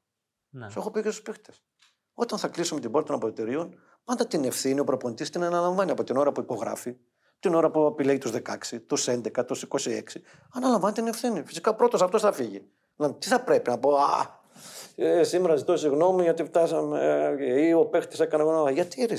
Ναι. 0.49 0.71
Σου 0.71 0.79
έχω 0.79 0.91
πει 0.91 1.03
και 1.03 1.11
στους 1.11 1.23
παίχτες. 1.23 1.63
Όταν 2.15 2.39
θα 2.39 2.49
κλείσουμε 2.49 2.81
την 2.81 2.91
πόρτα 2.91 3.07
των 3.07 3.17
αποδητηρίων, 3.17 3.75
πάντα 4.05 4.27
την 4.27 4.45
ευθύνη 4.45 4.81
ο 4.81 4.85
προπονητής 4.85 5.31
την 5.31 5.43
αναλαμβάνει 5.43 5.91
από 5.91 6.05
την 6.05 6.17
ώρα 6.17 6.33
που 6.33 6.41
υπογράφει, 6.41 6.97
την 7.39 7.55
ώρα 7.55 7.71
που 7.71 7.87
επιλέγει 7.87 8.19
τους 8.19 8.31
16, 8.31 8.79
τους 8.87 9.09
11, 9.09 9.45
τους 9.47 9.63
26. 9.63 10.01
Αναλαμβάνει 10.53 10.95
την 10.95 11.07
ευθύνη. 11.07 11.43
Φυσικά 11.47 11.75
πρώτος 11.75 12.03
αυτός 12.03 12.23
θα 12.23 12.33
φύγει. 12.33 12.71
Να, 12.97 13.15
τι 13.15 13.27
θα 13.27 13.41
πρέπει 13.41 13.71
να 13.71 13.79
πω, 13.79 13.97
Α, 13.97 14.39
ε, 14.95 15.23
σήμερα 15.23 15.57
ζητώ 15.57 15.77
συγγνώμη 15.77 16.23
γιατί 16.23 16.45
φτάσαμε, 16.45 17.35
ε, 17.39 17.67
ή 17.67 17.73
ο 17.73 17.87
παίχτης 17.87 18.21
έκανε 18.21 18.43
εγώ. 18.43 18.69
Γιατί 18.69 19.05
ρε, 19.05 19.17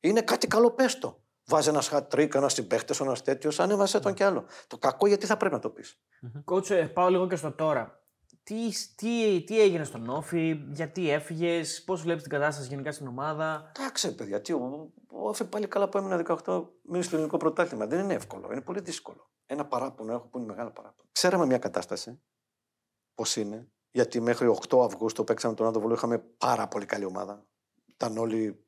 είναι 0.00 0.20
κάτι 0.20 0.46
καλό, 0.46 0.70
πες 0.70 0.98
το. 0.98 1.20
Βάζει 1.48 1.68
ένας 1.68 1.88
χατρίκ, 1.88 2.34
ένας 2.34 2.52
συμπαίχτε, 2.52 2.94
ένας 3.00 3.22
τέτοιος, 3.22 3.60
ανέβασε 3.60 4.00
τον 4.00 4.14
κι 4.14 4.22
άλλο. 4.22 4.44
Το 4.66 4.78
κακό 4.78 5.06
γιατί 5.06 5.26
θα 5.26 5.36
πρέπει 5.36 5.54
να 5.54 5.60
το 5.60 5.70
πεις. 5.70 5.98
Coach, 6.44 6.70
ε, 6.70 6.82
πάω 6.82 7.08
λίγο 7.08 7.26
και 7.26 7.36
στο 7.36 7.52
τώρα. 7.52 8.00
Τι, 8.46 8.70
τι, 8.96 9.42
τι 9.46 9.60
έγινε 9.60 9.84
στον 9.84 10.08
Όφη, 10.08 10.64
γιατί 10.72 11.10
έφυγες, 11.10 11.84
πώς 11.84 12.02
βλέπεις 12.02 12.22
την 12.22 12.32
κατάσταση 12.32 12.68
γενικά 12.68 12.92
στην 12.92 13.06
ομάδα; 13.06 13.72
Εντάξει, 13.78 14.14
παιδιά, 14.14 14.40
τι, 14.40 14.52
ο, 14.52 14.92
ο 15.10 15.28
Όφη 15.28 15.44
πάλι 15.44 15.66
καλά 15.66 15.88
που 15.88 15.98
έμεινα 15.98 16.38
18 16.44 16.64
μήνε 16.82 17.02
στο 17.02 17.14
ελληνικό 17.14 17.36
πρωτάθλημα. 17.36 17.86
Δεν 17.86 17.98
είναι 18.04 18.14
εύκολο, 18.14 18.48
είναι 18.52 18.60
πολύ 18.60 18.80
δύσκολο. 18.80 19.30
Ένα 19.46 19.66
παράπονο 19.66 20.12
έχω 20.12 20.26
που 20.26 20.38
είναι 20.38 20.46
μεγάλο 20.46 20.70
παράπονο. 20.70 21.08
Ξέραμε 21.12 21.46
μια 21.46 21.58
κατάσταση, 21.58 22.20
πώς 23.14 23.36
είναι, 23.36 23.68
γιατί 23.90 24.20
μέχρι 24.20 24.56
8 24.68 24.84
Αυγούστου 24.84 25.24
παίξαμε 25.24 25.54
τον 25.54 25.66
Άντο 25.66 25.80
Βολό, 25.80 25.94
είχαμε 25.94 26.18
πάρα 26.18 26.68
πολύ 26.68 26.86
καλή 26.86 27.04
ομάδα. 27.04 27.46
Ήταν 27.86 28.18
όλοι 28.18 28.64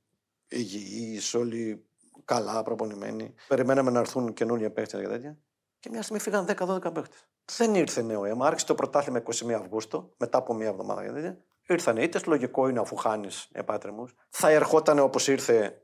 υγιείς, 0.49 1.35
όλοι 1.35 1.89
καλά 2.25 2.63
προπονημένοι. 2.63 3.35
Περιμέναμε 3.49 3.91
να 3.91 3.99
έρθουν 3.99 4.33
καινούργια 4.33 4.73
παίχτε 4.73 5.01
και 5.01 5.09
τέτοια. 5.09 5.39
Και 5.79 5.89
μια 5.91 6.03
στιγμή 6.03 6.21
φύγαν 6.21 6.47
10-12 6.49 6.95
παίχτε. 6.95 7.17
Δεν 7.57 7.75
ήρθε 7.75 8.03
νέο 8.03 8.25
αίμα. 8.25 8.47
Άρχισε 8.47 8.67
το 8.67 8.75
πρωτάθλημα 8.75 9.23
21 9.23 9.53
Αυγούστου, 9.53 10.15
μετά 10.17 10.39
από 10.39 10.55
μία 10.55 10.69
εβδομάδα 10.69 11.05
και 11.05 11.11
τέτοια. 11.11 11.39
Ήρθαν 11.69 11.97
είτε 11.97 12.21
λογικό 12.27 12.69
είναι 12.69 12.81
αφού 12.81 12.97
χάνεις 12.97 13.49
επάτρεμου. 13.53 14.09
Θα 14.29 14.51
ερχόταν 14.51 14.99
όπως 14.99 15.29
ήρθε 15.29 15.83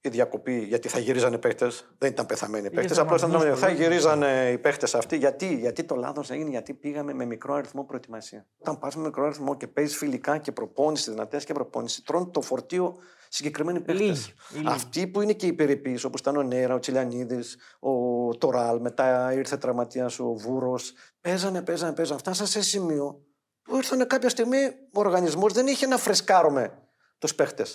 η 0.00 0.08
διακοπή, 0.08 0.58
γιατί 0.58 0.88
θα 0.88 0.98
γυρίζανε 0.98 1.38
παίχτε. 1.38 1.70
Δεν 1.98 2.10
ήταν 2.10 2.26
πεθαμένοι 2.26 2.70
παίχτε. 2.70 3.00
Απλώς 3.00 3.18
ήταν 3.18 3.30
τραυματισμούς 3.30 3.60
θα 3.60 3.66
πολλούς. 3.66 3.82
γυρίζανε 3.82 4.50
οι 4.52 4.58
παίχτε 4.58 4.88
αυτοί. 4.98 5.16
Γιατί, 5.16 5.54
γιατί 5.54 5.84
το 5.84 5.94
λάθος 5.94 6.30
έγινε, 6.30 6.50
γιατί 6.50 6.74
πήγαμε 6.74 7.12
με 7.12 7.24
μικρό 7.24 7.54
αριθμό 7.54 7.84
προετοιμασία. 7.84 8.46
Όταν 8.58 8.78
πας 8.78 8.96
με 8.96 9.02
μικρό 9.02 9.24
αριθμό 9.24 9.56
και 9.56 9.66
παίζεις 9.66 9.96
φιλικά 9.96 10.38
και 10.38 10.52
προπόνηση, 10.52 11.10
δυνατές 11.10 11.44
και 11.44 11.52
προπόνηση, 11.52 12.04
τρώνε 12.04 12.26
το 12.26 12.40
φορτίο 12.40 12.96
συγκεκριμένοι 13.28 13.80
παίχτε. 13.80 14.02
Λίγοι, 14.02 14.32
οι 14.52 14.56
λίγοι. 14.56 14.66
Αυτοί 14.68 15.06
που 15.06 15.20
είναι 15.20 15.32
και 15.32 15.46
υπερηπεί, 15.46 15.98
όπως 16.04 16.20
ήταν 16.20 16.36
ο 16.36 16.42
Νέρα, 16.42 16.74
ο 16.74 16.78
Τσιλιανίδης, 16.78 17.56
ο 17.80 17.90
Τωράλ, 18.36 18.80
μετά 18.80 19.32
ήρθε 19.32 19.56
τραυματίας 19.56 20.18
ο 20.18 20.34
Βούρος. 20.34 20.92
Παίζανε, 21.20 21.62
παίζανε, 21.62 21.92
παίζανε. 21.92 22.18
Φτάσαν 22.18 22.46
σε 22.46 22.62
σημείο 22.62 23.24
που 23.62 23.76
ήρθαν 23.76 24.06
κάποια 24.06 24.28
στιγμή 24.28 24.64
ο 24.92 25.00
οργανισμός 25.00 25.52
δεν 25.52 25.66
είχε 25.66 25.86
να 25.86 25.98
φρεσκάρουμε 25.98 26.78
τους 27.18 27.34
παίχτε. 27.34 27.66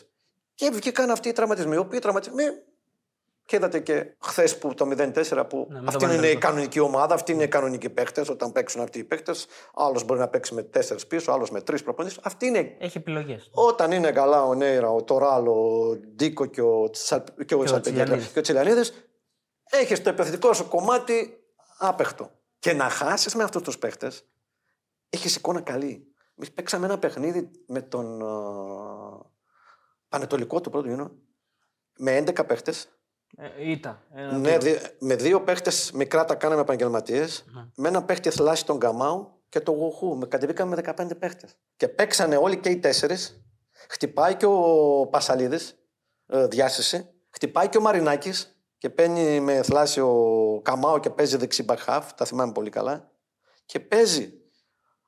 Και 0.56 0.70
βγήκαν 0.74 1.10
αυτοί 1.10 1.30
οι 1.30 1.32
τραυματισμοί. 1.32 1.74
Οι 1.76 1.78
οποίοι 1.78 2.00
τραυματισμοί. 2.00 2.44
Και 3.52 3.58
είδατε 3.58 3.80
και 3.80 4.16
χθες 4.20 4.58
που 4.58 4.74
το 4.74 4.86
0-4 4.98 5.46
που 5.50 5.68
Ναι, 5.70 5.80
με 5.82 5.88
αυτή 5.88 6.00
τον 6.00 6.10
είναι 6.10 6.18
η 6.18 6.20
Παναθηναϊκό. 6.20 6.40
κανονική 6.40 6.80
ομάδα, 6.80 7.14
αυτοί 7.14 7.32
είναι 7.32 7.44
οι 7.44 7.48
κανονικοί 7.48 7.90
παίχτε. 7.90 8.26
Όταν 8.30 8.52
παίξουν 8.52 8.82
αυτοί 8.82 9.00
οι 9.00 9.04
παίχτε, 9.04 9.34
άλλος 9.74 10.04
μπορεί 10.04 10.20
να 10.20 10.28
παίξει 10.28 10.54
με 10.54 10.64
τέσσερις 10.64 11.08
πίσω, 11.08 11.32
άλλος 11.32 11.52
με 11.52 11.62
τρεις 11.62 11.84
προπονητές. 11.84 12.20
Αυτή 12.24 12.46
είναι 12.46 12.76
Έχει 12.80 12.98
επιλογές. 12.98 13.50
όταν 13.54 13.92
είναι 13.92 14.12
καλά 14.12 14.44
ο 14.44 14.54
Νέιρα, 14.54 14.90
ο 14.90 15.04
Τωράλ, 15.04 15.48
ο 15.48 15.96
Ντίκο 16.16 16.46
και 16.46 16.62
ο, 16.62 16.90
Τσαλ... 16.90 17.22
και 17.46 17.56
ο, 17.56 17.64
Τσαλπεγγέλα 17.64 17.80
Τσιλιανίδης. 17.82 18.28
και 18.28 18.40
ο 18.40 18.42
Τσιλιανίδης, 18.42 18.94
έχεις 19.70 20.02
το 20.02 20.10
επιθετικό 20.10 20.54
σου 20.54 20.68
κομμάτι 20.68 21.44
άπεχτο. 21.78 22.32
Και 22.60 22.74
να 22.74 22.90
χάσεις 22.90 23.36
με 23.36 23.44
αυτούς 23.44 23.62
τους 23.62 23.78
παίχτε, 23.78 24.12
έχεις 25.10 25.36
εικόνα 25.36 25.62
καλή. 25.62 26.14
Εμείς 26.38 26.52
παίξαμε 26.52 26.86
ένα 26.86 26.98
παιχνίδι 27.00 27.52
με 27.68 27.82
τον 27.82 28.22
α, 28.22 28.30
Πανετολικό 30.10 30.62
του 30.62 30.70
πρώτου 30.70 30.88
γύρω, 30.88 31.12
με 31.98 32.24
11 32.28 32.46
παίχτε. 32.48 32.74
Ε, 33.38 33.70
ήταν. 33.72 34.00
Ένα, 34.16 34.38
Ναι, 34.38 34.58
δύο. 34.58 34.60
δι- 34.74 34.96
με 35.00 35.16
δύο 35.16 35.42
παίχτες 35.42 35.92
μικρά 35.92 36.26
τα 36.26 36.36
κάναμε 36.36 36.62
επαγγελματίες. 36.62 37.46
Ναι. 37.54 37.62
Με 37.76 37.88
ένα 37.88 38.04
παίχτη 38.04 38.30
θλάση 38.30 38.66
τον 38.66 38.78
Γκαμάου 38.78 39.42
και 39.50 39.60
το 39.60 39.72
Γουχού. 39.72 40.18
Με 40.18 40.26
κατεβήκαμε 40.26 40.70
με 40.70 40.76
15 40.76 41.16
παίχτες. 41.16 41.56
Και 41.76 41.88
παίξανε 41.88 42.36
όλοι 42.38 42.58
και 42.58 42.70
οι 42.70 42.78
τέσσερις. 42.80 43.44
Χτυπάει 43.90 44.36
και 44.36 44.46
ο 44.46 45.08
Πασαλίδης, 45.12 45.76
ε, 46.28 46.48
διάσηση. 46.48 47.10
Χτυπάει 47.30 47.70
και 47.70 47.78
ο 47.78 47.82
Μαρινάκης 47.82 48.62
και 48.78 48.90
παίρνει 48.90 49.40
με 49.40 49.62
θλάση 49.62 50.00
ο 50.02 50.62
Καμάου 50.64 51.00
και 51.00 51.10
παίζει 51.10 51.38
δεξί 51.38 51.64
μπαχάφ. 51.64 52.14
Τα 52.14 52.26
θυμάμαι 52.26 52.52
πολύ 52.52 52.70
καλά. 52.70 53.12
Και 53.66 53.80
παίζει 53.80 54.34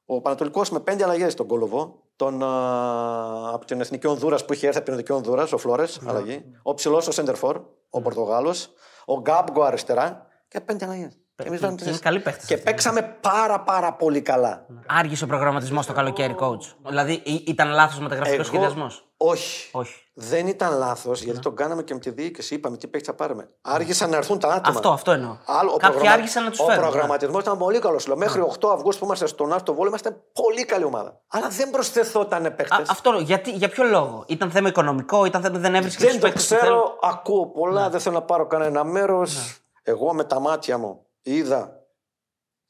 ο 0.05 0.21
Πανατολικός 0.21 0.69
με 0.69 0.79
πέντε 0.79 1.03
αλλαγές 1.03 1.31
στον 1.33 1.47
Κολοβό. 1.47 2.02
Τον, 2.15 2.43
α, 2.43 3.53
από 3.53 3.65
την 3.65 3.81
Εθνική 3.81 4.07
Ονδούρας 4.07 4.45
που 4.45 4.53
είχε 4.53 4.65
έρθει 4.67 4.77
από 4.77 4.85
την 4.85 4.95
Εθνική 4.95 5.13
Ονδούρας, 5.13 5.51
ο 5.51 5.57
Φλόρες, 5.57 5.99
αλλαγή. 6.05 6.45
Ο 6.63 6.73
ψηλός 6.73 7.07
ο 7.07 7.11
Σέντερφορ, 7.11 7.61
ο 7.89 8.01
Πορτογάλος. 8.01 8.69
Ο 9.05 9.19
Γκάμπγκο 9.19 9.61
αριστερά 9.63 10.27
και 10.47 10.61
πέντε 10.61 10.85
αλλαγές. 10.85 11.17
Και, 11.35 11.43
εμείς 11.47 11.59
και- 11.59 11.65
βάλαμε 11.65 11.77
και 11.77 11.83
τέσσερις. 11.83 11.99
είναι 12.01 12.09
καλοί 12.09 12.19
παίχτες 12.19 12.45
Και 12.45 12.53
αυτοί. 12.53 12.65
παίξαμε 12.65 13.01
πάρα 13.21 13.59
πάρα 13.59 13.93
πολύ 13.93 14.21
καλά. 14.21 14.65
Άργησε 14.87 15.23
ο 15.23 15.27
προγραμματισμός 15.27 15.85
το 15.85 15.93
καλοκαίρι, 15.93 16.35
coach. 16.39 16.73
Δηλαδή 16.87 17.13
ή- 17.23 17.43
ήταν 17.47 17.67
λάθος 17.69 17.99
μεταγραφικό 17.99 18.43
σχεδιασμός; 18.43 19.07
όχι. 19.17 19.69
Όχι. 19.71 19.93
Δεν 20.13 20.47
ήταν 20.47 20.77
λάθος 20.77 21.21
γιατί 21.21 21.39
τον 21.39 21.55
κάναμε 21.55 21.83
και 21.83 21.93
με 21.93 21.99
τη 21.99 22.09
διοίκηση. 22.09 22.53
Είπαμε 22.55 22.77
τι 22.77 22.87
παίχτη 22.87 23.07
θα 23.07 23.13
πάρουμε. 23.13 23.47
Άργησαν 23.61 24.09
να 24.09 24.17
έρθουν 24.17 24.39
τα 24.39 24.47
άτομα. 24.47 24.75
Αυτό, 24.77 24.89
αυτό 24.91 25.11
εννοώ. 25.11 25.37
Άλλο, 25.45 25.69
ο 25.71 25.77
Κάποιοι 25.77 25.89
προγραμμα- 25.89 26.11
άργησαν 26.15 26.43
να 26.43 26.49
τους 26.49 26.59
Ο 26.59 26.63
φέρουν. 26.65 26.83
ναι. 26.83 26.89
προγραμματισμό 26.89 27.39
ήταν 27.39 27.57
πολύ 27.57 27.79
καλός. 27.79 28.07
Λέω, 28.07 28.17
Μέχρι 28.17 28.41
8 28.41 28.69
Αυγούστου 28.69 28.99
που 28.99 29.05
είμαστε 29.05 29.25
στον 29.27 29.53
Άστο 29.53 29.73
Βόλο 29.73 29.87
είμαστε 29.87 30.11
πολύ 30.33 30.65
καλή 30.65 30.83
ομάδα. 30.83 31.19
Αλλά 31.27 31.47
δεν 31.49 31.69
προσθεθόταν 31.69 32.41
παίχτες. 32.55 32.77
Α, 32.77 32.83
αυτό, 32.89 33.11
γιατί, 33.19 33.51
για 33.51 33.69
ποιο 33.69 33.83
λόγο; 33.83 34.23
Ήταν 34.27 34.51
θέμα 34.51 34.67
οικονομικό, 34.67 35.25
ήταν 35.25 35.41
θέμα 35.41 35.57
δεν 35.59 35.75
έβρισκες 35.75 36.03
Δεν 36.03 36.11
τους 36.11 36.21
το 36.21 36.27
παίκτες 36.27 36.47
που 36.47 36.55
θέλουν; 36.55 36.65
ξέρω, 36.83 36.97
ακούω 37.01 37.47
πολλά, 37.47 37.89
δεν 37.89 37.99
θέλω 37.99 38.15
να 38.15 38.21
πάρω 38.21 38.47
κανένα 38.47 38.83
μέρος. 38.83 39.57
Εγώ 39.83 40.13
με 40.13 40.23
τα 40.23 40.39
μάτια 40.39 40.77
μου 40.77 41.05
είδα 41.23 41.85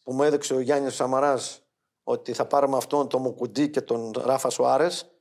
που 0.04 0.14
μου 0.14 0.24
έδειξε 0.24 0.54
ο 0.54 0.60
Γιάννης 0.60 0.96
Σαμαράς 0.96 1.62
ότι 2.04 2.34
θα 2.34 2.46
πάρουμε 2.46 2.78
αυτόν 2.78 3.08
τον 3.10 3.22
Μουκουντή 3.22 3.70
και 3.70 3.82
τον 3.82 4.12
Ράφα 4.18 4.50
Σουάρες. 4.50 5.12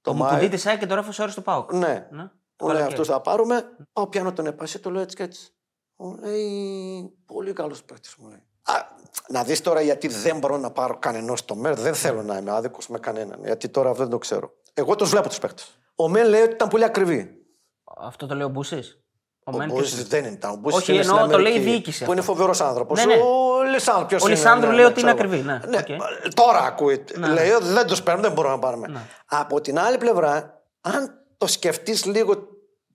Το 0.00 0.14
Μουκουντή 0.14 0.48
της 0.48 0.66
ΑΕΚ 0.66 0.78
και 0.78 0.86
το 0.86 0.94
Ρέφο 0.94 1.22
Όρη 1.22 1.32
του 1.32 1.42
Πάουκ. 1.42 1.72
Ναι, 1.72 1.78
Ναι. 1.78 2.22
μου 2.22 2.22
λέει 2.22 2.30
Καλοκαίρι. 2.56 2.82
αυτούς 2.82 3.06
θα 3.06 3.20
πάρουμε. 3.20 3.76
Πάω 3.92 4.06
πιάνω 4.06 4.32
τον 4.32 4.46
επασί, 4.46 4.78
του 4.78 4.90
λέω 4.90 5.02
έτσι 5.02 5.16
και 5.16 5.22
έτσι. 5.22 5.54
Μου 5.96 6.16
λέει 6.16 7.12
πολύ 7.26 7.52
καλός 7.52 7.84
παίκτης 7.84 8.16
μου 8.16 8.28
λέει. 8.28 8.42
Α, 8.62 8.74
να 9.28 9.44
δεις 9.44 9.60
τώρα 9.60 9.80
γιατί 9.80 10.08
δεν 10.08 10.38
μπορώ 10.38 10.56
να 10.58 10.70
πάρω 10.70 10.98
κανένα 10.98 11.36
στο 11.36 11.54
μέρ. 11.54 11.74
Δεν 11.78 11.94
θέλω 11.94 12.22
να 12.22 12.36
είμαι 12.36 12.50
άδικος 12.50 12.88
με 12.88 12.98
κανέναν. 12.98 13.44
Γιατί 13.44 13.68
τώρα 13.68 13.90
αυτό 13.90 14.02
δεν 14.02 14.10
το 14.10 14.18
ξέρω. 14.18 14.52
Εγώ 14.74 14.94
του 14.96 15.06
βλέπω 15.06 15.28
τους 15.28 15.38
παίκτες. 15.38 15.78
Ο 15.94 16.08
Μεν 16.08 16.28
λέει 16.28 16.42
ότι 16.42 16.52
ήταν 16.52 16.68
πολύ 16.68 16.84
ακριβή. 16.84 17.46
Αυτό 17.96 18.26
το 18.26 18.34
λέει 18.34 18.46
ο 18.46 18.48
Μπούσης. 18.48 19.01
Ο 19.44 19.56
Μεν 19.56 19.68
Μπούση 19.68 19.94
ποιος- 19.94 20.08
δεν 20.08 20.24
ήταν. 20.24 20.50
Ο 20.50 20.56
Μπούσης 20.56 20.78
Όχι, 20.78 20.92
είναι 20.92 21.00
εννοώ, 21.00 21.16
στην 21.18 21.30
το 21.30 21.38
λέει 21.38 21.52
η 21.52 21.56
Αμερική, 21.56 21.72
διοίκηση 21.74 22.04
Που 22.04 22.10
είναι 22.10 22.20
αυτό. 22.20 22.32
φοβερός 22.32 22.60
άνθρωπος. 22.60 23.04
Ναι, 23.04 23.14
ναι. 23.14 23.20
Ο 23.22 23.62
Λισάνδρου, 23.62 24.06
ποιος 24.06 24.22
Ο 24.22 24.26
είναι, 24.26 24.34
Λισάνδρου 24.36 24.68
ναι, 24.70 24.74
λέει 24.74 24.84
ναι, 24.84 24.90
ότι 24.90 25.00
είναι 25.00 25.12
ξέρω. 25.14 25.28
ακριβή, 25.28 25.46
ναι. 25.48 25.60
Ναι, 25.68 25.76
Οκ. 25.76 26.34
Τώρα 26.34 26.58
ακούει. 26.58 27.04
Ναι, 27.18 27.28
λέει 27.28 27.50
ότι 27.50 27.64
δεν 27.64 27.86
τους 27.86 28.02
παίρνουμε, 28.02 28.26
δεν 28.26 28.36
μπορούμε 28.36 28.54
να 28.54 28.60
πάρουμε. 28.60 28.88
Ναι. 28.88 29.00
Από 29.26 29.60
την 29.60 29.78
άλλη 29.78 29.98
πλευρά, 29.98 30.62
αν 30.80 31.24
το 31.38 31.46
σκεφτείς 31.46 32.04
λίγο 32.04 32.34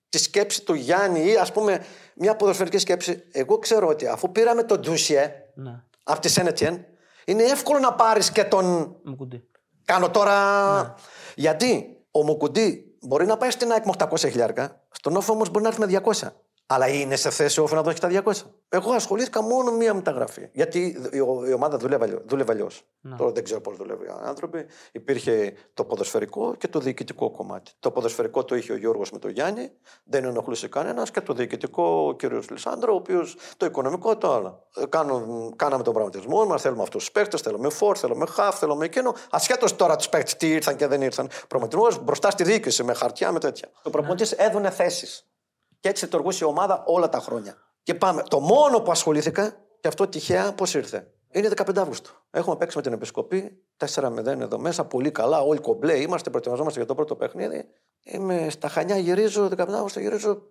τη 0.08 0.18
σκέψη 0.18 0.62
του 0.64 0.74
Γιάννη 0.74 1.20
ή 1.30 1.36
ας 1.36 1.52
πούμε 1.52 1.84
μια 2.14 2.36
ποδοσφαιρική 2.36 2.78
σκέψη, 2.78 3.22
εγώ 3.32 3.58
ξέρω 3.58 3.86
ότι 3.88 4.06
αφού 4.06 4.32
πήραμε 4.32 4.62
τον 4.62 4.80
Ντούσιε 4.80 5.32
Ναι. 5.54 5.82
από 6.02 6.20
τη 6.20 6.28
Σεντ 6.28 6.50
Ετιέν, 6.50 6.84
είναι 7.24 7.42
εύκολο 7.42 7.78
να 7.78 7.92
πάρεις 7.92 8.30
και 8.30 8.44
τον 8.44 8.96
Μουκουντή. 9.04 9.42
Κάνω 9.84 10.10
τώρα. 10.10 10.34
Ναι. 10.82 10.94
Γιατί 11.34 11.96
ο 12.10 12.24
Μουκουντή 12.24 12.87
μπορεί 13.00 13.26
να 13.26 13.36
πάει 13.36 13.50
στην 13.50 13.72
ΑΕΚ 13.72 13.84
με 13.84 13.92
800 13.98 14.16
χιλιάρικα, 14.16 14.86
στον 14.90 15.16
Όφη 15.16 15.32
όμως 15.32 15.50
μπορεί 15.50 15.62
να 15.62 15.68
έρθει 15.68 15.80
με 15.80 16.00
200. 16.04 16.28
Αλλά 16.70 16.88
είναι 16.88 17.16
σε 17.16 17.30
θέση 17.30 17.60
Όφη 17.60 17.74
να 17.74 17.82
δώσει 17.82 18.00
τα 18.00 18.22
200. 18.24 18.32
Εγώ 18.68 18.92
ασχολήθηκα 18.92 19.42
μόνο 19.42 19.72
μία 19.72 19.94
μεταγραφή. 19.94 20.48
Γιατί 20.52 21.08
η, 21.12 21.20
ο- 21.20 21.44
η 21.48 21.52
ομάδα 21.52 21.76
δούλευε 21.76 22.04
αλλιώς. 22.04 22.20
Δούλευε 22.26 22.52
αλλιώς. 22.52 22.82
Τώρα 23.16 23.32
δεν 23.32 23.44
ξέρω 23.44 23.60
πώς 23.60 23.76
δουλεύει 23.76 24.04
οι 24.04 24.08
άνθρωποι. 24.22 24.66
Υπήρχε 24.92 25.52
το 25.74 25.84
ποδοσφαιρικό 25.84 26.54
και 26.54 26.68
το 26.68 26.78
διοικητικό 26.78 27.30
κομμάτι. 27.30 27.70
Το 27.78 27.90
ποδοσφαιρικό 27.90 28.44
το 28.44 28.56
είχε 28.56 28.72
ο 28.72 28.76
Γιώργος 28.76 29.10
με 29.10 29.18
τον 29.18 29.30
Γιάννη, 29.30 29.70
δεν 30.04 30.24
ενοχλούσε 30.24 30.68
κανένας. 30.68 31.10
Και 31.10 31.20
το 31.20 31.32
διοικητικό 31.32 31.82
ο 32.08 32.14
κ. 32.16 32.50
Λισάνδρο, 32.50 32.92
ο 32.92 32.96
οποίος 32.96 33.36
το 33.56 33.66
οικονομικό 33.66 34.16
το 34.16 34.32
άλλο. 34.34 34.66
Ε, 34.76 34.86
Κάνουν, 34.86 35.56
κάναμε 35.56 35.82
τον 35.82 35.92
πραγματισμό 35.92 36.44
μας, 36.46 36.62
θέλουμε 36.62 36.82
αυτούς 36.82 37.00
τους 37.04 37.12
παίκτες, 37.12 37.40
θέλουμε 37.40 37.68
φόρ, 37.70 37.96
θέλουμε 38.00 38.26
χαφ, 38.26 38.58
θέλουμε 38.58 38.84
εκείνο. 38.84 39.14
Ασχέτως 39.30 39.76
τώρα 39.76 39.96
τους 39.96 40.08
παίκτες 40.08 40.36
τι 40.36 40.50
ήρθαν 40.50 40.76
και 40.76 40.86
δεν 40.86 41.02
ήρθαν. 41.02 41.28
Πραγματισμός 41.48 42.04
μπροστά 42.04 42.30
στη 42.30 42.44
διοίκηση 42.44 42.82
με 42.84 42.94
χαρτιά, 42.94 43.32
με 43.32 43.38
τέτοια. 43.38 43.68
Ο 43.82 43.90
προπονητής 43.90 44.32
έδωνε 44.32 44.70
θέσεις. 44.70 45.22
Και 45.80 45.88
έτσι 45.88 46.04
λειτουργούσε 46.04 46.44
η 46.44 46.48
ομάδα 46.48 46.82
όλα 46.86 47.08
τα 47.08 47.20
χρόνια. 47.20 47.54
Και 47.82 47.94
πάμε. 47.94 48.22
Το 48.28 48.40
μόνο 48.40 48.80
που 48.80 48.90
ασχολήθηκα, 48.90 49.56
και 49.80 49.88
αυτό 49.88 50.06
τυχαία, 50.08 50.52
πώς 50.52 50.74
ήρθε; 50.74 51.12
Είναι 51.30 51.48
15 51.56 51.76
Αύγουστο. 51.76 52.10
Έχουμε 52.30 52.56
παίξει 52.56 52.76
με 52.76 52.82
την 52.82 52.92
Επισκοπή 52.92 53.62
4-0 53.76 54.26
εδώ 54.26 54.58
μέσα. 54.58 54.84
Πολύ 54.84 55.10
καλά. 55.10 55.40
Όλοι 55.40 55.60
κομπλέ 55.60 56.00
είμαστε. 56.00 56.30
Προετοιμαζόμαστε 56.30 56.78
για 56.78 56.88
το 56.88 56.94
πρώτο 56.94 57.16
παιχνίδι. 57.16 57.64
Είμαι 58.02 58.50
στα 58.50 58.68
Χανιά, 58.68 58.96
γυρίζω. 58.96 59.48
15 59.56 59.72
Αύγουστο 59.72 60.00
γυρίζω. 60.00 60.42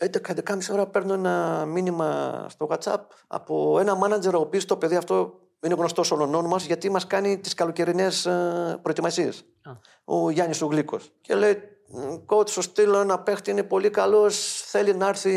11-11.30 0.00 0.58
ώρα 0.72 0.86
παίρνω 0.86 1.12
ένα 1.12 1.64
μήνυμα 1.66 2.46
στο 2.48 2.68
WhatsApp 2.70 3.00
από 3.26 3.78
ένα 3.78 3.94
μάνατζερ 3.94 4.34
ο 4.34 4.40
οποίος 4.40 4.64
το 4.64 4.76
παιδί 4.76 4.96
αυτό 4.96 5.38
είναι 5.60 5.74
γνωστός 5.74 6.10
όλων 6.10 6.46
μας 6.46 6.64
γιατί 6.64 6.90
μας 6.90 7.06
κάνει 7.06 7.38
τις 7.38 7.54
καλοκαιρινές 7.54 8.22
προετοιμασίες. 8.82 9.44
Ο 10.04 10.30
Γιάννης 10.30 10.62
ο 10.62 10.66
Γλύκος. 10.66 11.12
Και 11.20 11.34
λέει: 11.34 11.62
Coach, 12.26 12.48
σου 12.48 12.62
στείλω 12.62 12.98
ένα 12.98 13.18
παίχτη, 13.18 13.50
είναι 13.50 13.62
πολύ 13.62 13.90
καλός. 13.90 14.62
Θέλει 14.66 14.94
να 14.94 15.08
έρθει. 15.08 15.32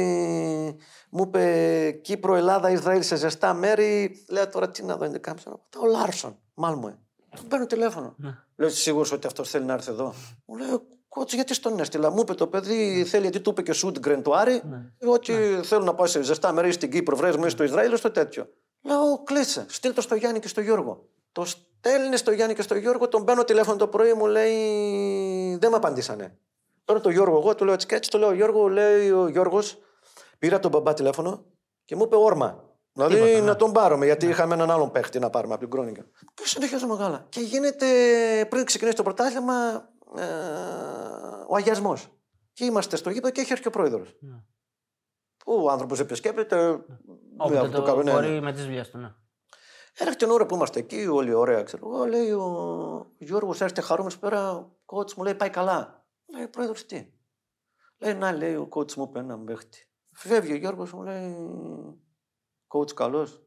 Μου 1.09 1.23
είπε 1.27 1.91
Κύπρο, 2.01 2.35
Ελλάδα, 2.35 2.71
Ισραήλ 2.71 3.03
σε 3.03 3.15
ζεστά 3.15 3.53
μέρη. 3.53 4.23
Λέω 4.29 4.49
τώρα 4.49 4.69
τι 4.69 4.83
να 4.83 4.97
δω, 4.97 5.05
είναι 5.05 5.17
κάμψα. 5.17 5.59
Ο 5.77 5.85
Λάρσον, 5.85 6.37
Μάλμε. 6.53 6.99
Του 7.35 7.45
παίρνω 7.47 7.65
τηλέφωνο. 7.65 8.15
Λέω: 8.55 8.67
Είσαι 8.69 8.77
σίγουρος 8.77 9.11
ότι 9.11 9.27
αυτός 9.27 9.49
θέλει 9.49 9.65
να 9.65 9.73
έρθει 9.73 9.91
εδώ; 9.91 10.13
Μου 10.45 10.57
λέει: 10.57 10.67
Coach, 11.07 11.33
γιατί 11.33 11.53
στον 11.53 11.79
έστειλα. 11.79 12.09
Μου 12.09 12.19
είπε 12.19 12.33
το 12.33 12.47
παιδί, 12.47 13.05
θέλει 13.07 13.23
γιατί 13.23 13.39
του 13.39 13.49
είπε 13.49 13.61
και 13.61 13.73
Σούντγκρεν 13.73 14.23
του 14.23 14.35
Άρη. 14.35 14.61
Ότι 15.05 15.59
θέλω 15.63 15.83
να 15.83 15.93
πάω 15.93 16.05
σε 16.05 16.21
ζεστά 16.21 16.51
μέρη 16.51 16.71
στην 16.71 16.91
Κύπρο, 16.91 17.15
βρες 17.15 17.35
μέσα 17.35 17.49
στο 17.49 17.63
Ισραήλ, 17.63 17.97
στο 17.97 18.11
τέτοιο. 18.11 18.49
Λέω: 18.81 19.23
Κλείσε, 19.23 19.65
στείλ 19.69 19.93
το 19.93 20.01
στο 20.01 20.15
Γιάννη 20.15 20.39
και 20.39 20.47
στο 20.47 20.61
Γιώργο. 20.61 21.07
Το 21.31 21.45
στέλνει 21.45 22.17
στο 22.17 22.31
Γιάννη 22.31 22.55
και 22.55 22.61
στο 22.61 22.75
Γιώργο, 22.75 23.07
τον 23.07 23.25
παίρνω 23.25 23.43
τηλέφωνο 23.43 23.77
το 23.77 23.87
πρωί, 23.87 24.13
μου 24.13 24.25
λέει: 24.25 25.57
Δεν 25.57 25.69
με 25.69 25.75
απαντήσανε. 25.75 26.37
Τώρα 26.85 26.99
το 26.99 27.09
Γιώργο, 27.09 27.37
εγώ 27.37 27.55
του 27.55 27.65
λέω 27.65 27.73
έτσι 27.73 27.87
και 27.87 27.95
έτσι, 27.95 28.09
το 28.09 28.17
λέω 28.17 28.31
Γιώργο, 28.33 28.67
λέει 28.67 29.11
ο 29.11 29.27
Γιώργος, 29.27 29.77
πήρα 30.39 30.59
τον 30.59 30.71
μπαμπά 30.71 30.93
τηλέφωνο 30.93 31.45
και 31.85 31.95
μου 31.95 32.03
είπε 32.03 32.15
όρμα. 32.15 32.63
Δηλαδή 32.93 33.41
να 33.41 33.55
τον 33.55 33.71
πάρουμε, 33.71 34.05
γιατί 34.05 34.27
είχαμε 34.27 34.53
έναν 34.53 34.71
άλλον 34.71 34.91
παίχτη 34.91 35.19
να 35.19 35.29
πάρουμε 35.29 35.53
από 35.53 35.61
την 35.61 35.71
Κρόνικα. 35.71 36.05
Και 36.33 36.43
συνεχίζω 36.45 36.87
μεγάλα. 36.87 37.25
Και 37.29 37.39
γίνεται 37.39 37.85
πριν 38.49 38.65
ξεκινήσει 38.65 38.95
το 38.95 39.03
πρωτάθλημα 39.03 39.89
ε, 40.17 40.23
ο 41.47 41.55
αγιασμός. 41.55 42.07
Και 42.53 42.65
είμαστε 42.65 42.95
στο 42.95 43.09
γήπεδο 43.09 43.33
και 43.33 43.41
έχει 43.41 43.51
έρθει 43.51 43.63
και 43.63 43.67
ο 43.67 43.71
πρόεδρος. 43.71 44.15
Ο 45.45 45.69
άνθρωπος 45.69 45.99
επισκέπτεται. 45.99 46.69
Όποτε 47.37 47.53
με 47.53 47.59
αυτό 47.59 47.77
το 47.77 47.83
κάνω, 47.83 48.03
ναι, 48.03 48.11
ναι. 48.11 48.19
μπορεί 48.19 48.41
με 48.41 48.53
τις 48.53 48.63
δουλειέ 48.63 48.83
του. 48.83 48.97
Ναι. 48.97 49.13
Έρχεται 49.99 50.25
την 50.25 50.33
ώρα 50.33 50.45
που 50.45 50.55
είμαστε 50.55 50.79
εκεί, 50.79 51.07
όλοι 51.07 51.33
ωραία, 51.33 51.63
ξέρω 51.63 51.89
εγώ, 51.93 52.05
λέει 52.05 52.31
ο 52.31 53.11
Γιώργος, 53.17 53.61
έρχεται 53.61 53.81
χαρούμενος 53.81 54.19
πέρα, 54.19 54.51
ο 54.51 54.69
κότς 54.85 55.15
μου 55.15 55.23
λέει 55.23 55.35
πάει 55.35 55.49
καλά. 55.49 56.05
Λέει 56.25 56.47
πρόεδρος 56.47 56.85
τι. 56.85 57.07
Λέει 57.97 58.13
να 58.13 58.31
λέει 58.31 58.55
ο 58.55 58.67
κότς 58.67 58.95
μου 58.95 59.05
είπε 59.09 59.19
ένα 59.19 59.39
παίχτη. 59.39 59.89
Φεύγει 60.11 60.51
ο 60.53 60.55
Γιώργος, 60.55 60.93
μου 60.93 61.03
λέει 61.03 61.35
κότς 62.67 62.93
καλός. 62.93 63.41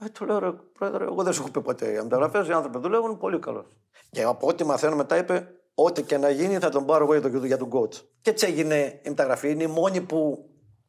Ε, 0.00 0.08
του 0.08 0.24
λέω, 0.24 0.38
ρε, 0.38 0.52
πρόεδρε, 0.52 1.04
εγώ 1.04 1.22
δεν 1.22 1.32
σου 1.32 1.42
έχω 1.42 1.50
πει 1.50 1.62
ποτέ. 1.62 1.92
Οι 1.92 2.02
μεταγραφέ, 2.02 2.46
οι 2.46 2.52
άνθρωποι 2.52 2.78
δουλεύουν 2.78 3.18
πολύ 3.18 3.38
καλός. 3.38 3.76
Και 4.10 4.22
από 4.22 4.46
ό,τι 4.46 4.64
μαθαίνω 4.64 4.96
μετά 4.96 5.16
είπε, 5.16 5.48
ό,τι 5.74 6.02
και 6.02 6.18
να 6.18 6.30
γίνει 6.30 6.58
θα 6.58 6.68
τον 6.68 6.86
πάρω 6.86 7.04
εγώ 7.04 7.12
για 7.12 7.30
τον, 7.30 7.44
για 7.44 7.58
τον 7.58 7.70
coach. 7.72 7.94
Και 8.20 8.30
έτσι 8.30 8.46
έγινε 8.46 9.00
η 9.04 9.08
μεταγραφή. 9.08 9.50
Είναι 9.50 9.62
η 9.62 9.66
μόνη 9.66 10.00
που 10.00 10.48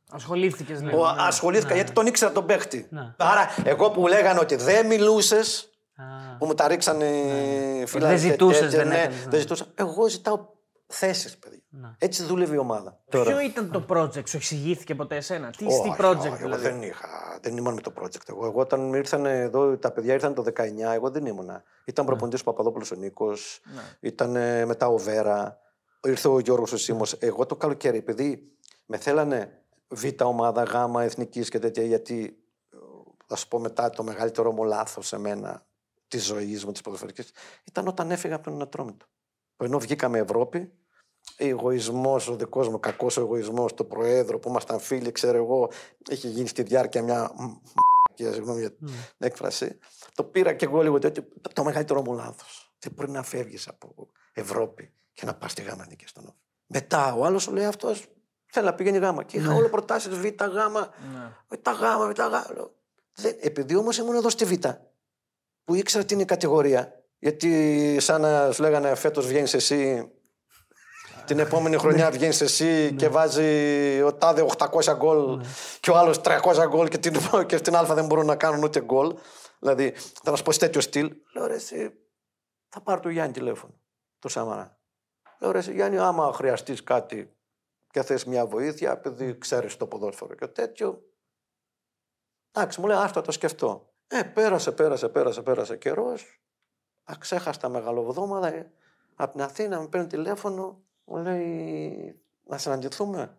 Ασχολήθηκες, 0.09 0.81
ναι. 0.81 0.93
ο, 0.93 1.05
ασχολήθηκα 1.05 1.75
γιατί 1.75 1.91
τον 1.91 2.05
ήξερα 2.05 2.31
τον 2.31 2.45
παίχτη. 2.45 2.87
Ναι. 2.89 3.13
Άρα, 3.17 3.47
εγώ 3.63 3.91
που 3.91 4.07
λέγανε 4.07 4.39
ότι 4.39 4.55
δεν 4.55 4.85
μιλούσες, 4.85 5.69
Α, 5.95 6.37
που 6.37 6.45
μου 6.45 6.53
τα 6.53 6.67
ρίξανε 6.67 7.05
φυλάκια. 7.85 8.17
Δεν 8.17 8.17
ζητούσες, 8.17 8.59
τέτοια, 8.59 8.77
δεν 8.77 8.87
ναι, 8.87 8.99
έκανες, 8.99 9.23
ναι. 9.23 9.29
δεν 9.29 9.39
ζητούσα. 9.39 9.65
Εγώ 9.75 10.07
ζητάω 10.07 10.47
θέσεις, 10.87 11.37
παιδιά. 11.37 11.59
Ναι. 11.69 11.89
Έτσι 11.97 12.23
δούλευε 12.23 12.55
η 12.55 12.57
ομάδα. 12.57 12.99
Ποιο 13.09 13.39
ήταν 13.39 13.71
το 13.71 13.85
project, 13.89 14.27
σου 14.27 14.37
εξηγήθηκε 14.37 14.95
ποτέ 14.95 15.15
εσένα, 15.15 15.49
τι, 15.49 15.65
Όχι, 15.65 15.81
τι 15.81 15.89
όχι, 15.89 15.97
project 16.01 16.25
εγώ 16.25 16.35
δηλαδή; 16.35 16.63
δεν 16.63 16.81
είχα, 16.81 17.39
δεν 17.41 17.57
ήμουν 17.57 17.73
με 17.73 17.81
το 17.81 17.93
project. 18.01 18.29
Εγώ, 18.29 18.45
εγώ 18.45 18.59
όταν 18.59 18.93
ήρθαν 18.93 19.25
εδώ, 19.25 19.77
τα 19.77 19.91
παιδιά 19.91 20.13
ήρθαν 20.13 20.33
το 20.33 20.43
19, 20.57 20.61
εγώ 20.93 21.09
δεν 21.09 21.25
ήμουνα. 21.25 21.63
Ήταν 21.85 22.05
προπονητής 22.05 22.41
ο 22.41 22.43
Παπαδόπουλος 22.43 22.91
ο 22.91 22.95
Νίκος, 22.95 23.61
Ναι. 23.75 23.81
ήταν 23.99 24.35
ε, 24.35 24.65
μετά 24.65 24.87
ο 24.87 24.97
Βέρα, 24.97 25.57
ήρθε 26.03 26.27
ο 26.27 26.39
Γιώργος 26.39 26.71
ο 26.71 26.77
Σίμος. 26.77 27.13
Εγώ 27.19 27.45
το 27.45 27.55
καλοκαίρι, 27.55 27.97
επειδή 27.97 28.51
με 28.85 28.97
θέλανε 28.97 29.62
β' 29.93 30.21
ομάδα, 30.23 30.63
γ' 30.63 31.01
εθνικής 31.01 31.49
και 31.49 31.59
τέτοια, 31.59 31.83
γιατί 31.83 32.37
ε, 32.69 32.77
θα 33.25 33.35
σου 33.35 33.47
πω 33.47 33.59
μετά 33.59 33.89
το 33.89 34.03
μεγαλύτερο 34.03 34.51
μου 34.51 34.63
λάθος 34.63 35.07
σε 35.07 35.17
μένα 35.17 35.65
της 36.07 36.25
ζωής 36.25 36.65
μου, 36.65 36.71
της 36.71 36.81
ποδοσφαιρικής, 36.81 37.31
ήταν 37.63 37.87
όταν 37.87 38.11
έφυγα 38.11 38.35
από 38.35 38.43
τον 38.43 38.53
Ινατρόμητο. 38.53 39.05
Ενώ 39.57 39.79
βγήκαμε 39.79 40.19
Ευρώπη, 40.19 40.73
εγωισμός, 41.37 42.27
ο 42.27 42.35
δικός 42.35 42.69
μου 42.69 42.79
κακός 42.79 43.17
εγωισμός 43.17 43.73
του 43.73 43.87
Προέδρου 43.87 44.39
που 44.39 44.49
ήμασταν 44.49 44.79
φίλοι, 44.79 45.11
ξέρω 45.11 45.37
εγώ, 45.37 45.69
έχει 46.09 46.27
γίνει 46.27 46.47
στη 46.47 46.63
διάρκεια 46.63 47.03
μια. 47.03 47.31
μ- 47.35 47.57
και 48.15 48.31
συγγνώμη 48.31 48.59
για 48.59 48.71
την 48.75 48.87
έκφραση. 49.17 49.77
Το 50.13 50.23
πήρα 50.23 50.53
και 50.53 50.65
εγώ 50.65 50.81
λίγο 50.81 50.99
τέτοιο. 50.99 51.23
Το, 51.41 51.49
το 51.53 51.63
μεγαλύτερο 51.63 52.01
μου 52.01 52.13
λάθος. 52.13 52.75
Δεν 52.79 52.91
μπορεί 52.91 53.11
να 53.11 53.23
φεύγεις 53.23 53.67
από 53.67 54.07
Ευρώπη 54.33 54.93
και 55.13 55.25
να 55.25 55.35
πας 55.35 55.51
στη 55.51 55.61
Γάμα 55.61 55.85
και 55.85 56.07
στον 56.07 56.23
Όφη. 56.23 56.37
Μετά 56.67 57.13
ο 57.13 57.25
άλλος 57.25 57.43
σου 57.43 57.53
λέει 57.53 57.65
αυτός 57.65 58.07
θέλει 58.53 58.65
να 58.65 58.73
πηγαίνει 58.73 58.97
Γάμα. 58.97 59.23
Και 59.23 59.37
είχα 59.37 59.53
όλο 59.53 59.69
προτάσει 59.69 60.09
Β, 60.09 60.25
Γάμα, 60.43 60.89
Ναι. 61.13 61.31
Β, 61.47 61.69
Γάμα, 61.79 62.07
Β, 62.07 62.11
Γάμα. 62.19 62.45
Λέω, 62.53 62.73
δεν- 63.15 63.35
Επειδή 63.39 63.75
όμως 63.75 63.97
ήμουν 63.97 64.15
εδώ 64.15 64.29
στη 64.29 64.45
Β, 64.45 64.51
που 65.63 65.75
ήξερα 65.75 66.05
τι 66.05 66.13
είναι 66.13 66.23
η 66.23 66.25
κατηγορία. 66.25 67.03
Γιατί 67.19 67.97
σαν 67.99 68.21
να 68.21 68.51
σου 68.51 68.61
λέγανε 68.61 68.95
φέτος 68.95 69.27
βγαίνεις 69.27 69.53
εσύ 69.53 70.11
την 71.25 71.39
επόμενη 71.39 71.77
χρονιά 71.77 72.11
βγαίνεις 72.11 72.41
εσύ 72.41 72.93
και 72.97 73.07
βάζει 73.07 74.01
ο 74.01 74.13
τάδε 74.13 74.41
800 74.41 74.93
γκολ 74.95 75.41
και 75.79 75.91
ο 75.91 75.97
άλλος 75.97 76.21
300 76.21 76.65
γκολ 76.67 76.87
και 76.87 76.97
την, 76.97 77.13
και 77.45 77.57
στην 77.57 77.75
Α 77.75 77.83
δεν 77.83 78.05
μπορούν 78.05 78.25
να 78.25 78.35
κάνουν 78.35 78.63
ούτε 78.63 78.81
γκολ. 78.81 79.15
Δηλαδή, 79.59 79.91
θα 80.23 80.31
να 80.31 80.35
σου 80.37 80.43
πω 80.43 80.51
σε 80.51 80.59
τέτοιο 80.59 80.81
στυλ. 80.81 81.11
Λέω 81.35 81.45
ρε, 81.47 81.53
εσύ, 81.55 81.93
θα 82.69 82.81
πάρω 82.81 82.99
το 82.99 83.09
Γιάννη 83.09 83.33
τηλέφωνο, 83.33 83.73
το 84.19 84.27
Σαμαρά. 84.29 84.77
Λέω 85.39 85.51
ρε, 85.51 85.57
εσύ, 85.57 85.73
Γιάννη, 85.73 85.97
άμα 85.97 86.31
χρειαστείς 86.33 86.83
κάτι 86.83 87.35
και 87.93 88.01
θες 88.01 88.25
μια 88.25 88.45
βοήθεια, 88.45 88.91
επειδή 88.91 89.37
ξέρεις 89.37 89.77
το 89.77 89.87
ποδόσφαιρο 89.87 90.35
και 90.35 90.47
τέτοιο. 90.47 91.03
Εντάξει, 92.51 92.81
μου 92.81 92.87
λέει, 92.87 92.97
άστο 92.97 93.21
το 93.21 93.31
σκεφτώ. 93.31 93.93
Ε, 94.07 94.23
πέρασε, 94.23 94.71
πέρασε, 94.71 95.09
πέρασε, 95.09 95.41
πέρασε 95.41 95.77
καιρός. 95.77 96.41
Αξέχαστα 97.03 97.69
μεγαλοβδόμαδα. 97.69 98.47
Ε, 98.47 98.71
από 99.15 99.31
την 99.31 99.41
Αθήνα 99.41 99.79
με 99.79 99.87
παίρνει 99.87 100.07
τηλέφωνο, 100.07 100.83
μου 101.03 101.17
λέει 101.17 102.21
να 102.43 102.57
συναντηθούμε. 102.57 103.37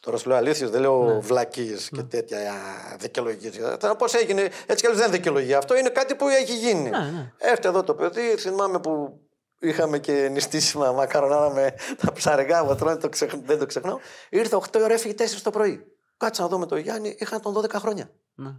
Τώρα 0.00 0.16
σου 0.16 0.28
λέω 0.28 0.36
αλήθεια, 0.36 0.68
δεν 0.68 0.80
λέω 0.80 1.04
ναι. 1.04 1.18
βλακίες 1.18 1.88
και 1.88 2.02
τέτοια 2.02 2.52
δικαιολογίες. 2.98 3.76
Πώς 3.98 4.14
έγινε, 4.14 4.42
έτσι 4.42 4.74
κι 4.76 4.86
αλλιώς 4.86 4.96
δεν 4.96 5.06
είναι 5.06 5.16
δικαιολογία. 5.16 5.58
Αυτό 5.58 5.76
είναι 5.76 5.88
κάτι 5.88 6.14
που 6.14 6.28
έχει 6.28 6.56
γίνει. 6.56 6.90
Ναι, 6.90 6.98
ναι. 6.98 7.32
Έρθει 7.38 7.68
εδώ 7.68 7.82
το 7.82 7.94
παιδί, 7.94 8.36
θυμάμαι 8.36 8.80
που 8.80 9.20
είχαμε 9.62 9.98
και 9.98 10.28
νηστίσιμα 10.28 10.92
μακαρονάρα 10.92 11.50
με 11.50 11.74
τα 11.96 12.12
ψαρικά 12.12 12.66
που 12.66 12.74
τρώνε, 12.74 12.96
το 12.96 13.08
ξεχ... 13.08 13.34
δεν 13.36 13.58
το 13.58 13.66
ξεχνάω. 13.66 13.98
Ήρθε 14.30 14.56
8 14.56 14.80
ώρα, 14.82 14.92
έφυγε 14.92 15.14
4 15.18 15.40
το 15.42 15.50
πρωί. 15.50 15.86
Κάτσα 16.16 16.42
να 16.42 16.48
δω 16.48 16.58
με 16.58 16.66
τον 16.66 16.78
Γιάννη, 16.78 17.16
είχαν 17.18 17.40
τον 17.40 17.54
12 17.56 17.70
χρόνια. 17.70 18.10
Ναι. 18.34 18.50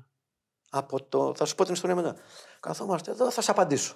Από 0.70 1.04
το... 1.04 1.36
Θα 1.36 1.46
σου 1.46 1.56
πω 1.56 1.64
την 1.64 1.74
ιστορία 1.74 1.96
μετά. 1.96 2.16
Καθόμαστε 2.60 3.12
εδώ, 3.12 3.32
θα 3.32 3.42
σε 3.42 3.52
απαντήσω. 3.52 3.96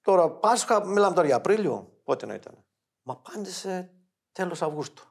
Τώρα 0.00 0.30
Πάσχα, 0.30 0.86
μιλάμε 0.86 1.14
τώρα 1.14 1.26
για 1.26 1.36
Απρίλιο, 1.36 2.00
πότε 2.04 2.26
να 2.26 2.34
ήταν. 2.34 2.64
Μα 3.02 3.12
απάντησε 3.12 3.90
τέλος 4.32 4.62
Αυγούστου. 4.62 5.04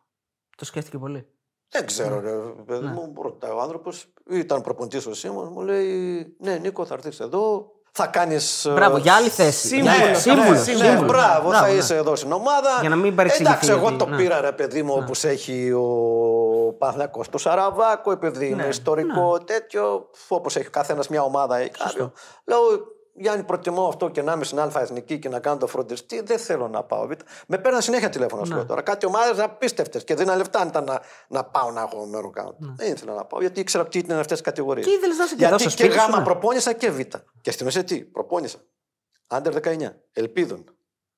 Το 0.57 0.65
σκέφτηκε 0.65 0.97
πολύ. 0.97 1.29
Δεν 1.69 1.85
ξέρω, 1.85 2.19
ρε, 2.19 2.63
παιδί 2.63 2.85
μου, 2.85 3.13
ρωτάει 3.21 3.51
ο 3.51 3.61
άνθρωπος. 3.61 4.13
Ήταν 4.29 4.61
προπονητής 4.61 5.05
ο 5.05 5.13
Σίμω, 5.13 5.43
μου 5.43 5.61
λέει: 5.61 6.35
Ναι, 6.39 6.57
Νίκο, 6.57 6.85
θα 6.85 6.93
έρθεις 6.93 7.19
εδώ. 7.19 7.74
Θα 7.97 8.07
κάνεις. 8.07 8.67
Μπράβο, 8.73 8.97
για 8.97 9.13
άλλη 9.13 9.29
θέση. 9.29 9.67
Σύμβουλος, 9.67 9.95
Για- 9.97 10.07
ναι, 10.07 10.13
σύμβουλος, 10.13 10.49
ναι, 10.49 10.57
σύμβουλος. 10.57 10.99
Ναι, 10.99 11.05
μπράβο, 11.05 11.51
θα 11.53 11.67
ναι. 11.67 11.73
είσαι 11.73 11.95
εδώ 11.95 12.15
στην 12.15 12.31
ομάδα. 12.31 12.77
Για 12.81 12.89
να 12.89 12.95
μην 12.95 13.15
παρεξηγηθεί, 13.15 13.51
Εντάξει, 13.51 13.69
εγώ 13.71 13.79
γιατί- 13.79 13.97
το 13.97 14.05
ναι. 14.05 14.15
πήρα 14.17 14.41
ρε 14.41 14.51
παιδί 14.51 14.83
μου 14.83 14.93
όπως 14.97 15.23
έχει 15.23 15.71
ο 15.71 15.85
Παναθηναϊκός 16.77 17.29
το 17.29 17.37
Σαραβάκο, 17.37 18.11
επειδή 18.11 18.47
είναι 18.49 18.65
ιστορικό 18.69 19.39
τέτοιο, 19.45 20.09
όπως 20.27 20.55
έχει 20.55 20.67
ο 20.67 20.71
καθένας 20.71 21.07
μια 21.07 21.21
ομάδα 21.23 21.61
ή 21.63 21.69
κάποιο. 21.69 22.11
Λέω, 22.45 22.59
Γιάννη, 23.17 23.43
προτιμώ 23.43 23.87
αυτό 23.87 24.09
και 24.09 24.21
να 24.21 24.33
είμαι 24.33 24.43
στην 24.43 24.59
Α 24.59 24.71
Εθνική 24.75 25.19
και 25.19 25.29
να 25.29 25.39
κάνω 25.39 25.57
το 25.57 25.67
φροντιστή. 25.67 26.21
Δεν 26.21 26.37
θέλω 26.39 26.67
να 26.67 26.83
πάω. 26.83 27.07
Β. 27.07 27.11
Με 27.47 27.57
παίρναν 27.57 27.81
συνέχεια 27.81 28.09
τηλέφωνο 28.09 28.41
Ναι. 28.41 28.47
σου 28.47 28.53
λέω 28.53 28.65
τώρα. 28.65 28.81
Κάτι 28.81 29.05
ομάδες 29.05 29.39
απίστευτες 29.43 30.03
και 30.03 30.15
δίναν 30.15 30.37
λεφτά 30.37 30.59
αν 30.59 30.67
ήταν 30.67 30.83
να, 30.83 31.01
να 31.27 31.43
πάω 31.43 31.71
να 31.71 31.81
έχω 31.81 32.05
μέρο 32.05 32.29
κάνω. 32.29 32.55
Δεν 32.59 32.91
ήθελα 32.91 33.13
να 33.13 33.25
πάω 33.25 33.39
γιατί 33.41 33.59
ήξερα 33.59 33.87
τι 33.87 33.97
ήταν 33.99 34.17
αυτές 34.19 34.37
τις 34.37 34.45
κατηγορίες. 34.45 34.85
Ναι. 34.85 34.91
Και 34.91 34.97
ήθελες 34.97 35.17
να 35.17 35.23
είσαι 35.23 35.35
και 35.35 35.39
Γιατί 35.39 35.53
εδώ 35.55 35.69
στο 35.69 35.77
και 35.77 35.83
σπίτι 35.83 35.99
σου, 35.99 36.05
γάμα 36.05 36.17
ναι. 36.17 36.23
προπόνησα 36.23 36.73
και 36.73 36.91
Β. 36.91 36.99
Και 37.41 37.51
στην 37.51 37.67
ουσία 37.67 37.83
τι, 37.83 37.99
προπόνησα. 38.03 38.57
Άντερ 39.27 39.53
19, 39.53 39.77
Ελπίδων, 40.11 40.63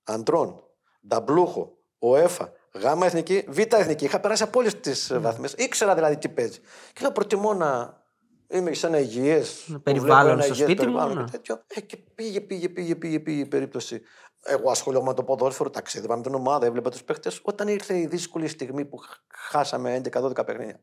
Αντρών, 0.03 0.64
Νταμπλούχο, 1.07 1.78
ΟΕΦΑ, 1.99 2.52
Γάμα 2.74 3.06
Εθνική, 3.06 3.45
Β 3.48 3.57
Εθνική. 3.60 4.06
Είχα 4.06 4.19
περάσει 4.19 4.44
από 4.44 4.60
όλες 4.60 4.80
τις 4.80 5.10
Ναι. 5.10 5.18
βαθμές. 5.18 5.53
Ήξερα 5.57 5.95
δηλαδή 5.95 6.18
τι 6.18 6.30
παίζει. 6.30 6.60
Και 6.94 7.02
λέω 7.02 7.11
προτιμώ 7.11 7.53
να 7.53 8.02
είμαι 8.49 8.74
σε 8.74 8.88
ένα 8.88 8.99
υγιέ 8.99 9.44
περιβάλλον 9.84 10.41
στο 10.41 10.53
σπίτι 10.53 10.88
μου, 10.88 11.07
ναι. 11.07 11.24
Και, 11.24 11.32
τέτοιο. 11.32 11.61
Ε, 11.68 11.82
και 11.82 11.98
πήγε, 12.15 12.41
πήγε, 12.41 12.69
πήγε, 12.69 12.95
πήγε, 12.95 13.19
πήγε 13.19 13.41
η 13.41 13.45
περίπτωση. 13.45 14.02
Εγώ 14.44 14.72
ασχολιόμαι 14.72 15.07
με 15.07 15.14
το 15.14 15.24
ποδόσφαιρο, 15.24 15.69
ταξίδευα 15.69 16.15
με 16.15 16.22
την 16.22 16.34
ομάδα, 16.34 16.65
έβλεπα 16.65 16.90
τους 16.90 17.03
παίχτε. 17.03 17.32
Όταν 17.41 17.68
ήρθε 17.68 17.98
η 17.98 18.06
δύσκολη 18.07 18.48
στιγμή 18.48 18.86
που 18.86 18.98
χ- 18.98 19.18
χάσαμε 19.49 20.02
11-12 20.11 20.45
παιχνίδια 20.45 20.80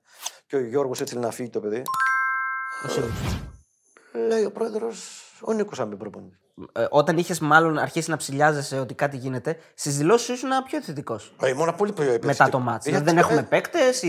και 0.46 0.56
ο 0.56 0.60
Γιώργος 0.60 1.00
ήθελε 1.00 1.20
να 1.20 1.30
φύγει 1.30 1.50
το 1.50 1.60
παιδί, 1.60 1.82
Ο 2.84 2.88
Σίγουρος. 2.88 3.40
λέει 4.28 4.44
ο 4.44 4.50
πρόεδρος, 4.52 5.23
ο 5.46 5.52
Νίκος 5.52 5.80
αν 5.80 5.88
μην 5.88 5.98
προπονητής. 5.98 6.38
Ε, 6.72 6.86
όταν 6.90 7.18
είχες 7.18 7.38
μάλλον 7.40 7.78
αρχίσει 7.78 8.10
να 8.10 8.16
ψηλιάζεσαι 8.16 8.78
ότι 8.78 8.94
κάτι 8.94 9.16
γίνεται, 9.16 9.56
στις 9.74 9.96
δηλώσεις 9.96 10.26
σου 10.26 10.32
ήσουν 10.32 10.50
πιο 10.66 10.82
θετικός. 10.82 11.34
Ε, 11.42 11.48
Ήμουν 11.48 11.74
πολύ 11.76 11.92
πιο 11.92 12.02
επιθετικός. 12.04 12.38
Μετά 12.38 12.50
το 12.50 12.58
μάτσο. 12.58 12.90
Γιατί- 12.90 13.04
δεν 13.04 13.18
έχουμε 13.18 13.38
ε, 13.40 13.42
παίκτες. 13.42 14.00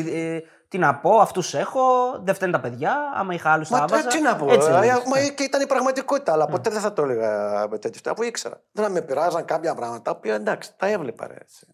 τι 0.68 0.78
να 0.78 0.96
πω, 0.96 1.20
αυτούς 1.20 1.54
έχω. 1.54 1.82
Δεν 2.24 2.36
φταίνουν 2.36 2.54
τα 2.54 2.60
παιδιά. 2.60 3.12
Άμα 3.16 3.34
είχα 3.34 3.50
άλλους 3.52 3.68
θα 3.68 3.78
Μα 3.78 3.84
έβαζα. 3.84 4.08
τι 4.08 4.22
να 4.22 4.36
πω, 4.36 4.52
Έτσι 4.52 4.70
ε, 4.70 4.76
έλεγες. 4.76 5.04
μα 5.06 5.20
και 5.36 5.44
ήταν 5.44 5.62
η 5.62 5.68
πραγματικότητα, 5.68 6.32
αλλά 6.32 6.46
ποτέ 6.46 6.70
δεν 6.70 6.82
θα 6.82 6.94
το 6.94 7.02
έλεγα 7.04 7.68
με 7.70 7.78
τέτοιο 7.78 8.12
Αφού 8.12 8.24
ήξερα. 8.24 8.62
Δεν 8.72 8.92
με 8.92 9.02
πειράζαν 9.02 9.46
κάποια 9.46 9.76
πράγματα, 9.76 10.02
τα 10.02 10.12
οποία 10.12 10.36
εντάξει, 10.36 10.72
τα 10.78 10.88
έβλεπα. 10.88 11.28
Ρε, 11.28 11.36
έτσι. 11.42 11.68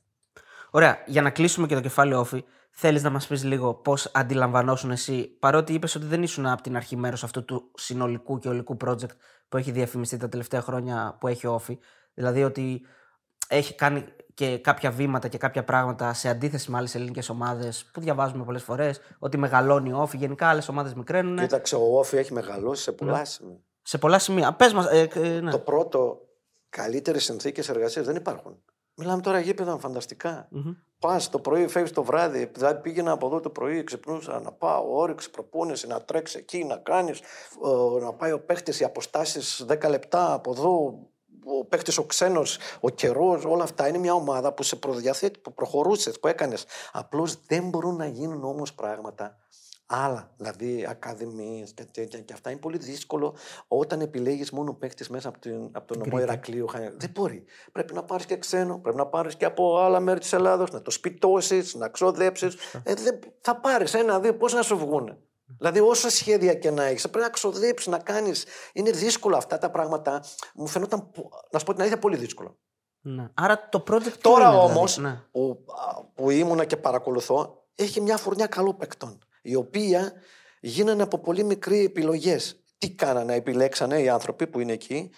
Ωραία, 0.71 0.97
για 1.05 1.21
να 1.21 1.29
κλείσουμε 1.29 1.67
και 1.67 1.75
το 1.75 1.81
κεφάλαιο 1.81 2.19
όφη, 2.19 2.43
θέλεις 2.71 3.03
να 3.03 3.09
μας 3.09 3.27
πεις 3.27 3.43
λίγο 3.43 3.73
πώς 3.73 4.11
αντιλαμβανόσουν 4.13 4.91
εσύ, 4.91 5.37
παρότι 5.39 5.73
είπες 5.73 5.95
ότι 5.95 6.05
δεν 6.05 6.23
ήσουν 6.23 6.45
από 6.45 6.61
την 6.61 6.75
αρχή 6.75 6.95
μέρος 6.97 7.23
αυτού 7.23 7.45
του 7.45 7.71
συνολικού 7.75 8.39
και 8.39 8.47
ολικού 8.49 8.77
project 8.85 9.15
που 9.51 9.57
έχει 9.57 9.71
διαφημιστεί 9.71 10.17
τα 10.17 10.29
τελευταία 10.29 10.61
χρόνια 10.61 11.17
που 11.19 11.27
έχει 11.27 11.47
όφη. 11.47 11.79
Δηλαδή 12.13 12.43
ότι 12.43 12.81
έχει 13.47 13.75
κάνει 13.75 14.05
και 14.33 14.57
κάποια 14.57 14.91
βήματα 14.91 15.27
και 15.27 15.37
κάποια 15.37 15.63
πράγματα 15.63 16.13
σε 16.13 16.29
αντίθεση 16.29 16.71
με 16.71 16.77
άλλες 16.77 16.95
ελληνικές 16.95 17.29
ομάδες 17.29 17.89
που 17.93 17.99
διαβάζουμε 17.99 18.43
πολλές 18.43 18.63
φορές. 18.63 18.99
Ότι 19.19 19.37
μεγαλώνει 19.37 19.91
ο 19.91 19.97
όφη. 19.97 20.17
Γενικά 20.17 20.47
άλλες 20.47 20.69
ομάδες 20.69 20.93
μικραίνουν. 20.93 21.37
Κοίταξε, 21.37 21.75
ο 21.75 21.97
Όφη 21.97 22.17
έχει 22.17 22.33
μεγαλώσει 22.33 22.83
σε 22.83 22.91
πολλά 22.91 23.25
σημεία. 23.25 23.59
Σε 23.81 23.97
πολλά 23.97 24.19
σημεία. 24.19 24.53
Πες 24.53 24.73
μας. 24.73 24.85
Ε, 24.85 25.07
ε, 25.13 25.39
ναι. 25.39 25.51
Το 25.51 25.59
πρώτο, 25.59 26.21
καλύτερες 26.69 27.23
συνθήκες 27.23 27.69
εργασίας 27.69 28.05
δεν 28.05 28.15
υπάρχουν. 28.15 28.63
Μιλάμε 28.95 29.21
τώρα 29.21 29.39
γήπεδα 29.39 29.77
φανταστικά. 29.77 30.47
Μμμ. 30.49 30.71
Πας 30.99 31.29
το 31.29 31.39
πρωί, 31.39 31.67
φεύγεις 31.67 31.91
το 31.91 32.03
βράδυ. 32.03 32.51
Δηλαδή 32.53 32.81
πήγαινα 32.81 33.11
από 33.11 33.25
εδώ 33.27 33.39
το 33.39 33.49
πρωί, 33.49 33.83
ξυπνούσα 33.83 34.39
να 34.39 34.51
πάω, 34.51 34.97
όρεξη, 34.97 35.29
προπόνηση, 35.31 35.87
να 35.87 36.01
τρέξει 36.01 36.37
εκεί, 36.37 36.63
να 36.63 36.77
κάνεις. 36.77 37.19
να 38.01 38.13
πάει 38.13 38.31
ο 38.31 38.39
παίχτης, 38.39 38.79
οι 38.79 38.83
αποστάσεις 38.83 39.65
10 39.67 39.89
λεπτά 39.89 40.33
από 40.33 40.51
εδώ. 40.51 40.99
Ο 41.45 41.65
παίχτης, 41.65 41.97
ο 41.97 42.03
ξένος, 42.03 42.57
ο 42.79 42.89
καιρός, 42.89 43.45
όλα 43.45 43.63
αυτά 43.63 43.87
είναι 43.87 43.97
μια 43.97 44.13
ομάδα 44.13 44.53
που 44.53 44.63
σε 44.63 44.75
προδιαθέτει, 44.75 45.39
που 45.39 45.53
προχωρούσες, 45.53 46.19
που 46.19 46.27
έκανες. 46.27 46.65
Απλώς 46.91 47.45
δεν 47.45 47.69
μπορούν 47.69 47.95
να 47.95 48.05
γίνουν 48.05 48.43
όμως 48.43 48.73
πράγματα 48.73 49.37
άλλα. 49.91 50.33
Δηλαδή, 50.37 50.85
ακαδημίες 50.89 51.73
και 51.73 51.85
τέτοια. 51.85 52.19
Και 52.19 52.33
αυτά 52.33 52.49
είναι 52.49 52.59
πολύ 52.59 52.77
δύσκολο 52.77 53.35
όταν 53.67 54.01
επιλέγεις 54.01 54.51
μόνο 54.51 54.73
παίχτη 54.73 55.11
μέσα 55.11 55.29
από, 55.29 55.39
την, 55.39 55.69
από 55.71 55.87
τον 55.87 55.97
νομό 55.99 56.19
Ηρακλείου. 56.19 56.67
Χανιά. 56.67 56.93
Δεν 56.97 57.09
μπορεί. 57.13 57.43
Πρέπει 57.71 57.93
να 57.93 58.03
πάρεις 58.03 58.25
και 58.25 58.37
ξένο, 58.37 58.79
πρέπει 58.79 58.97
να 58.97 59.05
πάρεις 59.07 59.35
και 59.35 59.45
από 59.45 59.77
άλλα 59.79 59.99
μέρη 59.99 60.19
της 60.19 60.33
Ελλάδος, 60.33 60.71
να 60.71 60.81
το 60.81 60.91
σπιτώσεις, 60.91 61.75
να 61.75 61.87
ξοδέψεις. 61.89 62.55
Ε, 62.83 62.93
δεν- 62.93 63.19
θα 63.41 63.55
πάρεις 63.59 63.93
ένα-δύο, 63.93 64.35
πώς 64.37 64.53
να 64.53 64.61
σου 64.61 64.77
βγουν. 64.77 65.17
Δηλαδή, 65.57 65.79
όσα 65.79 66.09
σχέδια 66.09 66.53
και 66.53 66.71
να 66.71 66.83
έχεις, 66.83 67.09
πρέπει 67.09 67.25
να 67.25 67.31
ξοδέψεις, 67.31 67.87
να 67.87 67.97
κάνεις. 67.99 68.45
Είναι 68.73 68.91
δύσκολο 68.91 69.37
αυτά 69.37 69.57
τα 69.57 69.69
πράγματα. 69.71 70.23
Μου 70.55 70.67
φαινόταν, 70.67 71.11
πο- 71.11 71.29
να 71.51 71.59
σου 71.59 71.65
πω 71.65 71.71
την 71.71 71.81
αλήθεια, 71.81 71.99
πολύ 71.99 72.17
δύσκολο. 72.17 72.57
Ναι. 73.03 73.29
Άρα 73.33 73.69
το 73.69 73.83
project. 73.87 74.01
ποιο 74.01 74.17
Τώρα 74.21 74.43
είναι, 74.47 74.51
δηλαδή; 74.55 74.77
όμω, 74.77 74.83
Ναι. 74.99 75.21
που, 75.31 75.65
α, 75.67 76.03
που 76.05 76.29
ήμουνα 76.29 76.65
και 76.65 76.77
παρακολουθώ, 76.77 77.63
έχει 77.75 78.01
μια 78.01 78.17
φουρνιά 78.17 78.47
καλών 78.47 78.77
παικτών. 78.77 79.19
Η 79.41 79.55
οποία 79.55 80.11
γίνανε 80.59 81.03
από 81.03 81.19
πολύ 81.19 81.43
μικροί 81.43 81.83
επιλογές. 81.83 82.63
Τι 82.77 82.91
κάνανε, 82.91 83.35
επιλέξανε 83.35 84.01
οι 84.01 84.09
άνθρωποι 84.09 84.47
που 84.47 84.59
είναι 84.59 84.71
εκεί 84.71 85.09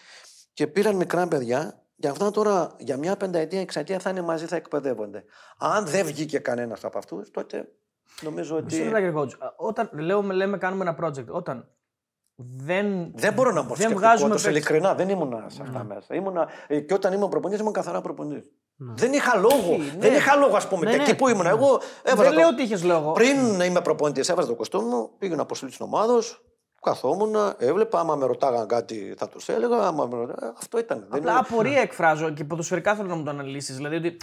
και 0.54 0.68
πήραν 0.68 0.95
μικρά 0.95 1.28
παιδιά. 1.28 1.78
Και 2.00 2.08
αυτά 2.08 2.32
τώρα 2.32 2.76
για 2.78 2.98
μια 2.98 3.18
πενταετία, 3.18 3.60
εξαετία 3.60 4.00
θα 4.00 4.10
είναι 4.10 4.22
μαζί, 4.22 4.45
θα 4.45 4.56
εκπαιδεύονται. 4.56 5.24
Αν 5.58 5.86
δεν 5.86 6.06
βγήκε 6.06 6.40
κανένας 6.40 6.84
από 6.84 6.98
αυτούς, 6.98 7.32
τότε 7.32 7.72
νομίζω 8.22 8.56
ότι. 8.56 8.66
Μισό 8.76 8.84
λεπτάκι, 8.84 9.14
coach. 9.16 9.38
Α, 9.40 9.54
Όταν 9.56 9.90
λέω, 9.94 10.22
λέμε 10.22 10.58
κάνουμε 10.58 10.84
ένα 10.84 10.98
project, 11.02 11.26
όταν 11.28 11.68
δεν, 12.36 13.12
Δεν 13.16 13.34
μπορώ 13.34 13.52
να 13.52 13.62
πω 13.62 13.68
δεν 13.68 13.76
σκεπτικό 13.76 14.00
βγάζουμε 14.00 14.30
τους, 14.34 14.44
παίκτες. 14.44 14.62
ειλικρινά. 14.62 14.95
Δεν 14.95 15.10
ήμουν 15.10 15.44
σε 15.48 15.62
αυτά 15.62 15.84
μέσα. 15.84 16.16
Ήμουνα, 16.16 16.50
ε, 16.68 16.80
και 16.80 16.94
όταν 16.94 17.14
ήμουν 17.14 17.30
προπονητής, 17.30 17.62
ήμουν 17.62 17.74
καθαρά 17.74 18.02
προπονητής. 18.02 18.52
Ναι. 18.76 18.94
Δεν 18.95 19.14
είχα 19.14 19.36
λόγο. 19.38 19.78
ναι. 19.78 19.94
Δεν 20.00 20.14
είχα 20.14 20.36
λόγο, 20.36 20.56
ας 20.56 20.68
πούμε. 20.68 20.86
Ναι, 20.86 20.91
και 20.91 20.98
ναι. 20.98 21.04
εκεί 21.04 21.16
που 21.16 21.28
ήμουν, 21.28 21.45
εγώ 21.45 21.80
έβαζα. 22.04 22.22
Δεν 22.24 22.32
το- 22.32 22.38
λέω 22.40 22.48
ότι 22.48 22.62
είχες 22.64 22.84
λόγο. 22.84 23.12
Πριν 23.12 23.56
να 23.56 23.66
είμαι 23.66 23.82
προπονητής, 23.82 24.30
έβαζα 24.30 24.48
το 24.48 24.56
κοστούμι 24.56 24.88
μου, 24.90 25.10
πήγαινα 25.18 25.41
αποστολή 25.41 25.72
τη 25.72 25.78
ομάδα, 25.80 26.20
καθόμουν, 26.82 27.36
έβλεπα. 27.58 28.00
Άμα 28.00 28.16
με 28.16 28.26
ρωτάγαν 28.26 28.68
κάτι, 28.68 29.14
θα 29.18 29.28
τους 29.28 29.50
έλεγα. 29.50 29.78
Άμα 29.88 30.06
με 30.06 30.16
ρωτάγαν, 30.18 30.50
ε, 30.50 30.54
αυτό 30.58 30.78
ήταν. 30.80 30.98
Δεν 31.10 31.20
Απλά 31.20 31.32
είναι- 31.32 31.40
απορία 31.50 31.82
εκφράζω 31.82 32.30
και 32.30 32.44
ποδοσφαιρικά 32.44 32.95
θέλω 32.95 33.08
να 33.08 33.16
μου 33.16 33.24
το 33.24 33.30
αναλύσεις. 33.30 33.76
Δηλαδή 33.76 33.95
ότι 33.95 34.18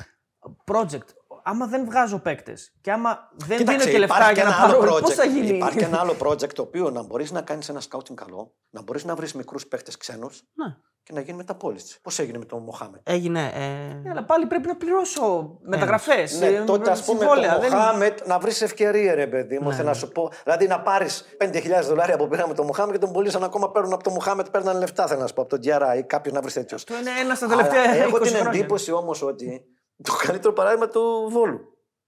project, 0.73 1.09
άμα 1.45 1.67
δεν 1.67 1.85
βγάζω 1.85 2.19
παίκτες 2.19 2.73
και 2.81 2.93
άμα 2.93 3.29
δεν 3.35 3.59
Κοίταξε, 3.59 3.79
δίνω 3.79 3.93
και 3.93 3.99
λεφτά 3.99 4.17
υπάρχει 4.17 4.35
για 4.35 4.43
και 4.43 4.49
να 4.49 4.55
ένα 4.57 4.65
άλλο 4.65 4.79
πάρω. 4.79 4.95
project. 4.97 5.01
Πώς 5.03 5.15
θα 5.15 5.25
γίνει; 5.25 5.49
Υπάρχει 5.57 5.79
και 5.79 5.85
ένα 5.85 6.01
άλλο 6.01 6.15
project 6.23 6.53
το 6.53 6.63
οποίο 6.63 6.91
να 6.91 7.03
μπορείς 7.03 7.31
να 7.31 7.41
κάνεις 7.41 7.69
ένα 7.69 7.81
scouting 7.91 8.15
καλό, 8.15 8.53
να 8.71 8.83
μπορείς 8.83 9.05
να 9.05 9.15
βρεις 9.15 9.35
μικρούς 9.35 9.67
παίχτε 9.67 9.91
ξένους 9.99 10.43
Ναι. 10.55 10.77
και 11.03 11.13
να 11.13 11.21
γίνει 11.21 11.37
μεταπόληση. 11.37 12.01
Πώς 12.03 12.19
έγινε 12.19 12.39
με 12.39 12.45
τον 12.45 12.63
Μοχάμετ; 12.63 13.01
Έγινε. 13.05 13.51
Ε... 13.55 13.95
Ναι, 13.95 14.11
αλλά 14.11 14.25
πάλι 14.25 14.47
πρέπει 14.47 14.67
να 14.67 14.77
πληρώσω 14.77 15.59
μεταγραφές. 15.63 16.39
Ναι, 16.41 16.51
τότε 16.65 16.91
ας 16.91 17.05
πούμε 17.05 17.25
το 17.25 17.31
Μοχάμετ 17.63 18.27
να 18.27 18.39
βρεις 18.39 18.63
ευκαιρία, 18.63 19.15
ρε 19.15 19.27
παιδί 19.27 19.59
Ναι, 19.59 19.65
μου. 19.65 19.73
Θέλω 19.73 19.89
να 19.89 19.95
σου 19.95 20.09
πω. 20.09 20.31
Δηλαδή 20.45 20.67
να 20.67 20.81
πάρεις 20.81 21.25
5.000 21.39 21.85
δολάρια 21.85 22.17
που 22.17 22.29
πήραμε 22.29 22.55
τον 22.55 22.67
Μοχάμετ 22.67 22.93
και 22.95 22.99
τον 23.01 23.13
πουλήσαν 23.13 23.45
ακόμα 23.45 23.71
παίρνουν 23.71 23.93
από 23.93 24.03
τον 24.03 24.13
Μοχάμετ, 24.13 24.49
παίρνουν 24.49 24.77
λεφτά. 24.79 25.07
Θέλω 25.07 25.21
να 25.21 25.27
σου 25.27 25.35
πω 25.35 25.41
από 25.41 25.51
τον 25.51 25.61
Τζιάρα 25.61 25.95
ή 25.97 26.03
κάποιο 26.03 26.33
να 26.33 26.41
βρει 26.41 26.53
τέτοιο. 26.53 26.77
Αυτό 26.77 26.95
είναι 26.99 27.11
ένα 27.21 27.35
στα 27.35 27.47
τελευταία 27.47 27.83
Αλλά 27.83 28.05
20 28.05 28.07
έχω 28.09 28.19
την 28.19 28.31
χρόνια. 28.35 28.51
εντύπωση 28.59 28.93
όμως 28.93 29.23
ότι 29.23 29.65
το 30.03 30.13
καλύτερο 30.27 30.53
παράδειγμα 30.53 30.89
του 30.89 31.29
Βόλου. 31.31 31.61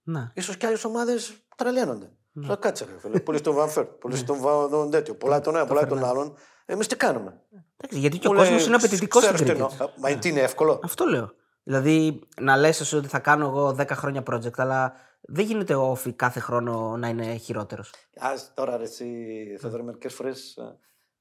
Ναι. 0.02 0.32
σω 0.40 0.54
και 0.54 0.66
άλλες 0.66 0.84
ομάδες 0.84 1.32
τρελαίνονται. 1.56 2.10
Θα 2.46 2.56
κάτσε, 2.56 2.84
ρε 2.84 2.98
φίλε. 2.98 3.20
Πολύ 3.20 3.40
τον 3.40 3.54
Βανφέρ, 3.54 3.84
πολύ 3.84 4.22
τον 4.22 4.38
Βα- 4.38 4.68
τον 4.68 4.90
τέτοιο. 4.90 5.14
Πολλά 5.14 5.40
τον 5.40 5.56
ένα, 5.56 5.66
πολλά 5.66 5.86
τον 5.86 6.04
άλλον. 6.04 6.34
Εμείς 6.66 6.86
τι 6.86 6.96
κάνουμε; 6.96 7.40
Εντάξει, 7.76 7.98
γιατί 7.98 8.18
και 8.18 8.28
ο 8.28 8.30
Μου 8.32 8.36
κόσμος 8.38 8.56
λέει, 8.56 8.66
είναι 8.66 8.76
απαιτητικός 8.76 9.22
στην 9.22 9.34
«Ξέρεις 9.34 9.52
τι 9.52 9.58
κριτική. 9.58 9.82
εννοώ». 9.82 9.94
Μα 9.96 10.18
τι 10.18 10.28
είναι 10.28 10.40
εύκολο. 10.40 10.80
Αυτό 10.84 11.04
λέω. 11.04 11.30
Δηλαδή, 11.62 12.20
να 12.40 12.56
λες 12.56 12.80
εσύ 12.80 12.96
ότι 12.96 13.08
θα 13.08 13.18
κάνω 13.18 13.46
εγώ 13.46 13.76
10 13.78 13.88
χρόνια 13.90 14.22
project, 14.30 14.58
αλλά 14.58 14.92
δεν 15.20 15.44
γίνεται 15.44 15.74
ο 15.74 15.90
όφη 15.90 16.12
κάθε 16.12 16.40
χρόνο 16.40 16.96
να 16.96 17.08
είναι 17.08 17.34
χειρότερος. 17.36 17.90
Ας 18.18 18.52
τώρα 18.54 18.76
ρε, 18.76 18.82
εσύ, 18.82 19.06
Θεοδωρή, 19.60 19.82
μερικές 19.82 20.14
φορές 20.14 20.58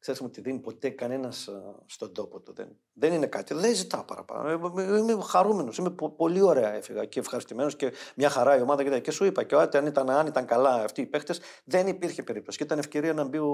ξέρει 0.01 0.17
μου 0.21 0.29
τι 0.29 0.41
δίνει 0.41 0.59
ποτέ 0.59 0.89
κανένας 0.89 1.49
στον 1.85 2.13
τόπο 2.13 2.39
του. 2.39 2.53
Δεν, 2.53 2.67
δεν 2.93 3.13
είναι 3.13 3.25
κάτι. 3.25 3.53
Δεν 3.53 3.75
ζητάω 3.75 4.03
παραπάνω. 4.03 4.49
Ε, 4.49 4.83
ε, 4.83 4.97
Είμαι 4.97 5.17
χαρούμενος. 5.23 5.77
Είμαι 5.77 5.89
πο- 5.89 6.09
πολύ 6.09 6.41
ωραία 6.41 6.73
έφυγα 6.73 7.05
και 7.05 7.19
ευχαριστημένος 7.19 7.75
και 7.75 7.91
μια 8.15 8.29
χαρά 8.29 8.57
η 8.57 8.61
ομάδα. 8.61 8.83
Και, 8.83 8.99
και 8.99 9.11
σου 9.11 9.25
είπα 9.25 9.43
και 9.43 9.55
ό,τι 9.55 9.77
αν 9.77 9.85
ήταν, 9.85 10.09
αν 10.09 10.27
ήταν 10.27 10.45
καλά 10.45 10.73
αυτοί 10.73 11.01
οι 11.01 11.05
παίχτε, 11.05 11.35
δεν 11.63 11.87
υπήρχε 11.87 12.23
περίπτωση. 12.23 12.57
Και 12.57 12.63
ήταν 12.63 12.79
ευκαιρία 12.79 13.13
να 13.13 13.23
μπει 13.23 13.37
ο 13.37 13.47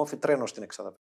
Όφη 0.00 0.16
τρένο 0.16 0.46
στην 0.46 0.62
εξάδα. 0.62 0.94